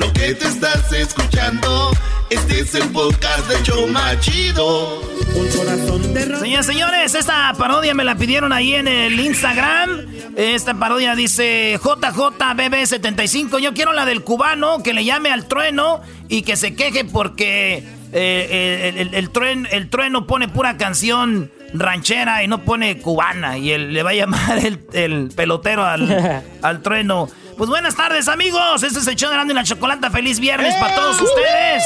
Lo 0.00 0.12
que 0.12 0.34
te 0.34 0.46
estás 0.46 0.92
escuchando, 0.92 1.90
este 2.30 2.60
es 2.60 2.74
el 2.74 2.88
podcast 2.88 3.46
de 3.48 3.62
Choma 3.62 4.18
Chido. 4.20 5.00
Un 5.00 5.48
corazón 5.56 6.14
de 6.14 6.24
Señores, 6.38 6.66
señores, 6.66 7.14
esta 7.14 7.52
parodia 7.58 7.94
me 7.94 8.02
la 8.04 8.16
pidieron 8.16 8.52
ahí 8.52 8.74
en 8.74 8.88
el 8.88 9.20
Instagram. 9.20 10.06
Esta 10.36 10.74
parodia 10.74 11.14
dice 11.14 11.78
JJBB75. 11.82 13.58
Yo 13.60 13.74
quiero 13.74 13.92
la 13.92 14.04
del 14.06 14.22
cubano 14.22 14.82
que 14.82 14.92
le 14.94 15.04
llame 15.04 15.30
al 15.30 15.46
trueno 15.46 16.00
y 16.28 16.42
que 16.42 16.56
se 16.56 16.74
queje 16.74 17.04
porque 17.04 17.84
eh, 18.12 18.92
el, 18.94 18.98
el- 19.08 19.14
el 19.14 19.30
trueno, 19.30 19.68
el 19.70 19.88
trueno 19.90 20.26
pone 20.26 20.48
pura 20.48 20.76
canción 20.78 21.50
ranchera 21.74 22.42
y 22.42 22.48
no 22.48 22.64
pone 22.64 22.98
cubana. 22.98 23.58
Y 23.58 23.70
él, 23.72 23.92
le 23.92 24.02
va 24.02 24.10
a 24.10 24.14
llamar 24.14 24.58
el, 24.64 24.80
el 24.92 25.28
pelotero 25.36 25.84
al, 25.84 26.42
al 26.62 26.82
trueno. 26.82 27.28
Pues 27.60 27.68
buenas 27.68 27.94
tardes, 27.94 28.26
amigos. 28.28 28.82
Este 28.82 29.00
es 29.00 29.06
el 29.06 29.16
show 29.16 29.28
de 29.28 29.36
Grande 29.36 29.52
y 29.52 29.54
la 29.54 29.64
Chocolata. 29.64 30.10
Feliz 30.10 30.40
viernes 30.40 30.74
para 30.76 30.94
todos 30.94 31.20
ustedes. 31.20 31.84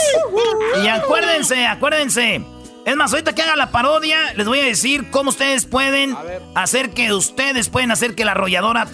Y 0.84 0.86
acuérdense, 0.86 1.66
acuérdense. 1.66 2.46
Es 2.86 2.94
más, 2.94 3.10
ahorita 3.10 3.34
que 3.34 3.42
haga 3.42 3.56
la 3.56 3.72
parodia, 3.72 4.34
les 4.36 4.46
voy 4.46 4.60
a 4.60 4.64
decir 4.64 5.10
cómo 5.10 5.30
ustedes 5.30 5.66
pueden 5.66 6.16
hacer 6.54 6.90
que 6.90 7.12
ustedes 7.12 7.70
pueden 7.70 7.90
hacer 7.90 8.14
que 8.14 8.24
la 8.24 8.30
arrolladora 8.30 8.86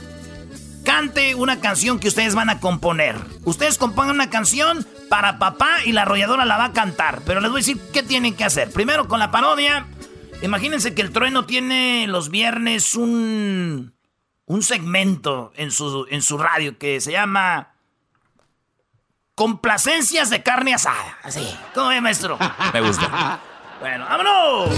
cante 0.83 1.35
una 1.35 1.61
canción 1.61 1.99
que 1.99 2.09
ustedes 2.09 2.35
van 2.35 2.49
a 2.49 2.61
componer. 2.61 3.15
Ustedes 3.45 3.77
compongan 3.77 4.15
una 4.15 4.31
canción 4.31 4.87
para 5.11 5.39
papá 5.39 5.69
y 5.85 5.93
la 5.93 6.01
arrolladora 6.01 6.47
la 6.47 6.57
va 6.57 6.65
a 6.65 6.73
cantar. 6.73 7.21
Pero 7.27 7.43
les 7.43 7.51
voy 7.51 7.59
a 7.59 7.63
decir 7.63 7.79
qué 7.93 8.03
tienen 8.03 8.35
que 8.35 8.45
hacer. 8.45 8.71
Primero 8.71 9.07
con 9.07 9.19
la 9.19 9.31
parodia. 9.31 9.87
Imagínense 10.41 10.95
que 10.95 11.03
el 11.03 11.11
trueno 11.11 11.45
tiene 11.45 12.07
los 12.07 12.31
viernes 12.31 12.95
un, 12.95 13.93
un 14.51 14.65
segmento 14.65 15.53
en 15.55 15.71
su, 15.71 16.09
en 16.11 16.23
su 16.23 16.37
radio 16.37 16.77
que 16.77 17.01
se 17.01 17.13
llama 17.13 17.69
Complacencias 19.37 20.29
de 20.29 20.43
carne 20.43 20.75
asada. 20.75 21.19
Así. 21.23 21.57
¿Cómo 21.73 21.91
ve, 21.91 22.01
maestro? 22.01 22.37
Me 22.75 22.81
gusta. 22.81 23.39
Bueno, 23.79 24.07
vámonos. 24.07 24.71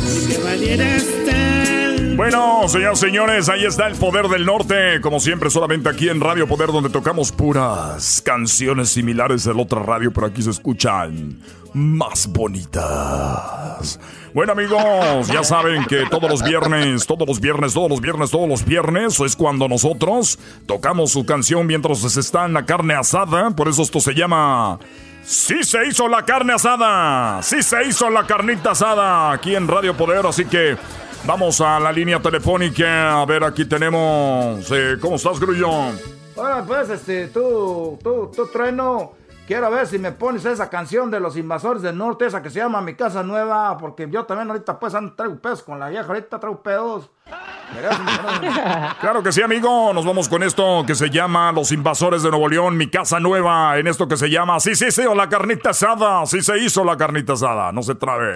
Bueno, 2.16 2.68
señoras 2.68 2.98
y 2.98 3.00
señores, 3.00 3.48
ahí 3.48 3.64
está 3.64 3.86
el 3.86 3.96
poder 3.96 4.28
del 4.28 4.44
norte. 4.44 5.00
Como 5.00 5.20
siempre, 5.20 5.48
solamente 5.48 5.88
aquí 5.88 6.10
en 6.10 6.20
Radio 6.20 6.46
Poder, 6.46 6.70
donde 6.70 6.90
tocamos 6.90 7.32
puras 7.32 8.20
canciones 8.22 8.90
similares 8.90 9.44
de 9.44 9.54
la 9.54 9.62
otra 9.62 9.82
radio, 9.82 10.12
pero 10.12 10.26
aquí 10.26 10.42
se 10.42 10.50
escuchan 10.50 11.40
más 11.72 12.26
bonitas. 12.26 13.98
Bueno, 14.34 14.52
amigos, 14.52 15.28
ya 15.28 15.44
saben 15.44 15.84
que 15.84 16.06
todos 16.10 16.30
los 16.30 16.42
viernes, 16.42 17.06
todos 17.06 17.28
los 17.28 17.38
viernes, 17.38 17.74
todos 17.74 17.90
los 17.90 18.00
viernes, 18.00 18.30
todos 18.30 18.48
los 18.48 18.64
viernes 18.64 19.20
es 19.20 19.36
cuando 19.36 19.68
nosotros 19.68 20.38
tocamos 20.66 21.10
su 21.12 21.26
canción 21.26 21.66
mientras 21.66 21.98
se 21.98 22.18
está 22.20 22.46
en 22.46 22.54
la 22.54 22.64
carne 22.64 22.94
asada. 22.94 23.50
Por 23.50 23.68
eso 23.68 23.82
esto 23.82 24.00
se 24.00 24.14
llama. 24.14 24.78
Sí 25.22 25.62
se 25.64 25.86
hizo 25.86 26.09
la 26.09 26.24
carne 26.24 26.54
asada. 26.54 27.42
Sí 27.42 27.62
se 27.62 27.84
hizo 27.84 28.09
la 28.09 28.26
carnita 28.26 28.70
asada 28.70 29.32
aquí 29.32 29.54
en 29.54 29.68
Radio 29.68 29.94
Poder. 29.94 30.24
Así 30.26 30.46
que 30.46 30.76
vamos 31.24 31.60
a 31.60 31.78
la 31.78 31.92
línea 31.92 32.18
telefónica. 32.20 33.20
A 33.20 33.26
ver, 33.26 33.44
aquí 33.44 33.66
tenemos. 33.66 34.66
eh, 34.72 34.96
¿Cómo 34.98 35.16
estás, 35.16 35.38
Grullo? 35.38 35.68
Ahora 36.38 36.64
pues, 36.66 36.88
este, 36.88 37.28
tú, 37.28 37.98
tú, 38.02 38.32
tú, 38.34 38.46
trueno. 38.50 39.12
Quiero 39.52 39.70
ver 39.70 39.86
si 39.86 39.98
me 39.98 40.12
pones 40.12 40.46
esa 40.46 40.70
canción 40.70 41.10
de 41.10 41.20
los 41.20 41.36
invasores 41.36 41.82
del 41.82 41.98
norte, 41.98 42.24
esa 42.24 42.40
que 42.40 42.48
se 42.48 42.60
llama 42.60 42.80
Mi 42.80 42.94
Casa 42.94 43.22
Nueva, 43.22 43.76
porque 43.76 44.08
yo 44.10 44.24
también 44.24 44.48
ahorita 44.48 44.80
pues 44.80 44.94
traigo 45.14 45.38
pedos 45.42 45.62
con 45.62 45.78
la 45.78 45.90
vieja, 45.90 46.06
ahorita 46.06 46.40
traigo 46.40 46.62
pedos. 46.62 47.10
Claro 49.00 49.22
que 49.22 49.30
sí, 49.30 49.42
amigo. 49.42 49.92
Nos 49.92 50.06
vamos 50.06 50.30
con 50.30 50.42
esto 50.42 50.84
que 50.86 50.94
se 50.94 51.10
llama 51.10 51.52
Los 51.52 51.70
Invasores 51.70 52.22
de 52.22 52.30
Nuevo 52.30 52.48
León, 52.48 52.78
mi 52.78 52.88
casa 52.88 53.20
nueva. 53.20 53.78
En 53.78 53.86
esto 53.86 54.08
que 54.08 54.16
se 54.16 54.30
llama 54.30 54.58
Sí, 54.58 54.74
sí, 54.74 54.90
sí, 54.90 55.02
o 55.02 55.14
la 55.14 55.28
carnita 55.28 55.70
asada. 55.70 56.24
Sí 56.24 56.40
se 56.40 56.56
hizo 56.58 56.82
la 56.82 56.96
carnita 56.96 57.34
asada. 57.34 57.72
No 57.72 57.82
se 57.82 57.94
trabe. 57.94 58.34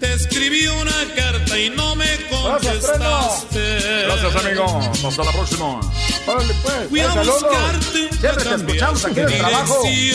Te 0.00 0.14
escribí 0.14 0.66
una 0.68 0.92
carta 1.16 1.58
y 1.58 1.70
no 1.70 1.96
me 1.96 2.06
contestaste. 2.30 4.04
Gracias, 4.04 4.36
amigo. 4.44 4.80
Hasta 5.08 5.24
la 5.24 5.32
próxima. 5.32 5.80
Órale, 6.26 6.54
pues, 6.62 6.88
Fui 6.88 7.00
a 7.00 7.12
saludos. 7.12 7.42
buscarte 7.42 8.08
Siempre 8.20 8.44
te 8.44 8.54
escuchamos 8.54 9.04
aquí 9.04 9.20
en 9.20 9.28
el 9.28 9.38
trabajo. 9.38 9.82
Sí, 9.82 10.12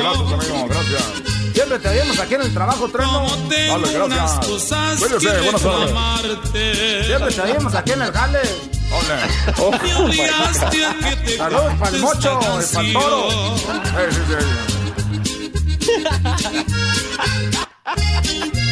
gracias, 0.00 0.32
amigo. 0.32 0.66
Gracias. 0.68 1.02
Siempre 1.54 1.78
te 1.78 1.88
vemos 1.88 2.18
aquí 2.18 2.34
en 2.34 2.42
el 2.42 2.52
trabajo, 2.52 2.88
trueno. 2.88 3.26
Dale, 3.48 3.92
gracias. 3.92 4.32
Cuídese, 4.98 5.40
buenas 5.42 5.62
tardes. 5.62 7.06
Siempre 7.06 7.32
te 7.34 7.42
vemos 7.42 7.74
aquí 7.74 7.92
en 7.92 8.02
el 8.02 8.12
jale. 8.12 8.40
Hola. 8.90 9.80
Me 9.82 9.94
obligaste 9.94 10.86
a 10.86 10.94
que 10.94 11.16
te 11.16 11.36
Saludos 11.36 11.74
para 11.78 11.96
el 11.96 12.02
mocho, 12.02 12.40
cante 12.40 12.66
para 12.74 12.86
el 12.86 12.92
toro. 12.92 13.56
Sí, 14.10 14.20
sí. 14.28 14.34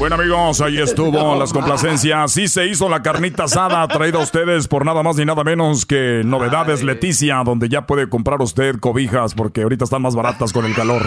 Bueno 0.00 0.14
amigos, 0.14 0.62
ahí 0.62 0.78
estuvo 0.78 1.34
las 1.38 1.52
complacencias. 1.52 2.32
Sí 2.32 2.48
se 2.48 2.64
hizo 2.64 2.88
la 2.88 3.02
carnita 3.02 3.44
asada 3.44 3.86
traída 3.86 4.18
a 4.18 4.22
ustedes 4.22 4.66
por 4.66 4.86
nada 4.86 5.02
más 5.02 5.16
ni 5.16 5.26
nada 5.26 5.44
menos 5.44 5.84
que 5.84 6.22
Novedades 6.24 6.82
Leticia, 6.82 7.42
donde 7.44 7.68
ya 7.68 7.86
puede 7.86 8.08
comprar 8.08 8.40
usted 8.40 8.80
cobijas 8.80 9.34
porque 9.34 9.60
ahorita 9.60 9.84
están 9.84 10.00
más 10.00 10.14
baratas 10.14 10.54
con 10.54 10.64
el 10.64 10.74
calor. 10.74 11.02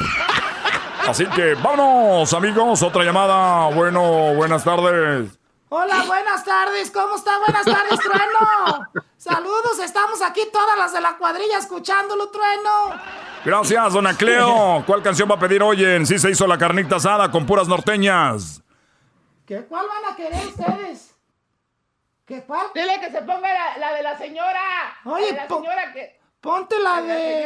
Así 1.08 1.26
que 1.26 1.56
vámonos 1.56 2.32
amigos, 2.36 2.84
otra 2.84 3.04
llamada. 3.04 3.74
Bueno, 3.74 4.36
buenas 4.36 4.64
tardes. 4.64 5.40
Hola, 5.70 6.04
buenas 6.06 6.46
tardes. 6.46 6.92
¿Cómo 6.92 7.16
está? 7.16 7.40
Buenas 7.40 7.66
tardes, 7.66 8.00
Trueno. 8.00 9.08
Saludos, 9.18 9.80
estamos 9.84 10.22
aquí 10.22 10.42
todas 10.54 10.78
las 10.78 10.94
de 10.94 11.02
la 11.02 11.18
cuadrilla 11.18 11.58
escuchándolo, 11.58 12.30
Trueno. 12.30 13.02
Gracias, 13.44 13.94
dona 13.94 14.14
Cleo. 14.14 14.84
¿Cuál 14.86 15.02
canción 15.02 15.28
va 15.32 15.34
a 15.34 15.40
pedir 15.40 15.64
hoy 15.64 15.84
en 15.84 16.06
Sí 16.06 16.20
se 16.20 16.30
hizo 16.30 16.46
la 16.46 16.60
carnita 16.60 16.98
asada 16.98 17.32
con 17.32 17.48
puras 17.48 17.68
norteñas? 17.68 18.64
¿Qué, 19.46 19.62
¿Cuál 19.66 19.86
van 19.88 20.14
a 20.14 20.16
querer 20.16 20.46
ustedes? 20.48 21.16
¿Qué 22.26 22.42
cuál? 22.44 22.68
Dile 22.74 23.00
que 23.02 23.12
se 23.12 23.22
ponga 23.22 23.42
la, 23.54 23.78
la 23.78 23.94
de 23.94 24.04
la 24.04 24.18
señora. 24.18 24.62
Oye, 25.06 25.26
la 25.28 25.32
de 25.32 25.38
la 25.42 25.48
po- 25.48 25.58
señora 25.58 25.94
que. 25.94 26.20
Ponte 26.40 26.80
la 26.80 27.02
de. 27.02 27.46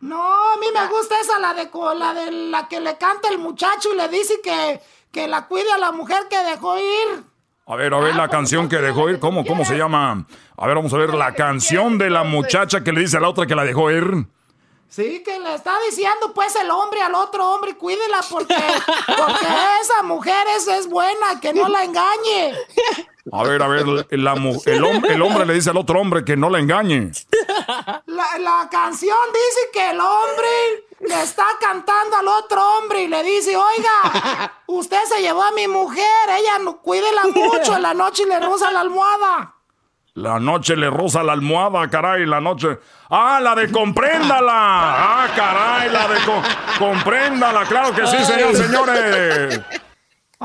No, 0.00 0.22
a 0.52 0.56
mí 0.58 0.66
me 0.74 0.86
gusta 0.88 1.18
esa, 1.20 1.38
la 1.38 1.54
de 1.54 1.70
la 1.98 2.14
de 2.14 2.30
la 2.30 2.68
que 2.68 2.80
le 2.80 2.96
canta 2.98 3.28
el 3.28 3.38
muchacho 3.38 3.92
y 3.92 3.96
le 3.96 4.08
dice 4.08 4.40
que, 4.42 4.80
que 5.10 5.26
la 5.28 5.46
cuide 5.46 5.72
a 5.72 5.78
la 5.78 5.92
mujer 5.92 6.26
que 6.28 6.36
dejó 6.42 6.76
ir. 6.78 7.24
A 7.66 7.76
ver, 7.76 7.94
a 7.94 7.98
ver 7.98 8.14
la 8.14 8.28
canción 8.28 8.68
que 8.68 8.76
dejó 8.76 9.08
ir. 9.08 9.18
¿Cómo, 9.18 9.44
cómo 9.46 9.64
se 9.64 9.76
llama? 9.78 10.26
A 10.56 10.66
ver, 10.66 10.76
vamos 10.76 10.92
a 10.92 10.98
ver 10.98 11.14
la 11.14 11.34
canción 11.34 11.96
de 11.96 12.10
la 12.10 12.22
muchacha 12.22 12.84
que 12.84 12.92
le 12.92 13.00
dice 13.00 13.16
a 13.16 13.20
la 13.20 13.28
otra 13.30 13.46
que 13.46 13.54
la 13.54 13.64
dejó 13.64 13.90
ir. 13.90 14.04
Sí, 14.88 15.22
que 15.24 15.40
le 15.40 15.54
está 15.54 15.76
diciendo 15.88 16.32
pues 16.34 16.54
el 16.54 16.70
hombre 16.70 17.02
al 17.02 17.14
otro 17.16 17.50
hombre, 17.52 17.76
cuídela 17.76 18.20
porque, 18.30 18.54
porque 19.06 19.46
esa 19.82 20.02
mujer 20.04 20.46
es, 20.56 20.68
es 20.68 20.88
buena, 20.88 21.40
que 21.40 21.52
no 21.52 21.68
la 21.68 21.82
engañe. 21.84 22.54
A 23.32 23.42
ver, 23.42 23.60
a 23.62 23.66
ver, 23.68 23.86
la 24.10 24.34
mu- 24.36 24.60
el, 24.66 25.04
el 25.06 25.22
hombre 25.22 25.46
le 25.46 25.54
dice 25.54 25.70
al 25.70 25.78
otro 25.78 25.98
hombre 26.00 26.24
que 26.24 26.36
no 26.36 26.48
la 26.50 26.58
engañe. 26.60 27.10
La, 28.06 28.38
la 28.38 28.68
canción 28.70 29.16
dice 29.32 29.70
que 29.72 29.90
el 29.90 29.98
hombre 30.00 30.86
le 31.00 31.22
está 31.22 31.46
cantando 31.58 32.16
al 32.16 32.28
otro 32.28 32.62
hombre 32.78 33.02
y 33.02 33.08
le 33.08 33.22
dice, 33.24 33.56
oiga, 33.56 34.52
usted 34.66 35.00
se 35.08 35.22
llevó 35.22 35.42
a 35.42 35.52
mi 35.52 35.66
mujer, 35.66 36.04
ella 36.38 36.58
no, 36.60 36.80
cuídela 36.82 37.24
mucho, 37.34 37.74
en 37.74 37.82
la 37.82 37.94
noche 37.94 38.26
le 38.26 38.38
roza 38.40 38.70
la 38.70 38.80
almohada. 38.80 39.53
La 40.14 40.38
noche 40.38 40.76
le 40.76 40.88
roza 40.90 41.24
la 41.24 41.32
almohada, 41.32 41.88
caray, 41.90 42.24
la 42.24 42.40
noche. 42.40 42.78
¡Ah, 43.10 43.40
la 43.42 43.54
de 43.56 43.70
compréndala! 43.72 44.52
¡Ah, 44.52 45.26
caray, 45.34 45.90
la 45.90 46.06
de 46.06 46.14
co- 46.24 46.42
compréndala! 46.78 47.64
¡Claro 47.64 47.92
que 47.92 48.06
sí, 48.06 48.24
señores, 48.24 48.58
señores! 48.58 49.60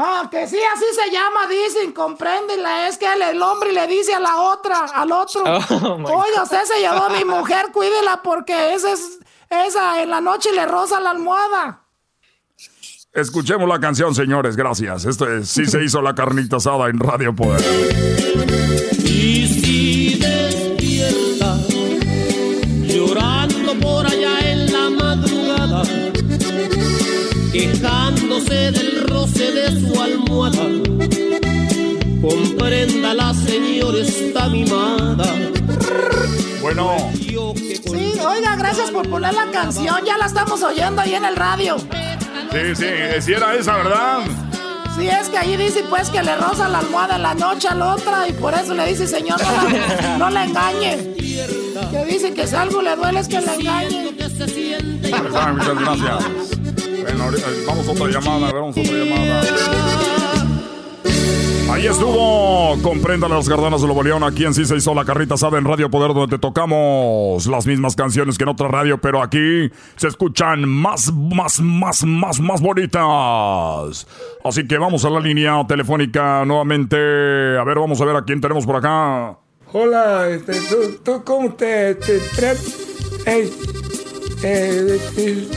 Ah, 0.02 0.30
que 0.32 0.48
sí, 0.48 0.58
así 0.74 0.86
se 0.94 1.12
llama, 1.12 1.46
dicen, 1.50 1.92
compréndela, 1.92 2.88
es 2.88 2.98
que 2.98 3.12
el, 3.12 3.22
el 3.22 3.42
hombre 3.42 3.74
le 3.74 3.86
dice 3.88 4.14
a 4.14 4.20
la 4.22 4.38
otra, 4.38 4.86
al 4.94 5.12
otro, 5.12 5.44
Oh, 5.70 6.22
oiga, 6.22 6.44
usted 6.44 6.64
se 6.64 6.80
llevó 6.80 7.06
a 7.06 7.10
mi 7.10 7.26
mujer, 7.26 7.66
cuídela 7.74 8.22
porque 8.24 8.76
esa 8.76 8.94
es, 8.94 9.20
esa 9.50 10.02
en 10.02 10.10
la 10.12 10.22
noche 10.22 10.54
le 10.54 10.66
roza 10.66 11.02
la 11.02 11.10
almohada. 11.10 11.82
Escuchemos 13.12 13.68
la 13.68 13.80
canción, 13.82 14.16
señores, 14.16 14.56
gracias. 14.56 15.04
Esto 15.04 15.28
es 15.30 15.50
Sí 15.50 15.66
se 15.66 15.84
hizo 15.84 16.02
la 16.02 16.16
carnita 16.16 16.58
asada 16.58 16.88
en 16.88 17.00
Radio 17.00 17.36
Poder. 17.36 17.60
De 29.40 29.80
su 29.80 30.02
almohada, 30.02 30.66
comprenda 32.22 33.14
la 33.14 33.34
señora 33.34 34.00
está 34.00 34.50
mimada. 34.50 35.34
Bueno, 36.62 36.98
Sí, 37.14 38.14
oiga, 38.20 38.56
gracias 38.58 38.92
por 38.92 39.10
poner 39.10 39.34
la 39.34 39.50
canción, 39.52 40.04
ya 40.06 40.18
la 40.18 40.26
estamos 40.26 40.62
oyendo 40.62 41.02
ahí 41.02 41.16
en 41.16 41.26
el 41.26 41.36
radio. 41.36 41.78
sí, 41.78 42.76
sí, 42.76 42.86
si 43.22 43.34
era 43.34 43.56
esa, 43.56 43.78
¿verdad? 43.78 44.20
Sí, 45.00 45.08
es 45.08 45.30
que 45.30 45.38
ahí 45.38 45.56
dice 45.56 45.84
pues 45.90 46.10
que 46.10 46.22
le 46.22 46.36
roza 46.36 46.68
la 46.68 46.80
almohada 46.80 47.16
en 47.16 47.22
la 47.24 47.34
noche 47.34 47.68
a 47.70 47.76
la 47.76 47.96
otra 47.96 48.28
y 48.28 48.34
por 48.34 48.54
eso 48.54 48.74
le 48.74 48.86
dice, 48.88 49.08
señor, 49.08 49.40
no 49.42 49.70
la, 49.70 50.18
no 50.18 50.30
la 50.30 50.44
engañe. 50.46 50.98
Que 51.92 52.06
dice 52.06 52.34
que 52.34 52.46
si 52.46 52.56
algo 52.56 52.82
le 52.82 52.96
duele 52.98 53.20
es 53.22 53.28
que 53.30 53.40
la 53.40 53.56
engañe. 53.56 54.12
Muchas 54.12 55.80
gracias. 55.80 56.26
Bueno, 57.02 57.24
ahorita- 57.24 57.48
vamos 57.66 57.88
a 57.88 57.92
otra 57.92 58.08
llamada, 58.08 58.52
vamos 58.52 58.78
a 58.78 58.82
otra 58.82 58.94
llamada. 58.94 59.42
Ahí 61.80 61.88
estuvo, 61.88 62.78
comprenda 62.82 63.30
las 63.30 63.48
gardanas 63.48 63.80
de 63.80 63.88
Nuevo 63.88 64.04
León, 64.04 64.22
aquí 64.26 64.44
en 64.44 64.54
sí 64.54 64.66
se 64.66 64.76
hizo 64.76 64.94
la 64.94 65.06
carrita 65.06 65.36
asada 65.36 65.58
en 65.58 65.64
Radio 65.64 65.90
Poder, 65.90 66.14
donde 66.14 66.36
te 66.36 66.42
tocamos 66.42 67.48
las 67.48 67.66
mismas 67.66 67.96
canciones 67.96 68.38
que 68.38 68.44
en 68.44 68.50
otra 68.50 68.68
radio, 68.68 68.98
pero 68.98 69.24
aquí 69.24 69.72
se 69.96 70.10
escuchan 70.10 70.68
más, 70.68 71.10
más, 71.14 71.62
más, 71.62 72.04
más, 72.04 72.42
más 72.42 72.60
bonitas. 72.60 74.06
Así 74.44 74.68
que 74.68 74.78
vamos 74.78 75.06
a 75.06 75.10
la 75.10 75.22
línea 75.22 75.66
telefónica 75.70 76.44
nuevamente. 76.44 76.98
A 76.98 77.64
ver, 77.64 77.80
vamos 77.80 78.02
a 78.02 78.04
ver 78.04 78.18
a 78.18 78.26
quién 78.26 78.42
tenemos 78.42 78.66
por 78.66 78.76
acá. 78.76 79.38
Hola, 79.72 80.28
este, 80.28 80.60
¿tú, 80.60 81.00
tú 81.02 81.24
cómo 81.24 81.54
te, 81.54 81.96
te? 81.96 82.18
Eh, 83.26 83.50
eh, 84.44 85.00
eh, 85.16 85.48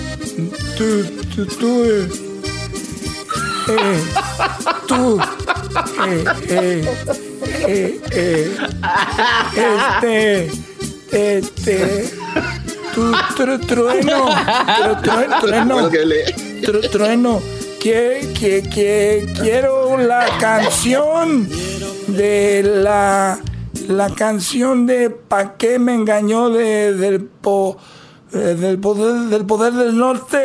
tú, 0.79 1.05
tú, 1.35 1.47
tú, 1.47 1.85
eh, 1.85 2.09
eh, 3.71 4.03
tú, 4.87 5.19
eh, 6.07 6.25
eh, 6.49 6.85
eh, 7.67 8.01
eh, 8.13 8.51
este, 9.57 10.51
este, 11.37 12.11
tú, 12.95 13.13
tru- 13.37 13.67
trueno, 13.67 14.27
tru- 14.29 15.03
tru- 15.03 15.41
trueno, 15.41 15.77
tru- 16.63 16.91
trueno, 16.91 17.41
que, 17.81 18.29
que, 18.39 18.63
que 18.63 19.33
quiero 19.41 19.97
la 19.99 20.27
canción 20.39 21.49
de 22.09 22.63
la, 22.63 23.39
la 23.89 24.11
canción 24.11 24.87
de 24.87 25.11
Pa' 25.11 25.57
qué 25.57 25.79
me 25.79 25.95
engañó 25.95 26.51
de, 26.51 26.95
del 26.95 27.21
po, 27.23 27.77
eh, 27.77 28.02
del 28.33 28.79
poder 28.79 29.29
del 29.29 29.45
poder 29.45 29.73
del 29.75 29.97
norte. 29.97 30.39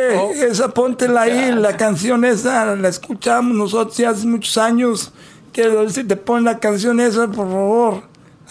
Esa 0.44 0.68
póntela 0.68 1.22
ahí, 1.22 1.52
la 1.52 1.76
canción 1.76 2.24
esa 2.24 2.76
la 2.76 2.88
escuchamos 2.88 3.56
nosotros 3.56 3.96
ya 3.96 4.10
hace 4.10 4.26
muchos 4.26 4.58
años. 4.58 5.12
Quiero 5.52 5.80
ver 5.80 5.90
si 5.90 6.04
te 6.04 6.16
ponen 6.16 6.44
la 6.44 6.58
canción 6.58 7.00
esa, 7.00 7.26
por 7.26 7.48
favor. 7.48 8.02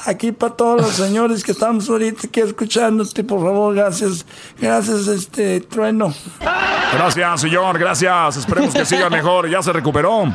Aquí 0.06 0.32
para 0.32 0.54
todos 0.54 0.82
los 0.82 0.90
señores 1.08 1.44
que 1.44 1.52
estamos 1.52 1.90
ahorita 1.90 2.28
aquí 2.28 2.40
escuchándote, 2.40 3.24
por 3.24 3.42
favor, 3.42 3.76
gracias. 3.76 4.26
Gracias, 4.60 5.08
este 5.08 5.62
trueno. 5.62 6.14
Gracias, 6.94 7.42
señor, 7.42 7.78
gracias. 7.78 8.38
Esperemos 8.38 8.74
que 8.74 8.86
siga 8.86 9.10
mejor. 9.12 9.50
Ya 9.50 9.62
se 9.62 9.72
recuperó. 9.72 10.26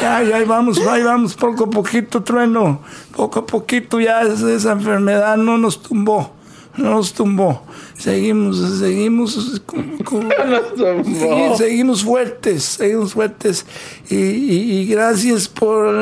Ya, 0.00 0.22
ya 0.22 0.36
ahí 0.36 0.44
vamos, 0.44 0.78
ahí 0.86 1.02
vamos, 1.02 1.34
poco 1.34 1.64
a 1.64 1.70
poquito, 1.70 2.22
trueno. 2.22 2.82
Poco 3.16 3.40
a 3.40 3.46
poquito 3.46 3.98
ya 3.98 4.22
esa 4.22 4.72
enfermedad 4.72 5.36
no 5.36 5.58
nos 5.58 5.82
tumbó. 5.82 6.37
No 6.78 6.90
nos 6.90 7.12
tumbó. 7.12 7.62
Seguimos, 7.96 8.78
seguimos. 8.78 9.60
con- 9.66 9.98
con- 9.98 10.28
segui- 10.30 11.56
seguimos 11.56 12.04
fuertes, 12.04 12.62
seguimos 12.64 13.12
fuertes. 13.12 13.66
Y, 14.08 14.14
y- 14.16 14.72
y 14.80 14.86
gracias 14.86 15.48
por, 15.48 15.94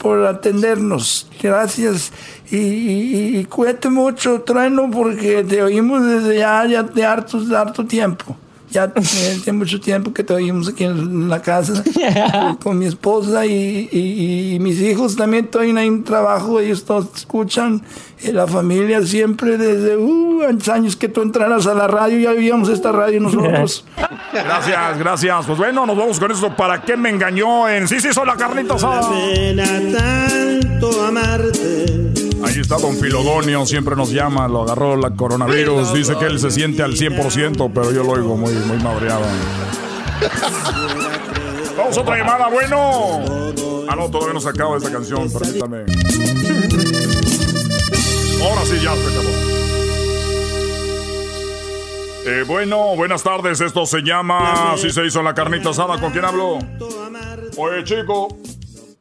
por 0.00 0.24
atendernos. 0.26 1.26
Gracias. 1.42 2.12
Y, 2.50 2.56
y, 2.58 3.36
y 3.38 3.44
cuídate 3.46 3.88
mucho, 3.88 4.42
trueno, 4.42 4.90
porque 4.90 5.42
te 5.42 5.62
oímos 5.62 6.04
desde 6.06 6.38
ya, 6.38 6.66
ya 6.66 6.82
de 6.82 7.04
harto, 7.04 7.40
de 7.42 7.56
harto 7.56 7.86
tiempo. 7.86 8.36
Ya 8.72 8.90
tiene 8.90 9.58
mucho 9.58 9.78
tiempo 9.80 10.12
que 10.14 10.24
te 10.24 10.32
oímos 10.32 10.68
aquí 10.68 10.84
en 10.84 11.28
la 11.28 11.42
casa 11.42 11.84
con, 12.32 12.56
con 12.62 12.78
mi 12.78 12.86
esposa 12.86 13.44
y, 13.44 13.88
y- 13.92 14.54
y 14.54 14.58
mis 14.60 14.80
hijos 14.80 15.14
también 15.14 15.44
estoy 15.44 15.70
en 15.70 15.78
un 15.78 16.04
trabajo, 16.04 16.58
ellos 16.58 16.84
todos 16.84 17.08
escuchan, 17.14 17.82
y 18.22 18.32
la 18.32 18.46
familia 18.46 19.02
siempre 19.06 19.58
desde 19.58 19.96
uh, 19.98 20.40
años 20.72 20.96
que 20.96 21.08
tú 21.08 21.20
entraras 21.22 21.66
a 21.66 21.74
la 21.74 21.86
radio, 21.86 22.18
ya 22.18 22.32
vivíamos 22.32 22.68
esta 22.70 22.92
radio 22.92 23.20
nosotros. 23.20 23.84
Gracias, 24.32 24.98
gracias. 24.98 25.44
Pues 25.46 25.58
bueno, 25.58 25.84
nos 25.84 25.94
vamos 25.96 26.18
con 26.18 26.30
esto. 26.30 26.56
¿Para 26.56 26.80
qué 26.80 26.96
me 26.96 27.10
engañó 27.10 27.68
en 27.68 27.86
Sí, 27.86 28.00
sí, 28.00 28.08
hizo 28.08 28.24
la 28.24 28.34
carnita 28.36 28.74
asada? 28.74 29.02
tanto 29.92 31.04
amarte. 31.04 32.21
Ahí 32.44 32.58
está 32.58 32.76
Don 32.76 32.96
Filogonio, 32.96 33.64
siempre 33.66 33.94
nos 33.96 34.10
llama, 34.10 34.48
lo 34.48 34.62
agarró 34.62 34.96
la 34.96 35.10
coronavirus, 35.10 35.94
dice 35.94 36.16
que 36.16 36.26
él 36.26 36.38
se 36.38 36.50
siente 36.50 36.82
al 36.82 36.92
100%, 36.94 37.70
pero 37.72 37.92
yo 37.92 38.02
lo 38.02 38.12
oigo 38.12 38.36
muy, 38.36 38.52
muy 38.52 38.78
madreado. 38.78 39.24
Vamos 41.76 41.96
a 41.96 42.00
otra 42.00 42.16
llamada, 42.18 42.48
bueno. 42.48 43.20
Ah, 43.88 43.96
no, 43.96 44.10
todavía 44.10 44.34
no 44.34 44.40
se 44.40 44.48
acaba 44.48 44.76
esta 44.76 44.90
canción, 44.90 45.30
permítame. 45.30 45.84
Ahora 48.42 48.64
sí, 48.64 48.78
ya 48.82 48.94
se 48.94 49.06
acabó. 49.06 49.52
Eh, 52.24 52.44
bueno, 52.46 52.94
buenas 52.96 53.22
tardes, 53.24 53.60
esto 53.60 53.84
se 53.84 54.00
llama 54.02 54.74
Así 54.74 54.90
se 54.90 55.04
hizo 55.04 55.22
la 55.24 55.34
carnita 55.34 55.70
asada, 55.70 56.00
¿con 56.00 56.12
quién 56.12 56.24
hablo? 56.24 56.58
Oye, 57.56 57.82
chico, 57.82 58.28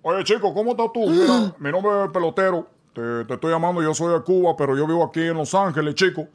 oye, 0.01 0.23
chico, 0.23 0.53
¿cómo 0.53 0.71
estás 0.71 0.87
tú? 0.91 1.53
Mi 1.59 1.71
nombre 1.71 2.05
es 2.05 2.11
Pelotero. 2.11 2.80
Te, 2.93 3.25
te 3.25 3.33
estoy 3.33 3.51
llamando, 3.51 3.81
yo 3.81 3.93
soy 3.93 4.13
de 4.13 4.21
Cuba, 4.21 4.55
pero 4.57 4.77
yo 4.77 4.85
vivo 4.85 5.03
aquí 5.03 5.21
en 5.21 5.35
Los 5.35 5.53
Ángeles, 5.55 5.95
chico. 5.95 6.27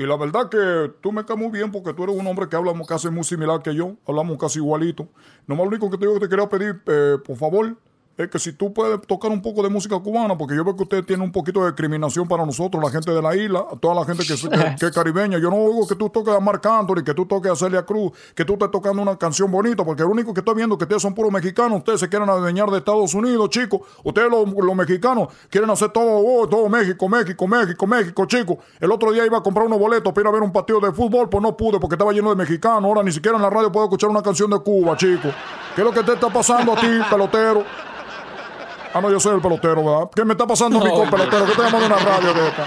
Y 0.00 0.06
la 0.06 0.16
verdad 0.16 0.48
que 0.48 0.94
tú 1.02 1.12
me 1.12 1.26
caes 1.26 1.38
muy 1.38 1.50
bien 1.50 1.70
porque 1.70 1.92
tú 1.92 2.04
eres 2.04 2.16
un 2.16 2.26
hombre 2.26 2.48
que 2.48 2.56
habla 2.56 2.72
casi 2.88 3.10
muy 3.10 3.22
similar 3.22 3.60
que 3.62 3.74
yo. 3.74 3.96
Hablamos 4.06 4.38
casi 4.38 4.58
igualito. 4.58 5.06
Nomás 5.46 5.64
lo 5.64 5.68
único 5.68 5.90
que 5.90 5.98
te 5.98 6.06
digo 6.06 6.14
que 6.14 6.20
te 6.20 6.28
quería 6.30 6.48
pedir, 6.48 6.80
eh, 6.86 7.18
por 7.22 7.36
favor, 7.36 7.76
es 8.16 8.28
que 8.28 8.38
si 8.38 8.52
tú 8.52 8.72
puedes 8.72 9.00
tocar 9.06 9.30
un 9.30 9.40
poco 9.40 9.62
de 9.62 9.68
música 9.68 9.98
cubana, 9.98 10.36
porque 10.36 10.54
yo 10.54 10.64
veo 10.64 10.76
que 10.76 10.82
usted 10.82 11.04
tiene 11.04 11.22
un 11.22 11.32
poquito 11.32 11.60
de 11.60 11.66
discriminación 11.68 12.28
para 12.28 12.44
nosotros, 12.44 12.82
la 12.82 12.90
gente 12.90 13.10
de 13.10 13.22
la 13.22 13.34
isla, 13.34 13.64
toda 13.80 13.94
la 13.94 14.04
gente 14.04 14.24
que, 14.24 14.34
que 14.78 14.86
es 14.86 14.92
caribeña. 14.92 15.38
Yo 15.38 15.50
no 15.50 15.56
oigo 15.56 15.86
que 15.86 15.94
tú 15.94 16.10
toques 16.10 16.34
a 16.34 16.40
Marc 16.40 16.64
Anthony, 16.66 17.02
que 17.04 17.14
tú 17.14 17.26
toques 17.26 17.50
a 17.50 17.56
Celia 17.56 17.84
Cruz, 17.84 18.12
que 18.34 18.44
tú 18.44 18.54
estés 18.54 18.70
tocando 18.70 19.00
una 19.00 19.16
canción 19.16 19.50
bonita, 19.50 19.84
porque 19.84 20.02
lo 20.02 20.10
único 20.10 20.34
que 20.34 20.40
estoy 20.40 20.54
viendo 20.54 20.74
es 20.74 20.78
que 20.78 20.84
ustedes 20.84 21.02
son 21.02 21.14
puros 21.14 21.32
mexicanos, 21.32 21.78
ustedes 21.78 22.00
se 22.00 22.08
quieren 22.08 22.28
adueñar 22.28 22.70
de 22.70 22.78
Estados 22.78 23.14
Unidos, 23.14 23.48
chicos. 23.50 23.80
Ustedes 24.04 24.30
los, 24.30 24.46
los 24.52 24.76
mexicanos 24.76 25.28
quieren 25.48 25.70
hacer 25.70 25.90
todo, 25.90 26.22
oh, 26.22 26.46
todo 26.46 26.68
México, 26.68 27.08
México, 27.08 27.46
México, 27.48 27.86
México, 27.86 28.26
chicos. 28.26 28.58
El 28.80 28.92
otro 28.92 29.12
día 29.12 29.24
iba 29.24 29.38
a 29.38 29.42
comprar 29.42 29.66
unos 29.66 29.78
boletos 29.78 30.12
para 30.12 30.22
ir 30.22 30.28
a 30.28 30.32
ver 30.32 30.42
un 30.42 30.52
partido 30.52 30.80
de 30.80 30.92
fútbol, 30.92 31.28
pues 31.28 31.42
no 31.42 31.56
pude 31.56 31.80
porque 31.80 31.94
estaba 31.94 32.12
lleno 32.12 32.30
de 32.30 32.36
mexicanos. 32.36 32.84
Ahora 32.84 33.02
ni 33.02 33.12
siquiera 33.12 33.36
en 33.36 33.42
la 33.42 33.50
radio 33.50 33.72
puedo 33.72 33.86
escuchar 33.86 34.10
una 34.10 34.22
canción 34.22 34.50
de 34.50 34.58
Cuba, 34.58 34.96
chicos. 34.96 35.32
¿Qué 35.74 35.80
es 35.80 35.84
lo 35.86 35.92
que 35.92 36.02
te 36.02 36.12
está 36.12 36.28
pasando 36.28 36.72
a 36.72 36.76
ti, 36.76 36.88
pelotero? 37.08 37.64
Ah, 38.92 39.00
no, 39.00 39.10
yo 39.10 39.20
soy 39.20 39.36
el 39.36 39.40
pelotero, 39.40 39.84
¿verdad? 39.84 40.10
¿Qué 40.14 40.24
me 40.24 40.32
está 40.32 40.46
pasando 40.46 40.80
mí 40.80 40.90
con 40.90 41.08
pelotero? 41.08 41.46
¿Qué 41.46 41.52
te 41.52 41.62
llamando 41.62 41.86
una 41.86 41.96
radio 41.96 42.34
de 42.34 42.48
esta? 42.48 42.64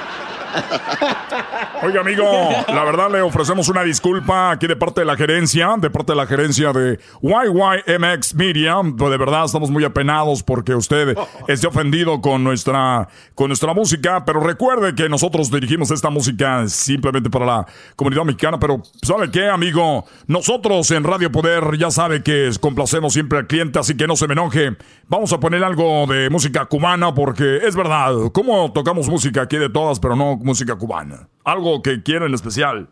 Oiga, 1.83 2.01
amigo, 2.01 2.23
la 2.67 2.83
verdad 2.83 3.11
le 3.11 3.21
ofrecemos 3.21 3.67
una 3.67 3.83
disculpa 3.83 4.51
aquí 4.51 4.67
de 4.67 4.75
parte 4.75 5.01
de 5.01 5.05
la 5.05 5.17
gerencia, 5.17 5.75
de 5.77 5.89
parte 5.89 6.13
de 6.13 6.15
la 6.15 6.25
gerencia 6.25 6.71
de 6.71 6.99
YYMX 7.21 8.35
Media. 8.35 8.77
Pues 8.97 9.11
de 9.11 9.17
verdad 9.17 9.45
estamos 9.45 9.69
muy 9.69 9.83
apenados 9.83 10.43
porque 10.43 10.75
usted 10.75 11.17
esté 11.47 11.67
ofendido 11.67 12.21
con 12.21 12.43
nuestra, 12.43 13.07
con 13.35 13.47
nuestra 13.47 13.73
música, 13.73 14.23
pero 14.25 14.39
recuerde 14.39 14.95
que 14.95 15.09
nosotros 15.09 15.51
dirigimos 15.51 15.91
esta 15.91 16.09
música 16.09 16.67
simplemente 16.67 17.29
para 17.29 17.45
la 17.45 17.67
comunidad 17.95 18.23
mexicana. 18.23 18.59
Pero, 18.59 18.81
¿sabe 19.01 19.29
qué, 19.29 19.49
amigo? 19.49 20.05
Nosotros 20.27 20.89
en 20.91 21.03
Radio 21.03 21.31
Poder 21.31 21.77
ya 21.77 21.91
sabe 21.91 22.23
que 22.23 22.49
complacemos 22.61 23.13
siempre 23.13 23.39
al 23.39 23.47
cliente, 23.47 23.79
así 23.79 23.97
que 23.97 24.07
no 24.07 24.15
se 24.15 24.27
me 24.27 24.33
enoje. 24.33 24.77
Vamos 25.09 25.33
a 25.33 25.39
poner 25.39 25.63
algo 25.63 26.05
de 26.07 26.29
música 26.29 26.65
cubana 26.65 27.13
porque 27.13 27.57
es 27.57 27.75
verdad, 27.75 28.13
¿cómo 28.31 28.71
tocamos 28.71 29.09
música 29.09 29.41
aquí 29.41 29.57
de 29.57 29.69
todas, 29.69 29.99
pero 29.99 30.15
no 30.15 30.39
música 30.43 30.75
cubana? 30.75 31.27
Algo 31.43 31.81
que 31.81 32.01
quiera 32.03 32.25
en 32.25 32.33
especial. 32.33 32.89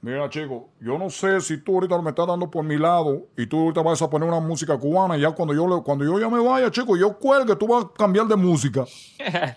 Mira, 0.00 0.28
chico, 0.28 0.68
yo 0.80 0.98
no 0.98 1.08
sé 1.10 1.40
si 1.40 1.58
tú 1.58 1.74
ahorita 1.74 2.00
me 2.02 2.10
estás 2.10 2.26
dando 2.26 2.50
por 2.50 2.64
mi 2.64 2.76
lado 2.76 3.22
y 3.36 3.46
tú 3.46 3.60
ahorita 3.60 3.82
vas 3.82 4.02
a 4.02 4.10
poner 4.10 4.28
una 4.28 4.40
música 4.40 4.76
cubana 4.76 5.16
y 5.16 5.20
ya 5.20 5.30
cuando 5.30 5.54
yo, 5.54 5.68
le- 5.68 5.82
cuando 5.84 6.04
yo 6.04 6.18
ya 6.18 6.28
me 6.28 6.40
vaya, 6.42 6.70
chico, 6.72 6.96
yo 6.96 7.16
cuelgue, 7.18 7.54
tú 7.54 7.68
vas 7.68 7.84
a 7.84 7.88
cambiar 7.96 8.26
de 8.26 8.36
música. 8.36 8.84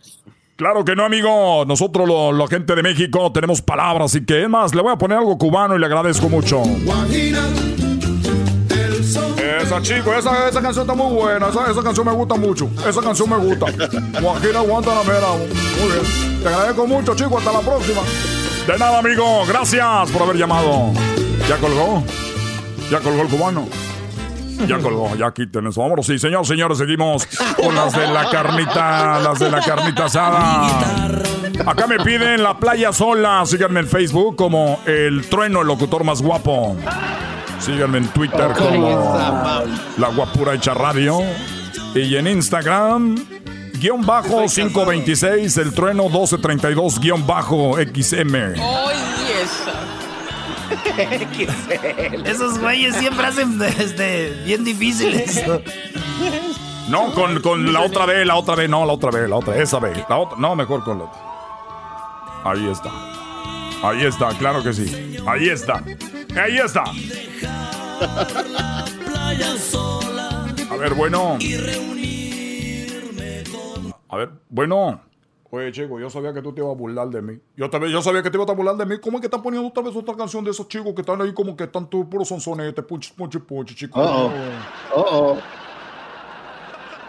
Claro 0.57 0.85
que 0.85 0.95
no, 0.95 1.03
amigo. 1.03 1.65
Nosotros, 1.65 2.07
lo- 2.07 2.31
la 2.31 2.47
gente 2.47 2.75
de 2.75 2.81
México, 2.81 3.29
tenemos 3.33 3.61
palabras 3.61 4.15
y 4.15 4.25
que 4.25 4.43
es 4.43 4.47
más, 4.49 4.73
le 4.73 4.81
voy 4.81 4.93
a 4.93 4.97
poner 4.97 5.17
algo 5.17 5.37
cubano 5.37 5.75
y 5.75 5.79
le 5.79 5.85
agradezco 5.85 6.29
mucho. 6.29 6.63
Esa, 9.61 9.81
chico, 9.81 10.13
esa, 10.13 10.49
esa 10.49 10.61
canción 10.61 10.89
está 10.89 10.95
muy 10.95 11.13
buena. 11.13 11.47
Esa, 11.49 11.71
esa 11.71 11.81
canción 11.83 12.05
me 12.05 12.13
gusta 12.13 12.35
mucho. 12.35 12.69
Esa 12.87 13.01
canción 13.01 13.29
me 13.29 13.37
gusta. 13.37 13.65
Guajira 14.21 14.59
Guantanamera. 14.61 15.27
Muy 15.29 15.91
bien. 15.91 16.41
Te 16.41 16.49
agradezco 16.49 16.87
mucho, 16.87 17.15
chico. 17.15 17.37
Hasta 17.37 17.51
la 17.51 17.59
próxima. 17.59 18.01
De 18.67 18.77
nada, 18.77 18.99
amigo. 18.99 19.45
Gracias 19.47 20.11
por 20.11 20.23
haber 20.23 20.37
llamado. 20.37 20.91
¿Ya 21.47 21.57
colgó? 21.57 22.03
¿Ya 22.89 22.99
colgó 22.99 23.21
el 23.21 23.27
cubano? 23.27 23.67
Ya 24.67 24.79
colgó, 24.79 25.15
ya 25.15 25.33
quiten 25.33 25.67
eso. 25.67 25.81
Vámonos, 25.81 26.05
sí, 26.05 26.17
señor, 26.17 26.45
señores, 26.47 26.77
seguimos 26.77 27.27
con 27.57 27.75
las 27.75 27.93
de 27.93 28.07
la 28.07 28.29
carnita, 28.29 29.19
las 29.19 29.37
de 29.37 29.51
la 29.51 29.59
carnita 29.59 30.05
asada. 30.05 31.21
Acá 31.65 31.87
me 31.87 31.99
piden 31.99 32.41
la 32.41 32.57
playa 32.57 32.93
sola. 32.93 33.43
Síganme 33.45 33.81
en 33.81 33.87
Facebook 33.87 34.35
como 34.37 34.79
el 34.85 35.27
trueno, 35.27 35.61
el 35.61 35.67
locutor 35.67 36.03
más 36.03 36.21
guapo. 36.21 36.75
Síganme 37.59 37.97
en 37.99 38.07
Twitter 38.09 38.51
como 38.57 39.23
la 39.97 40.07
guapura 40.09 40.53
hecha 40.53 40.73
radio. 40.73 41.19
Y 41.95 42.15
en 42.15 42.27
Instagram, 42.27 43.15
guion 43.79 44.05
bajo 44.05 44.45
526, 44.45 45.57
el 45.57 45.73
trueno 45.73 46.03
1232, 46.03 46.99
guion 46.99 47.25
bajo 47.25 47.77
XM. 47.77 48.35
Esos 52.25 52.59
güeyes 52.59 52.95
siempre 52.95 53.25
hacen 53.25 53.61
este, 53.61 54.31
bien 54.45 54.63
difíciles. 54.63 55.43
No, 56.89 57.11
con, 57.13 57.41
con 57.41 57.73
la 57.73 57.81
otra 57.81 58.05
vez, 58.05 58.25
la 58.27 58.35
otra 58.35 58.55
vez, 58.55 58.69
no, 58.69 58.85
la 58.85 58.93
otra 58.93 59.11
vez, 59.11 59.29
la 59.29 59.37
otra, 59.37 59.55
esa 59.57 59.79
vez. 59.79 59.97
La 60.09 60.17
otra, 60.17 60.37
no, 60.37 60.55
mejor 60.55 60.83
con 60.83 60.99
la 60.99 61.05
otra. 61.05 61.21
Ahí 62.43 62.67
está. 62.69 62.91
Ahí 63.85 64.03
está, 64.03 64.29
claro 64.29 64.63
que 64.63 64.73
sí. 64.73 65.15
Ahí 65.27 65.47
está. 65.47 65.83
Ahí 66.35 66.57
está. 66.57 66.85
A 70.71 70.75
ver, 70.75 70.95
bueno. 70.95 71.37
A 74.09 74.17
ver, 74.17 74.29
bueno. 74.49 75.01
Oye, 75.51 75.71
chico, 75.71 75.99
yo 75.99 76.09
sabía 76.09 76.33
que 76.33 76.41
tú 76.41 76.51
te 76.51 76.61
ibas 76.61 76.73
a 76.73 76.75
burlar 76.75 77.09
de 77.09 77.21
mí. 77.21 77.39
Yo, 77.55 77.69
también, 77.69 77.93
yo 77.93 78.01
sabía 78.01 78.23
que 78.23 78.31
te 78.31 78.37
ibas 78.37 78.49
a 78.49 78.53
burlar 78.53 78.75
de 78.75 78.87
mí. 78.87 78.99
¿Cómo 78.99 79.17
es 79.17 79.21
que 79.21 79.27
están 79.27 79.43
poniendo 79.43 79.67
otra 79.67 79.83
vez 79.83 79.95
otra 79.95 80.15
canción 80.15 80.43
de 80.43 80.49
esos 80.49 80.67
chicos 80.67 80.93
que 80.95 81.01
están 81.01 81.21
ahí 81.21 81.31
como 81.33 81.55
que 81.55 81.65
están 81.65 81.87
todos 81.87 82.07
puros 82.07 82.27
sonsonetes, 82.27 82.83
punchi, 82.83 83.13
punchi, 83.13 83.37
punchi, 83.37 83.75
chicos? 83.75 84.03
Uh-oh. 84.03 84.31
Uh-oh. 84.99 85.37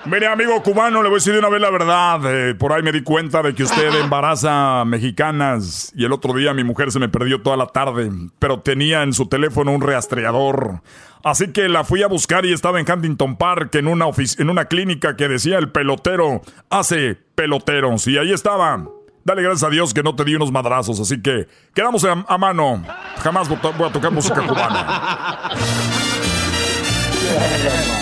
Mire, 0.06 0.28
amigo 0.28 0.62
cubano, 0.62 1.02
le 1.02 1.08
voy 1.08 1.16
a 1.16 1.18
decir 1.18 1.32
de 1.32 1.40
una 1.40 1.48
vez 1.48 1.60
la 1.60 1.70
verdad. 1.70 2.20
Eh, 2.26 2.54
por 2.54 2.72
ahí 2.72 2.80
me 2.80 2.92
di 2.92 3.02
cuenta 3.02 3.42
de 3.42 3.54
que 3.54 3.64
usted 3.64 3.92
embaraza 4.00 4.84
mexicanas 4.84 5.92
y 5.96 6.04
el 6.04 6.12
otro 6.12 6.32
día 6.32 6.54
mi 6.54 6.62
mujer 6.62 6.92
se 6.92 7.00
me 7.00 7.08
perdió 7.08 7.42
toda 7.42 7.56
la 7.56 7.66
tarde, 7.66 8.08
pero 8.38 8.60
tenía 8.60 9.02
en 9.02 9.12
su 9.12 9.26
teléfono 9.26 9.72
un 9.72 9.80
rastreador. 9.80 10.80
Así 11.24 11.52
que 11.52 11.68
la 11.68 11.82
fui 11.82 12.04
a 12.04 12.06
buscar 12.06 12.46
y 12.46 12.52
estaba 12.52 12.78
en 12.78 12.86
Huntington 12.88 13.36
Park, 13.36 13.74
en 13.74 13.88
una, 13.88 14.04
en 14.38 14.50
una 14.50 14.66
clínica 14.66 15.16
que 15.16 15.26
decía 15.26 15.58
el 15.58 15.70
pelotero 15.72 16.40
hace 16.70 17.18
peloteros. 17.34 18.06
Y 18.06 18.16
ahí 18.16 18.32
estaba. 18.32 18.84
Dale 19.24 19.42
gracias 19.42 19.64
a 19.64 19.70
Dios 19.70 19.92
que 19.92 20.04
no 20.04 20.14
te 20.14 20.22
di 20.22 20.36
unos 20.36 20.52
madrazos, 20.52 21.00
así 21.00 21.20
que 21.20 21.48
quedamos 21.74 22.04
a, 22.04 22.24
a 22.28 22.38
mano. 22.38 22.84
Jamás 23.24 23.48
voy 23.48 23.58
a 23.58 23.92
tocar 23.92 24.12
música 24.12 24.40
cubana. 24.46 25.50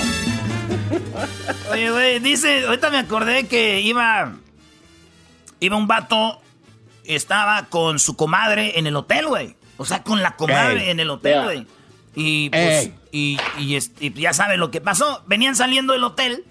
Oye, 1.70 1.90
güey, 1.90 2.18
dice, 2.20 2.64
ahorita 2.66 2.90
me 2.90 2.98
acordé 2.98 3.46
que 3.48 3.80
iba, 3.80 4.32
iba 5.60 5.76
un 5.76 5.86
vato, 5.86 6.40
estaba 7.04 7.66
con 7.66 7.98
su 7.98 8.16
comadre 8.16 8.78
en 8.78 8.86
el 8.86 8.96
hotel, 8.96 9.26
güey. 9.26 9.56
O 9.76 9.84
sea, 9.84 10.02
con 10.02 10.22
la 10.22 10.36
comadre 10.36 10.84
Ey. 10.84 10.90
en 10.90 11.00
el 11.00 11.10
hotel, 11.10 11.32
Yeah. 11.32 11.44
güey. 11.44 11.66
Y 12.16 12.50
pues, 12.50 12.84
Ey. 12.86 12.94
y, 13.10 13.38
y, 13.58 13.74
este, 13.76 14.06
y 14.06 14.12
ya 14.12 14.32
sabe 14.32 14.56
lo 14.56 14.70
que 14.70 14.80
pasó. 14.80 15.22
Venían 15.26 15.56
saliendo 15.56 15.92
del 15.94 16.04
hotel 16.04 16.44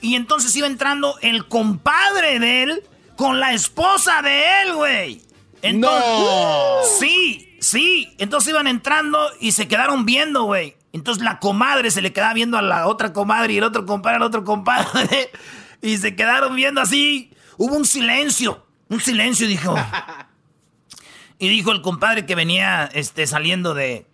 y 0.00 0.16
entonces 0.16 0.54
iba 0.56 0.66
entrando 0.66 1.16
el 1.22 1.46
compadre 1.46 2.40
de 2.40 2.62
él 2.64 2.82
con 3.16 3.38
la 3.38 3.52
esposa 3.52 4.22
de 4.22 4.62
él, 4.62 4.74
güey. 4.74 5.22
Entonces, 5.62 6.04
No. 6.10 6.78
Sí, 6.98 7.56
sí. 7.60 8.12
Entonces 8.18 8.50
iban 8.50 8.66
entrando 8.66 9.18
y 9.40 9.52
se 9.52 9.68
quedaron 9.68 10.04
viendo, 10.04 10.42
güey. 10.44 10.76
Entonces 10.94 11.24
la 11.24 11.40
comadre 11.40 11.90
se 11.90 12.00
le 12.00 12.12
quedaba 12.12 12.34
viendo 12.34 12.56
a 12.56 12.62
la 12.62 12.86
otra 12.86 13.12
comadre 13.12 13.52
y 13.52 13.58
el 13.58 13.64
otro 13.64 13.84
compadre 13.84 14.16
al 14.16 14.22
otro 14.22 14.44
compadre. 14.44 15.30
Y 15.82 15.98
se 15.98 16.16
quedaron 16.16 16.56
viendo 16.56 16.80
así. 16.80 17.30
Hubo 17.58 17.76
un 17.76 17.84
silencio. 17.84 18.64
Un 18.88 19.00
silencio, 19.00 19.46
dijo. 19.46 19.74
Y 21.38 21.48
dijo 21.48 21.72
el 21.72 21.82
compadre 21.82 22.24
que 22.24 22.36
venía 22.36 22.88
este, 22.94 23.26
saliendo 23.26 23.74
de. 23.74 24.06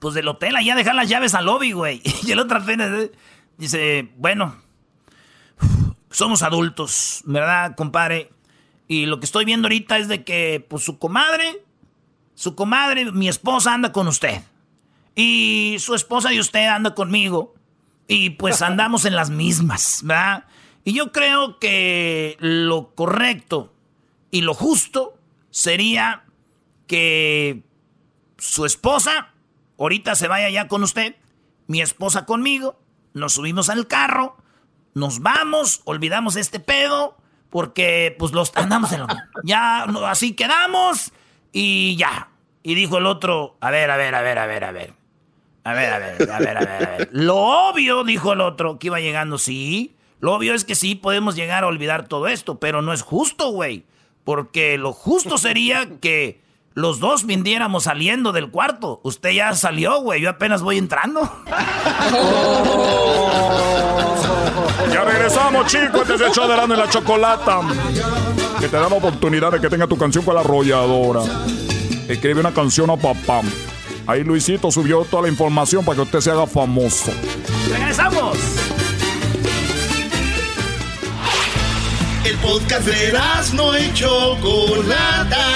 Pues 0.00 0.14
del 0.14 0.26
hotel, 0.26 0.56
allá 0.56 0.74
dejar 0.74 0.94
las 0.94 1.08
llaves 1.08 1.34
al 1.34 1.44
lobby, 1.44 1.72
güey. 1.72 2.02
Y 2.26 2.32
el 2.32 2.40
otro 2.40 2.58
apenas 2.58 2.90
eh, 2.90 3.12
dice: 3.58 4.10
Bueno, 4.16 4.56
somos 6.10 6.42
adultos, 6.42 7.20
¿verdad, 7.26 7.76
compadre? 7.76 8.32
Y 8.88 9.04
lo 9.06 9.20
que 9.20 9.26
estoy 9.26 9.44
viendo 9.44 9.66
ahorita 9.66 9.98
es 9.98 10.08
de 10.08 10.24
que, 10.24 10.66
pues 10.68 10.82
su 10.82 10.98
comadre, 10.98 11.62
su 12.34 12.56
comadre, 12.56 13.12
mi 13.12 13.28
esposa 13.28 13.74
anda 13.74 13.92
con 13.92 14.08
usted. 14.08 14.42
Y 15.14 15.76
su 15.78 15.94
esposa 15.94 16.32
y 16.32 16.40
usted 16.40 16.66
anda 16.66 16.94
conmigo. 16.94 17.54
Y 18.08 18.30
pues 18.30 18.62
andamos 18.62 19.04
en 19.04 19.16
las 19.16 19.30
mismas, 19.30 20.00
¿verdad? 20.02 20.44
Y 20.84 20.92
yo 20.92 21.12
creo 21.12 21.58
que 21.58 22.36
lo 22.40 22.94
correcto 22.94 23.72
y 24.30 24.42
lo 24.42 24.52
justo 24.52 25.18
sería 25.50 26.24
que 26.86 27.62
su 28.36 28.66
esposa 28.66 29.34
ahorita 29.78 30.14
se 30.14 30.28
vaya 30.28 30.50
ya 30.50 30.68
con 30.68 30.82
usted, 30.82 31.16
mi 31.66 31.80
esposa 31.80 32.26
conmigo, 32.26 32.78
nos 33.12 33.34
subimos 33.34 33.70
al 33.70 33.86
carro, 33.86 34.36
nos 34.94 35.20
vamos, 35.20 35.80
olvidamos 35.84 36.36
este 36.36 36.60
pedo, 36.60 37.16
porque 37.50 38.14
pues 38.18 38.32
los 38.32 38.52
andamos 38.56 38.92
en 38.92 39.00
lo 39.00 39.06
Ya, 39.44 39.86
no, 39.86 40.06
así 40.06 40.34
quedamos 40.34 41.12
y 41.52 41.96
ya. 41.96 42.28
Y 42.62 42.74
dijo 42.74 42.98
el 42.98 43.06
otro, 43.06 43.56
a 43.60 43.70
ver, 43.70 43.90
a 43.90 43.96
ver, 43.96 44.14
a 44.14 44.22
ver, 44.22 44.38
a 44.38 44.46
ver, 44.46 44.64
a 44.64 44.72
ver. 44.72 44.94
A 45.64 45.72
ver, 45.72 45.92
a 45.92 45.98
ver, 45.98 46.30
a 46.30 46.38
ver, 46.38 46.56
a 46.58 46.60
ver. 46.60 47.08
Lo 47.12 47.36
obvio, 47.36 48.04
dijo 48.04 48.34
el 48.34 48.42
otro, 48.42 48.78
que 48.78 48.88
iba 48.88 49.00
llegando, 49.00 49.38
sí. 49.38 49.96
Lo 50.20 50.34
obvio 50.34 50.54
es 50.54 50.64
que 50.64 50.74
sí 50.74 50.94
podemos 50.94 51.36
llegar 51.36 51.64
a 51.64 51.66
olvidar 51.66 52.06
todo 52.06 52.28
esto, 52.28 52.58
pero 52.58 52.82
no 52.82 52.92
es 52.92 53.02
justo, 53.02 53.50
güey. 53.50 53.84
Porque 54.24 54.78
lo 54.78 54.92
justo 54.92 55.38
sería 55.38 55.88
que 56.00 56.42
los 56.74 56.98
dos 56.98 57.24
viniéramos 57.24 57.84
saliendo 57.84 58.32
del 58.32 58.50
cuarto. 58.50 59.00
Usted 59.04 59.30
ya 59.30 59.54
salió, 59.54 60.00
güey. 60.00 60.20
Yo 60.20 60.30
apenas 60.30 60.62
voy 60.62 60.76
entrando. 60.76 61.30
Ya 64.92 65.04
regresamos, 65.04 65.66
chicos, 65.66 66.08
desde 66.08 66.30
show 66.32 66.48
de 66.48 66.76
la 66.76 66.90
Chocolata. 66.90 67.60
Que 68.60 68.68
te 68.68 68.76
da 68.76 68.88
la 68.88 68.96
oportunidad 68.96 69.52
de 69.52 69.60
que 69.60 69.68
tenga 69.68 69.86
tu 69.86 69.96
canción 69.96 70.24
con 70.24 70.34
la 70.34 70.40
arrolladora. 70.40 71.22
Escribe 72.08 72.40
una 72.40 72.52
canción 72.52 72.90
a 72.90 72.96
papá. 72.96 73.40
Ahí 74.06 74.22
Luisito 74.22 74.70
subió 74.70 75.04
toda 75.04 75.22
la 75.22 75.28
información 75.28 75.84
para 75.84 75.96
que 75.96 76.02
usted 76.02 76.20
se 76.20 76.30
haga 76.30 76.46
famoso. 76.46 77.10
¡Regresamos! 77.70 78.36
El 82.24 82.36
podcast 82.36 82.86
de 82.86 83.08
Erasmo 83.08 83.72
y 83.76 83.92
Chocolata. 83.94 85.46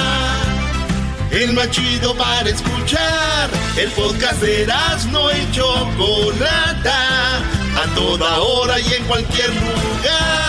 El 1.30 1.52
más 1.52 1.70
chido 1.70 2.14
para 2.16 2.48
escuchar. 2.48 3.50
El 3.76 3.90
podcast 3.90 4.40
de 4.40 4.62
Erasmo 4.62 5.30
y 5.30 5.52
Chocolata. 5.52 7.38
A 7.38 7.94
toda 7.94 8.38
hora 8.38 8.80
y 8.80 8.94
en 8.94 9.04
cualquier 9.04 9.50
lugar. 9.50 10.47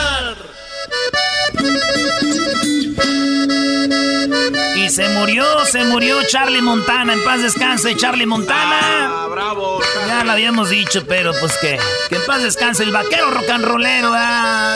Y 4.75 4.89
se 4.89 5.09
murió, 5.09 5.45
se 5.65 5.83
murió 5.85 6.17
Charlie 6.27 6.61
Montana. 6.61 7.13
En 7.13 7.23
paz 7.23 7.41
descanse, 7.41 7.95
Charlie 7.95 8.25
Montana. 8.25 8.79
Ah, 8.81 9.27
bravo. 9.29 9.79
Ya 10.07 10.23
lo 10.23 10.31
habíamos 10.31 10.69
dicho, 10.69 11.05
pero 11.07 11.33
pues 11.39 11.53
que, 11.61 11.77
que 12.09 12.15
en 12.15 12.25
paz 12.25 12.41
descanse 12.43 12.83
el 12.83 12.91
vaquero 12.91 13.29
rock 13.31 13.49
and 13.49 13.65
rollero. 13.65 14.11
ah. 14.13 14.75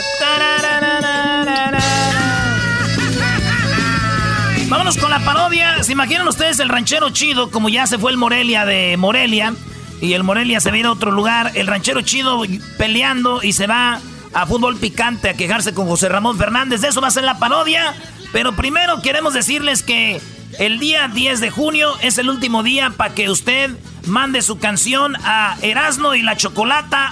Vámonos 4.67 4.97
con 4.97 5.11
la 5.11 5.19
parodia. 5.19 5.83
¿Se 5.83 5.91
imaginan 5.91 6.27
ustedes 6.27 6.59
el 6.59 6.69
ranchero 6.69 7.09
chido 7.11 7.51
como 7.51 7.69
ya 7.69 7.85
se 7.87 7.97
fue 7.99 8.11
el 8.11 8.17
Morelia 8.17 8.65
de 8.65 8.97
Morelia? 8.97 9.53
Y 10.01 10.13
el 10.13 10.23
Morelia 10.23 10.59
se 10.59 10.69
va 10.69 10.75
a 10.75 10.79
ir 10.79 10.85
a 10.85 10.91
otro 10.91 11.11
lugar. 11.11 11.51
El 11.53 11.67
ranchero 11.67 12.01
chido 12.01 12.41
peleando 12.77 13.41
y 13.43 13.53
se 13.53 13.67
va 13.67 13.99
a 14.33 14.45
fútbol 14.45 14.77
picante 14.77 15.29
a 15.29 15.33
quejarse 15.35 15.73
con 15.73 15.87
José 15.87 16.09
Ramón 16.09 16.37
Fernández. 16.37 16.81
De 16.81 16.87
eso 16.87 17.01
va 17.01 17.07
a 17.07 17.11
ser 17.11 17.23
la 17.23 17.39
parodia. 17.39 17.93
Pero 18.31 18.55
primero 18.55 19.01
queremos 19.01 19.33
decirles 19.33 19.83
que 19.83 20.19
el 20.59 20.79
día 20.79 21.07
10 21.07 21.39
de 21.39 21.51
junio 21.51 21.93
es 22.01 22.17
el 22.17 22.29
último 22.29 22.63
día 22.63 22.91
para 22.91 23.13
que 23.13 23.29
usted 23.29 23.71
mande 24.05 24.41
su 24.41 24.59
canción 24.59 25.15
a 25.23 25.57
erasno 25.61 26.15
y 26.15 26.21
la 26.21 26.35
chocolata 26.35 27.11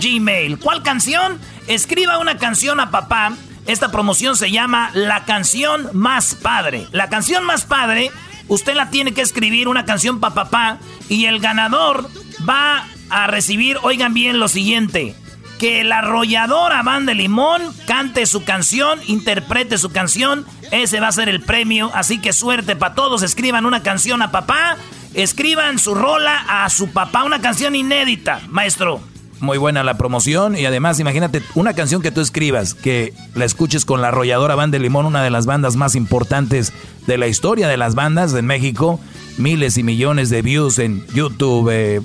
gmail. 0.00 0.58
¿Cuál 0.58 0.82
canción? 0.82 1.38
Escriba 1.66 2.18
una 2.18 2.38
canción 2.38 2.80
a 2.80 2.90
papá. 2.90 3.32
Esta 3.66 3.92
promoción 3.92 4.36
se 4.36 4.50
llama 4.50 4.90
La 4.94 5.24
canción 5.24 5.90
más 5.92 6.34
padre. 6.34 6.86
La 6.92 7.08
canción 7.08 7.44
más 7.44 7.64
padre, 7.64 8.10
usted 8.48 8.74
la 8.74 8.90
tiene 8.90 9.12
que 9.12 9.20
escribir 9.20 9.68
una 9.68 9.84
canción 9.84 10.18
para 10.18 10.34
papá 10.34 10.78
y 11.08 11.26
el 11.26 11.40
ganador 11.40 12.08
va 12.48 12.86
a 13.10 13.26
recibir, 13.26 13.76
oigan 13.82 14.14
bien 14.14 14.38
lo 14.38 14.48
siguiente, 14.48 15.14
que 15.60 15.84
la 15.84 15.98
arrolladora 15.98 16.82
Banda 16.82 17.12
Limón 17.12 17.60
cante 17.86 18.24
su 18.24 18.44
canción, 18.44 18.98
interprete 19.06 19.76
su 19.76 19.90
canción, 19.90 20.46
ese 20.70 21.00
va 21.00 21.08
a 21.08 21.12
ser 21.12 21.28
el 21.28 21.42
premio, 21.42 21.90
así 21.92 22.18
que 22.18 22.32
suerte 22.32 22.76
para 22.76 22.94
todos, 22.94 23.22
escriban 23.22 23.66
una 23.66 23.82
canción 23.82 24.22
a 24.22 24.30
papá, 24.32 24.78
escriban 25.12 25.78
su 25.78 25.94
rola 25.94 26.46
a 26.48 26.70
su 26.70 26.92
papá, 26.92 27.24
una 27.24 27.42
canción 27.42 27.76
inédita, 27.76 28.40
maestro. 28.48 29.02
Muy 29.40 29.56
buena 29.56 29.82
la 29.82 29.96
promoción 29.96 30.54
y 30.54 30.66
además 30.66 31.00
imagínate 31.00 31.42
una 31.54 31.72
canción 31.72 32.02
que 32.02 32.10
tú 32.10 32.20
escribas, 32.20 32.74
que 32.74 33.14
la 33.34 33.46
escuches 33.46 33.86
con 33.86 34.02
la 34.02 34.08
arrolladora 34.08 34.54
Banda 34.54 34.76
de 34.76 34.82
Limón, 34.82 35.06
una 35.06 35.22
de 35.22 35.30
las 35.30 35.46
bandas 35.46 35.76
más 35.76 35.94
importantes 35.94 36.74
de 37.06 37.16
la 37.16 37.26
historia 37.26 37.66
de 37.66 37.78
las 37.78 37.94
bandas 37.94 38.34
en 38.34 38.44
México. 38.44 39.00
Miles 39.38 39.78
y 39.78 39.82
millones 39.82 40.28
de 40.28 40.42
views 40.42 40.78
en 40.78 41.06
YouTube, 41.14 41.70
eh, 41.72 42.02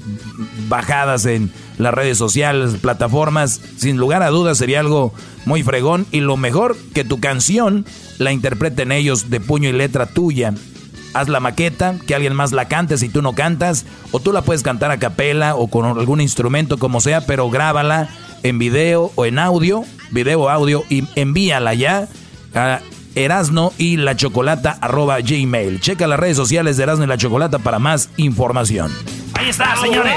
bajadas 0.70 1.26
en 1.26 1.52
las 1.78 1.94
redes 1.94 2.18
sociales, 2.18 2.76
plataformas. 2.80 3.60
Sin 3.76 3.98
lugar 3.98 4.24
a 4.24 4.30
dudas 4.30 4.58
sería 4.58 4.80
algo 4.80 5.14
muy 5.46 5.62
fregón 5.62 6.06
y 6.12 6.22
lo 6.22 6.38
mejor 6.38 6.78
que 6.94 7.04
tu 7.04 7.20
canción 7.20 7.86
la 8.18 8.32
interpreten 8.32 8.94
ellos 8.94 9.30
de 9.30 9.42
puño 9.42 9.68
y 9.68 9.74
letra 9.74 10.06
tuya 10.06 10.54
haz 11.16 11.30
la 11.30 11.40
maqueta, 11.40 11.96
que 12.06 12.14
alguien 12.14 12.36
más 12.36 12.52
la 12.52 12.68
cante 12.68 12.98
si 12.98 13.10
tú 13.10 13.22
no 13.22 13.34
cantas, 13.34 13.86
o 14.12 14.20
tú 14.20 14.34
la 14.34 14.42
puedes 14.42 14.64
cantar 14.64 14.92
a 14.92 15.00
capela 15.00 15.56
o 15.56 15.68
con 15.68 15.86
algún 15.86 16.20
instrumento 16.20 16.78
como 16.78 17.00
sea, 17.00 17.22
pero 17.22 17.50
grábala 17.50 18.10
en 18.44 18.60
video 18.60 19.12
o 19.16 19.26
en 19.26 19.40
audio, 19.40 19.86
video 20.12 20.42
o 20.42 20.50
audio, 20.50 20.84
y 20.90 21.08
envíala 21.16 21.74
ya 21.74 22.08
a 22.54 22.82
Erasno 23.16 23.72
y 23.78 23.96
la 23.96 24.18
Chocolata 24.18 24.78
arroba 24.82 25.20
gmail. 25.22 25.80
Checa 25.80 26.06
las 26.06 26.20
redes 26.20 26.36
sociales 26.36 26.76
de 26.76 26.84
Erasno 26.84 27.06
y 27.06 27.08
la 27.08 27.18
Chocolata 27.18 27.60
para 27.60 27.80
más 27.80 28.10
información. 28.18 28.92
Ahí 29.34 29.50
está, 29.50 29.76
señores. 29.78 30.16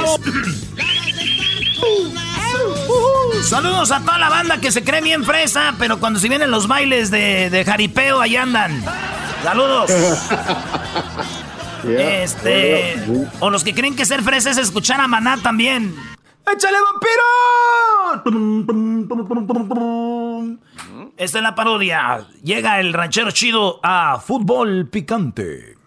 Saludos 3.44 3.92
a 3.92 4.00
toda 4.00 4.18
la 4.18 4.28
banda 4.28 4.60
que 4.60 4.72
se 4.72 4.82
cree 4.82 5.00
bien 5.00 5.24
fresa, 5.24 5.74
pero 5.78 6.00
cuando 6.00 6.18
se 6.18 6.28
vienen 6.28 6.50
los 6.50 6.66
bailes 6.66 7.12
de, 7.12 7.50
de 7.50 7.64
jaripeo, 7.64 8.20
ahí 8.20 8.34
andan. 8.34 8.82
Saludos. 9.48 9.90
este. 11.88 12.96
O 13.40 13.48
los 13.48 13.64
que 13.64 13.72
creen 13.74 13.96
que 13.96 14.04
ser 14.04 14.22
fresa 14.22 14.50
es 14.50 14.58
escuchar 14.58 15.00
a 15.00 15.08
Maná 15.08 15.38
también. 15.42 15.96
¡Échale 16.52 16.76
vampiro! 16.92 17.24
Esta 21.16 21.38
es 21.38 21.42
la 21.42 21.54
parodia. 21.54 22.26
Llega 22.42 22.78
el 22.78 22.92
ranchero 22.92 23.30
chido 23.30 23.80
a 23.82 24.20
fútbol 24.20 24.86
picante. 24.90 25.78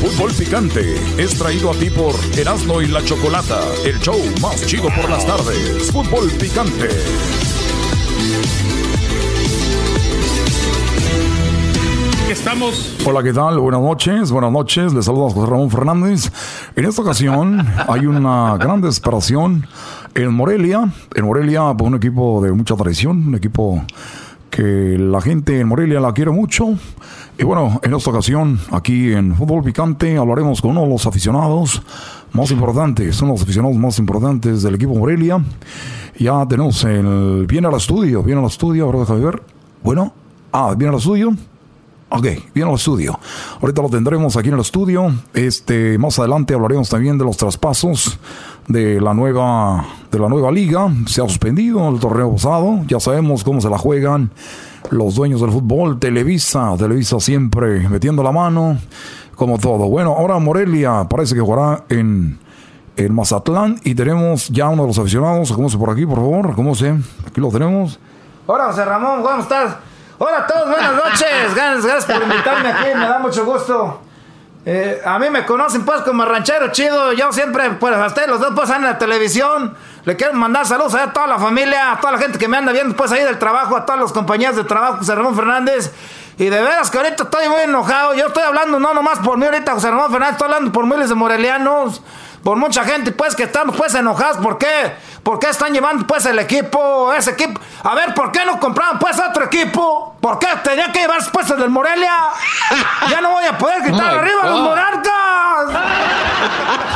Fútbol 0.00 0.32
Picante 0.32 0.94
es 1.18 1.36
traído 1.36 1.70
a 1.70 1.74
ti 1.74 1.90
por 1.90 2.14
Erasmo 2.38 2.80
y 2.80 2.86
la 2.86 3.04
Chocolata, 3.04 3.60
el 3.84 3.98
show 4.00 4.18
más 4.40 4.64
chido 4.66 4.88
por 4.94 5.10
las 5.10 5.26
tardes. 5.26 5.90
Fútbol 5.92 6.30
Picante. 6.38 6.88
Estamos. 12.46 12.96
Hola, 13.04 13.24
¿qué 13.24 13.32
tal? 13.32 13.58
Buenas 13.58 13.80
noches, 13.80 14.30
buenas 14.30 14.52
noches. 14.52 14.94
Les 14.94 15.04
saluda 15.04 15.30
José 15.30 15.50
Ramón 15.50 15.68
Fernández. 15.68 16.30
En 16.76 16.84
esta 16.84 17.02
ocasión 17.02 17.66
hay 17.88 18.06
una 18.06 18.56
gran 18.56 18.80
desesperación 18.80 19.66
en 20.14 20.32
Morelia. 20.32 20.88
En 21.16 21.24
Morelia, 21.24 21.74
por 21.76 21.88
un 21.88 21.96
equipo 21.96 22.40
de 22.40 22.52
mucha 22.52 22.76
tradición, 22.76 23.26
un 23.26 23.34
equipo 23.34 23.84
que 24.48 24.62
la 24.96 25.20
gente 25.20 25.58
en 25.58 25.66
Morelia 25.66 25.98
la 25.98 26.12
quiere 26.12 26.30
mucho. 26.30 26.68
Y 27.36 27.42
bueno, 27.42 27.80
en 27.82 27.92
esta 27.92 28.10
ocasión, 28.10 28.60
aquí 28.70 29.12
en 29.12 29.34
Fútbol 29.34 29.64
Picante, 29.64 30.16
hablaremos 30.16 30.62
con 30.62 30.70
uno 30.70 30.82
de 30.82 30.88
los 30.88 31.04
aficionados 31.04 31.82
más 32.30 32.52
importantes, 32.52 33.18
de 33.18 33.26
los 33.26 33.42
aficionados 33.42 33.76
más 33.76 33.98
importantes 33.98 34.62
del 34.62 34.76
equipo 34.76 34.94
Morelia. 34.94 35.44
Ya 36.16 36.46
tenemos 36.46 36.84
el. 36.84 37.44
Viene 37.48 37.66
al 37.66 37.74
estudio, 37.74 38.22
viene 38.22 38.40
al 38.40 38.46
estudio, 38.46 38.84
ahora 38.84 39.00
deja 39.00 39.16
de 39.16 39.24
ver. 39.24 39.42
Bueno, 39.82 40.12
ah, 40.52 40.76
viene 40.76 40.92
al 40.92 41.00
estudio. 41.00 41.34
Ok, 42.16 42.28
viene 42.54 42.70
al 42.70 42.76
estudio. 42.76 43.20
Ahorita 43.60 43.82
lo 43.82 43.90
tendremos 43.90 44.38
aquí 44.38 44.48
en 44.48 44.54
el 44.54 44.60
estudio. 44.60 45.12
Este, 45.34 45.98
más 45.98 46.18
adelante 46.18 46.54
hablaremos 46.54 46.88
también 46.88 47.18
de 47.18 47.24
los 47.24 47.36
traspasos 47.36 48.18
de 48.68 49.02
la 49.02 49.12
nueva, 49.12 49.84
de 50.10 50.18
la 50.18 50.26
nueva 50.26 50.50
liga. 50.50 50.90
Se 51.06 51.20
ha 51.20 51.28
suspendido 51.28 51.86
el 51.90 52.00
torneo 52.00 52.32
pasado. 52.32 52.80
Ya 52.88 53.00
sabemos 53.00 53.44
cómo 53.44 53.60
se 53.60 53.68
la 53.68 53.76
juegan 53.76 54.30
los 54.90 55.14
dueños 55.14 55.42
del 55.42 55.50
fútbol. 55.50 55.98
Televisa, 55.98 56.74
Televisa 56.78 57.20
siempre 57.20 57.86
metiendo 57.86 58.22
la 58.22 58.32
mano, 58.32 58.78
como 59.34 59.58
todo. 59.58 59.86
Bueno, 59.90 60.14
ahora 60.16 60.38
Morelia 60.38 61.06
parece 61.10 61.34
que 61.34 61.42
jugará 61.42 61.84
en, 61.90 62.38
en 62.96 63.14
Mazatlán 63.14 63.78
y 63.84 63.94
tenemos 63.94 64.48
ya 64.48 64.70
uno 64.70 64.84
de 64.84 64.88
los 64.88 64.98
aficionados. 64.98 65.52
¿Cómo 65.52 65.68
se 65.68 65.76
por 65.76 65.90
aquí, 65.90 66.06
por 66.06 66.16
favor? 66.16 66.54
¿Cómo 66.54 66.74
se? 66.74 66.96
Aquí 67.26 67.42
lo 67.42 67.50
tenemos. 67.50 68.00
Hola, 68.46 68.68
José 68.68 68.86
Ramón, 68.86 69.22
¿cómo 69.22 69.38
estás? 69.42 69.76
Hola 70.18 70.38
a 70.38 70.46
todos, 70.46 70.70
buenas 70.70 70.94
noches. 70.94 71.54
Gracias, 71.54 71.84
gracias 71.84 72.04
por 72.06 72.22
invitarme 72.22 72.70
aquí, 72.70 72.86
me 72.94 73.06
da 73.06 73.18
mucho 73.18 73.44
gusto. 73.44 74.00
Eh, 74.64 75.02
a 75.04 75.18
mí 75.18 75.28
me 75.28 75.44
conocen 75.44 75.84
pues 75.84 76.00
como 76.00 76.24
ranchero 76.24 76.72
chido. 76.72 77.12
Yo 77.12 77.30
siempre, 77.32 77.68
pues 77.72 77.94
a 77.94 78.06
ustedes 78.06 78.26
los 78.26 78.40
dos 78.40 78.52
pues 78.54 78.70
en 78.70 78.82
la 78.82 78.96
televisión. 78.96 79.76
Le 80.04 80.16
quiero 80.16 80.32
mandar 80.32 80.64
saludos 80.64 80.94
a 80.94 81.12
toda 81.12 81.26
la 81.26 81.38
familia, 81.38 81.92
a 81.92 82.00
toda 82.00 82.12
la 82.12 82.18
gente 82.18 82.38
que 82.38 82.48
me 82.48 82.56
anda 82.56 82.72
viendo 82.72 82.96
pues 82.96 83.12
ahí 83.12 83.24
del 83.24 83.38
trabajo, 83.38 83.76
a 83.76 83.84
todas 83.84 84.00
los 84.00 84.12
compañeros 84.12 84.56
de 84.56 84.64
trabajo, 84.64 84.96
José 84.98 85.14
Ramón 85.14 85.36
Fernández. 85.36 85.92
Y 86.38 86.46
de 86.46 86.62
veras 86.62 86.90
que 86.90 86.96
ahorita 86.96 87.24
estoy 87.24 87.50
muy 87.50 87.60
enojado. 87.60 88.14
Yo 88.14 88.28
estoy 88.28 88.42
hablando 88.42 88.80
no 88.80 88.94
nomás 88.94 89.18
por 89.18 89.36
mí 89.36 89.44
ahorita, 89.44 89.72
José 89.72 89.90
Ramón 89.90 90.10
Fernández, 90.10 90.32
estoy 90.32 90.46
hablando 90.46 90.72
por 90.72 90.86
miles 90.86 91.10
de 91.10 91.14
morelianos. 91.14 92.00
Por 92.46 92.56
mucha 92.56 92.84
gente, 92.84 93.10
pues, 93.10 93.34
que 93.34 93.42
estamos, 93.42 93.74
pues, 93.76 93.92
enojados. 93.96 94.36
¿Por 94.36 94.56
qué? 94.56 94.92
¿Por 95.24 95.40
qué 95.40 95.48
están 95.48 95.72
llevando, 95.72 96.06
pues, 96.06 96.26
el 96.26 96.38
equipo, 96.38 97.12
ese 97.12 97.32
equipo? 97.32 97.60
A 97.82 97.92
ver, 97.96 98.14
¿por 98.14 98.30
qué 98.30 98.44
no 98.46 98.60
compraron, 98.60 99.00
pues, 99.00 99.18
otro 99.18 99.46
equipo? 99.46 100.15
¿Por 100.26 100.38
qué 100.40 100.46
tenía 100.64 100.90
que 100.90 100.98
llevarse, 101.00 101.30
pues, 101.32 101.48
el 101.50 101.58
del 101.60 101.70
Morelia? 101.70 102.10
Ya 103.08 103.20
no 103.20 103.30
voy 103.30 103.44
a 103.44 103.56
poder 103.56 103.80
gritar 103.82 104.14
Oh 104.16 104.18
arriba 104.18 104.42
los 104.44 104.58
God. 104.58 104.64
monarcas. 104.64 105.12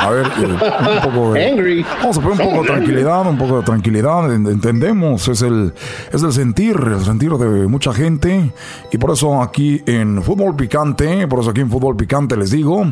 A 0.02 0.10
ver, 0.10 0.26
eh, 0.26 0.46
un 0.46 1.00
poco 1.02 1.32
de, 1.34 1.84
Vamos 2.00 2.18
a 2.18 2.20
poner 2.20 2.40
un 2.40 2.50
poco 2.50 2.62
de 2.62 2.68
tranquilidad, 2.68 3.26
un 3.26 3.38
poco 3.38 3.58
de 3.58 3.62
tranquilidad. 3.62 4.34
en- 4.34 4.46
Entendemos, 4.48 5.28
es 5.28 5.42
el, 5.42 5.72
es 6.12 6.22
el 6.24 6.32
sentir, 6.32 6.74
el 6.76 7.04
sentir 7.04 7.30
de 7.34 7.68
mucha 7.68 7.92
gente. 7.92 8.52
Y 8.90 8.98
por 8.98 9.12
eso 9.12 9.40
aquí 9.40 9.80
en 9.86 10.22
Fútbol 10.24 10.56
Picante, 10.56 11.28
por 11.28 11.38
eso 11.40 11.50
aquí 11.50 11.60
en 11.60 11.70
Fútbol 11.70 11.96
Picante 11.96 12.36
les 12.36 12.50
digo 12.50 12.84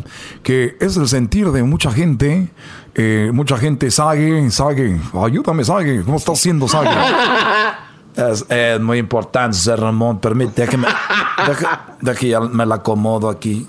que 0.44 0.76
es 0.80 0.96
el 0.96 1.08
sentir 1.08 1.50
de 1.50 1.64
mucha 1.64 1.90
gente 1.90 2.48
eh, 2.94 3.30
mucha 3.32 3.56
gente, 3.58 3.90
Sague, 3.92 4.50
Sague, 4.50 5.00
ayúdame, 5.24 5.64
Sague, 5.64 6.02
¿cómo 6.04 6.16
estás 6.16 6.38
haciendo, 6.38 6.66
Sague? 6.66 6.90
Es, 8.18 8.44
es 8.48 8.80
muy 8.80 8.98
importante, 8.98 9.56
José 9.56 9.76
Ramón. 9.76 10.18
Permite, 10.18 10.62
déjame, 10.62 10.88
deja, 11.46 11.86
deja 12.00 12.26
ya 12.26 12.40
me 12.40 12.66
la 12.66 12.76
acomodo 12.76 13.28
aquí. 13.30 13.66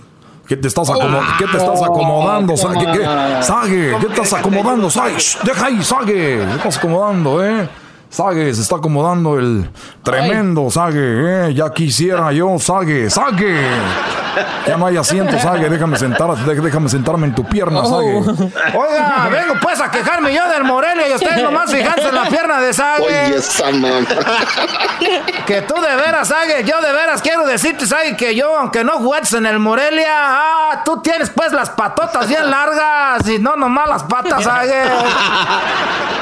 ¿Qué 0.47 0.57
te 0.57 0.67
estás, 0.67 0.89
acomo- 0.89 1.21
¿qué 1.37 1.45
te 1.45 1.57
estás 1.57 1.81
acomodando? 1.83 2.55
¿Qué, 2.55 2.85
qué? 2.99 3.05
Sague, 3.43 3.95
¿qué 3.99 4.07
estás 4.07 4.33
acomodando, 4.33 4.89
Sague? 4.89 5.15
Deja 5.43 5.65
ahí, 5.67 5.83
Sague, 5.83 6.43
¿qué 6.47 6.55
estás 6.55 6.77
acomodando, 6.77 7.45
eh? 7.45 7.69
Sague, 8.09 8.51
se 8.55 8.61
está 8.63 8.77
acomodando 8.77 9.37
el 9.37 9.69
tremendo 10.01 10.71
Sague, 10.71 11.49
eh. 11.49 11.53
Ya 11.53 11.71
quisiera 11.71 12.31
yo, 12.31 12.57
Sague, 12.57 13.11
Sague. 13.11 13.61
Ya 14.67 14.77
no 14.77 14.85
hay 14.85 14.97
asiento, 14.97 15.37
Sague, 15.39 15.69
déjame 15.69 15.97
sentar, 15.97 16.29
dé- 16.35 16.55
déjame 16.55 16.87
sentarme 16.89 17.27
en 17.27 17.35
tu 17.35 17.43
pierna, 17.43 17.83
Sague. 17.85 18.17
Oiga, 18.75 19.27
vengo 19.31 19.55
pues 19.61 19.79
a 19.81 19.89
quejarme 19.91 20.33
yo 20.33 20.47
del 20.49 20.63
Morelia 20.63 21.09
y 21.09 21.13
ustedes 21.13 21.41
nomás 21.43 21.71
fijándose 21.71 22.09
en 22.09 22.15
la 22.15 22.25
pierna 22.25 22.61
de 22.61 22.73
Sague. 22.73 23.05
Oye, 23.05 23.35
esa 23.35 23.71
mamá. 23.71 24.05
Que 25.45 25.61
tú 25.63 25.75
de 25.81 25.95
veras, 25.95 26.27
Sague, 26.27 26.63
yo 26.63 26.79
de 26.81 26.91
veras 26.93 27.21
quiero 27.21 27.45
decirte, 27.45 27.85
Sague, 27.87 28.15
que 28.15 28.35
yo, 28.35 28.55
aunque 28.57 28.83
no 28.83 28.93
juegues 28.99 29.33
en 29.33 29.45
el 29.45 29.59
Morelia, 29.59 30.07
ah, 30.11 30.81
tú 30.85 31.01
tienes 31.01 31.29
pues 31.29 31.51
las 31.51 31.69
patotas 31.71 32.27
bien 32.27 32.49
largas 32.51 33.27
y 33.27 33.39
no 33.39 33.55
nomás 33.55 33.87
las 33.89 34.03
patas, 34.03 34.43
Sague. 34.43 34.83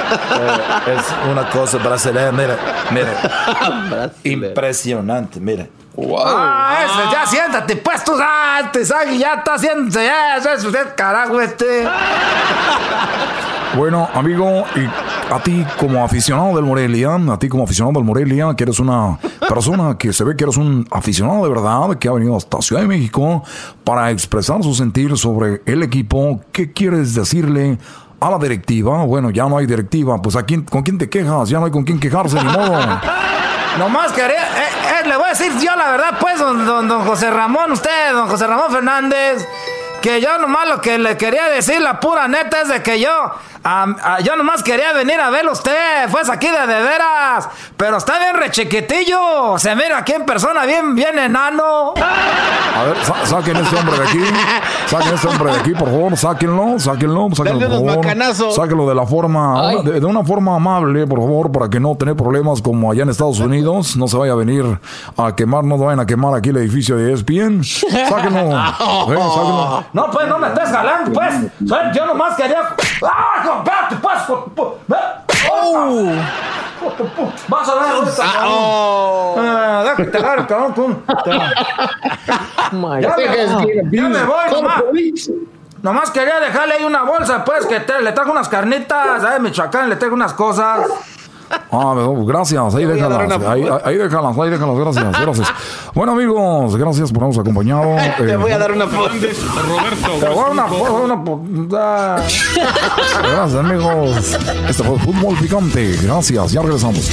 Eh, 0.10 0.98
es 0.98 1.30
una 1.30 1.50
cosa 1.50 1.78
brasileña, 1.78 2.32
mira, 2.32 2.56
mira. 2.92 4.12
Impresionante, 4.24 5.40
mira. 5.98 6.18
Ah, 6.20 6.86
eso, 6.86 7.12
ya 7.12 7.26
siéntate, 7.26 7.76
pues 7.78 8.04
tú, 8.04 8.14
ah, 8.22 8.70
te 8.72 8.86
Sague, 8.86 9.18
ya 9.18 9.36
está 9.36 9.56
haciéndose 9.56 10.10
eso, 10.38 10.50
eso, 10.52 10.70
eso, 10.70 10.78
carajo, 10.96 11.42
este. 11.42 11.88
Bueno, 13.76 14.08
amigo, 14.14 14.64
y 14.76 15.34
a 15.34 15.40
ti 15.44 15.64
como 15.78 16.04
aficionado 16.04 16.56
del 16.56 16.66
Morelia, 16.66 17.16
a 17.16 17.38
ti 17.38 17.48
como 17.48 17.64
aficionado 17.64 18.00
del 18.00 18.06
Morelia, 18.06 18.56
que 18.56 18.64
eres 18.64 18.80
una 18.80 19.20
persona 19.48 19.98
que 19.98 20.14
se 20.14 20.24
ve 20.24 20.36
que 20.36 20.46
eres 20.46 20.58
un 20.58 20.88
aficionado 20.90 21.44
de 21.44 21.50
verdad, 21.50 21.96
que 22.00 22.08
ha 22.08 22.14
venido 22.14 22.36
hasta 22.36 22.62
Ciudad 22.62 22.82
de 22.82 22.88
México 22.88 23.44
para 23.84 24.10
expresar 24.10 24.64
su 24.64 24.74
sentir 24.74 25.16
sobre 25.18 25.62
el 25.66 25.84
equipo, 25.84 26.42
¿qué 26.52 26.72
quieres 26.72 27.14
decirle 27.14 27.78
a 28.20 28.32
la 28.32 28.40
directiva? 28.40 29.04
Bueno, 29.04 29.30
ya 29.30 29.48
no 29.48 29.58
hay 29.58 29.68
directiva, 29.68 30.20
pues 30.22 30.36
¿a 30.36 30.44
quién, 30.44 30.64
¿con 30.64 30.82
quién 30.82 30.98
te 30.98 31.10
quejas? 31.10 31.50
Ya 31.50 31.60
no 31.60 31.66
hay 31.66 31.72
con 31.72 31.84
quién 31.84 32.00
quejarse, 32.00 32.38
ni 32.38 32.52
modo. 32.52 32.80
Nomás 33.78 34.12
quería, 34.12 34.42
eh, 34.44 34.70
eh, 35.02 35.08
le 35.08 35.18
voy 35.18 35.28
a 35.28 35.30
decir 35.30 35.52
yo 35.60 35.76
la 35.76 35.92
verdad, 35.92 36.18
pues, 36.20 36.40
don, 36.40 36.66
don, 36.66 36.88
don 36.88 37.06
José 37.06 37.30
Ramón, 37.30 37.72
usted, 37.74 38.12
don 38.12 38.28
José 38.28 38.48
Ramón 38.48 38.72
Fernández, 38.72 39.48
que 40.02 40.22
yo 40.22 40.38
nomás 40.38 40.68
lo 40.70 40.80
que 40.80 40.98
le 40.98 41.18
quería 41.18 41.48
decir, 41.50 41.82
la 41.82 42.00
pura 42.00 42.28
neta, 42.28 42.62
es 42.62 42.70
de 42.70 42.82
que 42.84 43.00
yo, 43.00 43.10
yo 44.24 44.36
nomás 44.38 44.64
quería 44.64 44.94
venir 44.94 45.20
a 45.20 45.30
verlo 45.30 45.52
usted, 45.52 46.08
pues 46.12 46.30
aquí 46.30 46.48
de 46.48 46.68
de 46.68 46.82
veras, 46.82 47.50
pero 47.76 47.98
está 47.98 48.18
bien 48.20 48.36
rechiquitillo, 48.36 49.58
se 49.58 49.76
mira 49.76 49.98
aquí 49.98 50.14
en 50.14 50.24
persona 50.26 50.66
bien, 50.66 50.96
bien 50.96 51.18
enano. 51.20 51.94
A 51.98 52.84
ver, 52.84 53.04
sa- 53.04 53.26
saquen 53.26 53.58
este 53.58 53.76
hombre 53.76 53.98
de 53.98 54.04
aquí. 54.08 54.20
Saquen 54.86 55.14
este 55.16 55.28
hombre 55.28 55.52
de 55.52 55.60
aquí, 55.60 55.72
por 55.72 55.90
favor. 55.90 56.16
Sáquenlo, 56.16 56.80
sáquenlo, 56.80 57.28
sáquenlo, 57.36 57.60
por 57.70 57.80
favor. 57.90 58.06
Sáquenlo 58.54 58.88
de 58.88 58.96
la 58.96 59.06
forma, 59.06 59.72
de, 59.84 60.00
de 60.00 60.06
una 60.06 60.24
forma 60.24 60.56
amable, 60.56 61.08
por 61.08 61.20
favor, 61.20 61.52
para 61.52 61.70
que 61.70 61.80
no 61.80 61.96
tener 61.98 62.16
problemas 62.16 62.62
como 62.62 62.92
allá 62.92 63.04
en 63.04 63.10
Estados 63.10 63.40
Unidos. 63.40 63.98
No 63.98 64.08
se 64.08 64.16
vaya 64.16 64.34
a 64.34 64.36
venir 64.36 64.80
a 65.18 65.36
quemar, 65.36 65.64
no 65.64 65.78
vayan 65.78 66.00
a 66.00 66.06
quemar 66.06 66.36
aquí 66.36 66.50
el 66.50 66.58
edificio 66.58 66.96
de 66.98 67.14
ESPN. 67.14 67.64
Sáquenlo. 67.64 68.40
eh, 68.52 69.18
sáquenlo. 69.18 69.86
No, 69.94 70.12
pues, 70.12 70.28
no 70.28 70.38
me 70.40 70.48
estés 70.48 70.70
jalando, 70.70 71.12
pues, 71.14 71.34
yo 71.94 72.06
nomás 72.06 72.36
quería... 72.36 72.62
¡Ah, 73.04 73.64
pues! 74.86 75.00
¡Oh! 75.50 76.12
Vas 77.48 77.70
a 77.70 77.76
ver 77.76 77.84
Ah, 78.22 78.34
cabrón. 78.34 78.54
oh. 78.54 79.36
Ah, 79.40 79.82
deja 79.84 79.96
que 79.96 80.04
te 80.06 80.18
agarre, 80.18 80.46
cabrón, 80.48 80.74
con- 80.74 81.04
Ya 83.02 83.16
me, 83.16 83.26
ya 83.92 84.04
me 84.10 84.24
voy, 84.24 84.52
nomás. 84.52 84.84
Nomás 85.82 86.10
quería 86.12 86.40
dejarle 86.40 86.74
ahí 86.76 86.84
una 86.86 87.04
bolsa, 87.04 87.46
pues, 87.46 87.66
que 87.66 87.80
te- 87.80 88.02
le 88.02 88.12
trajo 88.12 88.32
unas 88.32 88.50
carnitas, 88.50 89.22
¿sabes? 89.22 89.40
Michoacán, 89.40 89.90
le 89.90 89.96
trajo 89.96 90.16
unas 90.16 90.34
cosas. 90.34 90.82
Ah, 91.72 91.94
gracias, 92.26 92.76
ahí 92.76 92.86
dar 92.86 92.94
déjalas, 92.96 93.38
una 93.38 93.52
ahí, 93.52 93.68
ahí 93.84 93.98
déjalas, 93.98 94.38
ahí 94.38 94.50
déjalas, 94.50 94.78
gracias, 94.78 95.22
gracias. 95.22 95.48
Bueno 95.94 96.14
amigos, 96.14 96.76
gracias 96.78 97.12
por 97.12 97.24
habernos 97.24 97.40
acompañado. 97.42 97.84
Te 98.18 98.32
Eh, 98.32 98.36
voy 98.38 98.52
a 98.52 98.58
dar 98.58 98.72
una 98.72 98.88
foto. 98.88 99.10
Roberto. 99.10 100.12
Te 100.20 100.30
voy 100.30 100.44
a 100.46 100.52
una, 100.52 100.66
una, 100.66 101.14
una- 101.16 102.16
ah. 102.16 102.24
Gracias 103.22 103.56
amigos. 103.56 104.38
Este 104.70 104.84
fue 104.84 104.98
Fútbol 105.00 105.36
Picante. 105.38 105.98
Gracias, 106.04 106.52
ya 106.54 106.62
regresamos. 106.62 107.10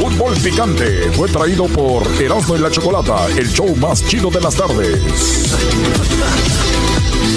Fútbol 0.00 0.34
Picante 0.36 1.10
fue 1.16 1.28
traído 1.28 1.64
por 1.66 2.02
Erasmo 2.20 2.56
y 2.56 2.58
la 2.60 2.70
Chocolata, 2.70 3.26
el 3.36 3.48
show 3.52 3.74
más 3.76 4.04
chido 4.06 4.30
de 4.30 4.40
las 4.40 4.54
tardes. 4.54 5.56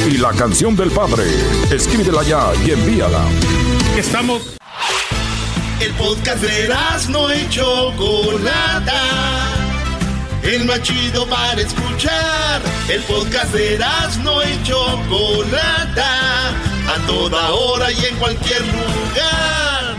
Y 0.08 0.18
la 0.18 0.32
canción 0.32 0.76
del 0.76 0.92
padre. 0.92 1.24
Escríbela 1.72 2.24
ya 2.24 2.52
y 2.66 2.72
envíala. 2.72 3.22
Estamos. 3.98 4.56
El 5.82 5.94
podcast 5.94 6.42
de 6.42 6.70
no 7.10 7.34
y 7.34 7.48
Chocolata. 7.50 9.02
El 10.44 10.66
más 10.66 10.82
chido 10.82 11.26
para 11.28 11.62
escuchar. 11.62 12.62
El 12.90 13.02
podcast 13.04 13.54
de 13.54 13.80
no 14.22 14.44
y 14.44 14.64
Chocolata. 14.64 16.50
A 16.50 17.08
toda 17.08 17.52
hora 17.52 17.92
y 17.94 18.06
en 18.06 18.16
cualquier 18.18 18.62
lugar. 18.62 19.96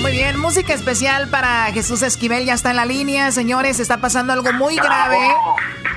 Muy 0.00 0.12
bien, 0.12 0.38
música 0.38 0.72
especial 0.72 1.28
para 1.28 1.70
Jesús 1.72 2.00
Esquivel, 2.00 2.46
ya 2.46 2.54
está 2.54 2.70
en 2.70 2.76
la 2.76 2.86
línea, 2.86 3.32
señores, 3.32 3.80
está 3.80 3.98
pasando 3.98 4.32
algo 4.32 4.52
muy 4.54 4.76
grave. 4.76 5.18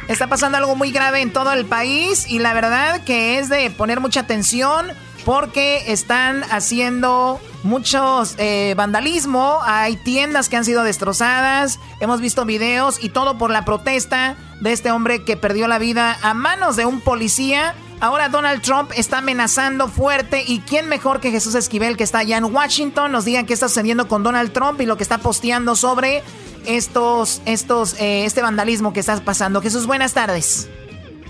Está 0.10 0.28
pasando 0.28 0.58
algo 0.58 0.76
muy 0.76 0.92
grave 0.92 1.22
en 1.22 1.32
todo 1.32 1.54
el 1.54 1.66
país 1.66 2.26
y 2.28 2.40
la 2.40 2.54
verdad 2.54 3.04
que 3.06 3.40
es 3.40 3.48
de 3.48 3.70
poner 3.70 4.02
mucha 4.02 4.22
atención 4.22 4.92
porque 5.28 5.92
están 5.92 6.46
haciendo 6.52 7.42
muchos 7.64 8.36
eh, 8.38 8.76
vandalismo, 8.78 9.60
hay 9.62 9.98
tiendas 9.98 10.48
que 10.48 10.56
han 10.56 10.64
sido 10.64 10.84
destrozadas, 10.84 11.82
hemos 12.00 12.22
visto 12.22 12.46
videos 12.46 13.04
y 13.04 13.10
todo 13.10 13.38
por 13.38 13.52
la 13.52 13.66
protesta 13.66 14.38
de 14.62 14.72
este 14.72 14.90
hombre 14.90 15.26
que 15.26 15.36
perdió 15.36 15.68
la 15.68 15.80
vida 15.80 16.18
a 16.22 16.34
manos 16.34 16.78
de 16.78 16.86
un 16.86 17.02
policía. 17.02 17.76
Ahora 18.00 18.30
Donald 18.30 18.62
Trump 18.62 18.92
está 18.96 19.18
amenazando 19.18 19.90
fuerte 19.90 20.46
y 20.48 20.62
quién 20.62 20.88
mejor 20.88 21.20
que 21.20 21.30
Jesús 21.30 21.56
Esquivel 21.56 21.98
que 21.98 22.06
está 22.06 22.20
allá 22.20 22.38
en 22.38 22.46
Washington 22.46 23.12
nos 23.12 23.26
diga 23.26 23.44
qué 23.44 23.54
está 23.54 23.68
sucediendo 23.68 24.08
con 24.08 24.24
Donald 24.24 24.54
Trump 24.54 24.80
y 24.80 24.86
lo 24.86 24.96
que 24.96 25.04
está 25.04 25.18
posteando 25.18 25.76
sobre 25.76 26.24
estos, 26.66 27.42
estos, 27.44 28.00
eh, 28.00 28.24
este 28.24 28.42
vandalismo 28.42 28.94
que 28.94 29.02
está 29.02 29.20
pasando. 29.26 29.62
Jesús, 29.62 29.88
buenas 29.88 30.14
tardes. 30.14 30.70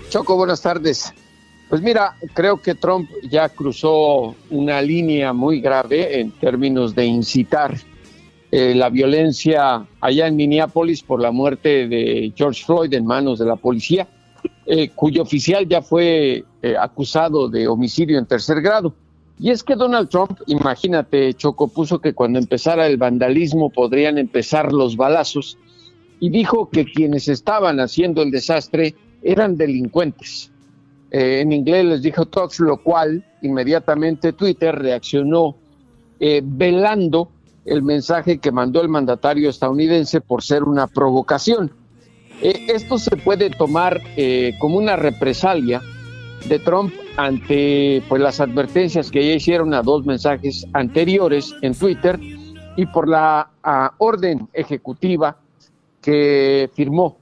Choco, 0.08 0.36
buenas 0.36 0.62
tardes. 0.62 1.12
Pues 1.68 1.82
mira, 1.82 2.16
creo 2.32 2.62
que 2.62 2.74
Trump 2.74 3.10
ya 3.28 3.50
cruzó 3.50 4.34
una 4.48 4.80
línea 4.80 5.34
muy 5.34 5.60
grave 5.60 6.18
en 6.18 6.30
términos 6.30 6.94
de 6.94 7.04
incitar 7.04 7.76
eh, 8.50 8.74
la 8.74 8.88
violencia 8.88 9.86
allá 10.00 10.26
en 10.26 10.36
Minneapolis 10.36 11.02
por 11.02 11.20
la 11.20 11.30
muerte 11.30 11.86
de 11.86 12.32
George 12.34 12.64
Floyd 12.64 12.94
en 12.94 13.04
manos 13.04 13.38
de 13.38 13.44
la 13.44 13.56
policía, 13.56 14.08
eh, 14.64 14.88
cuyo 14.94 15.20
oficial 15.20 15.68
ya 15.68 15.82
fue 15.82 16.44
eh, 16.62 16.74
acusado 16.80 17.50
de 17.50 17.68
homicidio 17.68 18.18
en 18.18 18.24
tercer 18.24 18.62
grado. 18.62 18.94
Y 19.38 19.50
es 19.50 19.62
que 19.62 19.76
Donald 19.76 20.08
Trump, 20.08 20.40
imagínate, 20.46 21.34
Choco, 21.34 21.68
puso 21.68 22.00
que 22.00 22.14
cuando 22.14 22.38
empezara 22.38 22.86
el 22.86 22.96
vandalismo 22.96 23.68
podrían 23.68 24.16
empezar 24.16 24.72
los 24.72 24.96
balazos 24.96 25.58
y 26.18 26.30
dijo 26.30 26.70
que 26.70 26.86
quienes 26.86 27.28
estaban 27.28 27.78
haciendo 27.78 28.22
el 28.22 28.30
desastre 28.30 28.94
eran 29.22 29.58
delincuentes. 29.58 30.50
Eh, 31.10 31.40
en 31.40 31.52
inglés 31.52 31.84
les 31.84 32.02
dijo 32.02 32.26
Tox, 32.26 32.60
lo 32.60 32.76
cual 32.78 33.24
inmediatamente 33.42 34.32
Twitter 34.32 34.74
reaccionó 34.74 35.56
eh, 36.20 36.42
velando 36.44 37.30
el 37.64 37.82
mensaje 37.82 38.38
que 38.38 38.52
mandó 38.52 38.80
el 38.80 38.88
mandatario 38.88 39.48
estadounidense 39.48 40.20
por 40.20 40.42
ser 40.42 40.64
una 40.64 40.86
provocación. 40.86 41.70
Eh, 42.42 42.66
esto 42.68 42.98
se 42.98 43.16
puede 43.16 43.50
tomar 43.50 44.00
como 44.58 44.78
una 44.78 44.96
represalia 44.96 45.80
de 46.48 46.58
Trump 46.60 46.92
ante 47.16 48.02
pues, 48.08 48.22
las 48.22 48.40
advertencias 48.40 49.10
que 49.10 49.26
ya 49.26 49.34
hicieron 49.34 49.74
a 49.74 49.82
dos 49.82 50.06
mensajes 50.06 50.66
anteriores 50.72 51.54
en 51.62 51.74
Twitter 51.74 52.18
y 52.76 52.86
por 52.86 53.08
la 53.08 53.50
ah, 53.64 53.92
orden 53.98 54.48
ejecutiva 54.52 55.36
que 56.00 56.70
firmó 56.74 57.16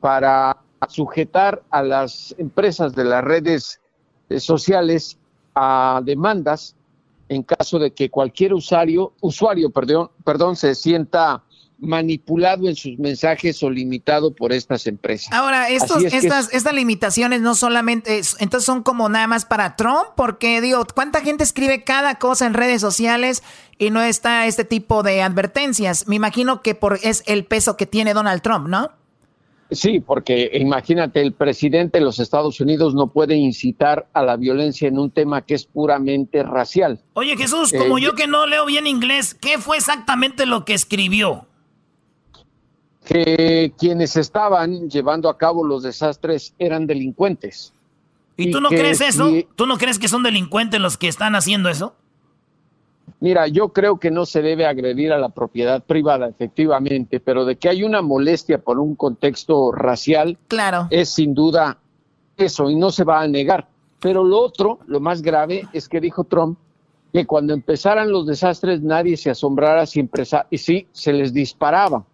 para 0.00 0.58
sujetar 0.88 1.62
a 1.70 1.82
las 1.82 2.34
empresas 2.38 2.94
de 2.94 3.04
las 3.04 3.22
redes 3.24 3.80
eh, 4.28 4.40
sociales 4.40 5.18
a 5.54 6.00
demandas 6.04 6.74
en 7.28 7.42
caso 7.42 7.78
de 7.78 7.92
que 7.92 8.10
cualquier 8.10 8.52
usuario, 8.54 9.12
usuario 9.20 9.70
perdón, 9.70 10.10
perdón, 10.24 10.56
se 10.56 10.74
sienta 10.74 11.42
manipulado 11.78 12.68
en 12.68 12.76
sus 12.76 12.96
mensajes 12.98 13.60
o 13.62 13.68
limitado 13.70 14.32
por 14.34 14.52
estas 14.52 14.86
empresas. 14.86 15.32
Ahora, 15.32 15.68
estos, 15.68 15.98
que 15.98 16.16
estas, 16.16 16.52
estas 16.54 16.72
limitaciones 16.74 17.40
no 17.40 17.54
solamente, 17.56 18.18
es- 18.18 18.36
entonces 18.38 18.64
son 18.64 18.82
como 18.84 19.08
nada 19.08 19.26
más 19.26 19.44
para 19.44 19.74
Trump, 19.74 20.04
porque 20.16 20.60
digo, 20.60 20.86
¿cuánta 20.94 21.20
gente 21.22 21.42
escribe 21.42 21.82
cada 21.82 22.16
cosa 22.20 22.46
en 22.46 22.54
redes 22.54 22.80
sociales 22.80 23.42
y 23.78 23.90
no 23.90 24.00
está 24.00 24.46
este 24.46 24.64
tipo 24.64 25.02
de 25.02 25.22
advertencias? 25.22 26.06
Me 26.06 26.14
imagino 26.14 26.62
que 26.62 26.74
por 26.76 27.00
es 27.02 27.24
el 27.26 27.44
peso 27.44 27.76
que 27.76 27.86
tiene 27.86 28.14
Donald 28.14 28.42
Trump, 28.42 28.68
¿no? 28.68 28.92
Sí, 29.72 30.00
porque 30.00 30.50
imagínate, 30.54 31.20
el 31.20 31.32
presidente 31.32 31.98
de 31.98 32.04
los 32.04 32.18
Estados 32.18 32.60
Unidos 32.60 32.94
no 32.94 33.08
puede 33.08 33.36
incitar 33.36 34.06
a 34.12 34.22
la 34.22 34.36
violencia 34.36 34.86
en 34.88 34.98
un 34.98 35.10
tema 35.10 35.42
que 35.42 35.54
es 35.54 35.64
puramente 35.66 36.42
racial. 36.42 37.00
Oye, 37.14 37.36
Jesús, 37.36 37.72
como 37.76 37.98
Eh, 37.98 38.02
yo 38.02 38.14
que 38.14 38.26
no 38.26 38.46
leo 38.46 38.66
bien 38.66 38.86
inglés, 38.86 39.34
¿qué 39.34 39.58
fue 39.58 39.76
exactamente 39.78 40.46
lo 40.46 40.64
que 40.64 40.74
escribió? 40.74 41.46
Que 43.04 43.72
quienes 43.78 44.16
estaban 44.16 44.88
llevando 44.88 45.28
a 45.28 45.36
cabo 45.36 45.64
los 45.66 45.82
desastres 45.82 46.54
eran 46.58 46.86
delincuentes. 46.86 47.72
¿Y 48.36 48.50
tú 48.50 48.60
no 48.60 48.68
crees 48.68 49.00
eso? 49.00 49.28
si- 49.28 49.46
¿Tú 49.56 49.66
no 49.66 49.76
crees 49.76 49.98
que 49.98 50.08
son 50.08 50.22
delincuentes 50.22 50.80
los 50.80 50.96
que 50.96 51.08
están 51.08 51.34
haciendo 51.34 51.68
eso? 51.68 51.94
Mira, 53.22 53.46
yo 53.46 53.68
creo 53.68 54.00
que 54.00 54.10
no 54.10 54.26
se 54.26 54.42
debe 54.42 54.66
agredir 54.66 55.12
a 55.12 55.18
la 55.18 55.28
propiedad 55.28 55.80
privada, 55.84 56.26
efectivamente, 56.28 57.20
pero 57.20 57.44
de 57.44 57.54
que 57.54 57.68
hay 57.68 57.84
una 57.84 58.02
molestia 58.02 58.58
por 58.58 58.80
un 58.80 58.96
contexto 58.96 59.70
racial, 59.70 60.36
claro. 60.48 60.88
es 60.90 61.08
sin 61.10 61.32
duda 61.32 61.78
eso 62.36 62.68
y 62.68 62.74
no 62.74 62.90
se 62.90 63.04
va 63.04 63.20
a 63.20 63.28
negar. 63.28 63.68
Pero 64.00 64.24
lo 64.24 64.40
otro, 64.40 64.80
lo 64.88 64.98
más 64.98 65.22
grave, 65.22 65.68
es 65.72 65.88
que 65.88 66.00
dijo 66.00 66.24
Trump 66.24 66.58
que 67.12 67.24
cuando 67.24 67.54
empezaran 67.54 68.10
los 68.10 68.26
desastres 68.26 68.82
nadie 68.82 69.16
se 69.16 69.30
asombrara 69.30 69.86
si, 69.86 70.00
empresa- 70.00 70.46
y 70.50 70.58
si 70.58 70.88
se 70.90 71.12
les 71.12 71.32
disparaba, 71.32 72.04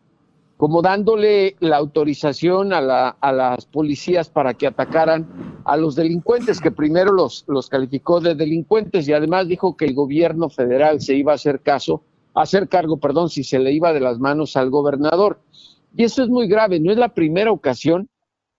como 0.58 0.82
dándole 0.82 1.54
la 1.60 1.76
autorización 1.76 2.72
a, 2.72 2.80
la- 2.80 3.16
a 3.20 3.32
las 3.32 3.64
policías 3.64 4.28
para 4.28 4.54
que 4.54 4.66
atacaran 4.66 5.62
a 5.64 5.76
los 5.76 5.94
delincuentes, 5.94 6.60
que 6.60 6.72
primero 6.72 7.12
los, 7.12 7.44
los 7.46 7.68
calificó 7.68 8.20
de 8.20 8.34
delincuentes 8.34 9.08
y 9.08 9.12
además 9.12 9.46
dijo 9.46 9.76
que 9.76 9.84
el 9.84 9.94
gobierno 9.94 10.50
federal 10.50 11.00
se 11.00 11.14
iba 11.14 11.30
a 11.30 11.36
hacer 11.36 11.60
caso, 11.60 12.02
a 12.34 12.42
hacer 12.42 12.68
cargo, 12.68 12.96
perdón, 12.98 13.30
si 13.30 13.44
se 13.44 13.60
le 13.60 13.72
iba 13.72 13.92
de 13.92 14.00
las 14.00 14.18
manos 14.18 14.56
al 14.56 14.68
gobernador. 14.68 15.38
Y 15.96 16.02
eso 16.02 16.24
es 16.24 16.28
muy 16.28 16.48
grave, 16.48 16.80
no 16.80 16.90
es 16.90 16.98
la 16.98 17.14
primera 17.14 17.52
ocasión 17.52 18.08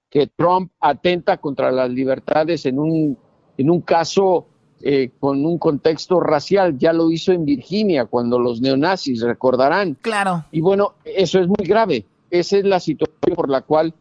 que 0.09 0.27
Trump 0.27 0.71
atenta 0.80 1.38
contra 1.38 1.69
las 1.69 1.89
libertades 1.89 2.65
en 2.65 2.80
un, 2.80 3.17
en 3.57 3.69
un 3.69 3.81
caso 3.81 4.47
eh, 4.81 5.11
con 5.19 5.45
un 5.45 5.57
contexto 5.57 6.19
racial. 6.19 6.77
Ya 6.77 6.93
lo 6.93 7.11
hizo 7.11 7.31
en 7.31 7.45
Virginia 7.45 8.06
cuando 8.06 8.39
los 8.39 8.61
neonazis, 8.61 9.22
recordarán. 9.22 9.95
Claro. 10.01 10.45
Y 10.51 10.61
bueno, 10.61 10.93
eso 11.03 11.39
es 11.39 11.47
muy 11.47 11.65
grave. 11.65 12.06
Esa 12.30 12.57
es 12.57 12.65
la 12.65 12.80
situación 12.80 13.35
por 13.35 13.49
la 13.49 13.61
cual 13.61 13.93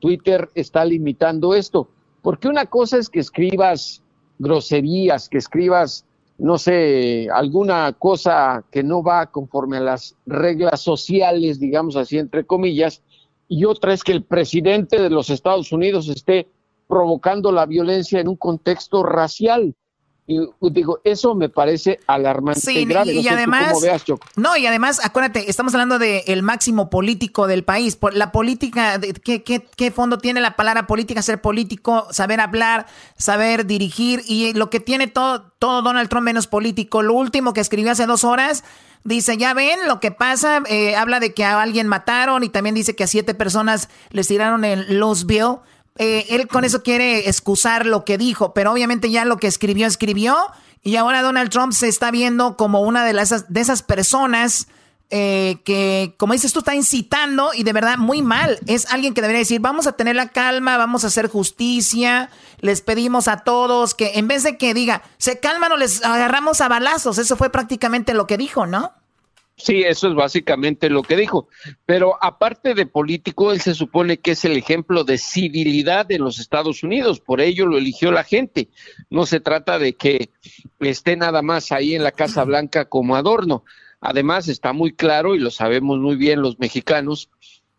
Twitter 0.00 0.50
está 0.54 0.84
limitando 0.84 1.54
esto. 1.54 1.88
Porque 2.22 2.48
una 2.48 2.66
cosa 2.66 2.98
es 2.98 3.08
que 3.08 3.20
escribas 3.20 4.02
groserías, 4.38 5.28
que 5.28 5.38
escribas, 5.38 6.04
no 6.38 6.58
sé, 6.58 7.28
alguna 7.32 7.92
cosa 7.92 8.64
que 8.70 8.82
no 8.82 9.02
va 9.02 9.26
conforme 9.26 9.78
a 9.78 9.80
las 9.80 10.14
reglas 10.26 10.80
sociales, 10.80 11.58
digamos 11.58 11.96
así, 11.96 12.18
entre 12.18 12.44
comillas, 12.44 13.02
y 13.48 13.64
otra 13.64 13.94
es 13.94 14.04
que 14.04 14.12
el 14.12 14.22
presidente 14.22 15.00
de 15.00 15.10
los 15.10 15.30
Estados 15.30 15.72
Unidos 15.72 16.08
esté 16.08 16.48
provocando 16.86 17.50
la 17.50 17.66
violencia 17.66 18.20
en 18.20 18.28
un 18.28 18.36
contexto 18.36 19.02
racial. 19.02 19.74
Y 20.30 20.40
digo, 20.60 21.00
eso 21.04 21.34
me 21.34 21.48
parece 21.48 22.00
alarmante 22.06 22.60
Sí, 22.60 22.80
y 22.80 22.84
grave. 22.84 23.14
y, 23.14 23.16
No 23.16 23.22
tú 23.22 23.28
además, 23.30 23.80
veas, 23.80 24.04
no, 24.36 24.58
y 24.58 24.66
además, 24.66 25.00
acuérdate, 25.02 25.48
estamos 25.48 25.72
hablando 25.72 25.98
del 25.98 26.42
máximo 26.42 26.90
político 26.90 27.46
del 27.46 27.64
país. 27.64 27.96
Por 27.96 28.14
la 28.14 28.30
política, 28.30 28.98
de- 28.98 29.14
¿qué, 29.14 29.42
qué, 29.42 29.66
qué 29.74 29.90
fondo 29.90 30.18
tiene 30.18 30.42
la 30.42 30.54
palabra 30.54 30.86
política? 30.86 31.22
Ser 31.22 31.40
político, 31.40 32.06
saber 32.10 32.40
hablar, 32.40 32.84
saber 33.16 33.64
dirigir, 33.64 34.22
y 34.26 34.52
lo 34.52 34.68
que 34.68 34.80
tiene 34.80 35.06
todo, 35.06 35.50
todo 35.58 35.80
Donald 35.80 36.10
Trump 36.10 36.24
menos 36.26 36.46
político. 36.46 37.00
Lo 37.02 37.14
último 37.14 37.54
que 37.54 37.62
escribió 37.62 37.92
hace 37.92 38.04
dos 38.04 38.22
horas, 38.22 38.64
dice, 39.04 39.38
ya 39.38 39.54
ven 39.54 39.78
lo 39.86 39.98
que 39.98 40.10
pasa, 40.10 40.62
eh, 40.68 40.94
habla 40.94 41.20
de 41.20 41.32
que 41.32 41.46
a 41.46 41.62
alguien 41.62 41.88
mataron 41.88 42.44
y 42.44 42.50
también 42.50 42.74
dice 42.74 42.94
que 42.94 43.04
a 43.04 43.06
siete 43.06 43.32
personas 43.32 43.88
les 44.10 44.28
tiraron 44.28 44.66
en 44.66 44.98
Louisville. 45.00 45.56
Eh, 45.98 46.26
él 46.30 46.48
con 46.48 46.64
eso 46.64 46.82
quiere 46.82 47.28
excusar 47.28 47.84
lo 47.84 48.04
que 48.04 48.18
dijo, 48.18 48.54
pero 48.54 48.72
obviamente 48.72 49.10
ya 49.10 49.24
lo 49.24 49.36
que 49.36 49.48
escribió, 49.48 49.86
escribió. 49.86 50.36
Y 50.82 50.96
ahora 50.96 51.22
Donald 51.22 51.50
Trump 51.50 51.72
se 51.72 51.88
está 51.88 52.10
viendo 52.10 52.56
como 52.56 52.80
una 52.82 53.04
de, 53.04 53.12
las, 53.12 53.52
de 53.52 53.60
esas 53.60 53.82
personas 53.82 54.68
eh, 55.10 55.62
que, 55.64 56.14
como 56.18 56.34
dices 56.34 56.52
tú, 56.52 56.58
está 56.58 56.74
incitando 56.74 57.50
y 57.54 57.62
de 57.62 57.72
verdad 57.72 57.96
muy 57.96 58.22
mal. 58.22 58.58
Es 58.66 58.86
alguien 58.92 59.14
que 59.14 59.22
debería 59.22 59.40
decir, 59.40 59.60
vamos 59.60 59.86
a 59.86 59.92
tener 59.92 60.14
la 60.14 60.28
calma, 60.28 60.76
vamos 60.76 61.02
a 61.02 61.08
hacer 61.08 61.28
justicia, 61.28 62.30
les 62.60 62.80
pedimos 62.82 63.26
a 63.26 63.38
todos 63.38 63.94
que 63.94 64.12
en 64.14 64.28
vez 64.28 64.42
de 64.42 64.58
que 64.58 64.74
diga, 64.74 65.02
se 65.16 65.40
calman 65.40 65.72
o 65.72 65.76
les 65.76 66.04
agarramos 66.04 66.60
a 66.60 66.68
balazos, 66.68 67.18
eso 67.18 67.36
fue 67.36 67.50
prácticamente 67.50 68.14
lo 68.14 68.26
que 68.26 68.36
dijo, 68.36 68.66
¿no? 68.66 68.92
Sí, 69.58 69.82
eso 69.82 70.08
es 70.08 70.14
básicamente 70.14 70.88
lo 70.88 71.02
que 71.02 71.16
dijo. 71.16 71.48
Pero 71.84 72.16
aparte 72.22 72.74
de 72.74 72.86
político, 72.86 73.52
él 73.52 73.60
se 73.60 73.74
supone 73.74 74.18
que 74.18 74.30
es 74.30 74.44
el 74.44 74.56
ejemplo 74.56 75.02
de 75.02 75.18
civilidad 75.18 76.10
en 76.12 76.22
los 76.22 76.38
Estados 76.38 76.84
Unidos, 76.84 77.20
por 77.20 77.40
ello 77.40 77.66
lo 77.66 77.76
eligió 77.76 78.12
la 78.12 78.22
gente. 78.22 78.68
No 79.10 79.26
se 79.26 79.40
trata 79.40 79.78
de 79.78 79.94
que 79.94 80.30
esté 80.78 81.16
nada 81.16 81.42
más 81.42 81.72
ahí 81.72 81.94
en 81.94 82.04
la 82.04 82.12
Casa 82.12 82.44
Blanca 82.44 82.84
como 82.84 83.16
adorno. 83.16 83.64
Además, 84.00 84.46
está 84.46 84.72
muy 84.72 84.92
claro, 84.92 85.34
y 85.34 85.40
lo 85.40 85.50
sabemos 85.50 85.98
muy 85.98 86.14
bien 86.14 86.40
los 86.40 86.60
mexicanos, 86.60 87.30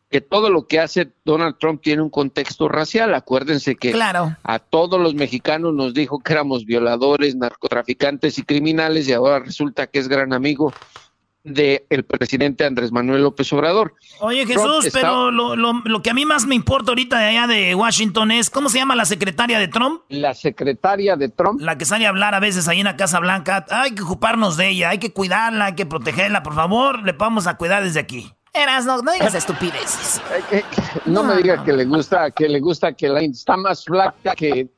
que 0.09 0.19
todo 0.19 0.49
lo 0.49 0.67
que 0.67 0.79
hace 0.81 1.11
Donald 1.23 1.57
Trump 1.59 1.81
tiene 1.81 2.01
un 2.01 2.09
contexto 2.09 2.67
racial. 2.67 3.13
Acuérdense 3.13 3.75
que 3.75 3.91
Claro. 3.91 4.35
a 4.43 4.59
todos 4.59 4.99
los 4.99 5.13
mexicanos 5.15 5.73
nos 5.73 5.93
dijo 5.93 6.19
que 6.19 6.33
éramos 6.33 6.65
violadores, 6.65 7.35
narcotraficantes 7.37 8.37
y 8.37 8.43
criminales, 8.43 9.07
y 9.07 9.13
ahora 9.13 9.39
resulta 9.39 9.87
que 9.87 9.99
es 9.99 10.09
gran 10.09 10.33
amigo 10.33 10.73
del 11.43 12.03
presidente 12.03 12.65
Andrés 12.65 12.91
Manuel 12.91 13.23
López 13.23 13.51
Obrador. 13.53 13.95
Oye, 14.19 14.45
Jesús, 14.45 14.85
está- 14.85 14.99
pero 15.01 15.31
lo, 15.31 15.55
lo- 15.55 15.81
lo 15.85 16.01
que 16.01 16.09
a 16.09 16.13
mí 16.13 16.25
más 16.25 16.45
me 16.45 16.55
importa 16.55 16.91
ahorita 16.91 17.17
de 17.17 17.25
allá 17.25 17.47
de 17.47 17.73
Washington 17.75 18.31
es, 18.31 18.49
¿cómo 18.49 18.69
se 18.69 18.77
llama 18.77 18.95
la 18.95 19.05
secretaria 19.05 19.57
de 19.57 19.67
Trump? 19.67 20.01
La 20.09 20.33
secretaria 20.33 21.15
de 21.15 21.29
Trump. 21.29 21.61
La 21.61 21.77
que 21.77 21.85
sale 21.85 22.05
a 22.05 22.09
hablar 22.09 22.35
a 22.35 22.39
veces 22.39 22.67
ahí 22.67 22.79
en 22.79 22.85
la 22.85 22.97
Casa 22.97 23.19
Blanca. 23.19 23.65
Hay 23.69 23.91
que 23.95 24.03
ocuparnos 24.03 24.57
de 24.57 24.69
ella, 24.69 24.89
hay 24.89 24.97
que 24.99 25.13
cuidarla, 25.13 25.65
hay 25.65 25.75
que 25.75 25.85
protegerla, 25.85 26.43
por 26.43 26.55
favor, 26.55 27.03
le 27.03 27.13
vamos 27.13 27.47
a 27.47 27.55
cuidar 27.57 27.83
desde 27.83 27.99
aquí. 28.01 28.31
Eras, 28.53 28.85
no, 28.85 29.01
no 29.01 29.11
digas 29.13 29.33
estupideces. 29.35 30.21
No, 31.05 31.23
me 31.23 31.35
diga 31.37 31.63
que 31.63 31.71
le 31.73 31.85
gusta, 31.85 32.31
que 32.31 32.49
le 32.49 32.59
gusta 32.59 32.93
que 32.93 33.07
la 33.09 33.21
está 33.21 33.55
más 33.57 33.85
flaca 33.85 34.35
que, 34.35 34.69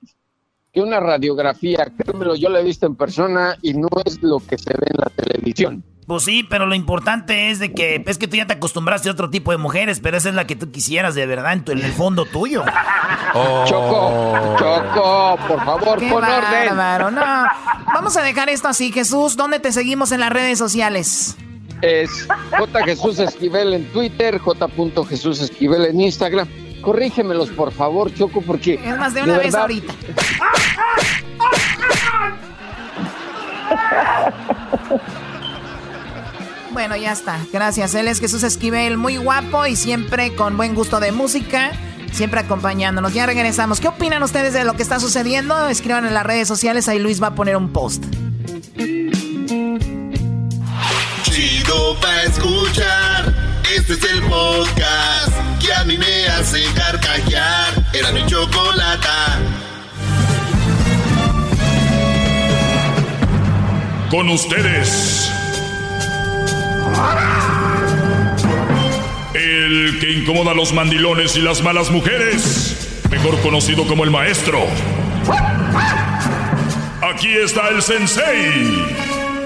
que 0.71 0.81
una 0.81 0.99
radiografía. 0.99 1.87
Créemelo, 1.97 2.35
yo 2.35 2.49
la 2.49 2.59
he 2.59 2.63
visto 2.63 2.85
en 2.85 2.95
persona 2.95 3.57
y 3.61 3.73
no 3.73 3.87
es 4.05 4.21
lo 4.21 4.39
que 4.39 4.57
se 4.57 4.71
ve 4.73 4.87
en 4.87 4.97
la 4.97 5.09
televisión. 5.09 5.83
Pues 6.07 6.23
sí, 6.23 6.45
pero 6.49 6.65
lo 6.65 6.75
importante 6.75 7.51
es 7.51 7.59
de 7.59 7.73
que 7.73 8.03
es 8.05 8.17
que 8.17 8.27
tú 8.27 8.35
ya 8.35 8.45
te 8.47 8.53
acostumbraste 8.53 9.07
a 9.07 9.11
otro 9.13 9.29
tipo 9.29 9.51
de 9.51 9.57
mujeres, 9.57 9.99
pero 10.01 10.17
esa 10.17 10.29
es 10.29 10.35
la 10.35 10.45
que 10.45 10.55
tú 10.55 10.71
quisieras 10.71 11.15
de 11.15 11.25
verdad 11.25 11.53
en, 11.53 11.63
tu- 11.63 11.71
en 11.71 11.79
el 11.79 11.93
fondo 11.93 12.25
tuyo. 12.25 12.63
Choco, 13.33 14.55
Choco, 14.57 15.37
por 15.47 15.63
favor, 15.65 15.99
Qué 15.99 16.09
pon 16.09 16.23
orden. 16.23 16.75
bárbaro, 16.75 17.11
no. 17.11 17.21
Vamos 17.93 18.17
a 18.17 18.23
dejar 18.23 18.49
esto 18.49 18.67
así, 18.67 18.91
Jesús. 18.91 19.37
¿Dónde 19.37 19.59
te 19.59 19.71
seguimos 19.71 20.11
en 20.11 20.19
las 20.19 20.31
redes 20.31 20.57
sociales? 20.59 21.37
Es 21.81 22.27
J. 22.57 22.83
Jesús 22.83 23.19
Esquivel 23.19 23.73
en 23.73 23.85
Twitter, 23.91 24.37
J. 24.37 24.67
Jesús 25.07 25.39
Esquivel 25.39 25.85
en 25.85 26.01
Instagram. 26.01 26.47
Corrígemelos, 26.81 27.49
por 27.51 27.71
favor, 27.71 28.13
Choco, 28.13 28.41
porque. 28.41 28.73
Es 28.83 28.97
más 28.97 29.13
de 29.13 29.23
una 29.23 29.37
vez 29.37 29.53
verdad, 29.53 29.61
ahorita. 29.61 29.93
Bueno, 36.73 36.95
ya 36.95 37.11
está. 37.11 37.37
Gracias. 37.51 37.93
Él 37.95 38.07
es 38.07 38.19
Jesús 38.19 38.43
Esquivel, 38.43 38.97
muy 38.97 39.17
guapo 39.17 39.65
y 39.65 39.75
siempre 39.75 40.35
con 40.35 40.55
buen 40.55 40.73
gusto 40.73 40.99
de 40.99 41.11
música, 41.11 41.71
siempre 42.13 42.39
acompañándonos. 42.39 43.13
Ya 43.13 43.25
regresamos. 43.25 43.81
¿Qué 43.81 43.89
opinan 43.89 44.23
ustedes 44.23 44.53
de 44.53 44.63
lo 44.63 44.73
que 44.73 44.83
está 44.83 44.99
sucediendo? 44.99 45.67
Escriban 45.67 46.05
en 46.05 46.13
las 46.13 46.25
redes 46.25 46.47
sociales, 46.47 46.87
ahí 46.87 46.99
Luis 46.99 47.21
va 47.21 47.27
a 47.27 47.35
poner 47.35 47.57
un 47.57 47.73
post. 47.73 48.03
Chido 51.23 51.99
pa' 51.99 52.23
escuchar. 52.23 53.35
Este 53.75 53.93
es 53.93 54.03
el 54.03 54.21
podcast 54.23 55.33
que 55.59 55.73
a 55.73 55.83
mí 55.83 55.97
me 55.97 56.27
hace 56.27 56.63
carcajear. 56.73 57.85
Era 57.93 58.11
mi 58.11 58.25
chocolata. 58.25 59.39
Con 64.09 64.29
ustedes. 64.29 65.31
El 69.33 69.99
que 69.99 70.11
incomoda 70.11 70.51
a 70.51 70.53
los 70.53 70.73
mandilones 70.73 71.35
y 71.35 71.41
las 71.41 71.61
malas 71.61 71.89
mujeres. 71.91 72.99
Mejor 73.09 73.39
conocido 73.41 73.85
como 73.87 74.03
el 74.03 74.11
maestro. 74.11 74.59
Aquí 77.01 77.35
está 77.35 77.69
el 77.69 77.81
sensei. 77.81 78.85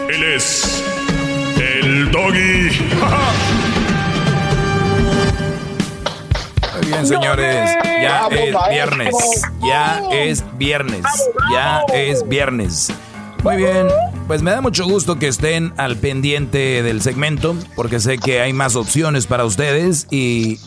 Él 0.10 0.24
es 0.24 0.84
el 1.58 2.12
doggy. 2.12 2.70
Bueno, 6.90 7.06
señores, 7.06 7.72
ya 8.02 8.28
es 8.30 8.56
viernes. 8.70 9.16
Ya 9.62 10.02
es 10.12 10.44
viernes. 10.58 11.06
Ya 11.52 11.82
es 11.94 12.28
viernes. 12.28 12.94
Muy 13.44 13.58
bien, 13.58 13.88
pues 14.28 14.42
me 14.42 14.52
da 14.52 14.62
mucho 14.62 14.86
gusto 14.86 15.20
que 15.20 15.28
estén 15.28 15.74
al 15.78 15.98
pendiente 15.98 16.82
del 16.82 17.02
segmento, 17.02 17.56
porque 17.76 18.00
sé 18.00 18.18
que 18.18 18.42
hay 18.42 18.54
más 18.54 18.76
opciones 18.76 19.28
para 19.28 19.46
ustedes 19.46 20.08
y 20.10 20.60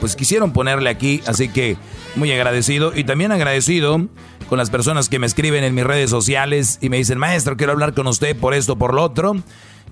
pues 0.00 0.16
quisieron 0.16 0.52
ponerle 0.52 0.90
aquí, 0.90 1.22
así 1.26 1.48
que 1.48 1.76
muy 2.16 2.30
agradecido 2.32 2.92
y 2.94 3.04
también 3.04 3.32
agradecido 3.32 4.08
con 4.48 4.58
las 4.58 4.68
personas 4.68 5.08
que 5.08 5.18
me 5.18 5.26
escriben 5.26 5.64
en 5.64 5.74
mis 5.74 5.84
redes 5.84 6.10
sociales 6.10 6.78
y 6.82 6.90
me 6.90 6.98
dicen, 6.98 7.18
maestro, 7.18 7.56
quiero 7.56 7.72
hablar 7.72 7.94
con 7.94 8.06
usted 8.06 8.36
por 8.36 8.52
esto, 8.52 8.76
por 8.76 8.92
lo 8.92 9.02
otro. 9.02 9.36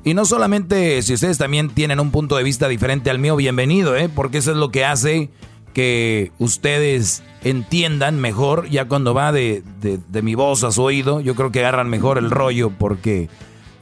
Y 0.05 0.15
no 0.15 0.25
solamente 0.25 1.01
si 1.03 1.15
ustedes 1.15 1.39
también 1.39 1.71
tienen 1.71 2.01
un 2.01 2.11
punto 2.11 2.37
de 2.37 2.43
vista 2.43 2.69
diferente 2.69 3.09
al 3.09 3.19
mío, 3.19 3.37
bienvenido, 3.37 3.97
¿eh? 3.97 4.11
porque 4.15 4.39
eso 4.39 4.51
es 4.51 4.57
lo 4.57 4.71
que 4.71 4.85
hace 4.85 5.31
que 5.73 6.33
ustedes 6.39 7.23
entiendan 7.45 8.21
mejor, 8.21 8.69
ya 8.69 8.87
cuando 8.87 9.15
va 9.15 9.33
de, 9.33 9.63
de, 9.81 10.23
mi 10.23 10.35
voz 10.35 10.65
a 10.65 10.73
su 10.73 10.83
oído, 10.83 11.21
yo 11.21 11.35
creo 11.35 11.51
que 11.51 11.61
agarran 11.61 11.89
mejor 11.89 12.19
el 12.19 12.31
rollo 12.31 12.71
porque 12.71 13.29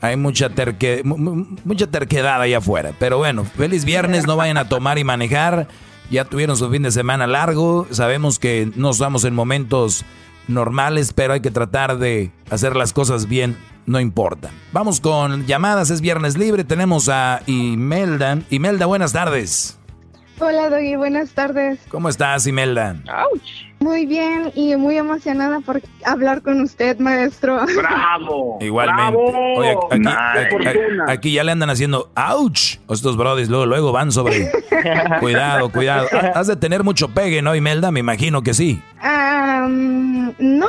hay 0.01 0.17
mucha, 0.17 0.51
mucha 1.65 1.87
terquedad 1.87 2.41
allá 2.41 2.59
afuera. 2.59 2.93
Pero 2.99 3.19
bueno, 3.19 3.45
feliz 3.45 3.85
viernes, 3.85 4.27
no 4.27 4.37
vayan 4.37 4.57
a 4.57 4.69
tomar 4.69 4.99
y 4.99 5.05
manejar, 5.05 5.69
ya 6.11 6.25
tuvieron 6.25 6.57
su 6.57 6.71
fin 6.71 6.83
de 6.83 6.91
semana 6.91 7.27
largo, 7.27 7.87
sabemos 7.91 8.39
que 8.39 8.71
no 8.77 8.91
estamos 8.91 9.25
en 9.25 9.35
momentos 9.35 10.05
normales, 10.49 11.13
pero 11.13 11.35
hay 11.35 11.41
que 11.41 11.51
tratar 11.51 11.99
de 11.99 12.33
hacer 12.51 12.77
las 12.77 12.93
cosas 12.93 13.29
bien 13.29 13.57
no 13.87 13.99
importa. 13.99 14.51
Vamos 14.73 15.01
con 15.01 15.47
llamadas, 15.47 15.91
es 15.91 16.01
viernes 16.01 16.39
libre, 16.39 16.63
tenemos 16.63 17.09
a 17.09 17.43
Imelda. 17.47 18.39
Imelda, 18.51 18.87
buenas 18.87 19.13
tardes. 19.13 19.80
Hola 20.43 20.71
Doggy, 20.71 20.97
buenas 20.97 21.33
tardes. 21.33 21.81
¿Cómo 21.91 22.09
estás, 22.09 22.47
Imelda? 22.47 22.97
Muy 23.79 24.07
bien 24.07 24.51
y 24.55 24.75
muy 24.75 24.97
emocionada 24.97 25.61
por 25.61 25.83
hablar 26.03 26.41
con 26.41 26.63
usted, 26.63 26.99
maestro. 26.99 27.61
¡Bravo! 27.77 28.57
Igualmente. 28.59 29.77
aquí, 31.09 31.33
ya 31.35 31.45
le 31.45 31.53
andan 31.53 31.69
haciendo 31.69 32.11
¡ouch! 32.17 32.79
Estos 32.89 33.19
brodis 33.19 33.51
luego, 33.51 33.67
luego 33.67 33.93
van 33.93 34.13
sobre... 34.13 34.51
cuidado, 35.21 35.71
cuidado. 35.71 36.09
Has 36.35 36.47
de 36.47 36.57
tener 36.57 36.85
mucho 36.85 37.09
pegue, 37.09 37.43
¿no, 37.43 37.55
Imelda? 37.55 37.91
Me 37.91 38.01
imagino 38.01 38.43
que 38.43 38.55
sí. 38.55 38.83
no. 39.03 40.69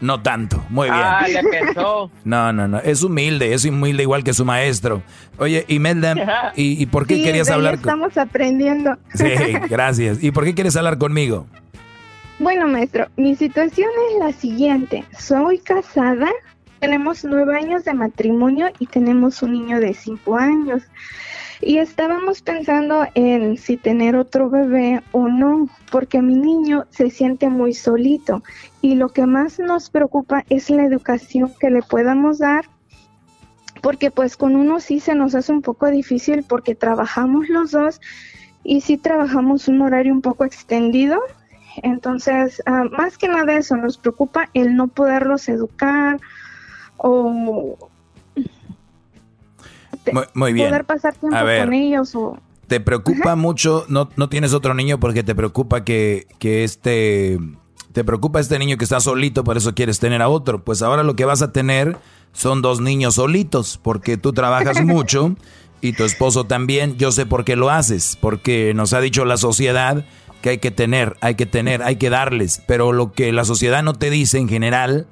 No 0.00 0.22
tanto, 0.22 0.62
muy 0.68 0.88
bien. 0.88 1.02
Ah, 1.02 1.26
ya 1.26 1.40
No, 2.24 2.52
no, 2.52 2.68
no, 2.68 2.78
es 2.80 3.02
humilde, 3.02 3.54
es 3.54 3.64
humilde 3.64 4.02
igual 4.02 4.24
que 4.24 4.34
su 4.34 4.44
maestro. 4.44 5.02
Oye, 5.38 5.64
Imelda, 5.68 6.52
¿y, 6.56 6.82
y 6.82 6.86
por 6.86 7.06
qué 7.06 7.22
querías 7.22 7.50
hablar? 7.50 7.74
Estamos 7.74 8.16
aprendiendo. 8.18 8.96
Sí, 9.14 9.26
gracias. 9.68 10.22
¿Y 10.22 10.30
por 10.30 10.44
qué 10.44 10.54
quieres 10.54 10.76
hablar 10.76 10.98
conmigo? 10.98 11.46
Bueno, 12.38 12.68
maestro, 12.68 13.06
mi 13.16 13.34
situación 13.34 13.88
es 14.10 14.18
la 14.18 14.32
siguiente. 14.32 15.04
Soy 15.18 15.58
casada, 15.58 16.28
tenemos 16.80 17.24
nueve 17.24 17.56
años 17.56 17.84
de 17.84 17.94
matrimonio 17.94 18.68
y 18.78 18.86
tenemos 18.86 19.42
un 19.42 19.52
niño 19.52 19.80
de 19.80 19.94
cinco 19.94 20.36
años. 20.36 20.82
Y 21.60 21.78
estábamos 21.78 22.42
pensando 22.42 23.06
en 23.14 23.56
si 23.56 23.76
tener 23.76 24.16
otro 24.16 24.50
bebé 24.50 25.02
o 25.12 25.28
no, 25.28 25.68
porque 25.90 26.20
mi 26.20 26.36
niño 26.36 26.84
se 26.90 27.10
siente 27.10 27.48
muy 27.48 27.72
solito 27.72 28.42
y 28.82 28.94
lo 28.94 29.08
que 29.08 29.26
más 29.26 29.58
nos 29.58 29.88
preocupa 29.90 30.44
es 30.50 30.68
la 30.68 30.84
educación 30.84 31.52
que 31.58 31.70
le 31.70 31.82
podamos 31.82 32.38
dar, 32.38 32.66
porque 33.82 34.10
pues 34.10 34.36
con 34.36 34.54
uno 34.56 34.80
sí 34.80 35.00
se 35.00 35.14
nos 35.14 35.34
hace 35.34 35.52
un 35.52 35.62
poco 35.62 35.86
difícil 35.90 36.44
porque 36.46 36.74
trabajamos 36.74 37.48
los 37.48 37.70
dos 37.70 38.00
y 38.62 38.82
sí 38.82 38.96
trabajamos 38.98 39.68
un 39.68 39.80
horario 39.80 40.12
un 40.12 40.22
poco 40.22 40.44
extendido. 40.44 41.20
Entonces, 41.82 42.62
ah, 42.66 42.84
más 42.90 43.16
que 43.16 43.28
nada 43.28 43.54
eso, 43.54 43.76
nos 43.76 43.98
preocupa 43.98 44.50
el 44.54 44.76
no 44.76 44.88
poderlos 44.88 45.48
educar 45.48 46.18
o 46.96 47.76
muy, 50.34 50.52
bien. 50.52 50.68
poder 50.68 50.84
pasar 50.84 51.14
tiempo 51.14 51.38
con 51.38 51.72
ellos 51.72 52.14
o... 52.14 52.38
¿Te 52.66 52.80
preocupa 52.80 53.36
mucho, 53.36 53.84
no, 53.88 54.08
no 54.16 54.28
tienes 54.28 54.52
otro 54.52 54.74
niño 54.74 54.98
porque 54.98 55.22
te 55.22 55.36
preocupa 55.36 55.84
que, 55.84 56.26
que 56.40 56.64
este, 56.64 57.38
te 57.92 58.02
preocupa 58.02 58.40
este 58.40 58.58
niño 58.58 58.76
que 58.76 58.84
está 58.84 58.98
solito, 58.98 59.44
por 59.44 59.56
eso 59.56 59.74
quieres 59.74 60.00
tener 60.00 60.20
a 60.20 60.28
otro? 60.28 60.64
Pues 60.64 60.82
ahora 60.82 61.04
lo 61.04 61.14
que 61.14 61.24
vas 61.24 61.42
a 61.42 61.52
tener 61.52 61.96
son 62.32 62.62
dos 62.62 62.80
niños 62.80 63.14
solitos, 63.14 63.78
porque 63.80 64.16
tú 64.16 64.32
trabajas 64.32 64.80
mucho 64.84 65.36
y 65.80 65.92
tu 65.92 66.04
esposo 66.04 66.44
también. 66.44 66.96
Yo 66.98 67.12
sé 67.12 67.24
por 67.24 67.44
qué 67.44 67.56
lo 67.56 67.70
haces, 67.70 68.18
porque 68.20 68.74
nos 68.74 68.92
ha 68.92 69.00
dicho 69.00 69.24
la 69.24 69.36
sociedad 69.36 70.04
que 70.42 70.50
hay 70.50 70.58
que 70.58 70.70
tener, 70.70 71.16
hay 71.20 71.36
que 71.36 71.46
tener, 71.46 71.82
hay 71.82 71.96
que 71.96 72.10
darles, 72.10 72.62
pero 72.66 72.92
lo 72.92 73.12
que 73.12 73.32
la 73.32 73.44
sociedad 73.44 73.82
no 73.82 73.94
te 73.94 74.10
dice 74.10 74.38
en 74.38 74.48
general 74.48 75.06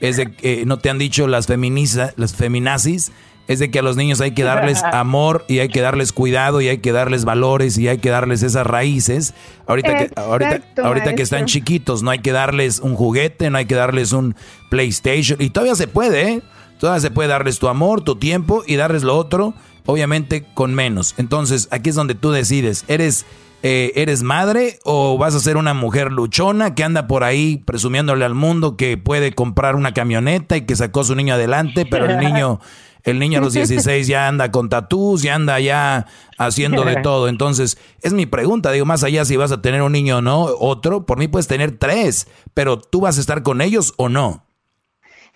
es 0.00 0.16
de 0.16 0.30
que 0.32 0.64
no 0.64 0.78
te 0.78 0.90
han 0.90 0.98
dicho 0.98 1.26
las 1.26 1.46
feminiza, 1.46 2.12
las 2.16 2.34
feminazis 2.34 3.12
es 3.48 3.58
de 3.58 3.70
que 3.70 3.80
a 3.80 3.82
los 3.82 3.96
niños 3.96 4.20
hay 4.20 4.32
que 4.32 4.44
darles 4.44 4.82
amor 4.92 5.44
y 5.48 5.58
hay 5.58 5.68
que 5.68 5.80
darles 5.80 6.12
cuidado 6.12 6.60
y 6.60 6.68
hay 6.68 6.78
que 6.78 6.92
darles 6.92 7.24
valores 7.24 7.76
y 7.78 7.88
hay 7.88 7.98
que 7.98 8.10
darles 8.10 8.42
esas 8.42 8.66
raíces. 8.66 9.34
Ahorita 9.66 9.98
que, 9.98 10.10
ahorita, 10.14 10.60
ahorita 10.84 11.14
que 11.14 11.22
están 11.22 11.46
chiquitos, 11.46 12.02
no 12.02 12.10
hay 12.10 12.20
que 12.20 12.30
darles 12.30 12.78
un 12.78 12.94
juguete, 12.94 13.50
no 13.50 13.58
hay 13.58 13.64
que 13.64 13.74
darles 13.74 14.12
un 14.12 14.36
PlayStation. 14.68 15.40
Y 15.40 15.50
todavía 15.50 15.74
se 15.74 15.88
puede, 15.88 16.30
¿eh? 16.30 16.42
Todavía 16.78 17.00
se 17.00 17.10
puede 17.10 17.28
darles 17.28 17.58
tu 17.58 17.68
amor, 17.68 18.02
tu 18.02 18.16
tiempo 18.16 18.62
y 18.66 18.76
darles 18.76 19.02
lo 19.02 19.16
otro, 19.16 19.54
obviamente 19.86 20.46
con 20.54 20.74
menos. 20.74 21.14
Entonces, 21.16 21.66
aquí 21.72 21.90
es 21.90 21.96
donde 21.96 22.14
tú 22.14 22.30
decides, 22.30 22.84
¿eres... 22.86 23.26
Eh, 23.62 23.92
¿Eres 23.96 24.22
madre 24.22 24.78
o 24.84 25.18
vas 25.18 25.34
a 25.34 25.40
ser 25.40 25.56
una 25.56 25.74
mujer 25.74 26.12
luchona 26.12 26.76
que 26.76 26.84
anda 26.84 27.08
por 27.08 27.24
ahí 27.24 27.60
presumiéndole 27.66 28.24
al 28.24 28.34
mundo 28.34 28.76
que 28.76 28.96
puede 28.96 29.34
comprar 29.34 29.74
una 29.74 29.92
camioneta 29.92 30.56
y 30.56 30.62
que 30.62 30.76
sacó 30.76 31.00
a 31.00 31.04
su 31.04 31.16
niño 31.16 31.34
adelante, 31.34 31.84
pero 31.84 32.06
el 32.06 32.18
niño 32.18 32.60
el 33.02 33.18
niño 33.18 33.38
a 33.38 33.42
los 33.42 33.54
16 33.54 34.06
ya 34.06 34.28
anda 34.28 34.50
con 34.50 34.68
tatús, 34.68 35.22
ya 35.22 35.34
anda 35.34 35.58
ya 35.60 36.06
haciendo 36.36 36.84
de 36.84 36.96
todo. 37.02 37.28
Entonces, 37.28 37.78
es 38.02 38.12
mi 38.12 38.26
pregunta, 38.26 38.70
digo, 38.70 38.86
más 38.86 39.02
allá 39.02 39.24
si 39.24 39.36
vas 39.36 39.52
a 39.52 39.62
tener 39.62 39.82
un 39.82 39.92
niño 39.92 40.18
o 40.18 40.22
no, 40.22 40.42
otro, 40.44 41.06
por 41.06 41.18
mí 41.18 41.28
puedes 41.28 41.48
tener 41.48 41.78
tres, 41.78 42.28
pero 42.54 42.78
tú 42.78 43.00
vas 43.00 43.18
a 43.18 43.20
estar 43.20 43.42
con 43.42 43.60
ellos 43.60 43.94
o 43.96 44.08
no. 44.08 44.47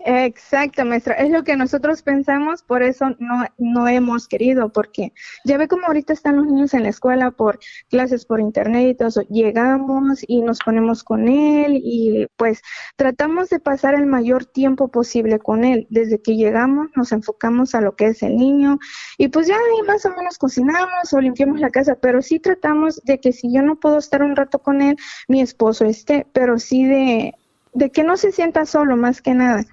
Exacto, 0.05 0.85
maestra. 0.85 1.15
Es 1.15 1.31
lo 1.31 1.45
que 1.45 1.57
nosotros 1.57 2.03
pensamos, 2.03 2.63
por 2.65 2.83
eso 2.83 3.11
no, 3.21 3.45
no 3.59 3.87
hemos 3.87 4.27
querido, 4.27 4.73
porque 4.73 5.13
ya 5.45 5.59
ve 5.59 5.69
como 5.69 5.87
ahorita 5.87 6.13
están 6.13 6.37
los 6.37 6.47
niños 6.47 6.75
en 6.75 6.83
la 6.83 6.89
escuela 6.89 7.31
por 7.31 7.61
clases 7.89 8.27
por 8.27 8.41
internet 8.41 8.89
y 8.89 8.95
todo 8.97 9.23
Llegamos 9.31 10.25
y 10.27 10.43
nos 10.43 10.59
ponemos 10.59 11.05
con 11.05 11.29
él 11.29 11.81
y 11.83 12.27
pues 12.37 12.63
tratamos 12.97 13.49
de 13.51 13.61
pasar 13.61 13.95
el 13.95 14.07
mayor 14.07 14.45
tiempo 14.45 14.89
posible 14.89 15.39
con 15.39 15.63
él. 15.65 15.87
Desde 15.91 16.21
que 16.21 16.35
llegamos 16.37 16.89
nos 16.97 17.13
enfocamos 17.13 17.75
a 17.77 17.81
lo 17.81 17.95
que 17.95 18.07
es 18.07 18.23
el 18.25 18.37
niño 18.37 18.79
y 19.19 19.29
pues 19.29 19.47
ya 19.47 19.55
ahí 19.55 19.87
más 19.87 20.05
o 20.05 20.11
menos 20.11 20.37
cocinamos 20.39 21.13
o 21.13 21.21
limpiamos 21.21 21.61
la 21.61 21.71
casa, 21.71 21.97
pero 22.01 22.23
sí 22.23 22.41
tratamos 22.41 23.01
de 23.05 23.21
que 23.21 23.33
si 23.33 23.53
yo 23.55 23.63
no 23.63 23.79
puedo 23.79 23.99
estar 23.99 24.23
un 24.23 24.35
rato 24.35 24.59
con 24.59 24.83
él, 24.83 24.97
mi 25.29 25.41
esposo 25.41 25.85
esté, 25.85 26.27
pero 26.33 26.59
sí 26.59 26.87
de 26.87 27.35
de 27.73 27.91
que 27.91 28.05
no 28.05 28.17
se 28.17 28.33
sienta 28.33 28.67
solo 28.67 28.97
más 28.97 29.23
que 29.23 29.35
nada. 29.35 29.65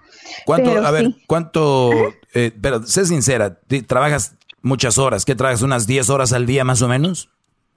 ¿Cuánto, 0.46 0.86
a 0.86 0.92
ver, 0.92 1.16
cuánto, 1.28 1.92
eh, 2.34 2.52
pero 2.62 2.84
sé 2.84 3.06
sincera, 3.06 3.60
trabajas 3.88 4.36
muchas 4.62 4.98
horas, 4.98 5.26
¿qué 5.26 5.36
trabajas? 5.36 5.62
¿Unas 5.62 5.88
10 5.88 6.10
horas 6.10 6.34
al 6.34 6.46
día 6.46 6.64
más 6.64 6.82
o 6.82 6.88
menos? 6.88 7.30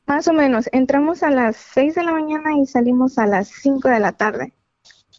Más 0.07 0.27
o 0.29 0.33
menos, 0.33 0.69
entramos 0.73 1.23
a 1.23 1.31
las 1.31 1.57
6 1.75 1.95
de 1.95 2.05
la 2.05 2.13
mañana 2.13 2.51
y 2.61 2.67
salimos 2.67 3.19
a 3.19 3.27
las 3.27 3.49
5 3.49 3.89
de 3.89 4.01
la 4.01 4.13
tarde. 4.13 4.53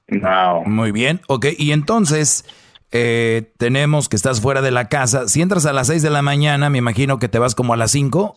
Wow. 0.09 0.65
Muy 0.65 0.91
bien, 0.91 1.21
ok, 1.27 1.47
y 1.57 1.71
entonces 1.71 2.45
eh, 2.91 3.53
tenemos 3.57 4.09
que 4.09 4.15
estás 4.15 4.41
fuera 4.41 4.61
de 4.61 4.71
la 4.71 4.89
casa, 4.89 5.27
si 5.27 5.41
entras 5.41 5.65
a 5.65 5.73
las 5.73 5.87
6 5.87 6.01
de 6.01 6.09
la 6.09 6.21
mañana, 6.21 6.69
me 6.69 6.77
imagino 6.77 7.17
que 7.17 7.29
te 7.29 7.39
vas 7.39 7.55
como 7.55 7.73
a 7.73 7.77
las 7.77 7.91
5, 7.91 8.35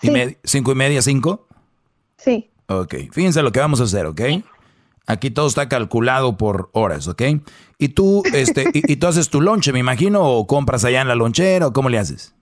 sí. 0.00 0.10
y, 0.10 0.36
5 0.42 0.72
y 0.72 0.74
media, 0.74 1.02
5. 1.02 1.46
Sí. 2.16 2.50
Ok, 2.68 2.94
fíjense 3.12 3.42
lo 3.42 3.52
que 3.52 3.60
vamos 3.60 3.80
a 3.80 3.84
hacer, 3.84 4.06
¿ok? 4.06 4.20
Aquí 5.06 5.30
todo 5.30 5.46
está 5.46 5.68
calculado 5.68 6.36
por 6.36 6.70
horas, 6.72 7.06
¿ok? 7.06 7.22
Y 7.78 7.88
tú, 7.90 8.22
este, 8.32 8.70
y, 8.72 8.96
tú 8.96 9.06
haces 9.06 9.30
tu 9.30 9.40
lonche, 9.40 9.72
me 9.72 9.78
imagino, 9.78 10.28
o 10.28 10.46
compras 10.46 10.84
allá 10.84 11.00
en 11.00 11.08
la 11.08 11.14
lonchera, 11.14 11.68
o 11.68 11.72
cómo 11.72 11.88
le 11.88 11.98
haces? 11.98 12.34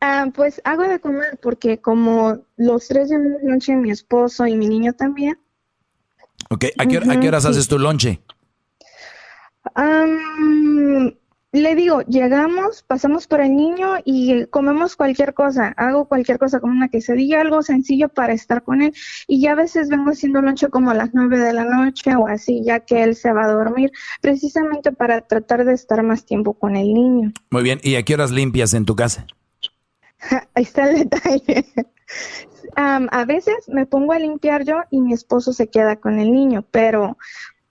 Ah, 0.00 0.26
pues 0.34 0.60
hago 0.64 0.82
de 0.82 1.00
comer 1.00 1.38
porque 1.42 1.80
como 1.80 2.38
los 2.56 2.88
tres 2.88 3.08
llevamos 3.08 3.42
lonche, 3.42 3.74
mi 3.76 3.90
esposo 3.90 4.46
y 4.46 4.56
mi 4.56 4.68
niño 4.68 4.92
también. 4.92 5.38
Ok, 6.50 6.66
¿a 6.78 6.86
qué, 6.86 6.98
¿a 6.98 7.20
qué 7.20 7.28
horas 7.28 7.46
haces 7.46 7.66
tu 7.66 7.78
lonche? 7.78 8.20
Le 11.60 11.74
digo, 11.74 12.00
llegamos, 12.02 12.82
pasamos 12.82 13.26
por 13.26 13.42
el 13.42 13.54
niño 13.54 13.96
y 14.04 14.46
comemos 14.46 14.96
cualquier 14.96 15.34
cosa, 15.34 15.74
hago 15.76 16.06
cualquier 16.06 16.38
cosa 16.38 16.60
como 16.60 16.72
una 16.72 16.88
quesadilla, 16.88 17.42
algo 17.42 17.62
sencillo 17.62 18.08
para 18.08 18.32
estar 18.32 18.62
con 18.62 18.80
él 18.80 18.94
y 19.26 19.42
ya 19.42 19.52
a 19.52 19.56
veces 19.56 19.90
vengo 19.90 20.10
haciendo 20.10 20.40
lonche 20.40 20.68
como 20.68 20.90
a 20.90 20.94
las 20.94 21.10
nueve 21.12 21.38
de 21.38 21.52
la 21.52 21.64
noche 21.64 22.16
o 22.16 22.26
así, 22.26 22.62
ya 22.64 22.80
que 22.80 23.02
él 23.02 23.14
se 23.14 23.32
va 23.32 23.44
a 23.44 23.52
dormir, 23.52 23.92
precisamente 24.22 24.92
para 24.92 25.20
tratar 25.20 25.66
de 25.66 25.74
estar 25.74 26.02
más 26.02 26.24
tiempo 26.24 26.54
con 26.54 26.74
el 26.74 26.94
niño. 26.94 27.32
Muy 27.50 27.62
bien, 27.62 27.80
¿y 27.82 27.96
a 27.96 28.02
qué 28.02 28.14
horas 28.14 28.30
limpias 28.30 28.72
en 28.72 28.86
tu 28.86 28.96
casa? 28.96 29.26
Ahí 30.54 30.62
está 30.62 30.88
el 30.88 31.00
detalle. 31.00 31.66
Am, 32.76 33.08
a 33.10 33.26
veces 33.26 33.68
me 33.68 33.84
pongo 33.84 34.12
a 34.12 34.18
limpiar 34.18 34.64
yo 34.64 34.76
y 34.90 35.00
mi 35.00 35.12
esposo 35.12 35.52
se 35.52 35.68
queda 35.68 35.96
con 35.96 36.18
el 36.18 36.32
niño, 36.32 36.64
pero 36.70 37.18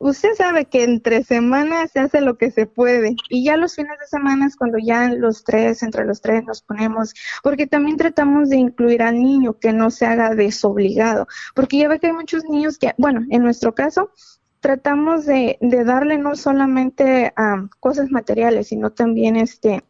usted 0.01 0.33
sabe 0.35 0.65
que 0.65 0.83
entre 0.83 1.23
semanas 1.23 1.91
se 1.91 1.99
hace 1.99 2.21
lo 2.21 2.37
que 2.37 2.51
se 2.51 2.65
puede 2.65 3.15
y 3.29 3.45
ya 3.45 3.57
los 3.57 3.75
fines 3.75 3.97
de 3.99 4.07
semana 4.07 4.47
es 4.47 4.55
cuando 4.55 4.77
ya 4.77 5.09
los 5.09 5.43
tres, 5.43 5.83
entre 5.83 6.05
los 6.05 6.21
tres 6.21 6.43
nos 6.43 6.61
ponemos, 6.61 7.13
porque 7.43 7.67
también 7.67 7.97
tratamos 7.97 8.49
de 8.49 8.57
incluir 8.57 9.03
al 9.03 9.19
niño 9.19 9.59
que 9.59 9.73
no 9.73 9.91
se 9.91 10.05
haga 10.05 10.35
desobligado, 10.35 11.27
porque 11.55 11.77
ya 11.77 11.87
ve 11.87 11.99
que 11.99 12.07
hay 12.07 12.13
muchos 12.13 12.43
niños 12.45 12.77
que, 12.77 12.93
bueno, 12.97 13.21
en 13.29 13.43
nuestro 13.43 13.75
caso, 13.75 14.11
tratamos 14.59 15.25
de, 15.25 15.57
de 15.61 15.83
darle 15.83 16.17
no 16.17 16.35
solamente 16.35 17.33
am, 17.35 17.69
cosas 17.79 18.11
materiales, 18.11 18.67
sino 18.67 18.91
también 18.91 19.35
este 19.35 19.83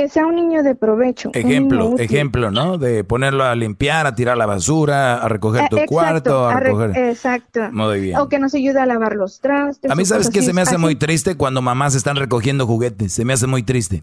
que 0.00 0.08
sea 0.08 0.26
un 0.26 0.36
niño 0.36 0.62
de 0.62 0.74
provecho. 0.74 1.30
Ejemplo, 1.34 1.94
ejemplo, 1.98 2.50
¿no? 2.50 2.78
De 2.78 3.02
ponerlo 3.04 3.44
a 3.44 3.54
limpiar, 3.54 4.06
a 4.06 4.14
tirar 4.14 4.36
la 4.36 4.46
basura, 4.46 5.16
a 5.22 5.28
recoger 5.28 5.68
tu 5.68 5.76
Eh, 5.76 5.80
exacto, 5.80 5.94
cuarto, 5.94 6.46
a 6.48 6.52
a 6.52 6.60
re- 6.60 6.66
recoger... 6.66 6.96
Exacto. 6.96 7.60
Muy 7.72 8.00
bien. 8.00 8.16
O 8.18 8.28
que 8.28 8.38
nos 8.38 8.54
ayude 8.54 8.80
a 8.80 8.86
lavar 8.86 9.14
los 9.16 9.40
trastes. 9.40 9.90
A 9.90 9.94
mí, 9.94 10.04
¿sabes 10.04 10.30
qué 10.30 10.42
se 10.42 10.52
me 10.52 10.60
hace 10.60 10.76
Así- 10.76 10.80
muy 10.80 10.94
triste 10.96 11.36
cuando 11.36 11.62
mamás 11.62 11.94
están 11.94 12.16
recogiendo 12.16 12.66
juguetes? 12.66 13.12
Se 13.12 13.24
me 13.24 13.32
hace 13.32 13.46
muy 13.46 13.62
triste. 13.62 14.02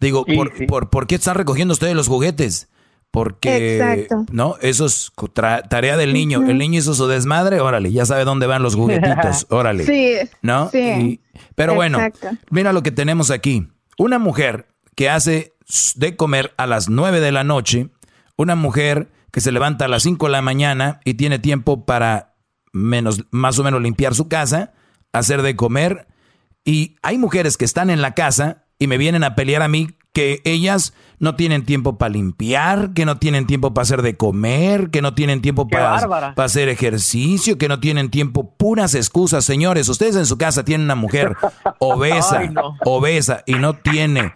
Digo, 0.00 0.24
Sí, 0.26 0.34
¿por, 0.36 0.56
sí. 0.56 0.66
por, 0.66 0.90
por 0.90 1.06
qué 1.06 1.16
están 1.16 1.34
recogiendo 1.36 1.72
ustedes 1.72 1.94
los 1.94 2.08
juguetes? 2.08 2.68
Porque, 3.10 3.76
Exacto. 3.76 4.26
¿no? 4.32 4.56
Eso 4.60 4.86
es 4.86 5.12
tarea 5.68 5.96
del 5.96 6.12
niño. 6.12 6.42
El 6.48 6.58
niño 6.58 6.80
hizo 6.80 6.94
su 6.94 7.06
desmadre, 7.06 7.60
órale, 7.60 7.92
ya 7.92 8.04
sabe 8.06 8.24
dónde 8.24 8.46
van 8.48 8.62
los 8.62 8.74
juguetitos, 8.74 9.46
órale. 9.50 9.84
Sí, 9.84 10.14
¿No? 10.42 10.68
sí. 10.70 10.78
Y- 10.78 11.20
pero 11.54 11.74
bueno, 11.74 12.00
Exacto. 12.00 12.36
mira 12.50 12.72
lo 12.72 12.82
que 12.82 12.90
tenemos 12.90 13.30
aquí. 13.30 13.68
Una 13.98 14.18
mujer 14.18 14.66
que 14.94 15.10
hace 15.10 15.52
de 15.96 16.16
comer 16.16 16.54
a 16.56 16.66
las 16.66 16.88
9 16.88 17.20
de 17.20 17.32
la 17.32 17.44
noche, 17.44 17.90
una 18.36 18.54
mujer 18.54 19.10
que 19.30 19.40
se 19.40 19.52
levanta 19.52 19.86
a 19.86 19.88
las 19.88 20.02
5 20.04 20.26
de 20.26 20.32
la 20.32 20.42
mañana 20.42 21.00
y 21.04 21.14
tiene 21.14 21.38
tiempo 21.38 21.86
para 21.86 22.36
menos, 22.72 23.24
más 23.30 23.58
o 23.58 23.64
menos 23.64 23.82
limpiar 23.82 24.14
su 24.14 24.28
casa, 24.28 24.72
hacer 25.12 25.42
de 25.42 25.56
comer. 25.56 26.06
Y 26.64 26.96
hay 27.02 27.18
mujeres 27.18 27.56
que 27.56 27.64
están 27.64 27.90
en 27.90 28.02
la 28.02 28.14
casa 28.14 28.66
y 28.78 28.86
me 28.86 28.98
vienen 28.98 29.24
a 29.24 29.34
pelear 29.34 29.62
a 29.62 29.68
mí 29.68 29.96
que 30.14 30.40
ellas 30.44 30.94
no 31.18 31.36
tienen 31.36 31.64
tiempo 31.64 31.98
para 31.98 32.10
limpiar, 32.10 32.92
que 32.94 33.04
no 33.04 33.18
tienen 33.18 33.46
tiempo 33.46 33.74
para 33.74 33.82
hacer 33.82 34.02
de 34.02 34.16
comer, 34.16 34.90
que 34.90 35.02
no 35.02 35.14
tienen 35.14 35.42
tiempo 35.42 35.68
para, 35.68 36.06
para 36.34 36.44
hacer 36.44 36.68
ejercicio, 36.68 37.58
que 37.58 37.68
no 37.68 37.80
tienen 37.80 38.10
tiempo, 38.10 38.54
puras 38.56 38.94
excusas. 38.94 39.44
Señores, 39.44 39.88
ustedes 39.88 40.16
en 40.16 40.26
su 40.26 40.38
casa 40.38 40.64
tienen 40.64 40.84
una 40.84 40.94
mujer 40.94 41.36
obesa, 41.78 42.38
Ay, 42.38 42.48
no. 42.50 42.76
obesa 42.84 43.42
y 43.46 43.54
no 43.54 43.74
tiene 43.74 44.34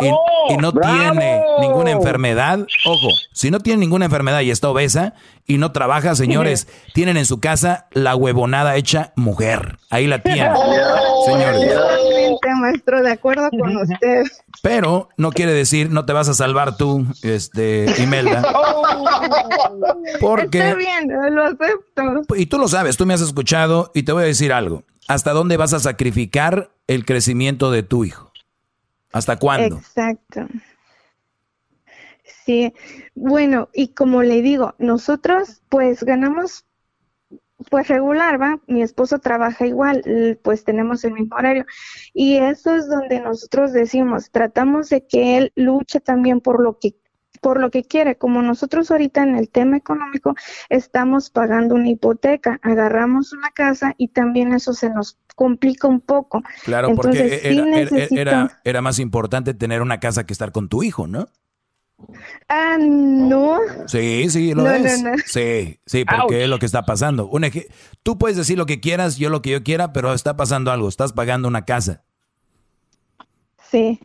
y, 0.00 0.06
y 0.52 0.56
no 0.56 0.72
¡Bravo! 0.72 0.98
tiene 1.12 1.42
ninguna 1.60 1.90
enfermedad. 1.92 2.66
Ojo, 2.84 3.08
si 3.32 3.50
no 3.50 3.60
tiene 3.60 3.80
ninguna 3.80 4.06
enfermedad 4.06 4.40
y 4.40 4.50
está 4.50 4.68
obesa 4.68 5.14
y 5.46 5.58
no 5.58 5.72
trabaja, 5.72 6.14
señores, 6.14 6.66
tienen 6.94 7.16
en 7.16 7.26
su 7.26 7.38
casa 7.38 7.86
la 7.92 8.16
huevonada 8.16 8.76
hecha 8.76 9.12
mujer. 9.14 9.78
Ahí 9.90 10.06
la 10.06 10.22
tienen, 10.22 10.52
señores. 11.26 11.99
Totalmente, 12.34 12.60
maestro, 12.60 13.02
de 13.02 13.10
acuerdo 13.12 13.50
con 13.50 13.76
usted. 13.76 14.24
Pero 14.62 15.08
no 15.16 15.32
quiere 15.32 15.52
decir 15.52 15.90
no 15.90 16.04
te 16.06 16.12
vas 16.12 16.28
a 16.28 16.34
salvar 16.34 16.76
tú, 16.76 17.06
este, 17.22 17.86
Imelda. 18.02 18.42
Porque- 20.20 20.58
Está 20.58 20.74
bien, 20.74 21.08
lo 21.34 21.44
acepto. 21.44 22.34
Y 22.36 22.46
tú 22.46 22.58
lo 22.58 22.68
sabes, 22.68 22.96
tú 22.96 23.06
me 23.06 23.14
has 23.14 23.20
escuchado 23.20 23.90
y 23.94 24.02
te 24.02 24.12
voy 24.12 24.24
a 24.24 24.26
decir 24.26 24.52
algo. 24.52 24.84
¿Hasta 25.08 25.32
dónde 25.32 25.56
vas 25.56 25.72
a 25.72 25.80
sacrificar 25.80 26.70
el 26.86 27.04
crecimiento 27.04 27.70
de 27.70 27.82
tu 27.82 28.04
hijo? 28.04 28.32
¿Hasta 29.12 29.36
cuándo? 29.36 29.76
Exacto. 29.76 30.46
Sí, 32.46 32.72
bueno, 33.14 33.68
y 33.74 33.88
como 33.88 34.22
le 34.22 34.40
digo, 34.42 34.74
nosotros 34.78 35.62
pues 35.68 36.02
ganamos 36.04 36.64
pues 37.70 37.88
regular, 37.88 38.40
¿va? 38.40 38.60
Mi 38.66 38.82
esposo 38.82 39.18
trabaja 39.20 39.66
igual, 39.66 40.38
pues 40.42 40.64
tenemos 40.64 41.04
el 41.04 41.12
mismo 41.14 41.36
horario. 41.36 41.64
Y 42.12 42.36
eso 42.36 42.74
es 42.74 42.88
donde 42.88 43.20
nosotros 43.20 43.72
decimos, 43.72 44.30
tratamos 44.30 44.90
de 44.90 45.06
que 45.06 45.38
él 45.38 45.52
luche 45.54 46.00
también 46.00 46.40
por 46.40 46.62
lo 46.62 46.78
que 46.78 46.96
por 47.40 47.58
lo 47.58 47.70
que 47.70 47.84
quiere, 47.84 48.16
como 48.16 48.42
nosotros 48.42 48.90
ahorita 48.90 49.22
en 49.22 49.34
el 49.34 49.48
tema 49.48 49.78
económico 49.78 50.34
estamos 50.68 51.30
pagando 51.30 51.74
una 51.74 51.88
hipoteca, 51.88 52.58
agarramos 52.60 53.32
una 53.32 53.50
casa 53.50 53.94
y 53.96 54.08
también 54.08 54.52
eso 54.52 54.74
se 54.74 54.90
nos 54.90 55.16
complica 55.36 55.88
un 55.88 56.00
poco. 56.02 56.42
Claro, 56.64 56.88
porque 56.94 57.18
Entonces, 57.18 57.40
sí 57.40 57.46
era, 57.48 57.62
era- 57.62 57.90
necesito- 57.90 58.20
era- 58.20 58.60
era 58.62 58.82
más 58.82 58.98
importante 58.98 59.54
tener 59.54 59.80
una 59.80 60.00
casa 60.00 60.26
que 60.26 60.34
estar 60.34 60.52
con 60.52 60.68
tu 60.68 60.82
hijo, 60.82 61.06
¿no? 61.06 61.28
Ah, 62.48 62.76
no. 62.80 63.58
Sí, 63.86 64.28
sí, 64.30 64.54
lo 64.54 64.62
No, 64.64 64.70
es. 64.70 65.02
no, 65.02 65.10
no. 65.10 65.16
Sí, 65.26 65.78
sí, 65.86 66.04
porque 66.04 66.42
es 66.44 66.48
lo 66.48 66.58
que 66.58 66.66
está 66.66 66.82
pasando. 66.84 67.26
Un 67.28 67.48
Tú 68.02 68.18
puedes 68.18 68.36
decir 68.36 68.58
lo 68.58 68.66
que 68.66 68.80
quieras, 68.80 69.16
yo 69.16 69.30
lo 69.30 69.42
que 69.42 69.50
yo 69.50 69.62
quiera, 69.62 69.92
pero 69.92 70.12
está 70.12 70.36
pasando 70.36 70.70
algo. 70.72 70.88
Estás 70.88 71.12
pagando 71.12 71.48
una 71.48 71.64
casa. 71.64 72.02
Sí. 73.70 74.00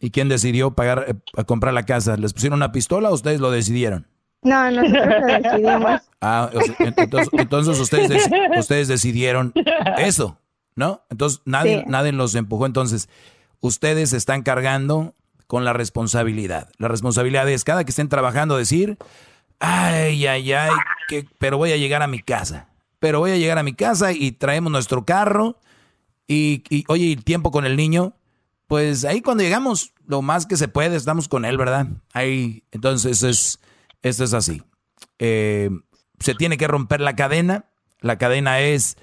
¿Y 0.00 0.10
quién 0.10 0.28
decidió 0.28 0.72
pagar 0.72 1.04
eh, 1.08 1.14
a 1.36 1.44
comprar 1.44 1.72
la 1.74 1.84
casa? 1.84 2.16
¿Les 2.16 2.32
pusieron 2.32 2.58
una 2.58 2.72
pistola 2.72 3.10
o 3.10 3.14
ustedes 3.14 3.40
lo 3.40 3.50
decidieron? 3.50 4.06
No, 4.42 4.70
nosotros 4.70 5.06
lo 5.20 5.26
decidimos. 5.26 6.00
Ah, 6.24 6.48
o 6.54 6.60
sea, 6.60 6.76
ent- 6.76 6.94
entonces, 7.02 7.28
entonces 7.32 7.80
ustedes, 7.80 8.08
dec- 8.08 8.56
ustedes 8.60 8.86
decidieron 8.86 9.52
eso, 9.98 10.38
¿no? 10.76 11.02
Entonces 11.10 11.40
nadie, 11.46 11.80
Sí. 11.80 11.84
nadie 11.88 12.12
los 12.12 12.36
empujó. 12.36 12.64
Entonces, 12.66 13.08
ustedes 13.58 14.12
están 14.12 14.42
cargando 14.44 15.14
con 15.46 15.64
la 15.64 15.72
responsabilidad. 15.72 16.70
La 16.78 16.88
responsabilidad 16.88 17.48
es 17.48 17.64
cada 17.64 17.84
que 17.84 17.90
estén 17.90 18.08
trabajando 18.08 18.56
decir, 18.56 18.98
ay, 19.58 20.26
ay, 20.26 20.52
ay, 20.52 20.70
que, 21.08 21.26
pero 21.38 21.58
voy 21.58 21.72
a 21.72 21.76
llegar 21.76 22.02
a 22.02 22.06
mi 22.06 22.20
casa. 22.20 22.68
Pero 22.98 23.20
voy 23.20 23.32
a 23.32 23.36
llegar 23.36 23.58
a 23.58 23.62
mi 23.62 23.74
casa 23.74 24.12
y 24.12 24.32
traemos 24.32 24.70
nuestro 24.70 25.04
carro 25.04 25.58
y, 26.26 26.62
y, 26.70 26.84
oye, 26.88 27.12
el 27.12 27.24
tiempo 27.24 27.50
con 27.50 27.66
el 27.66 27.76
niño, 27.76 28.14
pues 28.66 29.04
ahí 29.04 29.20
cuando 29.20 29.42
llegamos, 29.42 29.92
lo 30.06 30.22
más 30.22 30.46
que 30.46 30.56
se 30.56 30.68
puede, 30.68 30.96
estamos 30.96 31.28
con 31.28 31.44
él, 31.44 31.56
¿verdad? 31.56 31.88
Ahí, 32.12 32.64
entonces 32.70 33.22
es, 33.22 33.58
esto 34.02 34.24
es 34.24 34.34
así. 34.34 34.62
Eh, 35.18 35.70
se 36.20 36.34
tiene 36.34 36.56
que 36.56 36.68
romper 36.68 37.00
la 37.00 37.16
cadena. 37.16 37.66
La 38.00 38.18
cadena 38.18 38.60
es, 38.60 38.96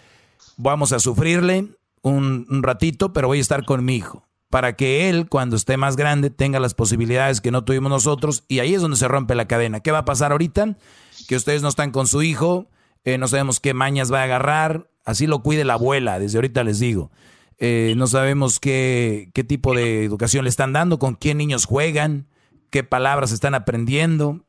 vamos 0.57 0.93
a 0.93 0.99
sufrirle 0.99 1.67
un 2.01 2.63
ratito, 2.63 3.11
pero 3.11 3.27
voy 3.27 3.39
a 3.39 3.41
estar 3.41 3.65
con 3.65 3.83
mi 3.83 3.95
hijo. 3.95 4.28
Para 4.49 4.75
que 4.75 5.09
él, 5.09 5.27
cuando 5.29 5.55
esté 5.55 5.77
más 5.77 5.95
grande, 5.95 6.29
tenga 6.29 6.59
las 6.59 6.73
posibilidades 6.73 7.39
que 7.39 7.51
no 7.51 7.63
tuvimos 7.63 7.91
nosotros. 7.91 8.43
Y 8.47 8.59
ahí 8.59 8.73
es 8.73 8.81
donde 8.81 8.97
se 8.97 9.07
rompe 9.07 9.35
la 9.35 9.47
cadena. 9.47 9.79
¿Qué 9.79 9.91
va 9.91 9.99
a 9.99 10.05
pasar 10.05 10.31
ahorita? 10.31 10.75
Que 11.27 11.35
ustedes 11.35 11.61
no 11.61 11.69
están 11.69 11.91
con 11.91 12.07
su 12.07 12.23
hijo, 12.23 12.67
eh, 13.03 13.17
no 13.17 13.27
sabemos 13.27 13.59
qué 13.59 13.73
mañas 13.73 14.11
va 14.11 14.21
a 14.21 14.23
agarrar. 14.23 14.89
Así 15.05 15.27
lo 15.27 15.43
cuide 15.43 15.65
la 15.65 15.73
abuela, 15.73 16.19
desde 16.19 16.37
ahorita 16.37 16.63
les 16.63 16.79
digo. 16.79 17.11
Eh, 17.59 17.93
no 17.97 18.07
sabemos 18.07 18.59
qué, 18.59 19.31
qué 19.33 19.43
tipo 19.43 19.75
de 19.75 20.03
educación 20.05 20.45
le 20.45 20.49
están 20.49 20.73
dando, 20.73 20.97
con 20.97 21.15
qué 21.15 21.35
niños 21.35 21.65
juegan, 21.65 22.27
qué 22.69 22.83
palabras 22.83 23.31
están 23.31 23.53
aprendiendo. 23.53 24.45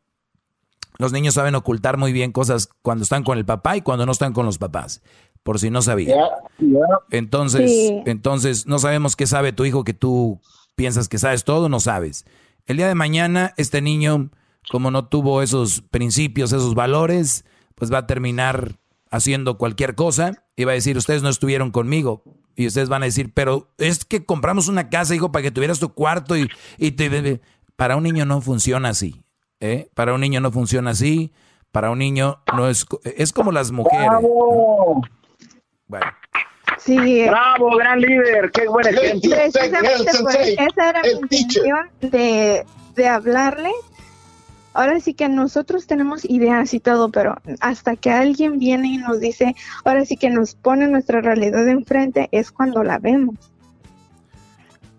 Los 0.98 1.12
niños 1.12 1.34
saben 1.34 1.54
ocultar 1.54 1.96
muy 1.96 2.12
bien 2.12 2.30
cosas 2.30 2.68
cuando 2.82 3.02
están 3.02 3.24
con 3.24 3.38
el 3.38 3.46
papá 3.46 3.76
y 3.76 3.80
cuando 3.80 4.06
no 4.06 4.12
están 4.12 4.32
con 4.32 4.44
los 4.44 4.58
papás, 4.58 5.02
por 5.42 5.58
si 5.58 5.70
no 5.70 5.82
sabían. 5.82 6.18
Entonces, 7.10 7.70
Sí. 7.70 8.02
entonces 8.06 8.66
no 8.66 8.78
sabemos 8.78 9.16
qué 9.16 9.26
sabe 9.26 9.52
tu 9.52 9.64
hijo 9.64 9.84
que 9.84 9.94
tú 9.94 10.40
piensas 10.76 11.08
que 11.08 11.18
sabes 11.18 11.44
todo, 11.44 11.68
no 11.68 11.80
sabes. 11.80 12.24
El 12.66 12.76
día 12.76 12.88
de 12.88 12.94
mañana 12.94 13.52
este 13.56 13.82
niño, 13.82 14.30
como 14.70 14.90
no 14.90 15.06
tuvo 15.08 15.42
esos 15.42 15.82
principios, 15.82 16.52
esos 16.52 16.74
valores, 16.74 17.44
pues 17.74 17.92
va 17.92 17.98
a 17.98 18.06
terminar 18.06 18.76
haciendo 19.10 19.58
cualquier 19.58 19.94
cosa 19.94 20.44
y 20.56 20.64
va 20.64 20.72
a 20.72 20.74
decir, 20.74 20.96
ustedes 20.96 21.22
no 21.22 21.28
estuvieron 21.28 21.70
conmigo. 21.70 22.22
Y 22.56 22.66
ustedes 22.66 22.88
van 22.88 23.02
a 23.02 23.06
decir, 23.06 23.32
pero 23.32 23.70
es 23.78 24.04
que 24.04 24.24
compramos 24.26 24.68
una 24.68 24.90
casa, 24.90 25.14
hijo, 25.14 25.32
para 25.32 25.42
que 25.42 25.50
tuvieras 25.50 25.78
tu 25.80 25.94
cuarto 25.94 26.36
y, 26.36 26.48
y 26.78 26.92
te... 26.92 27.40
Para 27.76 27.96
un 27.96 28.02
niño 28.02 28.26
no 28.26 28.42
funciona 28.42 28.90
así. 28.90 29.22
¿eh? 29.60 29.88
Para 29.94 30.12
un 30.12 30.20
niño 30.20 30.40
no 30.40 30.52
funciona 30.52 30.90
así. 30.90 31.32
Para 31.72 31.90
un 31.90 31.98
niño 32.00 32.42
no 32.54 32.68
es... 32.68 32.84
Es 33.16 33.32
como 33.32 33.50
las 33.52 33.72
mujeres. 33.72 34.10
Bueno. 35.90 36.06
Sí. 36.78 37.26
Bravo, 37.28 37.76
gran 37.76 38.00
líder, 38.00 38.50
qué 38.52 38.66
buen 38.68 38.86
ejemplo. 38.86 39.30
Precisamente 39.36 40.10
por 40.22 40.34
esa 40.34 40.88
era 40.88 41.02
mi 41.02 41.10
intención 41.10 41.90
de, 42.00 42.64
de 42.94 43.08
hablarle. 43.08 43.70
Ahora 44.72 45.00
sí 45.00 45.14
que 45.14 45.28
nosotros 45.28 45.88
tenemos 45.88 46.24
ideas 46.24 46.72
y 46.72 46.80
todo, 46.80 47.10
pero 47.10 47.36
hasta 47.58 47.96
que 47.96 48.10
alguien 48.10 48.60
viene 48.60 48.86
y 48.86 48.96
nos 48.98 49.18
dice, 49.18 49.56
ahora 49.84 50.06
sí 50.06 50.16
que 50.16 50.30
nos 50.30 50.54
pone 50.54 50.86
nuestra 50.86 51.20
realidad 51.20 51.68
enfrente, 51.68 52.28
es 52.30 52.52
cuando 52.52 52.84
la 52.84 52.98
vemos. 52.98 53.34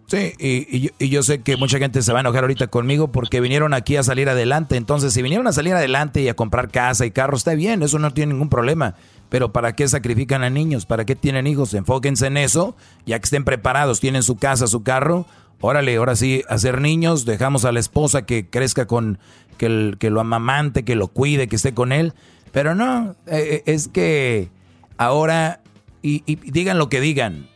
Sí, 0.07 0.33
y, 0.39 0.75
y 0.75 0.81
yo, 0.81 0.89
y 0.99 1.07
yo 1.07 1.23
sé 1.23 1.41
que 1.41 1.55
mucha 1.55 1.77
gente 1.79 2.01
se 2.01 2.11
va 2.11 2.19
a 2.19 2.21
enojar 2.21 2.43
ahorita 2.43 2.67
conmigo 2.67 3.13
porque 3.13 3.39
vinieron 3.39 3.73
aquí 3.73 3.95
a 3.95 4.03
salir 4.03 4.27
adelante. 4.27 4.75
Entonces, 4.75 5.13
si 5.13 5.21
vinieron 5.21 5.47
a 5.47 5.53
salir 5.53 5.73
adelante 5.73 6.21
y 6.21 6.27
a 6.27 6.33
comprar 6.33 6.69
casa 6.69 7.05
y 7.05 7.11
carro, 7.11 7.37
está 7.37 7.53
bien, 7.53 7.81
eso 7.81 7.97
no 7.97 8.11
tiene 8.11 8.33
ningún 8.33 8.49
problema. 8.49 8.95
Pero 9.31 9.53
¿para 9.53 9.77
qué 9.77 9.87
sacrifican 9.87 10.43
a 10.43 10.49
niños? 10.49 10.85
¿Para 10.85 11.05
qué 11.05 11.15
tienen 11.15 11.47
hijos? 11.47 11.73
Enfóquense 11.73 12.27
en 12.27 12.35
eso, 12.35 12.75
ya 13.05 13.17
que 13.17 13.23
estén 13.23 13.45
preparados, 13.45 14.01
tienen 14.01 14.23
su 14.23 14.35
casa, 14.35 14.67
su 14.67 14.83
carro, 14.83 15.25
órale, 15.61 15.95
ahora 15.95 16.17
sí, 16.17 16.43
hacer 16.49 16.81
niños, 16.81 17.23
dejamos 17.23 17.63
a 17.63 17.71
la 17.71 17.79
esposa 17.79 18.25
que 18.25 18.49
crezca 18.49 18.87
con, 18.87 19.19
que, 19.57 19.95
que 19.97 20.09
lo 20.09 20.19
amamante, 20.19 20.83
que 20.83 20.95
lo 20.95 21.07
cuide, 21.07 21.47
que 21.47 21.55
esté 21.55 21.73
con 21.73 21.93
él. 21.93 22.13
Pero 22.51 22.75
no, 22.75 23.15
eh, 23.25 23.63
es 23.67 23.87
que 23.87 24.49
ahora, 24.97 25.61
y, 26.01 26.23
y, 26.25 26.35
digan 26.35 26.77
lo 26.77 26.89
que 26.89 26.99
digan, 26.99 27.47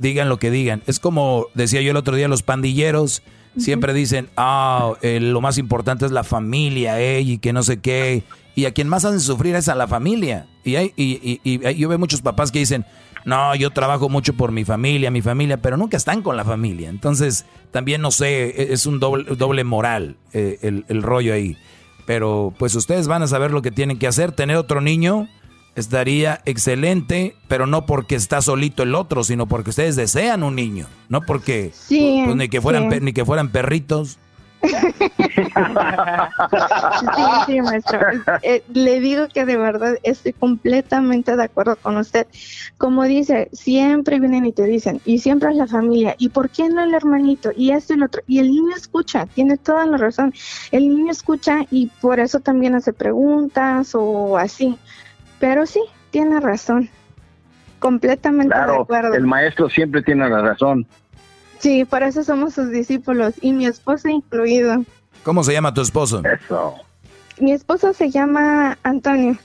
digan 0.00 0.28
lo 0.28 0.40
que 0.40 0.50
digan. 0.50 0.82
Es 0.88 0.98
como 0.98 1.46
decía 1.54 1.80
yo 1.80 1.92
el 1.92 1.96
otro 1.96 2.16
día, 2.16 2.26
los 2.26 2.42
pandilleros 2.42 3.22
siempre 3.56 3.92
dicen, 3.92 4.28
ah, 4.36 4.94
lo 5.02 5.40
más 5.40 5.58
importante 5.58 6.06
es 6.06 6.12
la 6.12 6.24
familia, 6.24 7.00
eh, 7.00 7.20
y 7.20 7.38
que 7.38 7.52
no 7.52 7.62
sé 7.62 7.80
qué. 7.80 8.22
Y 8.54 8.64
a 8.64 8.72
quien 8.72 8.88
más 8.88 9.04
hacen 9.04 9.20
sufrir 9.20 9.54
es 9.54 9.68
a 9.68 9.74
la 9.74 9.88
familia. 9.88 10.46
Y, 10.64 10.76
hay, 10.76 10.92
y, 10.96 11.40
y, 11.44 11.74
yo 11.76 11.88
veo 11.88 11.98
muchos 11.98 12.20
papás 12.20 12.50
que 12.50 12.58
dicen, 12.58 12.84
no, 13.24 13.54
yo 13.54 13.70
trabajo 13.70 14.08
mucho 14.08 14.34
por 14.34 14.52
mi 14.52 14.64
familia, 14.64 15.10
mi 15.10 15.22
familia, 15.22 15.58
pero 15.58 15.76
nunca 15.76 15.96
están 15.96 16.22
con 16.22 16.36
la 16.36 16.44
familia. 16.44 16.88
Entonces, 16.88 17.44
también 17.70 18.00
no 18.00 18.10
sé, 18.10 18.48
e, 18.48 18.72
es 18.72 18.86
un 18.86 18.98
doble, 19.00 19.36
doble 19.36 19.64
moral 19.64 20.16
eh, 20.32 20.58
el, 20.62 20.84
el 20.88 21.02
rollo 21.02 21.34
ahí. 21.34 21.56
Pero 22.06 22.52
pues 22.58 22.74
ustedes 22.74 23.08
van 23.08 23.22
a 23.22 23.26
saber 23.26 23.50
lo 23.50 23.62
que 23.62 23.70
tienen 23.70 23.98
que 23.98 24.06
hacer, 24.06 24.32
tener 24.32 24.56
otro 24.56 24.80
niño 24.80 25.28
estaría 25.74 26.40
excelente, 26.44 27.34
pero 27.48 27.66
no 27.66 27.86
porque 27.86 28.14
está 28.14 28.42
solito 28.42 28.82
el 28.82 28.94
otro, 28.94 29.24
sino 29.24 29.46
porque 29.46 29.70
ustedes 29.70 29.96
desean 29.96 30.42
un 30.42 30.56
niño, 30.56 30.86
no 31.08 31.22
porque 31.22 31.72
pues, 31.88 32.36
ni 32.36 32.48
que 32.48 32.60
fueran 32.60 32.88
ni 32.88 33.12
que 33.12 33.24
fueran 33.24 33.50
perritos. 33.50 34.18
sí, 34.62 34.72
sí, 37.46 37.60
maestro. 37.62 38.00
Eh, 38.42 38.62
le 38.74 39.00
digo 39.00 39.26
que 39.32 39.46
de 39.46 39.56
verdad 39.56 39.96
estoy 40.02 40.34
completamente 40.34 41.34
de 41.34 41.44
acuerdo 41.44 41.76
con 41.76 41.96
usted. 41.96 42.26
Como 42.76 43.04
dice, 43.04 43.48
siempre 43.52 44.20
vienen 44.20 44.44
y 44.46 44.52
te 44.52 44.64
dicen, 44.64 45.00
y 45.04 45.18
siempre 45.18 45.50
es 45.50 45.56
la 45.56 45.66
familia, 45.66 46.14
¿y 46.18 46.28
por 46.28 46.50
qué 46.50 46.68
no 46.68 46.82
el 46.82 46.92
hermanito? 46.94 47.52
Y 47.56 47.70
esto 47.70 47.94
y 47.94 47.96
lo 47.96 48.06
otro. 48.06 48.22
Y 48.26 48.38
el 48.38 48.48
niño 48.48 48.76
escucha, 48.76 49.24
tiene 49.26 49.56
toda 49.56 49.86
la 49.86 49.96
razón. 49.96 50.34
El 50.72 50.88
niño 50.88 51.10
escucha 51.10 51.64
y 51.70 51.86
por 52.00 52.20
eso 52.20 52.40
también 52.40 52.74
hace 52.74 52.92
preguntas 52.92 53.94
o 53.94 54.36
así. 54.36 54.76
Pero 55.40 55.66
sí, 55.66 55.80
tiene 56.10 56.38
razón. 56.38 56.88
Completamente 57.80 58.54
de 58.54 58.76
acuerdo. 58.76 59.14
El 59.14 59.26
maestro 59.26 59.68
siempre 59.68 60.02
tiene 60.02 60.28
la 60.28 60.42
razón. 60.42 60.86
Sí, 61.58 61.84
por 61.84 62.02
eso 62.02 62.22
somos 62.22 62.54
sus 62.54 62.70
discípulos 62.70 63.34
y 63.40 63.52
mi 63.52 63.66
esposo 63.66 64.08
incluido. 64.08 64.84
¿Cómo 65.24 65.42
se 65.42 65.52
llama 65.52 65.74
tu 65.74 65.80
esposo? 65.80 66.22
Eso. 66.24 66.74
Mi 67.38 67.52
esposo 67.52 67.92
se 67.92 68.10
llama 68.10 68.78
Antonio. 68.82 69.36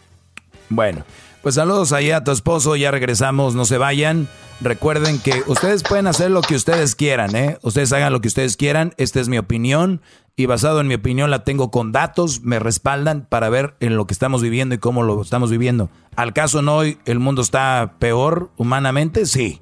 Bueno, 0.69 1.03
pues 1.41 1.55
saludos 1.55 1.93
allá 1.93 2.17
a 2.17 2.23
tu 2.23 2.31
esposo, 2.31 2.75
ya 2.75 2.91
regresamos, 2.91 3.55
no 3.55 3.65
se 3.65 3.77
vayan. 3.77 4.27
Recuerden 4.61 5.19
que 5.19 5.43
ustedes 5.47 5.83
pueden 5.83 6.07
hacer 6.07 6.31
lo 6.31 6.41
que 6.41 6.55
ustedes 6.55 6.95
quieran, 6.95 7.35
¿eh? 7.35 7.57
Ustedes 7.61 7.91
hagan 7.91 8.13
lo 8.13 8.21
que 8.21 8.29
ustedes 8.29 8.55
quieran, 8.55 8.93
esta 8.97 9.19
es 9.19 9.27
mi 9.27 9.37
opinión 9.37 10.01
y 10.37 10.45
basado 10.47 10.81
en 10.81 10.87
mi 10.87 10.95
opinión 10.95 11.29
la 11.29 11.43
tengo 11.43 11.71
con 11.71 11.91
datos, 11.91 12.41
me 12.41 12.59
respaldan 12.59 13.25
para 13.27 13.49
ver 13.49 13.75
en 13.79 13.95
lo 13.95 14.07
que 14.07 14.13
estamos 14.13 14.41
viviendo 14.41 14.75
y 14.75 14.77
cómo 14.77 15.03
lo 15.03 15.21
estamos 15.21 15.51
viviendo. 15.51 15.89
¿Al 16.15 16.33
caso 16.33 16.61
no 16.61 16.77
hoy 16.77 16.97
el 17.05 17.19
mundo 17.19 17.41
está 17.41 17.95
peor 17.99 18.49
humanamente? 18.57 19.25
Sí. 19.25 19.61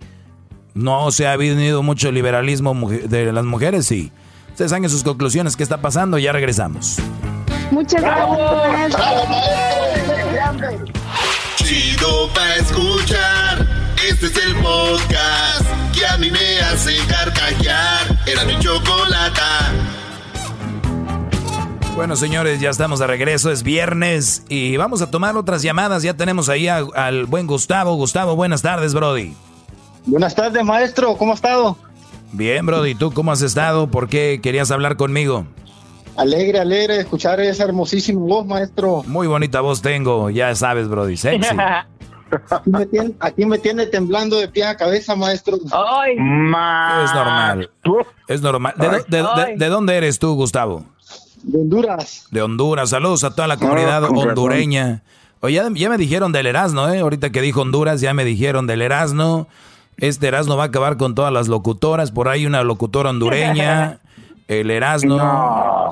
¿No 0.73 1.11
se 1.11 1.27
ha 1.27 1.35
venido 1.37 1.83
mucho 1.83 2.11
liberalismo 2.11 2.89
de 2.89 3.31
las 3.31 3.45
mujeres? 3.45 3.85
Sí. 3.85 4.11
Ustedes 4.49 4.71
saquen 4.71 4.89
sus 4.89 5.03
conclusiones, 5.03 5.55
¿qué 5.55 5.63
está 5.63 5.81
pasando? 5.81 6.17
Ya 6.17 6.31
regresamos. 6.31 6.97
Muchas 7.71 8.01
gracias. 8.01 8.95
Chido 11.57 12.29
para 12.33 12.55
escuchar. 12.55 13.72
Este 14.09 14.25
es 14.25 14.45
el 14.45 14.55
podcast 14.55 15.65
que 15.97 16.05
a 16.05 16.17
mí 16.17 16.29
me 16.29 16.59
hace 16.59 16.91
carcajear. 17.07 18.19
Era 18.27 18.43
mi 18.43 18.59
chocolata. 18.59 19.71
Bueno, 21.95 22.17
señores, 22.17 22.59
ya 22.59 22.69
estamos 22.69 22.99
de 22.99 23.07
regreso, 23.07 23.49
es 23.49 23.63
viernes 23.63 24.43
y 24.49 24.75
vamos 24.75 25.01
a 25.01 25.09
tomar 25.09 25.37
otras 25.37 25.61
llamadas. 25.61 26.03
Ya 26.03 26.15
tenemos 26.15 26.49
ahí 26.49 26.67
al 26.67 27.25
buen 27.27 27.47
Gustavo. 27.47 27.95
Gustavo, 27.95 28.35
buenas 28.35 28.61
tardes, 28.61 28.93
Brody. 28.93 29.33
Buenas 30.05 30.35
tardes, 30.35 30.65
maestro, 30.65 31.15
¿cómo 31.15 31.31
ha 31.31 31.35
estado? 31.35 31.77
Bien, 32.33 32.65
Brody, 32.65 32.95
¿tú 32.95 33.13
cómo 33.13 33.31
has 33.31 33.41
estado? 33.41 33.87
¿Por 33.87 34.09
qué 34.09 34.41
querías 34.43 34.69
hablar 34.71 34.97
conmigo? 34.97 35.45
Alegre, 36.17 36.59
alegre 36.59 36.95
de 36.95 36.99
escuchar 37.01 37.39
esa 37.39 37.63
hermosísima 37.63 38.19
voz, 38.19 38.45
maestro. 38.45 39.03
Muy 39.07 39.27
bonita 39.27 39.61
voz 39.61 39.81
tengo, 39.81 40.29
ya 40.29 40.53
sabes, 40.55 40.89
Brody, 40.89 41.15
sexy. 41.15 41.55
Aquí 43.19 43.45
me, 43.45 43.57
tiene, 43.57 43.85
temblando 43.87 44.37
de 44.37 44.47
pie 44.47 44.65
a 44.65 44.77
cabeza, 44.77 45.15
maestro. 45.15 45.57
Ay. 45.71 46.13
Es 46.13 47.13
normal. 47.13 47.69
Es 48.27 48.41
normal. 48.41 48.73
de 48.77 49.67
dónde 49.69 49.95
eres 49.95 50.19
tú, 50.19 50.35
Gustavo? 50.35 50.85
De 51.43 51.59
Honduras. 51.59 52.27
De 52.31 52.41
Honduras. 52.41 52.89
Saludos 52.89 53.23
a 53.23 53.35
toda 53.35 53.47
la 53.47 53.57
comunidad 53.57 54.03
hondureña. 54.05 55.03
Oye, 55.41 55.61
ya, 55.75 55.89
me 55.89 55.97
dijeron 55.97 56.31
del 56.31 56.47
Erasmo, 56.47 56.87
¿eh? 56.87 56.99
Ahorita 56.99 57.31
que 57.31 57.41
dijo 57.41 57.61
Honduras, 57.61 57.99
ya 57.99 58.13
me 58.13 58.23
dijeron 58.23 58.65
del 58.65 58.81
Erasmo. 58.81 59.47
Este 59.97 60.27
Erasmo 60.27 60.55
va 60.55 60.63
a 60.63 60.67
acabar 60.67 60.97
con 60.97 61.15
todas 61.15 61.33
las 61.33 61.49
locutoras. 61.49 62.11
Por 62.11 62.29
ahí 62.29 62.45
una 62.45 62.63
locutora 62.63 63.09
hondureña. 63.09 63.99
El 64.61 64.71
Erasmo. 64.71 65.17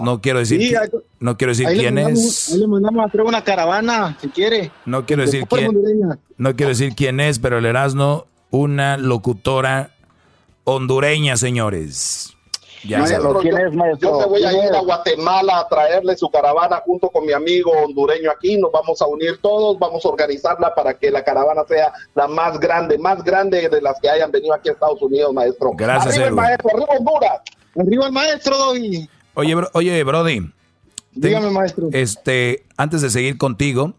No, 0.01 0.21
quiero 0.21 0.39
decir, 0.39 0.77
no 1.19 1.37
quiero 1.37 1.51
decir 1.51 1.67
quién 1.67 1.97
es. 1.97 2.51
Ahí 2.51 2.59
le 2.59 2.67
mandamos 2.67 3.05
a 3.05 3.09
traer 3.09 3.27
una 3.27 3.43
caravana, 3.43 4.17
si 4.19 4.29
quiere. 4.29 4.71
No 4.85 5.05
quiero 5.05 5.23
decir 5.23 5.45
quién. 5.47 5.71
No 6.37 6.55
quiero 6.55 6.69
decir 6.69 6.95
quién 6.95 7.19
es, 7.19 7.39
pero 7.39 7.59
el 7.59 7.65
Erasmo, 7.65 8.25
una 8.49 8.97
locutora 8.97 9.91
hondureña, 10.63 11.37
señores. 11.37 12.35
Ya 12.83 13.03
¿quién 13.41 13.57
es, 13.57 13.73
maestro? 13.75 14.09
Yo 14.09 14.19
me 14.19 14.25
voy 14.25 14.43
a 14.43 14.53
ir 14.53 14.73
a 14.73 14.79
Guatemala 14.79 15.59
a 15.59 15.67
traerle 15.67 16.17
su 16.17 16.29
caravana 16.29 16.81
junto 16.83 17.09
con 17.09 17.25
mi 17.25 17.31
amigo 17.31 17.71
hondureño 17.71 18.31
aquí. 18.31 18.57
Nos 18.57 18.71
vamos 18.71 19.01
a 19.01 19.07
unir 19.07 19.39
todos, 19.39 19.77
vamos 19.77 20.03
a 20.03 20.09
organizarla 20.09 20.73
para 20.73 20.95
que 20.95 21.11
la 21.11 21.23
caravana 21.23 21.63
sea 21.67 21.93
la 22.15 22.27
más 22.27 22.59
grande, 22.59 22.97
más 22.97 23.23
grande 23.23 23.69
de 23.69 23.81
las 23.81 23.99
que 23.99 24.09
hayan 24.09 24.31
venido 24.31 24.53
aquí 24.55 24.69
a 24.69 24.71
Estados 24.71 25.01
Unidos, 25.01 25.31
maestro. 25.31 25.71
Gracias, 25.75 26.15
Arriba 26.15 26.27
el 26.27 26.33
maestro, 26.33 26.69
arriba 26.71 26.87
Honduras. 26.97 27.41
Arriba 27.79 28.07
el 28.07 28.11
maestro, 28.11 28.55
Oye, 29.33 29.55
oye, 29.73 30.03
Brody. 30.03 30.51
Dígame, 31.13 31.49
maestro. 31.51 31.89
Este, 31.91 32.65
antes 32.77 33.01
de 33.01 33.09
seguir 33.09 33.37
contigo, 33.37 33.95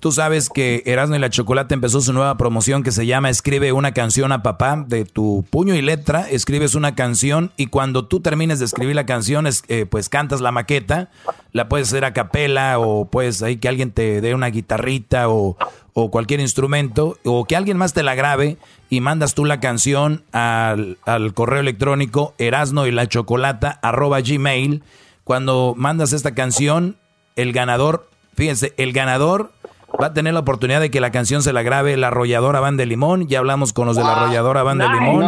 Tú 0.00 0.12
sabes 0.12 0.48
que 0.48 0.82
Erasmo 0.86 1.16
y 1.16 1.18
la 1.18 1.28
Chocolate 1.28 1.74
empezó 1.74 2.00
su 2.00 2.14
nueva 2.14 2.38
promoción 2.38 2.82
que 2.82 2.90
se 2.90 3.04
llama 3.04 3.28
Escribe 3.28 3.72
una 3.72 3.92
canción 3.92 4.32
a 4.32 4.42
papá. 4.42 4.82
De 4.88 5.04
tu 5.04 5.44
puño 5.50 5.74
y 5.74 5.82
letra, 5.82 6.26
escribes 6.30 6.74
una 6.74 6.94
canción 6.94 7.52
y 7.58 7.66
cuando 7.66 8.06
tú 8.06 8.20
termines 8.20 8.60
de 8.60 8.64
escribir 8.64 8.96
la 8.96 9.04
canción, 9.04 9.46
eh, 9.46 9.84
pues 9.84 10.08
cantas 10.08 10.40
la 10.40 10.52
maqueta. 10.52 11.10
La 11.52 11.68
puedes 11.68 11.88
hacer 11.88 12.06
a 12.06 12.14
capela 12.14 12.78
o 12.78 13.10
pues 13.10 13.42
ahí 13.42 13.58
que 13.58 13.68
alguien 13.68 13.90
te 13.90 14.22
dé 14.22 14.34
una 14.34 14.48
guitarrita 14.48 15.28
o, 15.28 15.58
cualquier 15.92 16.40
instrumento 16.40 17.18
o 17.26 17.44
que 17.44 17.54
alguien 17.54 17.76
más 17.76 17.92
te 17.92 18.02
la 18.02 18.14
grabe 18.14 18.56
y 18.90 19.00
mandas 19.00 19.34
tú 19.34 19.44
la 19.44 19.60
canción 19.60 20.24
al, 20.32 20.98
al 21.06 21.32
correo 21.32 21.60
electrónico 21.60 22.34
erasno 22.38 22.86
y 22.86 22.90
la 22.90 23.06
chocolata 23.06 23.78
arroba 23.82 24.20
gmail. 24.20 24.82
Cuando 25.24 25.74
mandas 25.76 26.12
esta 26.12 26.34
canción, 26.34 26.96
el 27.36 27.52
ganador, 27.52 28.10
fíjense, 28.34 28.74
el 28.76 28.92
ganador 28.92 29.52
va 30.00 30.06
a 30.06 30.12
tener 30.12 30.34
la 30.34 30.40
oportunidad 30.40 30.80
de 30.80 30.90
que 30.90 31.00
la 31.00 31.12
canción 31.12 31.42
se 31.42 31.52
la 31.52 31.62
grabe 31.62 31.96
la 31.96 32.08
arrolladora 32.08 32.60
Van 32.60 32.76
de 32.76 32.86
Limón. 32.86 33.28
Ya 33.28 33.38
hablamos 33.38 33.72
con 33.72 33.86
los 33.86 33.96
de 33.96 34.02
la 34.02 34.12
arrolladora 34.12 34.62
Van 34.62 34.78
de 34.78 34.88
Limón. 34.88 35.24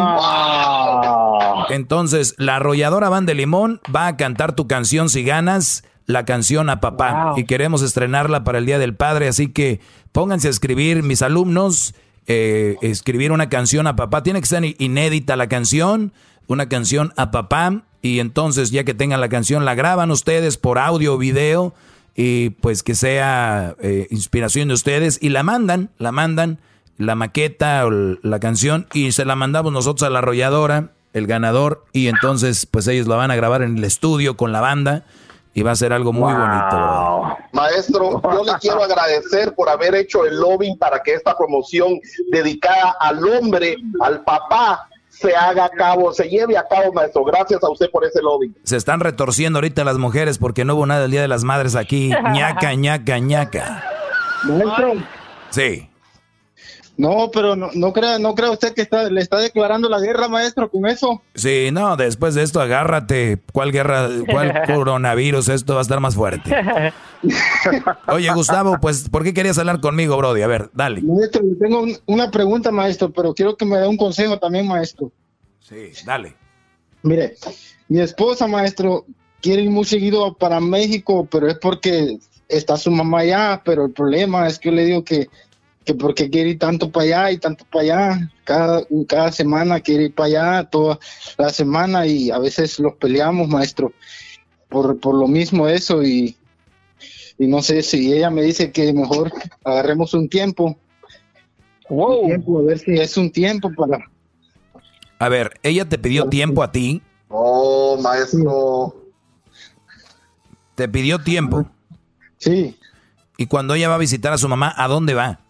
Entonces, 1.70 2.34
la 2.39 2.56
arrolladora 2.56 3.09
Van 3.09 3.26
de 3.26 3.34
Limón 3.34 3.80
va 3.94 4.09
a 4.09 4.16
cantar 4.16 4.55
tu 4.55 4.66
canción 4.66 5.09
si 5.09 5.22
ganas 5.22 5.84
la 6.06 6.24
canción 6.24 6.68
a 6.68 6.80
papá. 6.80 7.34
Y 7.36 7.44
queremos 7.44 7.82
estrenarla 7.82 8.44
para 8.44 8.59
el 8.59 8.66
Día 8.66 8.78
del 8.78 8.94
Padre. 8.94 9.28
Así 9.28 9.48
que 9.48 9.80
pónganse 10.12 10.48
a 10.48 10.51
escribir, 10.51 11.02
mis 11.02 11.22
alumnos, 11.22 11.94
eh, 12.26 12.76
escribir 12.82 13.32
una 13.32 13.48
canción 13.48 13.86
a 13.86 13.96
papá. 13.96 14.22
Tiene 14.22 14.40
que 14.40 14.46
ser 14.46 14.64
inédita 14.78 15.36
la 15.36 15.48
canción, 15.48 16.12
una 16.46 16.68
canción 16.68 17.12
a 17.16 17.30
papá. 17.30 17.82
Y 18.00 18.18
entonces, 18.18 18.70
ya 18.70 18.84
que 18.84 18.94
tengan 18.94 19.20
la 19.20 19.28
canción, 19.28 19.64
la 19.64 19.74
graban 19.74 20.10
ustedes 20.10 20.56
por 20.56 20.78
audio 20.78 21.14
o 21.14 21.18
video 21.18 21.74
y 22.14 22.50
pues 22.50 22.82
que 22.82 22.94
sea 22.94 23.74
eh, 23.80 24.06
inspiración 24.10 24.68
de 24.68 24.74
ustedes 24.74 25.18
y 25.20 25.30
la 25.30 25.42
mandan, 25.42 25.90
la 25.98 26.12
mandan, 26.12 26.58
la 26.98 27.14
maqueta 27.14 27.86
o 27.86 27.90
la 27.90 28.38
canción 28.38 28.86
y 28.92 29.12
se 29.12 29.24
la 29.24 29.34
mandamos 29.34 29.72
nosotros 29.72 30.06
a 30.06 30.10
la 30.10 30.18
arrolladora, 30.18 30.90
el 31.14 31.26
ganador, 31.26 31.84
y 31.92 32.08
entonces 32.08 32.66
pues 32.66 32.86
ellos 32.86 33.06
la 33.06 33.16
van 33.16 33.30
a 33.30 33.36
grabar 33.36 33.62
en 33.62 33.78
el 33.78 33.84
estudio 33.84 34.36
con 34.36 34.52
la 34.52 34.60
banda 34.60 35.04
y 35.54 35.62
va 35.62 35.72
a 35.72 35.76
ser 35.76 35.92
algo 35.92 36.12
muy 36.12 36.32
bonito. 36.32 37.36
Maestro, 37.52 38.20
yo 38.22 38.44
le 38.44 38.52
quiero 38.60 38.82
agradecer 38.82 39.54
por 39.54 39.68
haber 39.68 39.94
hecho 39.94 40.24
el 40.24 40.38
lobbying 40.38 40.78
para 40.78 41.02
que 41.02 41.14
esta 41.14 41.36
promoción 41.36 42.00
dedicada 42.30 42.96
al 43.00 43.26
hombre, 43.28 43.76
al 44.00 44.22
papá, 44.24 44.88
se 45.08 45.36
haga 45.36 45.66
a 45.66 45.68
cabo, 45.68 46.12
se 46.12 46.28
lleve 46.28 46.56
a 46.56 46.66
cabo, 46.66 46.92
maestro. 46.92 47.22
Gracias 47.24 47.62
a 47.62 47.70
usted 47.70 47.90
por 47.90 48.04
ese 48.04 48.22
lobby. 48.22 48.52
Se 48.64 48.76
están 48.76 49.00
retorciendo 49.00 49.58
ahorita 49.58 49.84
las 49.84 49.98
mujeres 49.98 50.38
porque 50.38 50.64
no 50.64 50.74
hubo 50.74 50.86
nada 50.86 51.04
el 51.04 51.10
Día 51.10 51.20
de 51.22 51.28
las 51.28 51.44
Madres 51.44 51.76
aquí. 51.76 52.10
ñaca, 52.32 52.74
ñaca, 52.74 53.18
ñaca. 53.18 53.84
Maestro. 54.44 54.94
Sí. 55.50 55.91
No, 56.98 57.31
pero 57.32 57.56
no, 57.56 57.70
no 57.74 57.93
crea, 57.93 58.19
no 58.19 58.35
crea 58.35 58.51
usted 58.51 58.74
que 58.74 58.82
está, 58.82 59.05
le 59.10 59.20
está 59.23 59.39
declarando 59.39 59.89
la 59.89 59.98
guerra, 59.98 60.28
maestro, 60.28 60.70
con 60.70 60.86
eso. 60.86 61.23
Sí, 61.35 61.70
no, 61.73 61.97
después 61.97 62.35
de 62.35 62.43
esto 62.43 62.60
agárrate. 62.60 63.39
¿Cuál 63.52 63.73
guerra, 63.73 64.09
cuál 64.31 64.62
coronavirus? 64.66 65.48
Esto 65.48 65.73
va 65.74 65.81
a 65.81 65.82
estar 65.82 66.01
más 66.01 66.14
fuerte. 66.14 66.55
Oye, 68.09 68.32
Gustavo, 68.35 68.78
pues, 68.81 69.09
¿por 69.09 69.24
qué 69.24 69.32
querías 69.32 69.59
hablar 69.59 69.81
conmigo, 69.81 70.16
Brody? 70.16 70.43
A 70.43 70.47
ver, 70.47 70.70
dale. 70.74 71.01
Maestro, 71.02 71.43
tengo 71.60 71.81
un- 71.82 71.97
una 72.06 72.31
pregunta, 72.31 72.70
maestro, 72.70 73.10
pero 73.10 73.32
quiero 73.35 73.56
que 73.56 73.64
me 73.64 73.78
dé 73.78 73.86
un 73.86 73.97
consejo 73.97 74.39
también, 74.39 74.66
maestro. 74.66 75.10
Sí, 75.60 75.93
dale. 76.05 76.35
Mire, 77.02 77.35
mi 77.89 78.01
esposa, 78.01 78.47
maestro, 78.47 79.06
quiere 79.40 79.62
ir 79.62 79.70
muy 79.70 79.85
seguido 79.85 80.35
para 80.35 80.60
México, 80.60 81.27
pero 81.31 81.48
es 81.48 81.59
porque 81.59 82.19
está 82.48 82.77
su 82.77 82.90
mamá 82.90 83.20
allá, 83.20 83.62
pero 83.64 83.86
el 83.86 83.93
problema 83.93 84.47
es 84.47 84.59
que 84.59 84.69
yo 84.70 84.74
le 84.74 84.85
digo 84.85 85.05
que, 85.05 85.28
que 85.84 85.94
porque 85.94 86.30
quiere 86.30 86.50
ir 86.50 86.59
tanto 86.59 86.90
para 86.90 87.04
allá 87.04 87.30
y 87.32 87.38
tanto 87.38 87.64
para 87.70 87.82
allá, 87.82 88.32
cada, 88.44 88.86
cada 89.09 89.32
semana 89.32 89.80
quiere 89.80 90.04
ir 90.04 90.14
para 90.14 90.26
allá, 90.26 90.70
toda 90.70 90.98
la 91.38 91.50
semana 91.50 92.06
y 92.06 92.30
a 92.30 92.38
veces 92.38 92.78
los 92.78 92.94
peleamos, 92.94 93.48
maestro, 93.48 93.92
por, 94.68 94.98
por 95.00 95.14
lo 95.14 95.26
mismo 95.26 95.68
eso 95.68 96.02
y, 96.02 96.36
y 97.38 97.46
no 97.46 97.62
sé 97.62 97.82
si 97.82 98.12
ella 98.12 98.30
me 98.30 98.42
dice 98.42 98.70
que 98.70 98.92
mejor 98.92 99.32
agarremos 99.64 100.14
un 100.14 100.28
tiempo, 100.28 100.78
un 101.88 102.26
tiempo, 102.26 102.60
a 102.60 102.62
ver 102.62 102.78
si 102.78 102.92
es 102.94 103.16
un 103.16 103.30
tiempo 103.30 103.70
para... 103.76 103.98
A 105.18 105.28
ver, 105.28 105.52
ella 105.62 105.88
te 105.88 105.98
pidió 105.98 106.28
tiempo 106.28 106.62
a 106.62 106.72
ti. 106.72 107.00
Oh, 107.28 107.96
maestro. 108.02 108.96
Te 110.74 110.88
pidió 110.88 111.20
tiempo. 111.20 111.64
Sí. 112.38 112.76
Y 113.36 113.46
cuando 113.46 113.74
ella 113.74 113.88
va 113.88 113.94
a 113.94 113.98
visitar 113.98 114.32
a 114.32 114.38
su 114.38 114.48
mamá, 114.48 114.74
¿a 114.76 114.88
dónde 114.88 115.14
va? 115.14 115.41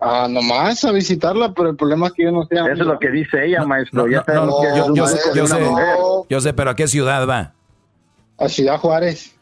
Ah, 0.00 0.26
nomás 0.30 0.82
a 0.84 0.92
visitarla, 0.92 1.52
pero 1.52 1.70
el 1.70 1.76
problema 1.76 2.06
es 2.06 2.12
que 2.14 2.24
yo 2.24 2.32
no 2.32 2.44
sé. 2.46 2.54
Eso 2.54 2.70
es 2.72 2.78
lo 2.78 2.98
que 2.98 3.10
dice 3.10 3.44
ella, 3.44 3.64
maestro. 3.64 4.08
ya 4.08 4.18
No, 4.18 4.24
sabemos 4.24 4.48
no, 4.54 4.60
que 4.60 4.68
es 4.68 4.74
yo, 4.76 5.06
sé, 5.06 5.12
maestro 5.14 5.34
yo 5.34 5.42
y 5.42 5.46
una 5.46 5.56
sé, 5.56 5.64
mujer. 5.64 5.96
yo 6.30 6.40
sé, 6.40 6.52
pero 6.54 6.70
¿a 6.70 6.74
qué 6.76 6.88
ciudad 6.88 7.28
va? 7.28 7.52
A 8.38 8.48
Ciudad 8.48 8.78
Juárez. 8.78 9.34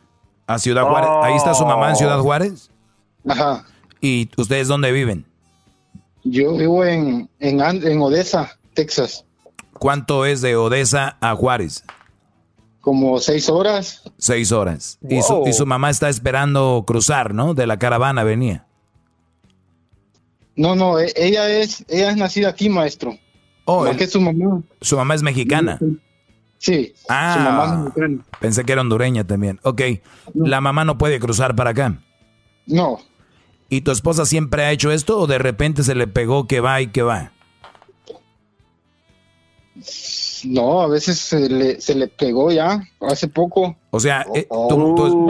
A 0.48 0.58
Ciudad 0.58 0.82
Juárez. 0.84 1.10
Ahí 1.22 1.36
está 1.36 1.54
su 1.54 1.64
mamá 1.64 1.90
en 1.90 1.96
Ciudad 1.96 2.18
Juárez. 2.18 2.70
Ajá. 3.28 3.64
¿Y 4.00 4.28
ustedes 4.36 4.66
dónde 4.66 4.90
viven? 4.90 5.24
Yo 6.24 6.52
vivo 6.56 6.84
en, 6.84 7.30
en, 7.38 7.60
en 7.60 8.02
Odessa, 8.02 8.58
Texas. 8.74 9.24
¿Cuánto 9.74 10.26
es 10.26 10.40
de 10.40 10.56
Odessa 10.56 11.16
a 11.20 11.36
Juárez? 11.36 11.84
Como 12.80 13.18
seis 13.20 13.48
horas. 13.48 14.02
Seis 14.18 14.50
horas. 14.50 14.98
Y, 15.08 15.22
su, 15.22 15.44
y 15.46 15.52
su 15.52 15.66
mamá 15.66 15.90
está 15.90 16.08
esperando 16.08 16.82
cruzar, 16.86 17.34
¿no? 17.34 17.54
De 17.54 17.66
la 17.66 17.78
caravana 17.78 18.24
venía. 18.24 18.66
No, 20.58 20.74
no, 20.76 20.98
e- 20.98 21.12
ella 21.16 21.48
es, 21.48 21.84
ella 21.88 22.10
es 22.10 22.16
nacida 22.18 22.48
aquí, 22.50 22.68
maestro. 22.68 23.16
Oh, 23.64 23.86
el- 23.86 23.96
que 23.96 24.06
su 24.06 24.20
mamá. 24.20 24.60
Su 24.82 24.96
mamá 24.96 25.14
es 25.14 25.22
mexicana. 25.22 25.78
Sí. 26.58 26.92
Ah, 27.08 27.34
Su 27.36 27.40
mamá 27.44 27.64
es 27.64 27.84
mexicana. 27.84 28.24
pensé 28.40 28.64
que 28.64 28.72
era 28.72 28.80
hondureña 28.82 29.24
también. 29.24 29.60
Ok, 29.62 29.80
la 30.34 30.60
mamá 30.60 30.84
no 30.84 30.98
puede 30.98 31.20
cruzar 31.20 31.54
para 31.54 31.70
acá. 31.70 32.02
No. 32.66 32.98
¿Y 33.70 33.82
tu 33.82 33.90
esposa 33.92 34.26
siempre 34.26 34.64
ha 34.64 34.72
hecho 34.72 34.90
esto 34.90 35.18
o 35.20 35.26
de 35.26 35.38
repente 35.38 35.82
se 35.84 35.94
le 35.94 36.06
pegó 36.08 36.46
que 36.46 36.60
va 36.60 36.80
y 36.80 36.88
que 36.88 37.02
va? 37.02 37.32
No, 40.44 40.80
a 40.80 40.88
veces 40.88 41.18
se 41.18 41.48
le, 41.48 41.80
se 41.80 41.94
le 41.94 42.08
pegó 42.08 42.50
ya, 42.50 42.82
hace 43.00 43.28
poco. 43.28 43.76
O 43.90 44.00
sea, 44.00 44.24
eh, 44.34 44.46
tú- 44.68 44.94
tú- 44.96 45.26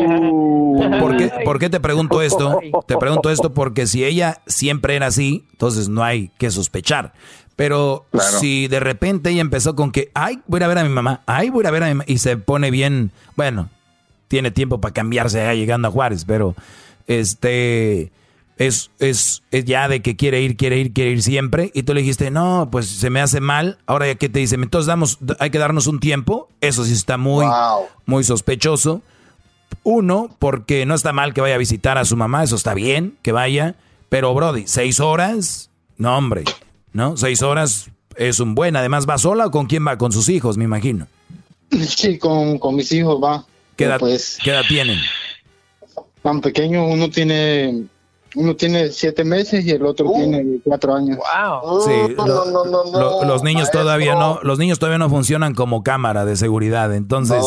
¿por, 1.01 1.17
qué, 1.17 1.31
por 1.45 1.59
qué 1.59 1.71
te 1.71 1.81
pregunto 1.81 2.23
esto? 2.23 2.61
Te 2.87 2.97
pregunto 2.97 3.31
esto 3.31 3.53
porque 3.55 3.87
si 3.87 4.05
ella 4.05 4.41
siempre 4.47 4.97
era 4.97 5.07
así, 5.07 5.45
entonces 5.53 5.89
no 5.89 6.03
hay 6.05 6.31
que 6.39 6.51
sospechar. 6.51 7.13
Pero 7.57 8.07
Claro. 8.13 8.39
si 8.39 8.69
de 8.69 8.79
repente 8.79 9.31
ella 9.31 9.41
empezó 9.41 9.75
con 9.75 9.91
que, 9.91 10.11
ay, 10.15 10.41
voy 10.47 10.59
a 10.59 10.61
ir 10.61 10.65
a 10.65 10.69
ver 10.69 10.79
a 10.79 10.85
mi 10.85 10.91
mamá, 10.91 11.23
ay, 11.27 11.51
voy 11.51 11.61
a 11.61 11.63
ir 11.63 11.67
a 11.67 11.71
ver 11.73 11.83
a 11.83 11.87
mi 11.87 11.95
mamá, 11.95 12.05
y 12.07 12.19
se 12.19 12.37
pone 12.37 12.71
bien, 12.71 13.11
bueno, 13.35 13.69
tiene 14.29 14.51
tiempo 14.53 14.81
para 14.81 14.95
cambiarse 14.95 15.41
allá 15.41 15.55
llegando 15.55 15.89
a 15.89 15.91
Juárez, 15.91 16.25
pero 16.25 16.55
este 17.09 18.13
es, 18.59 18.91
es, 18.99 19.43
es 19.51 19.65
ya 19.65 19.89
de 19.89 20.03
que 20.03 20.15
quiere 20.17 20.41
ir, 20.43 20.57
quiere 20.57 20.79
ir, 20.79 20.93
quiere 20.93 21.11
ir 21.11 21.23
siempre, 21.23 21.71
y 21.75 21.83
tú 21.83 21.95
le 21.95 22.01
dijiste, 22.03 22.31
no, 22.31 22.69
pues 22.71 22.87
se 22.87 23.11
me 23.11 23.21
hace 23.21 23.41
mal, 23.41 23.79
ahora 23.87 24.07
ya 24.07 24.15
que 24.17 24.29
te 24.29 24.39
dice, 24.39 24.55
entonces 24.57 24.87
damos, 24.87 25.19
hay 25.41 25.51
que 25.51 25.59
darnos 25.59 25.87
un 25.87 25.99
tiempo, 26.01 26.49
eso 26.61 26.85
sí 26.85 26.93
está 26.93 27.17
muy, 27.17 27.47
muy 28.07 28.23
sospechoso. 28.25 29.03
Uno, 29.85 30.29
porque 30.39 30.85
no 30.87 30.95
está 30.95 31.13
mal 31.13 31.33
que 31.35 31.41
vaya 31.41 31.55
a 31.55 31.59
visitar 31.59 31.99
a 31.99 32.05
su 32.05 32.17
mamá, 32.17 32.43
eso 32.45 32.57
está 32.57 32.75
bien, 32.75 33.17
que 33.23 33.33
vaya, 33.33 33.75
pero 34.09 34.35
Brody, 34.35 34.65
seis 34.67 35.01
horas, 35.01 35.71
no 35.97 36.17
hombre, 36.17 36.45
¿no? 36.93 37.17
Seis 37.17 37.43
horas 37.43 37.91
es 38.17 38.41
un 38.41 38.55
buen, 38.55 38.77
además 38.77 39.07
va 39.09 39.17
sola 39.19 39.47
o 39.47 39.51
con 39.51 39.67
quién 39.67 39.87
va, 39.87 39.97
con 39.99 40.13
sus 40.13 40.29
hijos, 40.29 40.57
me 40.57 40.65
imagino. 40.65 41.07
Sí, 41.71 42.19
con, 42.19 42.59
con 42.59 42.75
mis 42.77 42.91
hijos 42.93 43.23
va. 43.23 43.45
¿Qué 43.77 43.85
edad, 43.85 43.99
Pues 44.01 44.39
qué 44.43 44.51
edad 44.51 44.63
tienen? 44.69 44.99
tan 46.23 46.41
pequeño, 46.41 46.85
uno 46.87 47.09
tiene, 47.11 47.85
uno 48.35 48.57
tiene 48.57 48.91
siete 48.91 49.23
meses 49.25 49.65
y 49.65 49.71
el 49.71 49.85
otro 49.87 50.11
tiene 50.15 50.45
cuatro 50.65 50.95
años. 50.95 51.17
Wow. 51.19 51.81
Sí, 51.83 52.15
lo- 52.17 52.65
lo- 52.67 53.25
los 53.25 53.43
niños 53.45 53.71
todavía 53.71 54.15
no, 54.15 54.41
los 54.43 54.59
niños 54.59 54.79
todavía 54.79 54.99
no 54.99 55.09
funcionan 55.09 55.55
como 55.55 55.83
cámara 55.85 56.25
de 56.25 56.37
seguridad, 56.37 56.93
entonces, 56.95 57.43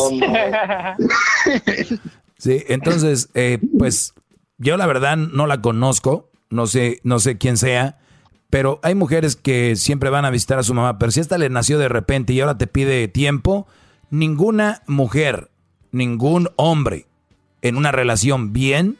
sí, 2.42 2.64
entonces, 2.68 3.28
eh, 3.34 3.58
pues, 3.78 4.14
yo 4.58 4.76
la 4.76 4.86
verdad 4.86 5.16
no 5.16 5.46
la 5.46 5.60
conozco, 5.60 6.28
no 6.50 6.66
sé, 6.66 7.00
no 7.04 7.18
sé 7.20 7.38
quién 7.38 7.56
sea, 7.56 7.98
pero 8.50 8.80
hay 8.82 8.94
mujeres 8.94 9.36
que 9.36 9.76
siempre 9.76 10.10
van 10.10 10.24
a 10.24 10.30
visitar 10.30 10.58
a 10.58 10.62
su 10.62 10.74
mamá, 10.74 10.98
pero 10.98 11.10
si 11.12 11.20
esta 11.20 11.38
le 11.38 11.48
nació 11.50 11.78
de 11.78 11.88
repente 11.88 12.32
y 12.32 12.40
ahora 12.40 12.58
te 12.58 12.66
pide 12.66 13.08
tiempo, 13.08 13.66
ninguna 14.10 14.82
mujer, 14.86 15.50
ningún 15.90 16.48
hombre 16.56 17.06
en 17.62 17.76
una 17.76 17.92
relación 17.92 18.52
bien, 18.52 18.98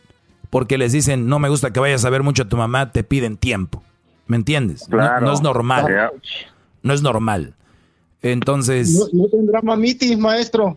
porque 0.50 0.78
les 0.78 0.92
dicen, 0.92 1.26
no 1.28 1.38
me 1.38 1.48
gusta 1.48 1.72
que 1.72 1.80
vayas 1.80 2.04
a 2.04 2.10
ver 2.10 2.22
mucho 2.22 2.44
a 2.44 2.48
tu 2.48 2.56
mamá, 2.56 2.92
te 2.92 3.04
piden 3.04 3.36
tiempo. 3.36 3.82
¿Me 4.26 4.36
entiendes? 4.36 4.88
No- 4.88 4.96
Claro. 4.98 5.26
no 5.26 5.32
es 5.32 5.42
normal. 5.42 6.10
No 6.82 6.92
es 6.94 7.02
normal. 7.02 7.54
Entonces, 8.22 8.90
No, 8.94 9.24
no 9.24 9.28
tendrá 9.28 9.60
mamitis, 9.62 10.16
maestro. 10.18 10.76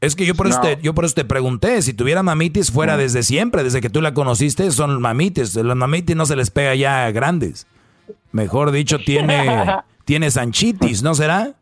Es 0.00 0.14
que 0.14 0.24
yo 0.26 0.34
por, 0.34 0.46
eso 0.46 0.58
No. 0.58 0.62
te, 0.62 0.78
yo 0.82 0.94
por 0.94 1.04
eso 1.04 1.14
te 1.14 1.24
pregunté, 1.24 1.82
si 1.82 1.92
tuviera 1.92 2.22
mamitis 2.22 2.70
fuera 2.70 2.96
desde 2.96 3.22
siempre, 3.22 3.64
desde 3.64 3.80
que 3.80 3.90
tú 3.90 4.00
la 4.00 4.14
conociste, 4.14 4.70
son 4.70 5.00
mamitis. 5.00 5.54
Los 5.56 5.76
mamitis 5.76 6.14
no 6.16 6.26
se 6.26 6.36
les 6.36 6.50
pega 6.50 6.74
ya 6.74 7.10
grandes. 7.10 7.66
Mejor 8.32 8.70
dicho, 8.70 8.98
tiene, 8.98 9.66
tiene 10.04 10.30
sanchitis, 10.30 11.02
¿no 11.02 11.14
será? 11.14 11.54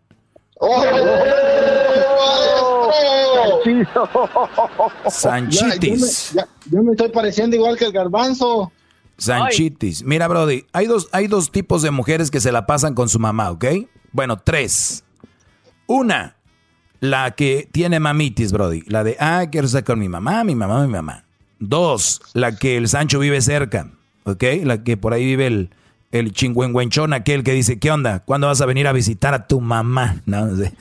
Sanchitis. 5.09 6.33
Ya, 6.33 6.43
me, 6.43 6.47
ya- 6.47 6.49
yo 6.77 6.83
me 6.83 6.93
estoy 6.93 7.09
pareciendo 7.11 7.57
igual 7.57 7.77
que 7.77 7.85
el 7.87 7.93
garbanzo. 7.93 8.73
Sanchitis. 9.19 10.03
Mira, 10.05 10.29
Brody, 10.29 10.67
hay 10.73 10.87
dos, 10.87 11.09
hay 11.13 11.27
dos 11.27 11.51
tipos 11.51 11.83
de 11.83 11.91
mujeres 11.91 12.31
que 12.31 12.41
se 12.41 12.53
la 12.53 12.67
pasan 12.67 12.95
con 12.95 13.09
su 13.09 13.19
mamá, 13.19 13.51
¿ok? 13.51 13.65
Bueno, 14.13 14.37
tres. 14.39 15.05
Una, 15.87 16.37
la 17.01 17.31
que 17.33 17.69
tiene 17.71 18.01
mamitis, 18.01 18.53
Brody. 18.53 18.83
La 18.87 19.05
de, 19.05 19.17
ah, 19.21 19.47
quiero 19.51 19.67
estar 19.67 19.85
con 19.85 19.99
mi 19.99 20.09
mamá, 20.09 20.45
mi 20.45 20.55
mamá, 20.55 20.87
mi 20.87 20.93
mamá. 20.93 21.25
Dos, 21.59 22.21
la 22.35 22.57
que 22.57 22.77
el 22.77 22.89
Sancho 22.89 23.19
vive 23.19 23.41
cerca, 23.41 23.91
¿ok? 24.25 24.43
La 24.65 24.85
que 24.85 24.97
por 24.97 25.15
ahí 25.15 25.25
vive 25.25 25.47
el, 25.47 25.71
el 26.13 26.33
chingüengüenchón 26.33 27.13
aquel 27.13 27.43
que 27.43 27.53
dice, 27.53 27.79
¿qué 27.79 27.91
onda? 27.91 28.21
¿Cuándo 28.21 28.47
vas 28.47 28.61
a 28.61 28.67
venir 28.67 28.87
a 28.87 28.93
visitar 28.93 29.35
a 29.35 29.47
tu 29.47 29.61
mamá? 29.61 30.21
No, 30.27 30.47
no 30.47 30.57
sé. 30.57 30.75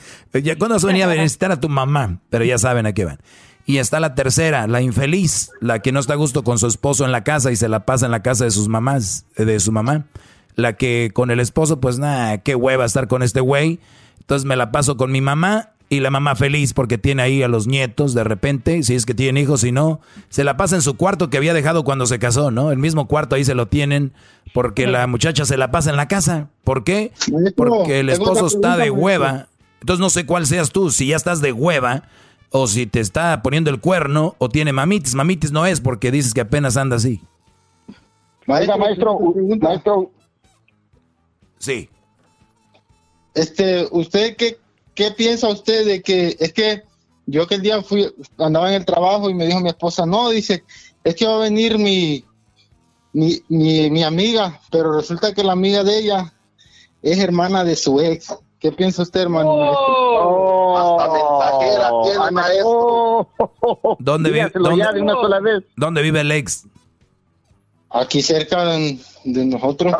¿Cuándo 0.56 0.74
vas 0.74 0.84
a 0.84 0.88
venir 0.88 1.04
a 1.04 1.08
visitar 1.08 1.52
a 1.52 1.60
tu 1.60 1.68
mamá? 1.68 2.18
Pero 2.30 2.44
ya 2.44 2.58
saben 2.58 2.86
a 2.86 2.92
qué 2.92 3.04
van. 3.04 3.18
Y 3.64 3.78
está 3.78 3.98
la 3.98 4.14
tercera, 4.14 4.66
la 4.68 4.80
infeliz, 4.80 5.50
la 5.60 5.80
que 5.80 5.90
no 5.90 5.98
está 5.98 6.12
a 6.12 6.16
gusto 6.16 6.44
con 6.44 6.58
su 6.58 6.68
esposo 6.68 7.04
en 7.04 7.10
la 7.10 7.24
casa 7.24 7.50
y 7.50 7.56
se 7.56 7.68
la 7.68 7.84
pasa 7.84 8.06
en 8.06 8.12
la 8.12 8.22
casa 8.22 8.44
de 8.44 8.52
sus 8.52 8.68
mamás, 8.68 9.26
de 9.36 9.58
su 9.58 9.72
mamá. 9.72 10.06
La 10.54 10.74
que 10.74 11.10
con 11.12 11.30
el 11.30 11.40
esposo, 11.40 11.80
pues 11.80 11.98
nada, 11.98 12.38
qué 12.38 12.54
hueva 12.54 12.84
estar 12.84 13.08
con 13.08 13.22
este 13.22 13.40
güey. 13.40 13.80
Entonces 14.20 14.46
me 14.46 14.56
la 14.56 14.70
paso 14.70 14.96
con 14.96 15.10
mi 15.10 15.20
mamá 15.20 15.70
y 15.88 16.00
la 16.00 16.10
mamá 16.10 16.34
feliz 16.34 16.72
porque 16.72 16.98
tiene 16.98 17.22
ahí 17.22 17.42
a 17.42 17.48
los 17.48 17.66
nietos 17.66 18.12
de 18.14 18.24
repente, 18.24 18.82
si 18.82 18.94
es 18.94 19.06
que 19.06 19.14
tienen 19.14 19.42
hijos, 19.42 19.60
si 19.60 19.70
no, 19.72 20.00
se 20.28 20.42
la 20.42 20.56
pasa 20.56 20.74
en 20.76 20.82
su 20.82 20.96
cuarto 20.96 21.30
que 21.30 21.36
había 21.36 21.54
dejado 21.54 21.84
cuando 21.84 22.06
se 22.06 22.18
casó, 22.18 22.50
¿no? 22.50 22.72
El 22.72 22.78
mismo 22.78 23.06
cuarto 23.06 23.36
ahí 23.36 23.44
se 23.44 23.54
lo 23.54 23.68
tienen 23.68 24.12
porque 24.52 24.86
la 24.86 25.06
muchacha 25.06 25.44
se 25.44 25.56
la 25.56 25.70
pasa 25.70 25.90
en 25.90 25.96
la 25.96 26.08
casa. 26.08 26.48
¿Por 26.64 26.82
qué? 26.82 27.12
Porque 27.56 28.00
el 28.00 28.08
esposo 28.08 28.46
está 28.46 28.76
de 28.76 28.90
hueva. 28.90 29.48
Entonces 29.80 30.00
no 30.00 30.10
sé 30.10 30.26
cuál 30.26 30.46
seas 30.46 30.70
tú, 30.70 30.90
si 30.90 31.08
ya 31.08 31.16
estás 31.16 31.40
de 31.40 31.52
hueva 31.52 32.04
o 32.50 32.66
si 32.66 32.86
te 32.86 33.00
está 33.00 33.42
poniendo 33.42 33.70
el 33.70 33.80
cuerno 33.80 34.34
o 34.38 34.48
tiene 34.48 34.72
mamitis. 34.72 35.14
Mamitis 35.14 35.52
no 35.52 35.66
es 35.66 35.80
porque 35.80 36.10
dices 36.10 36.34
que 36.34 36.40
apenas 36.40 36.76
anda 36.76 36.96
así. 36.96 37.20
Maestro, 38.46 38.78
maestro, 38.78 39.18
maestro, 39.60 40.10
Sí. 41.58 41.88
este, 43.34 43.86
¿usted 43.90 44.36
qué, 44.36 44.58
qué 44.96 45.12
piensa 45.12 45.46
usted 45.48 45.86
de 45.86 46.02
que 46.02 46.36
es 46.40 46.52
que 46.52 46.82
yo 47.26 47.42
aquel 47.44 47.60
día 47.60 47.82
fui, 47.82 48.12
andaba 48.38 48.68
en 48.68 48.74
el 48.74 48.84
trabajo 48.84 49.30
y 49.30 49.34
me 49.34 49.46
dijo 49.46 49.60
mi 49.60 49.68
esposa, 49.68 50.06
no, 50.06 50.30
dice, 50.30 50.64
es 51.04 51.14
que 51.14 51.26
va 51.26 51.36
a 51.36 51.40
venir 51.40 51.76
mi, 51.78 52.24
mi, 53.12 53.40
mi, 53.48 53.90
mi 53.90 54.02
amiga, 54.02 54.60
pero 54.70 54.92
resulta 54.96 55.32
que 55.34 55.44
la 55.44 55.52
amiga 55.52 55.84
de 55.84 55.98
ella 55.98 56.32
es 57.02 57.18
hermana 57.18 57.62
de 57.62 57.76
su 57.76 58.00
ex. 58.00 58.34
¿Qué 58.58 58.72
piensa 58.72 59.02
usted, 59.02 59.20
hermano? 59.20 59.50
Oh, 59.50 60.78
Hasta 60.78 61.12
mensajera 61.12 61.90
tiene, 62.04 62.30
maestro. 62.30 63.28
¿Dónde, 63.98 64.30
vive, 64.30 64.50
dónde- 64.54 64.78
ya 64.78 64.92
de 64.92 65.02
una 65.02 65.12
sola 65.14 65.40
vez. 65.40 65.62
dónde 65.76 66.02
vive 66.02 66.20
el 66.22 66.32
ex? 66.32 66.66
Aquí 67.90 68.22
cerca 68.22 68.64
de, 68.64 68.98
de 69.24 69.44
nosotros. 69.44 69.94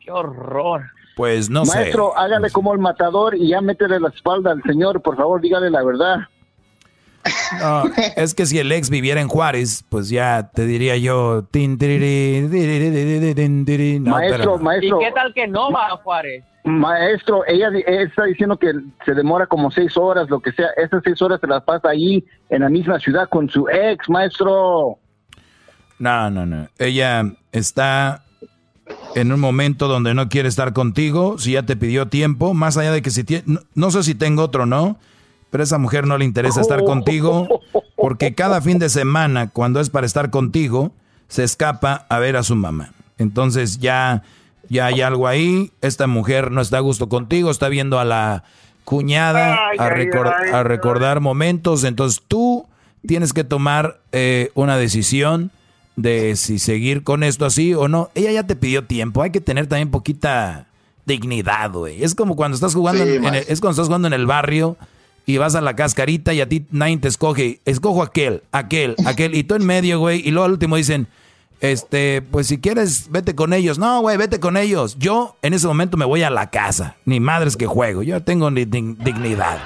¡Qué 0.00 0.10
horror! 0.10 0.82
Pues 1.18 1.50
no 1.50 1.66
sé. 1.66 1.76
Maestro, 1.76 2.16
hágale 2.16 2.48
como 2.52 2.72
el 2.72 2.78
matador 2.78 3.34
y 3.34 3.48
ya 3.48 3.60
métele 3.60 3.98
la 3.98 4.08
espalda 4.10 4.52
al 4.52 4.62
señor, 4.62 5.02
por 5.02 5.16
favor, 5.16 5.40
dígale 5.40 5.68
la 5.68 5.82
verdad. 5.82 6.18
No, 7.60 7.82
es 8.16 8.36
que 8.36 8.46
si 8.46 8.60
el 8.60 8.70
ex 8.70 8.88
viviera 8.88 9.20
en 9.20 9.26
Juárez, 9.26 9.84
pues 9.88 10.10
ya 10.10 10.48
te 10.54 10.64
diría 10.64 10.96
yo. 10.96 11.42
tin, 11.50 11.76
tiriri, 11.76 12.48
tiriri, 12.48 12.90
tiriri, 12.92 13.34
tin, 13.34 13.64
tiri. 13.64 13.98
No, 13.98 14.12
maestro, 14.12 14.58
no. 14.58 14.62
maestro. 14.62 15.02
¿Y 15.02 15.04
qué 15.06 15.10
tal 15.10 15.34
que 15.34 15.48
no 15.48 15.72
va 15.72 15.88
a 15.88 15.96
Juárez? 15.96 16.44
Maestro, 16.62 17.42
ella 17.48 17.70
está 17.84 18.22
diciendo 18.22 18.56
que 18.56 18.72
se 19.04 19.12
demora 19.12 19.48
como 19.48 19.72
seis 19.72 19.96
horas, 19.96 20.30
lo 20.30 20.38
que 20.38 20.52
sea. 20.52 20.68
Esas 20.76 21.02
seis 21.02 21.20
horas 21.20 21.40
se 21.40 21.48
las 21.48 21.64
pasa 21.64 21.88
ahí, 21.88 22.24
en 22.48 22.62
la 22.62 22.68
misma 22.68 23.00
ciudad, 23.00 23.28
con 23.28 23.50
su 23.50 23.68
ex, 23.68 24.08
maestro. 24.08 24.98
No, 25.98 26.30
no, 26.30 26.46
no. 26.46 26.68
Ella 26.78 27.24
está 27.50 28.22
en 29.14 29.32
un 29.32 29.40
momento 29.40 29.88
donde 29.88 30.14
no 30.14 30.28
quiere 30.28 30.48
estar 30.48 30.72
contigo, 30.72 31.38
si 31.38 31.52
ya 31.52 31.64
te 31.64 31.76
pidió 31.76 32.08
tiempo, 32.08 32.54
más 32.54 32.76
allá 32.76 32.92
de 32.92 33.02
que 33.02 33.10
si 33.10 33.24
tiene, 33.24 33.44
no, 33.46 33.60
no 33.74 33.90
sé 33.90 34.02
si 34.02 34.14
tengo 34.14 34.42
otro 34.42 34.64
o 34.64 34.66
no, 34.66 34.98
pero 35.50 35.62
a 35.62 35.64
esa 35.64 35.78
mujer 35.78 36.06
no 36.06 36.18
le 36.18 36.24
interesa 36.24 36.60
estar 36.60 36.84
contigo, 36.84 37.60
porque 37.96 38.34
cada 38.34 38.60
fin 38.60 38.78
de 38.78 38.88
semana, 38.88 39.48
cuando 39.48 39.80
es 39.80 39.90
para 39.90 40.06
estar 40.06 40.30
contigo, 40.30 40.92
se 41.28 41.44
escapa 41.44 42.06
a 42.08 42.18
ver 42.18 42.36
a 42.36 42.42
su 42.42 42.54
mamá. 42.54 42.92
Entonces 43.16 43.78
ya, 43.78 44.22
ya 44.68 44.86
hay 44.86 45.00
algo 45.00 45.26
ahí, 45.26 45.72
esta 45.80 46.06
mujer 46.06 46.50
no 46.50 46.60
está 46.60 46.78
a 46.78 46.80
gusto 46.80 47.08
contigo, 47.08 47.50
está 47.50 47.68
viendo 47.68 47.98
a 47.98 48.04
la 48.04 48.44
cuñada 48.84 49.58
a, 49.78 49.86
a 49.86 50.62
recordar 50.62 51.20
momentos, 51.20 51.84
entonces 51.84 52.22
tú 52.26 52.66
tienes 53.06 53.32
que 53.32 53.44
tomar 53.44 54.00
eh, 54.12 54.50
una 54.54 54.76
decisión 54.76 55.50
de 56.00 56.36
si 56.36 56.58
seguir 56.58 57.02
con 57.02 57.22
esto 57.24 57.44
así 57.44 57.74
o 57.74 57.88
no. 57.88 58.10
Ella 58.14 58.30
ya 58.32 58.46
te 58.46 58.54
pidió 58.56 58.84
tiempo, 58.84 59.22
hay 59.22 59.30
que 59.30 59.40
tener 59.40 59.66
también 59.66 59.90
poquita 59.90 60.68
dignidad, 61.06 61.72
güey. 61.72 62.02
Es 62.04 62.14
como 62.14 62.36
cuando 62.36 62.54
estás 62.54 62.74
jugando, 62.74 63.04
Sí, 63.04 63.10
en- 63.16 63.24
en 63.24 63.34
el- 63.34 63.44
es 63.48 63.60
cuando 63.60 63.72
estás 63.72 63.86
jugando 63.86 64.06
en 64.08 64.14
el 64.14 64.26
barrio 64.26 64.76
y 65.26 65.38
vas 65.38 65.54
a 65.54 65.60
la 65.60 65.74
cascarita 65.74 66.32
y 66.34 66.40
a 66.40 66.48
ti 66.48 66.64
nadie 66.70 66.96
te 66.98 67.08
escoge. 67.08 67.60
Escojo 67.64 68.02
aquel, 68.02 68.42
aquel, 68.52 68.94
aquel, 69.06 69.34
y 69.34 69.42
tú 69.42 69.54
en 69.56 69.66
medio, 69.66 69.98
güey, 69.98 70.20
y 70.26 70.30
luego 70.30 70.44
al 70.46 70.52
último 70.52 70.76
dicen, 70.76 71.08
este, 71.60 72.22
pues 72.22 72.46
si 72.46 72.58
quieres, 72.58 73.08
vete 73.10 73.34
con 73.34 73.52
ellos. 73.52 73.78
No, 73.78 74.00
güey, 74.00 74.16
vete 74.16 74.38
con 74.38 74.56
ellos. 74.56 74.96
Yo 74.98 75.36
en 75.42 75.54
ese 75.54 75.66
momento 75.66 75.96
me 75.96 76.04
voy 76.04 76.22
a 76.22 76.30
la 76.30 76.50
casa. 76.50 76.96
Ni 77.04 77.18
madres 77.20 77.56
que 77.56 77.66
juego. 77.66 78.02
Yo 78.04 78.22
tengo 78.22 78.50
ni 78.50 78.64
dig- 78.64 78.96
dignidad. 78.98 79.58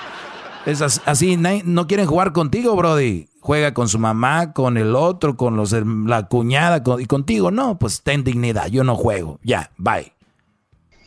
Es 0.65 0.81
as- 0.81 1.03
así, 1.05 1.37
nadie- 1.37 1.63
no 1.67 1.87
quieren 1.87 2.07
jugar 2.07 2.33
contigo, 2.33 2.75
Brody. 2.77 3.27
Juega 3.45 3.75
con 3.75 3.89
su 3.89 3.99
mamá, 3.99 4.53
con 4.53 4.77
el 4.79 4.95
otro, 4.95 5.37
con 5.37 5.57
los 5.57 5.73
la 5.73 6.29
cuñada, 6.29 6.83
con- 6.85 7.01
y 7.01 7.07
contigo 7.07 7.51
no, 7.51 7.77
pues 7.77 8.03
ten 8.03 8.23
dignidad. 8.25 8.69
Yo 8.69 8.85
no 8.85 8.95
juego. 8.97 9.41
Ya, 9.43 9.73
bye. 9.77 10.13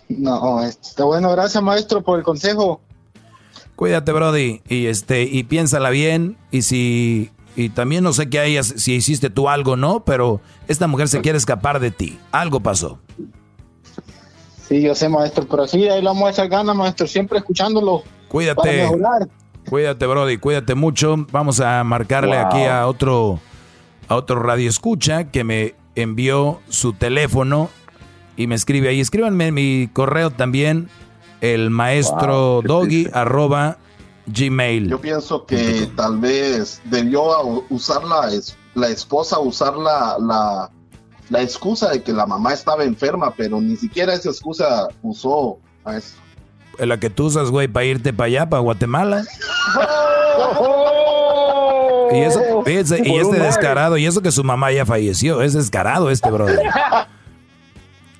No, 0.09 0.61
está 0.61 1.05
bueno, 1.05 1.31
gracias 1.31 1.63
maestro 1.63 2.03
por 2.03 2.19
el 2.19 2.25
consejo. 2.25 2.81
Cuídate, 3.77 4.11
Brody, 4.11 4.61
y 4.67 4.85
este, 4.87 5.23
y 5.23 5.43
piénsala 5.45 5.89
bien, 5.89 6.37
y 6.51 6.61
si, 6.61 7.31
y 7.55 7.69
también 7.69 8.03
no 8.03 8.13
sé 8.13 8.29
qué 8.29 8.39
hayas, 8.39 8.67
si 8.67 8.93
hiciste 8.95 9.29
tú 9.29 9.49
algo, 9.49 9.75
¿no? 9.77 10.03
Pero 10.05 10.41
esta 10.67 10.87
mujer 10.87 11.07
se 11.07 11.21
quiere 11.21 11.37
escapar 11.37 11.79
de 11.79 11.91
ti. 11.91 12.19
Algo 12.31 12.59
pasó. 12.59 12.99
Sí, 14.67 14.81
yo 14.81 14.93
sé 14.95 15.07
maestro, 15.09 15.47
pero 15.49 15.67
sí, 15.67 15.87
ahí 15.87 16.01
le 16.01 16.07
vamos 16.07 16.27
a 16.27 16.31
echar 16.31 16.49
ganas 16.49 16.75
maestro, 16.75 17.07
siempre 17.07 17.37
escuchándolo. 17.39 18.01
Para 18.01 18.27
Cuídate. 18.29 18.77
mejorar. 18.83 19.27
Cuídate, 19.69 20.05
Brody, 20.05 20.37
cuídate 20.37 20.75
mucho. 20.75 21.15
Vamos 21.31 21.59
a 21.59 21.83
marcarle 21.83 22.37
Wow. 22.37 22.45
aquí 22.47 22.63
a 22.65 22.87
otro, 22.87 23.39
a 24.07 24.15
otro 24.15 24.41
radio 24.41 24.69
escucha 24.69 25.25
que 25.31 25.43
me 25.43 25.75
envió 25.95 26.59
su 26.69 26.93
teléfono 26.93 27.69
y 28.37 28.47
me 28.47 28.55
escribe 28.55 28.89
ahí. 28.89 28.99
Escríbanme 28.99 29.47
en 29.47 29.53
mi 29.53 29.89
correo 29.91 30.29
también, 30.29 30.89
el 31.41 31.69
maestro 31.69 32.55
Wow, 32.55 32.61
doggy 32.63 33.03
triste. 33.03 33.17
arroba 33.19 33.77
gmail. 34.27 34.89
Yo 34.89 34.99
pienso 35.01 35.45
que 35.45 35.89
tal 35.95 36.19
vez 36.19 36.81
debió 36.85 37.23
usar 37.69 38.03
la, 38.03 38.29
la 38.75 38.87
esposa, 38.89 39.39
usar 39.39 39.75
la, 39.77 40.17
la, 40.19 40.71
la 41.29 41.41
excusa 41.41 41.89
de 41.91 42.01
que 42.03 42.11
la 42.13 42.25
mamá 42.25 42.53
estaba 42.53 42.83
enferma, 42.83 43.33
pero 43.35 43.59
ni 43.61 43.75
siquiera 43.77 44.13
esa 44.13 44.29
excusa 44.29 44.87
usó 45.03 45.57
a 45.85 45.97
eso. 46.77 46.85
La 46.85 46.99
que 46.99 47.09
tú 47.09 47.25
usas, 47.25 47.49
güey, 47.51 47.67
para 47.67 47.85
irte 47.85 48.13
para 48.13 48.27
allá, 48.27 48.49
para 48.49 48.61
Guatemala. 48.61 49.23
Y, 52.13 52.19
eso, 52.19 52.39
fíjense, 52.63 53.01
y 53.03 53.15
este 53.15 53.39
descarado, 53.39 53.97
y 53.97 54.05
eso 54.05 54.21
que 54.21 54.31
su 54.31 54.43
mamá 54.43 54.71
ya 54.71 54.85
falleció, 54.85 55.41
es 55.41 55.53
descarado 55.53 56.09
este 56.09 56.29
brother. 56.29 56.59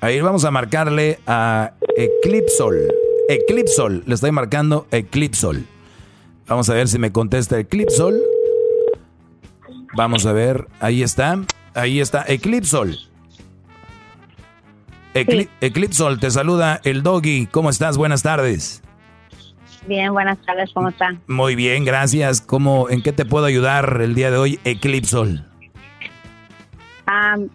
Ahí 0.00 0.20
vamos 0.20 0.44
a 0.44 0.50
marcarle 0.50 1.18
a 1.26 1.72
Eclipsol. 1.96 2.92
Eclipsol, 3.28 4.02
le 4.06 4.14
estoy 4.14 4.30
marcando 4.30 4.86
Eclipsol. 4.90 5.64
Vamos 6.46 6.68
a 6.68 6.74
ver 6.74 6.88
si 6.88 6.98
me 6.98 7.10
contesta 7.10 7.58
Eclipsol. 7.58 8.22
Vamos 9.96 10.26
a 10.26 10.32
ver, 10.32 10.68
ahí 10.80 11.02
está, 11.02 11.40
ahí 11.74 12.00
está 12.00 12.24
Eclipsol. 12.28 12.98
Ecli- 15.16 15.48
Eclipsol, 15.60 16.20
te 16.20 16.30
saluda 16.30 16.80
el 16.84 17.02
doggy. 17.02 17.46
¿Cómo 17.46 17.70
estás? 17.70 17.96
Buenas 17.96 18.22
tardes. 18.22 18.82
Bien, 19.86 20.12
buenas 20.12 20.38
tardes, 20.44 20.70
¿cómo 20.74 20.88
están? 20.88 21.20
Muy 21.28 21.54
bien, 21.54 21.84
gracias. 21.84 22.40
¿Cómo, 22.40 22.90
¿En 22.90 23.02
qué 23.02 23.12
te 23.12 23.24
puedo 23.24 23.46
ayudar 23.46 23.98
el 24.02 24.14
día 24.14 24.30
de 24.30 24.36
hoy, 24.36 24.60
Eclipsol? 24.64 25.44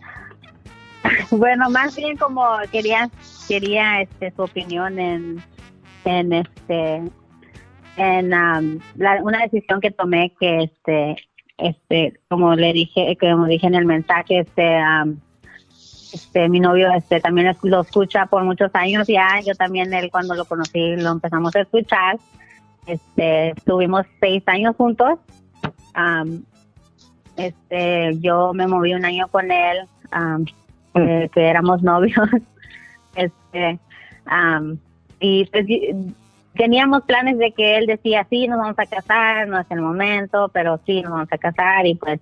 Bueno, 1.31 1.69
más 1.69 1.95
bien 1.95 2.15
como 2.17 2.45
quería 2.71 3.09
quería 3.47 4.01
este 4.01 4.31
su 4.35 4.43
opinión 4.43 4.99
en 4.99 5.43
en 6.05 6.31
este 6.33 7.01
en 7.97 8.33
am, 8.33 8.79
la- 8.95 9.21
una 9.23 9.39
decisión 9.41 9.81
que 9.81 9.89
tomé 9.91 10.31
que 10.39 10.63
este 10.63 11.15
este 11.57 12.19
como 12.29 12.55
le 12.55 12.71
dije 12.73 13.17
como 13.19 13.45
dije 13.47 13.65
en 13.67 13.75
el 13.75 13.85
mensaje 13.85 14.39
este 14.41 14.77
am, 14.77 15.19
este 16.13 16.49
mi 16.49 16.59
novio 16.59 16.91
este 16.93 17.19
también 17.19 17.55
lo 17.63 17.81
escucha 17.81 18.25
por 18.25 18.43
muchos 18.43 18.69
años 18.73 19.07
ya 19.07 19.39
yo 19.45 19.55
también 19.55 19.93
él 19.93 20.09
cuando 20.11 20.35
lo 20.35 20.45
conocí 20.45 20.95
lo 20.97 21.11
empezamos 21.11 21.55
a 21.55 21.61
escuchar 21.61 22.17
este 22.85 23.51
estuvimos 23.51 24.05
seis 24.19 24.43
años 24.47 24.75
juntos 24.75 25.19
Am, 25.93 26.43
este 27.37 28.17
yo 28.19 28.53
me 28.53 28.67
moví 28.67 28.93
un 28.93 29.05
año 29.05 29.27
con 29.27 29.51
él 29.51 29.87
eh, 30.95 31.29
que 31.33 31.41
éramos 31.47 31.81
novios 31.81 32.27
este 33.15 33.79
pues 35.51 35.69
y- 35.69 36.13
teníamos 36.53 37.03
planes 37.03 37.37
de 37.37 37.53
que 37.53 37.77
él 37.77 37.85
decía 37.85 38.27
sí 38.29 38.47
nos 38.47 38.59
vamos 38.59 38.77
a 38.77 38.85
casar 38.85 39.47
no 39.47 39.59
es 39.59 39.67
el 39.69 39.81
momento 39.81 40.49
pero 40.53 40.79
sí 40.85 41.01
nos 41.01 41.11
vamos 41.13 41.29
a 41.31 41.37
casar 41.37 41.85
y 41.87 41.95
pues 41.95 42.19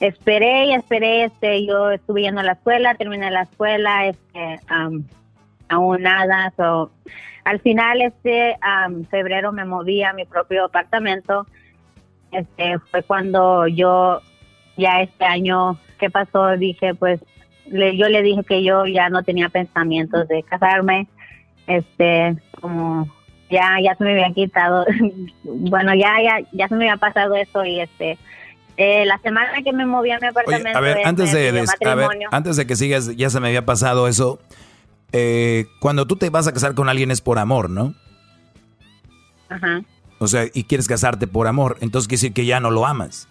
esperé 0.00 0.66
y 0.66 0.72
esperé 0.72 1.24
este 1.24 1.66
yo 1.66 1.90
estuve 1.90 2.22
yendo 2.22 2.40
a 2.40 2.44
la 2.44 2.52
escuela 2.52 2.94
terminé 2.94 3.30
la 3.30 3.42
escuela 3.42 4.06
este 4.06 4.60
am, 4.66 5.04
aún 5.68 6.02
nada 6.02 6.52
so, 6.56 6.90
al 7.44 7.60
final 7.60 8.00
este 8.00 8.56
am, 8.62 9.04
febrero 9.04 9.52
me 9.52 9.66
moví 9.66 10.02
a 10.02 10.14
mi 10.14 10.24
propio 10.24 10.64
apartamento 10.64 11.46
este 12.32 12.78
fue 12.78 13.02
cuando 13.02 13.66
yo 13.66 14.22
ya 14.76 15.02
este 15.02 15.24
año 15.24 15.78
que 15.98 16.08
pasó 16.08 16.56
dije 16.56 16.94
pues 16.94 17.20
le, 17.66 17.96
yo 17.96 18.08
le 18.08 18.22
dije 18.22 18.42
que 18.42 18.64
yo 18.64 18.86
ya 18.86 19.10
no 19.10 19.22
tenía 19.22 19.50
pensamientos 19.50 20.26
de 20.28 20.42
casarme 20.42 21.08
este 21.66 22.36
como 22.58 23.06
ya 23.50 23.76
ya 23.82 23.94
se 23.96 24.04
me 24.04 24.12
había 24.12 24.32
quitado 24.32 24.86
bueno 25.44 25.94
ya 25.94 26.22
ya 26.22 26.40
ya 26.52 26.68
se 26.68 26.74
me 26.74 26.88
había 26.88 26.96
pasado 26.96 27.34
eso 27.34 27.66
y 27.66 27.80
este 27.80 28.16
eh, 28.82 29.04
la 29.04 29.18
semana 29.18 29.62
que 29.62 29.72
me 29.74 29.84
moví 29.84 30.10
a 30.10 30.18
mi 30.18 30.26
apartamento 30.26 30.78
A 30.78 30.80
ver, 30.80 30.98
antes 31.04 31.32
de, 31.32 31.48
a 31.86 31.94
ver, 31.94 32.08
antes 32.30 32.56
de 32.56 32.66
que 32.66 32.76
sigas, 32.76 33.14
ya 33.16 33.28
se 33.28 33.38
me 33.40 33.48
había 33.48 33.66
pasado 33.66 34.08
eso. 34.08 34.38
Eh, 35.12 35.66
cuando 35.80 36.06
tú 36.06 36.16
te 36.16 36.30
vas 36.30 36.46
a 36.46 36.52
casar 36.52 36.74
con 36.74 36.88
alguien 36.88 37.10
es 37.10 37.20
por 37.20 37.38
amor, 37.38 37.68
¿no? 37.68 37.94
Ajá. 39.48 39.82
O 40.18 40.26
sea, 40.28 40.44
y 40.54 40.64
quieres 40.64 40.86
casarte 40.86 41.26
por 41.26 41.46
amor, 41.46 41.76
entonces 41.80 42.08
quiere 42.08 42.18
decir 42.20 42.32
que 42.32 42.46
ya 42.46 42.60
no 42.60 42.70
lo 42.70 42.86
amas. 42.86 43.26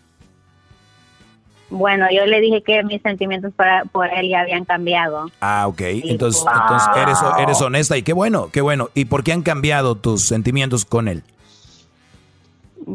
bueno 1.70 2.08
yo 2.12 2.26
le 2.26 2.42
dije 2.42 2.62
que 2.64 2.84
mis 2.84 3.02
sentimientos 3.02 3.54
para, 3.56 3.86
por 3.86 4.08
él 4.12 4.28
ya 4.30 4.42
habían 4.42 4.66
cambiado 4.66 5.32
Ah, 5.40 5.66
ok. 5.68 5.82
Entonces, 5.82 6.44
Wow. 6.44 6.54
entonces 6.62 6.90
eres, 6.98 7.18
eres 7.40 7.62
honesta 7.62 7.96
y 7.98 8.04
qué 8.04 8.14
bueno, 8.14 8.50
qué 8.52 8.62
bueno. 8.62 8.90
¿Y 8.94 9.06
por 9.06 9.24
qué 9.24 9.34
han 9.34 9.44
cambiado 9.44 9.96
tus 9.96 10.22
sentimientos 10.24 10.84
con 10.86 11.08
él? 11.08 11.24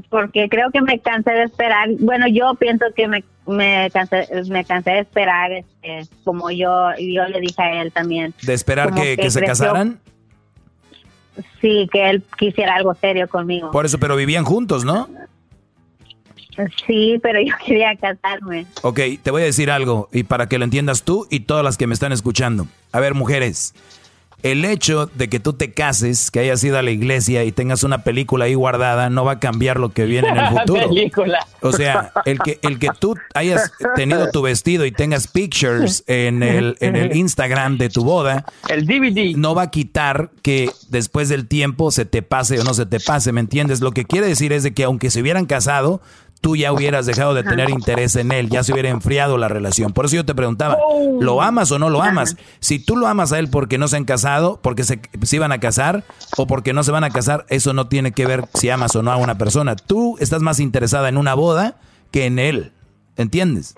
Porque 0.08 0.48
creo 0.48 0.70
que 0.70 0.80
me 0.82 0.98
cansé 0.98 1.30
de 1.30 1.44
esperar. 1.44 1.88
Bueno, 1.98 2.26
yo 2.28 2.54
pienso 2.54 2.86
que 2.94 3.08
me, 3.08 3.24
me, 3.46 3.90
cansé, 3.90 4.28
me 4.48 4.64
cansé 4.64 4.90
de 4.90 4.98
esperar, 5.00 5.52
este, 5.52 6.06
como 6.24 6.50
yo, 6.50 6.90
yo 6.98 7.24
le 7.26 7.40
dije 7.40 7.62
a 7.62 7.82
él 7.82 7.92
también. 7.92 8.34
¿De 8.42 8.54
esperar 8.54 8.94
que, 8.94 9.16
que 9.16 9.22
que 9.22 9.30
se 9.30 9.40
creció. 9.40 9.66
casaran? 9.66 10.00
Sí, 11.60 11.88
que 11.92 12.10
él 12.10 12.22
quisiera 12.38 12.76
algo 12.76 12.94
serio 12.94 13.28
conmigo. 13.28 13.70
Por 13.70 13.86
eso, 13.86 13.98
pero 13.98 14.16
vivían 14.16 14.44
juntos, 14.44 14.84
¿no? 14.84 15.08
Sí, 16.86 17.18
pero 17.22 17.40
yo 17.40 17.54
quería 17.66 17.96
casarme. 17.96 18.66
Ok, 18.82 19.00
te 19.22 19.30
voy 19.30 19.42
a 19.42 19.46
decir 19.46 19.70
algo, 19.70 20.08
y 20.12 20.24
para 20.24 20.48
que 20.48 20.58
lo 20.58 20.64
entiendas 20.64 21.02
tú 21.02 21.26
y 21.30 21.40
todas 21.40 21.64
las 21.64 21.76
que 21.76 21.86
me 21.86 21.94
están 21.94 22.12
escuchando. 22.12 22.66
A 22.92 23.00
ver, 23.00 23.14
mujeres, 23.14 23.74
el 24.44 24.66
hecho 24.66 25.10
de 25.14 25.28
que 25.28 25.40
tú 25.40 25.54
te 25.54 25.72
cases, 25.72 26.30
que 26.30 26.40
hayas 26.40 26.62
ido 26.62 26.78
a 26.78 26.82
la 26.82 26.90
iglesia 26.90 27.44
y 27.44 27.50
tengas 27.50 27.82
una 27.82 28.04
película 28.04 28.44
ahí 28.44 28.52
guardada, 28.52 29.08
no 29.08 29.24
va 29.24 29.32
a 29.32 29.40
cambiar 29.40 29.80
lo 29.80 29.88
que 29.88 30.04
viene 30.04 30.28
en 30.28 30.36
el 30.36 30.48
futuro. 30.58 30.90
Película. 30.90 31.46
O 31.62 31.72
sea, 31.72 32.12
el 32.26 32.38
que, 32.38 32.58
el 32.60 32.78
que 32.78 32.90
tú 33.00 33.16
hayas 33.32 33.72
tenido 33.96 34.30
tu 34.30 34.42
vestido 34.42 34.84
y 34.84 34.92
tengas 34.92 35.28
pictures 35.28 36.04
en 36.06 36.42
el, 36.42 36.76
en 36.80 36.94
el 36.94 37.16
Instagram 37.16 37.78
de 37.78 37.88
tu 37.88 38.04
boda, 38.04 38.44
el 38.68 38.86
DVD 38.86 39.34
no 39.34 39.54
va 39.54 39.62
a 39.62 39.70
quitar 39.70 40.28
que 40.42 40.70
después 40.90 41.30
del 41.30 41.48
tiempo 41.48 41.90
se 41.90 42.04
te 42.04 42.20
pase 42.20 42.60
o 42.60 42.64
no 42.64 42.74
se 42.74 42.84
te 42.84 43.00
pase, 43.00 43.32
¿me 43.32 43.40
entiendes? 43.40 43.80
Lo 43.80 43.92
que 43.92 44.04
quiere 44.04 44.26
decir 44.26 44.52
es 44.52 44.62
de 44.62 44.74
que 44.74 44.84
aunque 44.84 45.08
se 45.08 45.22
hubieran 45.22 45.46
casado, 45.46 46.02
tú 46.44 46.56
ya 46.56 46.74
hubieras 46.74 47.06
dejado 47.06 47.32
de 47.32 47.42
tener 47.42 47.70
interés 47.70 48.16
en 48.16 48.30
él, 48.30 48.50
ya 48.50 48.62
se 48.62 48.74
hubiera 48.74 48.90
enfriado 48.90 49.38
la 49.38 49.48
relación. 49.48 49.94
Por 49.94 50.04
eso 50.04 50.16
yo 50.16 50.26
te 50.26 50.34
preguntaba, 50.34 50.76
¿lo 51.18 51.40
amas 51.40 51.72
o 51.72 51.78
no 51.78 51.88
lo 51.88 52.02
amas? 52.02 52.36
Si 52.60 52.78
tú 52.78 52.98
lo 52.98 53.06
amas 53.06 53.32
a 53.32 53.38
él 53.38 53.48
porque 53.48 53.78
no 53.78 53.88
se 53.88 53.96
han 53.96 54.04
casado, 54.04 54.60
porque 54.60 54.84
se, 54.84 55.00
se 55.22 55.36
iban 55.36 55.52
a 55.52 55.58
casar 55.58 56.04
o 56.36 56.46
porque 56.46 56.74
no 56.74 56.84
se 56.84 56.92
van 56.92 57.02
a 57.02 57.08
casar, 57.08 57.46
eso 57.48 57.72
no 57.72 57.88
tiene 57.88 58.12
que 58.12 58.26
ver 58.26 58.44
si 58.52 58.68
amas 58.68 58.94
o 58.94 59.02
no 59.02 59.10
a 59.10 59.16
una 59.16 59.38
persona. 59.38 59.74
Tú 59.74 60.18
estás 60.20 60.42
más 60.42 60.60
interesada 60.60 61.08
en 61.08 61.16
una 61.16 61.32
boda 61.32 61.78
que 62.10 62.26
en 62.26 62.38
él, 62.38 62.72
¿entiendes? 63.16 63.74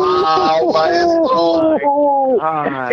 ¡Wow, 0.00 0.72
maestro! 0.72 1.76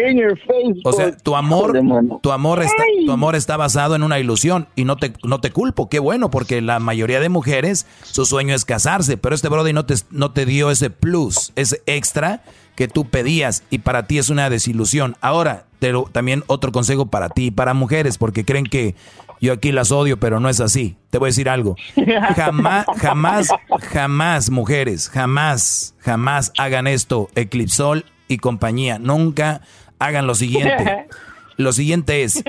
In 0.07 0.17
your 0.17 0.37
face. 0.39 0.81
O 0.83 0.91
sea, 0.91 1.15
tu 1.15 1.35
amor, 1.35 1.79
tu 2.21 2.31
amor 2.31 2.61
está, 2.61 2.83
tu 3.05 3.11
amor 3.11 3.35
está 3.35 3.55
basado 3.55 3.95
en 3.95 4.03
una 4.03 4.19
ilusión 4.19 4.67
y 4.75 4.83
no 4.83 4.97
te, 4.97 5.13
no 5.23 5.39
te 5.39 5.51
culpo, 5.51 5.89
qué 5.89 5.99
bueno, 5.99 6.29
porque 6.29 6.61
la 6.61 6.79
mayoría 6.79 7.19
de 7.19 7.29
mujeres 7.29 7.85
su 8.03 8.25
sueño 8.25 8.53
es 8.53 8.65
casarse, 8.65 9.17
pero 9.17 9.35
este 9.35 9.47
Brody 9.47 9.73
no 9.73 9.85
te, 9.85 9.95
no 10.11 10.31
te 10.31 10.45
dio 10.45 10.69
ese 10.69 10.89
plus, 10.89 11.53
ese 11.55 11.81
extra 11.85 12.43
que 12.75 12.87
tú 12.87 13.05
pedías 13.05 13.63
y 13.69 13.79
para 13.79 14.05
ti 14.05 14.17
es 14.17 14.29
una 14.29 14.49
desilusión. 14.49 15.15
Ahora, 15.21 15.65
pero 15.79 16.07
también 16.11 16.43
otro 16.47 16.71
consejo 16.71 17.05
para 17.05 17.29
ti 17.29 17.45
y 17.45 17.51
para 17.51 17.73
mujeres, 17.73 18.17
porque 18.17 18.45
creen 18.45 18.65
que 18.65 18.95
yo 19.39 19.53
aquí 19.53 19.71
las 19.71 19.91
odio, 19.91 20.19
pero 20.19 20.39
no 20.39 20.49
es 20.49 20.59
así. 20.59 20.97
Te 21.09 21.17
voy 21.17 21.27
a 21.27 21.31
decir 21.31 21.49
algo. 21.49 21.75
Jamás, 22.35 22.85
jamás, 22.97 23.49
jamás, 23.91 24.49
mujeres, 24.49 25.09
jamás, 25.09 25.95
jamás 25.99 26.51
hagan 26.57 26.87
esto, 26.87 27.29
Eclipsol 27.35 28.05
y 28.27 28.37
compañía. 28.37 28.99
Nunca 28.99 29.61
hagan 29.99 30.27
lo 30.27 30.35
siguiente. 30.35 31.07
Lo 31.57 31.73
siguiente 31.73 32.23
es, 32.23 32.43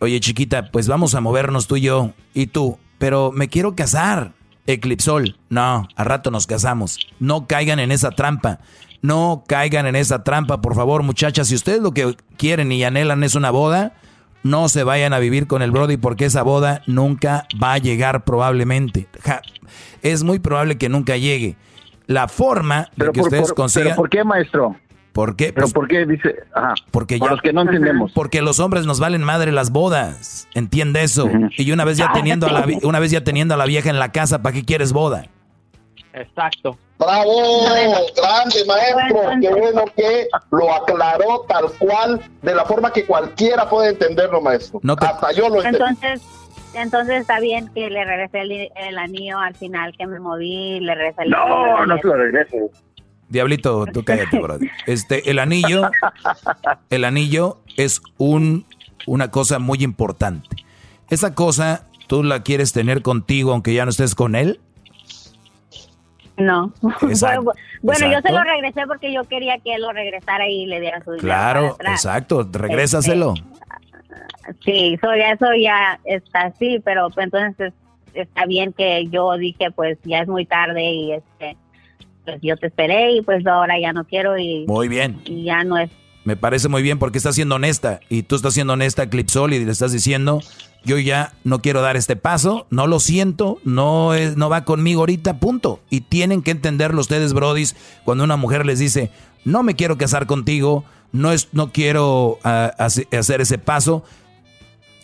oye 0.00 0.18
chiquita, 0.18 0.72
pues 0.72 0.88
vamos 0.88 1.14
a 1.14 1.20
movernos 1.20 1.68
tú 1.68 1.76
y 1.76 1.82
yo 1.82 2.12
y 2.34 2.48
tú, 2.48 2.78
pero 2.98 3.30
me 3.32 3.48
quiero 3.48 3.76
casar. 3.76 4.32
Eclipsol, 4.66 5.38
no, 5.48 5.88
a 5.96 6.04
rato 6.04 6.30
nos 6.30 6.46
casamos. 6.46 6.98
No 7.18 7.46
caigan 7.46 7.78
en 7.78 7.92
esa 7.92 8.10
trampa. 8.10 8.58
No 9.02 9.44
caigan 9.46 9.86
en 9.86 9.96
esa 9.96 10.24
trampa, 10.24 10.60
por 10.60 10.74
favor, 10.74 11.02
muchachas. 11.02 11.48
Si 11.48 11.54
ustedes 11.54 11.80
lo 11.80 11.92
que 11.92 12.16
quieren 12.36 12.70
y 12.70 12.84
anhelan 12.84 13.24
es 13.24 13.34
una 13.34 13.50
boda, 13.50 13.94
no 14.42 14.68
se 14.68 14.84
vayan 14.84 15.12
a 15.12 15.18
vivir 15.18 15.46
con 15.46 15.62
el 15.62 15.70
Brody 15.70 15.96
porque 15.96 16.24
esa 16.26 16.42
boda 16.42 16.82
nunca 16.86 17.46
va 17.62 17.74
a 17.74 17.78
llegar 17.78 18.24
probablemente. 18.24 19.06
Ja, 19.22 19.42
es 20.02 20.22
muy 20.24 20.38
probable 20.38 20.78
que 20.78 20.88
nunca 20.88 21.16
llegue. 21.16 21.56
La 22.06 22.26
forma 22.28 22.82
de 22.82 22.88
Pero 22.96 23.12
que 23.12 23.20
por, 23.20 23.28
ustedes 23.28 23.48
por- 23.48 23.54
consigan... 23.56 23.88
pero 23.88 23.96
¿por 23.96 24.08
qué, 24.10 24.24
maestro? 24.24 24.76
¿Por 25.12 25.34
qué? 25.36 25.46
¿Pero 25.52 25.64
Pues 25.66 25.72
por 25.72 25.88
qué 25.88 26.06
dice? 26.06 26.36
Ajá. 26.54 26.74
porque 26.92 27.18
ya, 27.18 27.26
los 27.26 27.40
que 27.42 27.52
no 27.52 27.62
entendemos. 27.62 28.12
Porque 28.12 28.42
los 28.42 28.60
hombres 28.60 28.86
nos 28.86 29.00
valen 29.00 29.22
madre 29.24 29.50
las 29.52 29.70
bodas. 29.70 30.46
Entiende 30.54 31.02
eso. 31.02 31.28
Y 31.58 31.72
una 31.72 31.84
vez 31.84 31.98
ya 31.98 32.12
teniendo 32.12 32.46
a 32.46 32.52
la 32.52 32.64
una 32.84 33.00
vez 33.00 33.10
ya 33.10 33.22
teniendo 33.24 33.54
a 33.54 33.56
la 33.56 33.64
vieja 33.66 33.90
en 33.90 33.98
la 33.98 34.12
casa, 34.12 34.40
¿para 34.42 34.54
qué 34.54 34.64
quieres 34.64 34.92
boda? 34.92 35.26
Exacto. 36.12 36.76
¡Bravo! 36.98 37.64
¡Grande, 38.16 38.64
maestro! 38.66 39.20
¡Qué 39.40 39.48
bueno 39.48 39.84
que 39.96 40.26
lo 40.50 40.74
aclaró 40.74 41.46
tal 41.48 41.66
cual, 41.78 42.20
de 42.42 42.54
la 42.54 42.64
forma 42.64 42.92
que 42.92 43.06
cualquiera 43.06 43.68
puede 43.68 43.90
entenderlo, 43.90 44.40
maestro! 44.40 44.80
Hasta 45.00 45.32
yo 45.32 45.48
lo 45.48 45.62
entendí. 45.62 45.78
Entonces, 45.78 46.22
entonces 46.74 47.20
está 47.20 47.40
bien 47.40 47.68
que 47.74 47.88
le 47.88 48.04
regresé 48.04 48.40
el, 48.40 48.70
el 48.76 48.98
anillo 48.98 49.38
al 49.38 49.54
final, 49.54 49.94
que 49.96 50.06
me 50.06 50.20
moví, 50.20 50.80
le 50.80 50.94
regresé 50.94 51.22
el 51.22 51.30
No, 51.30 51.86
no 51.86 51.96
se 51.98 52.06
lo 52.06 52.14
regreses. 52.14 52.70
Diablito, 53.28 53.86
tú 53.92 54.04
cállate, 54.04 54.38
brother. 54.40 54.68
Este, 54.86 55.30
el 55.30 55.38
anillo, 55.38 55.88
el 56.90 57.04
anillo 57.04 57.58
es 57.76 58.02
un, 58.18 58.66
una 59.06 59.30
cosa 59.30 59.60
muy 59.60 59.82
importante. 59.84 60.48
Esa 61.08 61.34
cosa, 61.34 61.86
¿tú 62.08 62.24
la 62.24 62.42
quieres 62.42 62.72
tener 62.72 63.02
contigo 63.02 63.52
aunque 63.52 63.72
ya 63.72 63.84
no 63.84 63.90
estés 63.90 64.16
con 64.16 64.34
él? 64.34 64.60
No. 66.40 66.72
Exacto, 67.02 67.52
bueno, 67.82 68.10
yo 68.10 68.20
se 68.20 68.32
lo 68.32 68.42
regresé 68.42 68.86
porque 68.86 69.12
yo 69.12 69.24
quería 69.24 69.58
que 69.58 69.74
él 69.74 69.82
lo 69.82 69.92
regresara 69.92 70.48
y 70.48 70.66
le 70.66 70.80
diera 70.80 70.98
su 71.04 71.12
dinero. 71.12 71.26
Claro, 71.26 71.60
para 71.60 71.74
atrás. 71.74 72.04
exacto, 72.04 72.48
regrésaselo. 72.52 73.34
Sí, 74.64 74.94
eso 74.94 75.14
ya, 75.14 75.30
eso 75.32 75.46
ya 75.54 76.00
está 76.04 76.46
así, 76.46 76.80
pero 76.84 77.10
pues, 77.10 77.24
entonces 77.24 77.72
está 78.14 78.46
bien 78.46 78.72
que 78.72 79.06
yo 79.08 79.36
dije, 79.36 79.70
pues 79.70 79.98
ya 80.04 80.20
es 80.20 80.28
muy 80.28 80.46
tarde 80.46 80.82
y 80.82 81.12
este, 81.12 81.56
pues 82.24 82.38
yo 82.42 82.56
te 82.56 82.66
esperé 82.68 83.12
y 83.12 83.22
pues 83.22 83.46
ahora 83.46 83.78
ya 83.78 83.92
no 83.92 84.04
quiero 84.04 84.38
y, 84.38 84.64
Muy 84.66 84.88
bien. 84.88 85.20
y 85.24 85.44
ya 85.44 85.64
no 85.64 85.78
es. 85.78 85.90
Me 86.30 86.36
parece 86.36 86.68
muy 86.68 86.84
bien 86.84 87.00
porque 87.00 87.18
estás 87.18 87.34
siendo 87.34 87.56
honesta 87.56 87.98
y 88.08 88.22
tú 88.22 88.36
estás 88.36 88.54
siendo 88.54 88.74
honesta, 88.74 89.10
Clipsol, 89.10 89.52
y 89.52 89.64
le 89.64 89.72
estás 89.72 89.90
diciendo, 89.90 90.40
yo 90.84 90.96
ya 90.96 91.32
no 91.42 91.60
quiero 91.60 91.80
dar 91.82 91.96
este 91.96 92.14
paso, 92.14 92.68
no 92.70 92.86
lo 92.86 93.00
siento, 93.00 93.58
no 93.64 94.14
es, 94.14 94.36
no 94.36 94.48
va 94.48 94.64
conmigo 94.64 95.00
ahorita, 95.00 95.40
punto. 95.40 95.80
Y 95.90 96.02
tienen 96.02 96.42
que 96.42 96.52
entenderlo 96.52 97.00
ustedes, 97.00 97.32
brodis, 97.32 97.74
cuando 98.04 98.22
una 98.22 98.36
mujer 98.36 98.64
les 98.64 98.78
dice, 98.78 99.10
no 99.44 99.64
me 99.64 99.74
quiero 99.74 99.98
casar 99.98 100.26
contigo, 100.26 100.84
no 101.10 101.32
es, 101.32 101.48
no 101.50 101.72
quiero 101.72 102.38
ah, 102.44 102.70
hace- 102.78 103.08
hacer 103.10 103.40
ese 103.40 103.58
paso, 103.58 104.04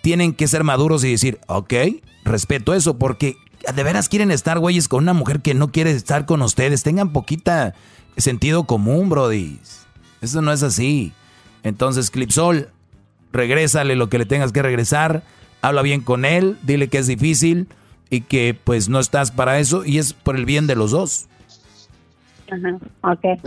tienen 0.03 0.33
que 0.33 0.47
ser 0.47 0.63
maduros 0.63 1.03
y 1.03 1.11
decir, 1.11 1.41
ok, 1.49 1.75
respeto 2.25 2.73
eso, 2.73 2.99
porque 2.99 3.35
de 3.75 3.83
veras 3.83 4.09
quieren 4.09 4.31
estar, 4.31 4.61
güeyes, 4.61 4.87
con 4.87 5.03
una 5.03 5.13
mujer 5.13 5.41
que 5.41 5.55
no 5.55 5.73
quiere 5.73 5.91
estar 5.91 6.25
con 6.25 6.41
ustedes. 6.43 6.85
Tengan 6.85 7.13
poquita 7.13 7.75
sentido 8.17 8.63
común, 8.63 9.09
brodis. 9.09 9.86
Eso 10.21 10.43
no 10.43 10.53
es 10.53 10.63
así. 10.63 11.13
Entonces, 11.63 12.11
Clipsol, 12.11 12.69
regrésale 13.33 13.97
lo 13.97 14.09
que 14.09 14.19
le 14.19 14.27
tengas 14.27 14.53
que 14.53 14.63
regresar. 14.63 15.23
Habla 15.63 15.83
bien 15.83 16.01
con 16.01 16.25
él, 16.25 16.59
dile 16.63 16.89
que 16.89 16.99
es 16.99 17.07
difícil 17.07 17.67
y 18.09 18.21
que 18.23 18.57
pues 18.63 18.89
no 18.89 19.01
estás 19.01 19.31
para 19.31 19.59
eso 19.59 19.85
y 19.85 19.99
es 19.99 20.13
por 20.13 20.37
el 20.37 20.45
bien 20.45 20.67
de 20.67 20.77
los 20.77 20.91
dos. 20.93 21.27
Ajá, 22.49 22.79
ok. 23.13 23.43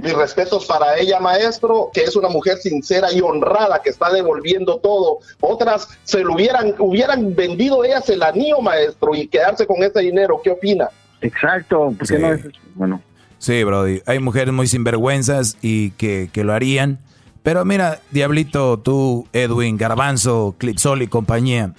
Mis 0.00 0.12
respetos 0.14 0.66
para 0.66 0.96
ella, 0.96 1.18
maestro, 1.18 1.90
que 1.92 2.02
es 2.02 2.14
una 2.14 2.28
mujer 2.28 2.58
sincera 2.58 3.12
y 3.12 3.20
honrada 3.20 3.80
que 3.82 3.90
está 3.90 4.12
devolviendo 4.12 4.78
todo. 4.78 5.18
Otras 5.40 5.88
se 6.04 6.22
lo 6.22 6.34
hubieran, 6.34 6.72
hubieran 6.78 7.34
vendido 7.34 7.84
ellas 7.84 8.08
el 8.10 8.22
anillo, 8.22 8.60
maestro, 8.60 9.12
y 9.16 9.26
quedarse 9.26 9.66
con 9.66 9.82
ese 9.82 9.98
dinero. 10.00 10.40
¿Qué 10.44 10.50
opina? 10.50 10.88
Exacto, 11.20 11.92
porque 11.98 12.16
Sí. 12.16 12.22
no 12.22 12.32
es. 12.32 12.44
Bueno. 12.76 13.02
Sí, 13.44 13.62
Brody. 13.62 14.00
Hay 14.06 14.20
mujeres 14.20 14.54
muy 14.54 14.66
sinvergüenzas 14.66 15.58
y 15.60 15.90
que, 15.90 16.30
que 16.32 16.44
lo 16.44 16.54
harían. 16.54 17.00
Pero 17.42 17.62
mira, 17.66 18.00
Diablito, 18.10 18.78
tú, 18.78 19.28
Edwin, 19.34 19.76
Garbanzo, 19.76 20.54
Clipsol 20.56 21.02
y 21.02 21.08
compañía. 21.08 21.74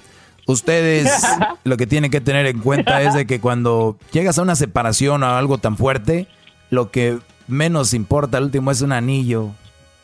Ustedes 0.46 1.12
lo 1.64 1.76
que 1.76 1.88
tienen 1.88 2.12
que 2.12 2.22
tener 2.22 2.46
en 2.46 2.60
cuenta 2.60 3.02
es 3.02 3.16
de 3.16 3.26
que 3.26 3.40
cuando 3.40 3.98
llegas 4.12 4.38
a 4.38 4.44
una 4.44 4.56
separación 4.56 5.24
o 5.24 5.26
algo 5.26 5.58
tan 5.58 5.76
fuerte, 5.76 6.28
lo 6.70 6.92
que 6.92 7.18
menos 7.48 7.96
importa 7.96 8.38
al 8.38 8.44
último 8.44 8.70
es 8.70 8.82
un 8.82 8.92
anillo, 8.92 9.50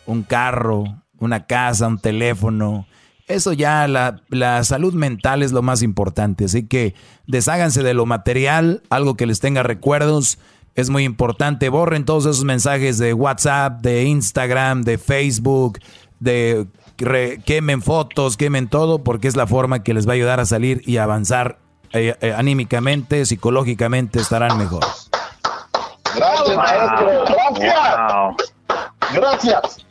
un 0.07 0.23
carro, 0.23 0.85
una 1.19 1.45
casa, 1.45 1.85
un 1.85 1.99
teléfono. 1.99 2.87
Eso 3.27 3.53
ya, 3.53 3.87
la, 3.87 4.19
la 4.29 4.63
salud 4.63 4.95
mental 4.95 5.43
es 5.43 5.51
lo 5.51 5.61
más 5.61 5.83
importante. 5.83 6.45
Así 6.45 6.65
que 6.65 6.95
desháganse 7.27 7.83
de 7.83 7.93
lo 7.93 8.07
material, 8.07 8.81
algo 8.89 9.15
que 9.15 9.27
les 9.27 9.39
tenga 9.39 9.61
recuerdos. 9.61 10.39
Es 10.75 10.89
muy 10.89 11.03
importante. 11.03 11.69
Borren 11.69 12.05
todos 12.05 12.25
esos 12.25 12.43
mensajes 12.43 12.97
de 12.97 13.13
WhatsApp, 13.13 13.81
de 13.81 14.03
Instagram, 14.05 14.83
de 14.83 14.97
Facebook, 14.97 15.79
de 16.19 16.65
re- 16.97 17.41
quemen 17.45 17.81
fotos, 17.81 18.37
quemen 18.37 18.67
todo, 18.67 19.03
porque 19.03 19.27
es 19.27 19.35
la 19.35 19.47
forma 19.47 19.83
que 19.83 19.93
les 19.93 20.07
va 20.07 20.11
a 20.11 20.15
ayudar 20.15 20.39
a 20.39 20.45
salir 20.45 20.81
y 20.85 20.97
avanzar 20.97 21.57
eh, 21.93 22.15
eh, 22.21 22.33
anímicamente, 22.35 23.25
psicológicamente, 23.25 24.19
estarán 24.19 24.57
mejor. 24.57 24.83
Gracias, 26.15 26.55
maestro. 26.57 27.25
Gracias. 27.25 28.51
Gracias. 29.13 29.85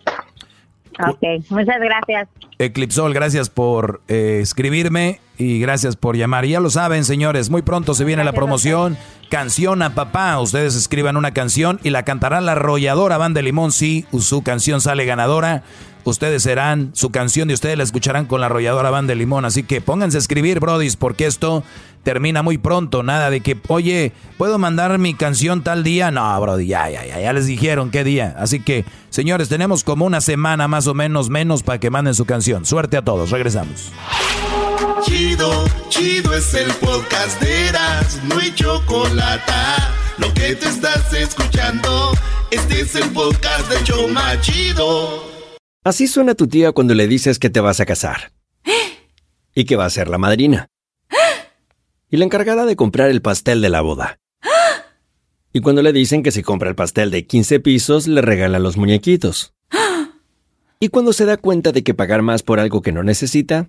Ok, 1.08 1.22
muchas 1.50 1.80
gracias. 1.80 2.28
Eclipsol, 2.58 3.14
gracias 3.14 3.48
por 3.50 4.02
eh, 4.08 4.40
escribirme 4.42 5.20
y 5.40 5.58
gracias 5.58 5.96
por 5.96 6.16
llamar. 6.16 6.44
Y 6.44 6.50
ya 6.50 6.60
lo 6.60 6.70
saben, 6.70 7.04
señores, 7.04 7.48
muy 7.48 7.62
pronto 7.62 7.94
se 7.94 8.04
viene 8.04 8.24
la 8.24 8.32
promoción. 8.32 8.98
Canción 9.30 9.80
a 9.80 9.94
papá. 9.94 10.38
Ustedes 10.38 10.74
escriban 10.76 11.16
una 11.16 11.32
canción 11.32 11.80
y 11.82 11.90
la 11.90 12.04
cantará 12.04 12.40
la 12.40 12.52
arrolladora 12.52 13.16
Banda 13.16 13.38
de 13.38 13.44
Limón. 13.44 13.72
Si 13.72 14.04
su 14.18 14.42
canción 14.42 14.82
sale 14.82 15.06
ganadora, 15.06 15.62
ustedes 16.04 16.42
serán 16.42 16.90
su 16.92 17.10
canción 17.10 17.48
y 17.48 17.54
ustedes 17.54 17.78
la 17.78 17.84
escucharán 17.84 18.26
con 18.26 18.40
la 18.40 18.46
arrolladora 18.46 18.90
Banda 18.90 19.12
de 19.12 19.16
Limón. 19.16 19.46
Así 19.46 19.62
que 19.62 19.80
pónganse 19.80 20.18
a 20.18 20.20
escribir, 20.20 20.60
brodis, 20.60 20.96
porque 20.96 21.24
esto 21.24 21.64
termina 22.02 22.42
muy 22.42 22.58
pronto. 22.58 23.02
Nada 23.02 23.30
de 23.30 23.40
que, 23.40 23.56
oye, 23.68 24.12
¿puedo 24.36 24.58
mandar 24.58 24.98
mi 24.98 25.14
canción 25.14 25.62
tal 25.62 25.84
día? 25.84 26.10
No, 26.10 26.38
brody, 26.38 26.66
ya, 26.66 26.90
ya, 26.90 27.06
ya, 27.06 27.18
ya 27.18 27.32
les 27.32 27.46
dijeron 27.46 27.90
qué 27.90 28.04
día. 28.04 28.34
Así 28.38 28.60
que, 28.60 28.84
señores, 29.08 29.48
tenemos 29.48 29.84
como 29.84 30.04
una 30.04 30.20
semana 30.20 30.68
más 30.68 30.86
o 30.86 30.92
menos 30.92 31.30
menos 31.30 31.62
para 31.62 31.80
que 31.80 31.88
manden 31.88 32.14
su 32.14 32.26
canción. 32.26 32.66
Suerte 32.66 32.98
a 32.98 33.02
todos. 33.02 33.30
Regresamos. 33.30 33.90
Chido, 35.02 35.64
chido 35.88 36.34
es 36.34 36.54
el 36.54 36.70
podcast 36.74 37.40
de 37.42 37.68
Eras, 37.68 38.22
no 38.24 38.38
hay 38.38 38.54
chocolate. 38.54 39.52
Lo 40.18 40.32
que 40.32 40.54
te 40.54 40.68
estás 40.68 41.12
escuchando, 41.12 42.12
este 42.50 42.80
es 42.80 42.94
el 42.94 43.10
podcast 43.10 43.70
de 43.70 43.84
Choma 43.84 44.40
Chido. 44.40 45.22
Así 45.84 46.06
suena 46.06 46.34
tu 46.34 46.46
tía 46.46 46.72
cuando 46.72 46.94
le 46.94 47.08
dices 47.08 47.38
que 47.38 47.50
te 47.50 47.60
vas 47.60 47.80
a 47.80 47.86
casar. 47.86 48.32
Y 49.54 49.64
que 49.64 49.76
va 49.76 49.84
a 49.84 49.90
ser 49.90 50.08
la 50.08 50.18
madrina. 50.18 50.68
Y 52.10 52.16
la 52.16 52.24
encargada 52.24 52.64
de 52.64 52.76
comprar 52.76 53.10
el 53.10 53.20
pastel 53.20 53.60
de 53.60 53.68
la 53.68 53.82
boda. 53.82 54.18
Y 55.52 55.60
cuando 55.60 55.82
le 55.82 55.92
dicen 55.92 56.22
que 56.22 56.32
si 56.32 56.42
compra 56.42 56.70
el 56.70 56.74
pastel 56.74 57.10
de 57.10 57.26
15 57.26 57.60
pisos, 57.60 58.06
le 58.06 58.22
regalan 58.22 58.62
los 58.62 58.78
muñequitos. 58.78 59.52
Y 60.78 60.88
cuando 60.88 61.12
se 61.12 61.26
da 61.26 61.36
cuenta 61.36 61.72
de 61.72 61.82
que 61.82 61.92
pagar 61.92 62.22
más 62.22 62.42
por 62.42 62.60
algo 62.60 62.80
que 62.80 62.92
no 62.92 63.02
necesita, 63.02 63.68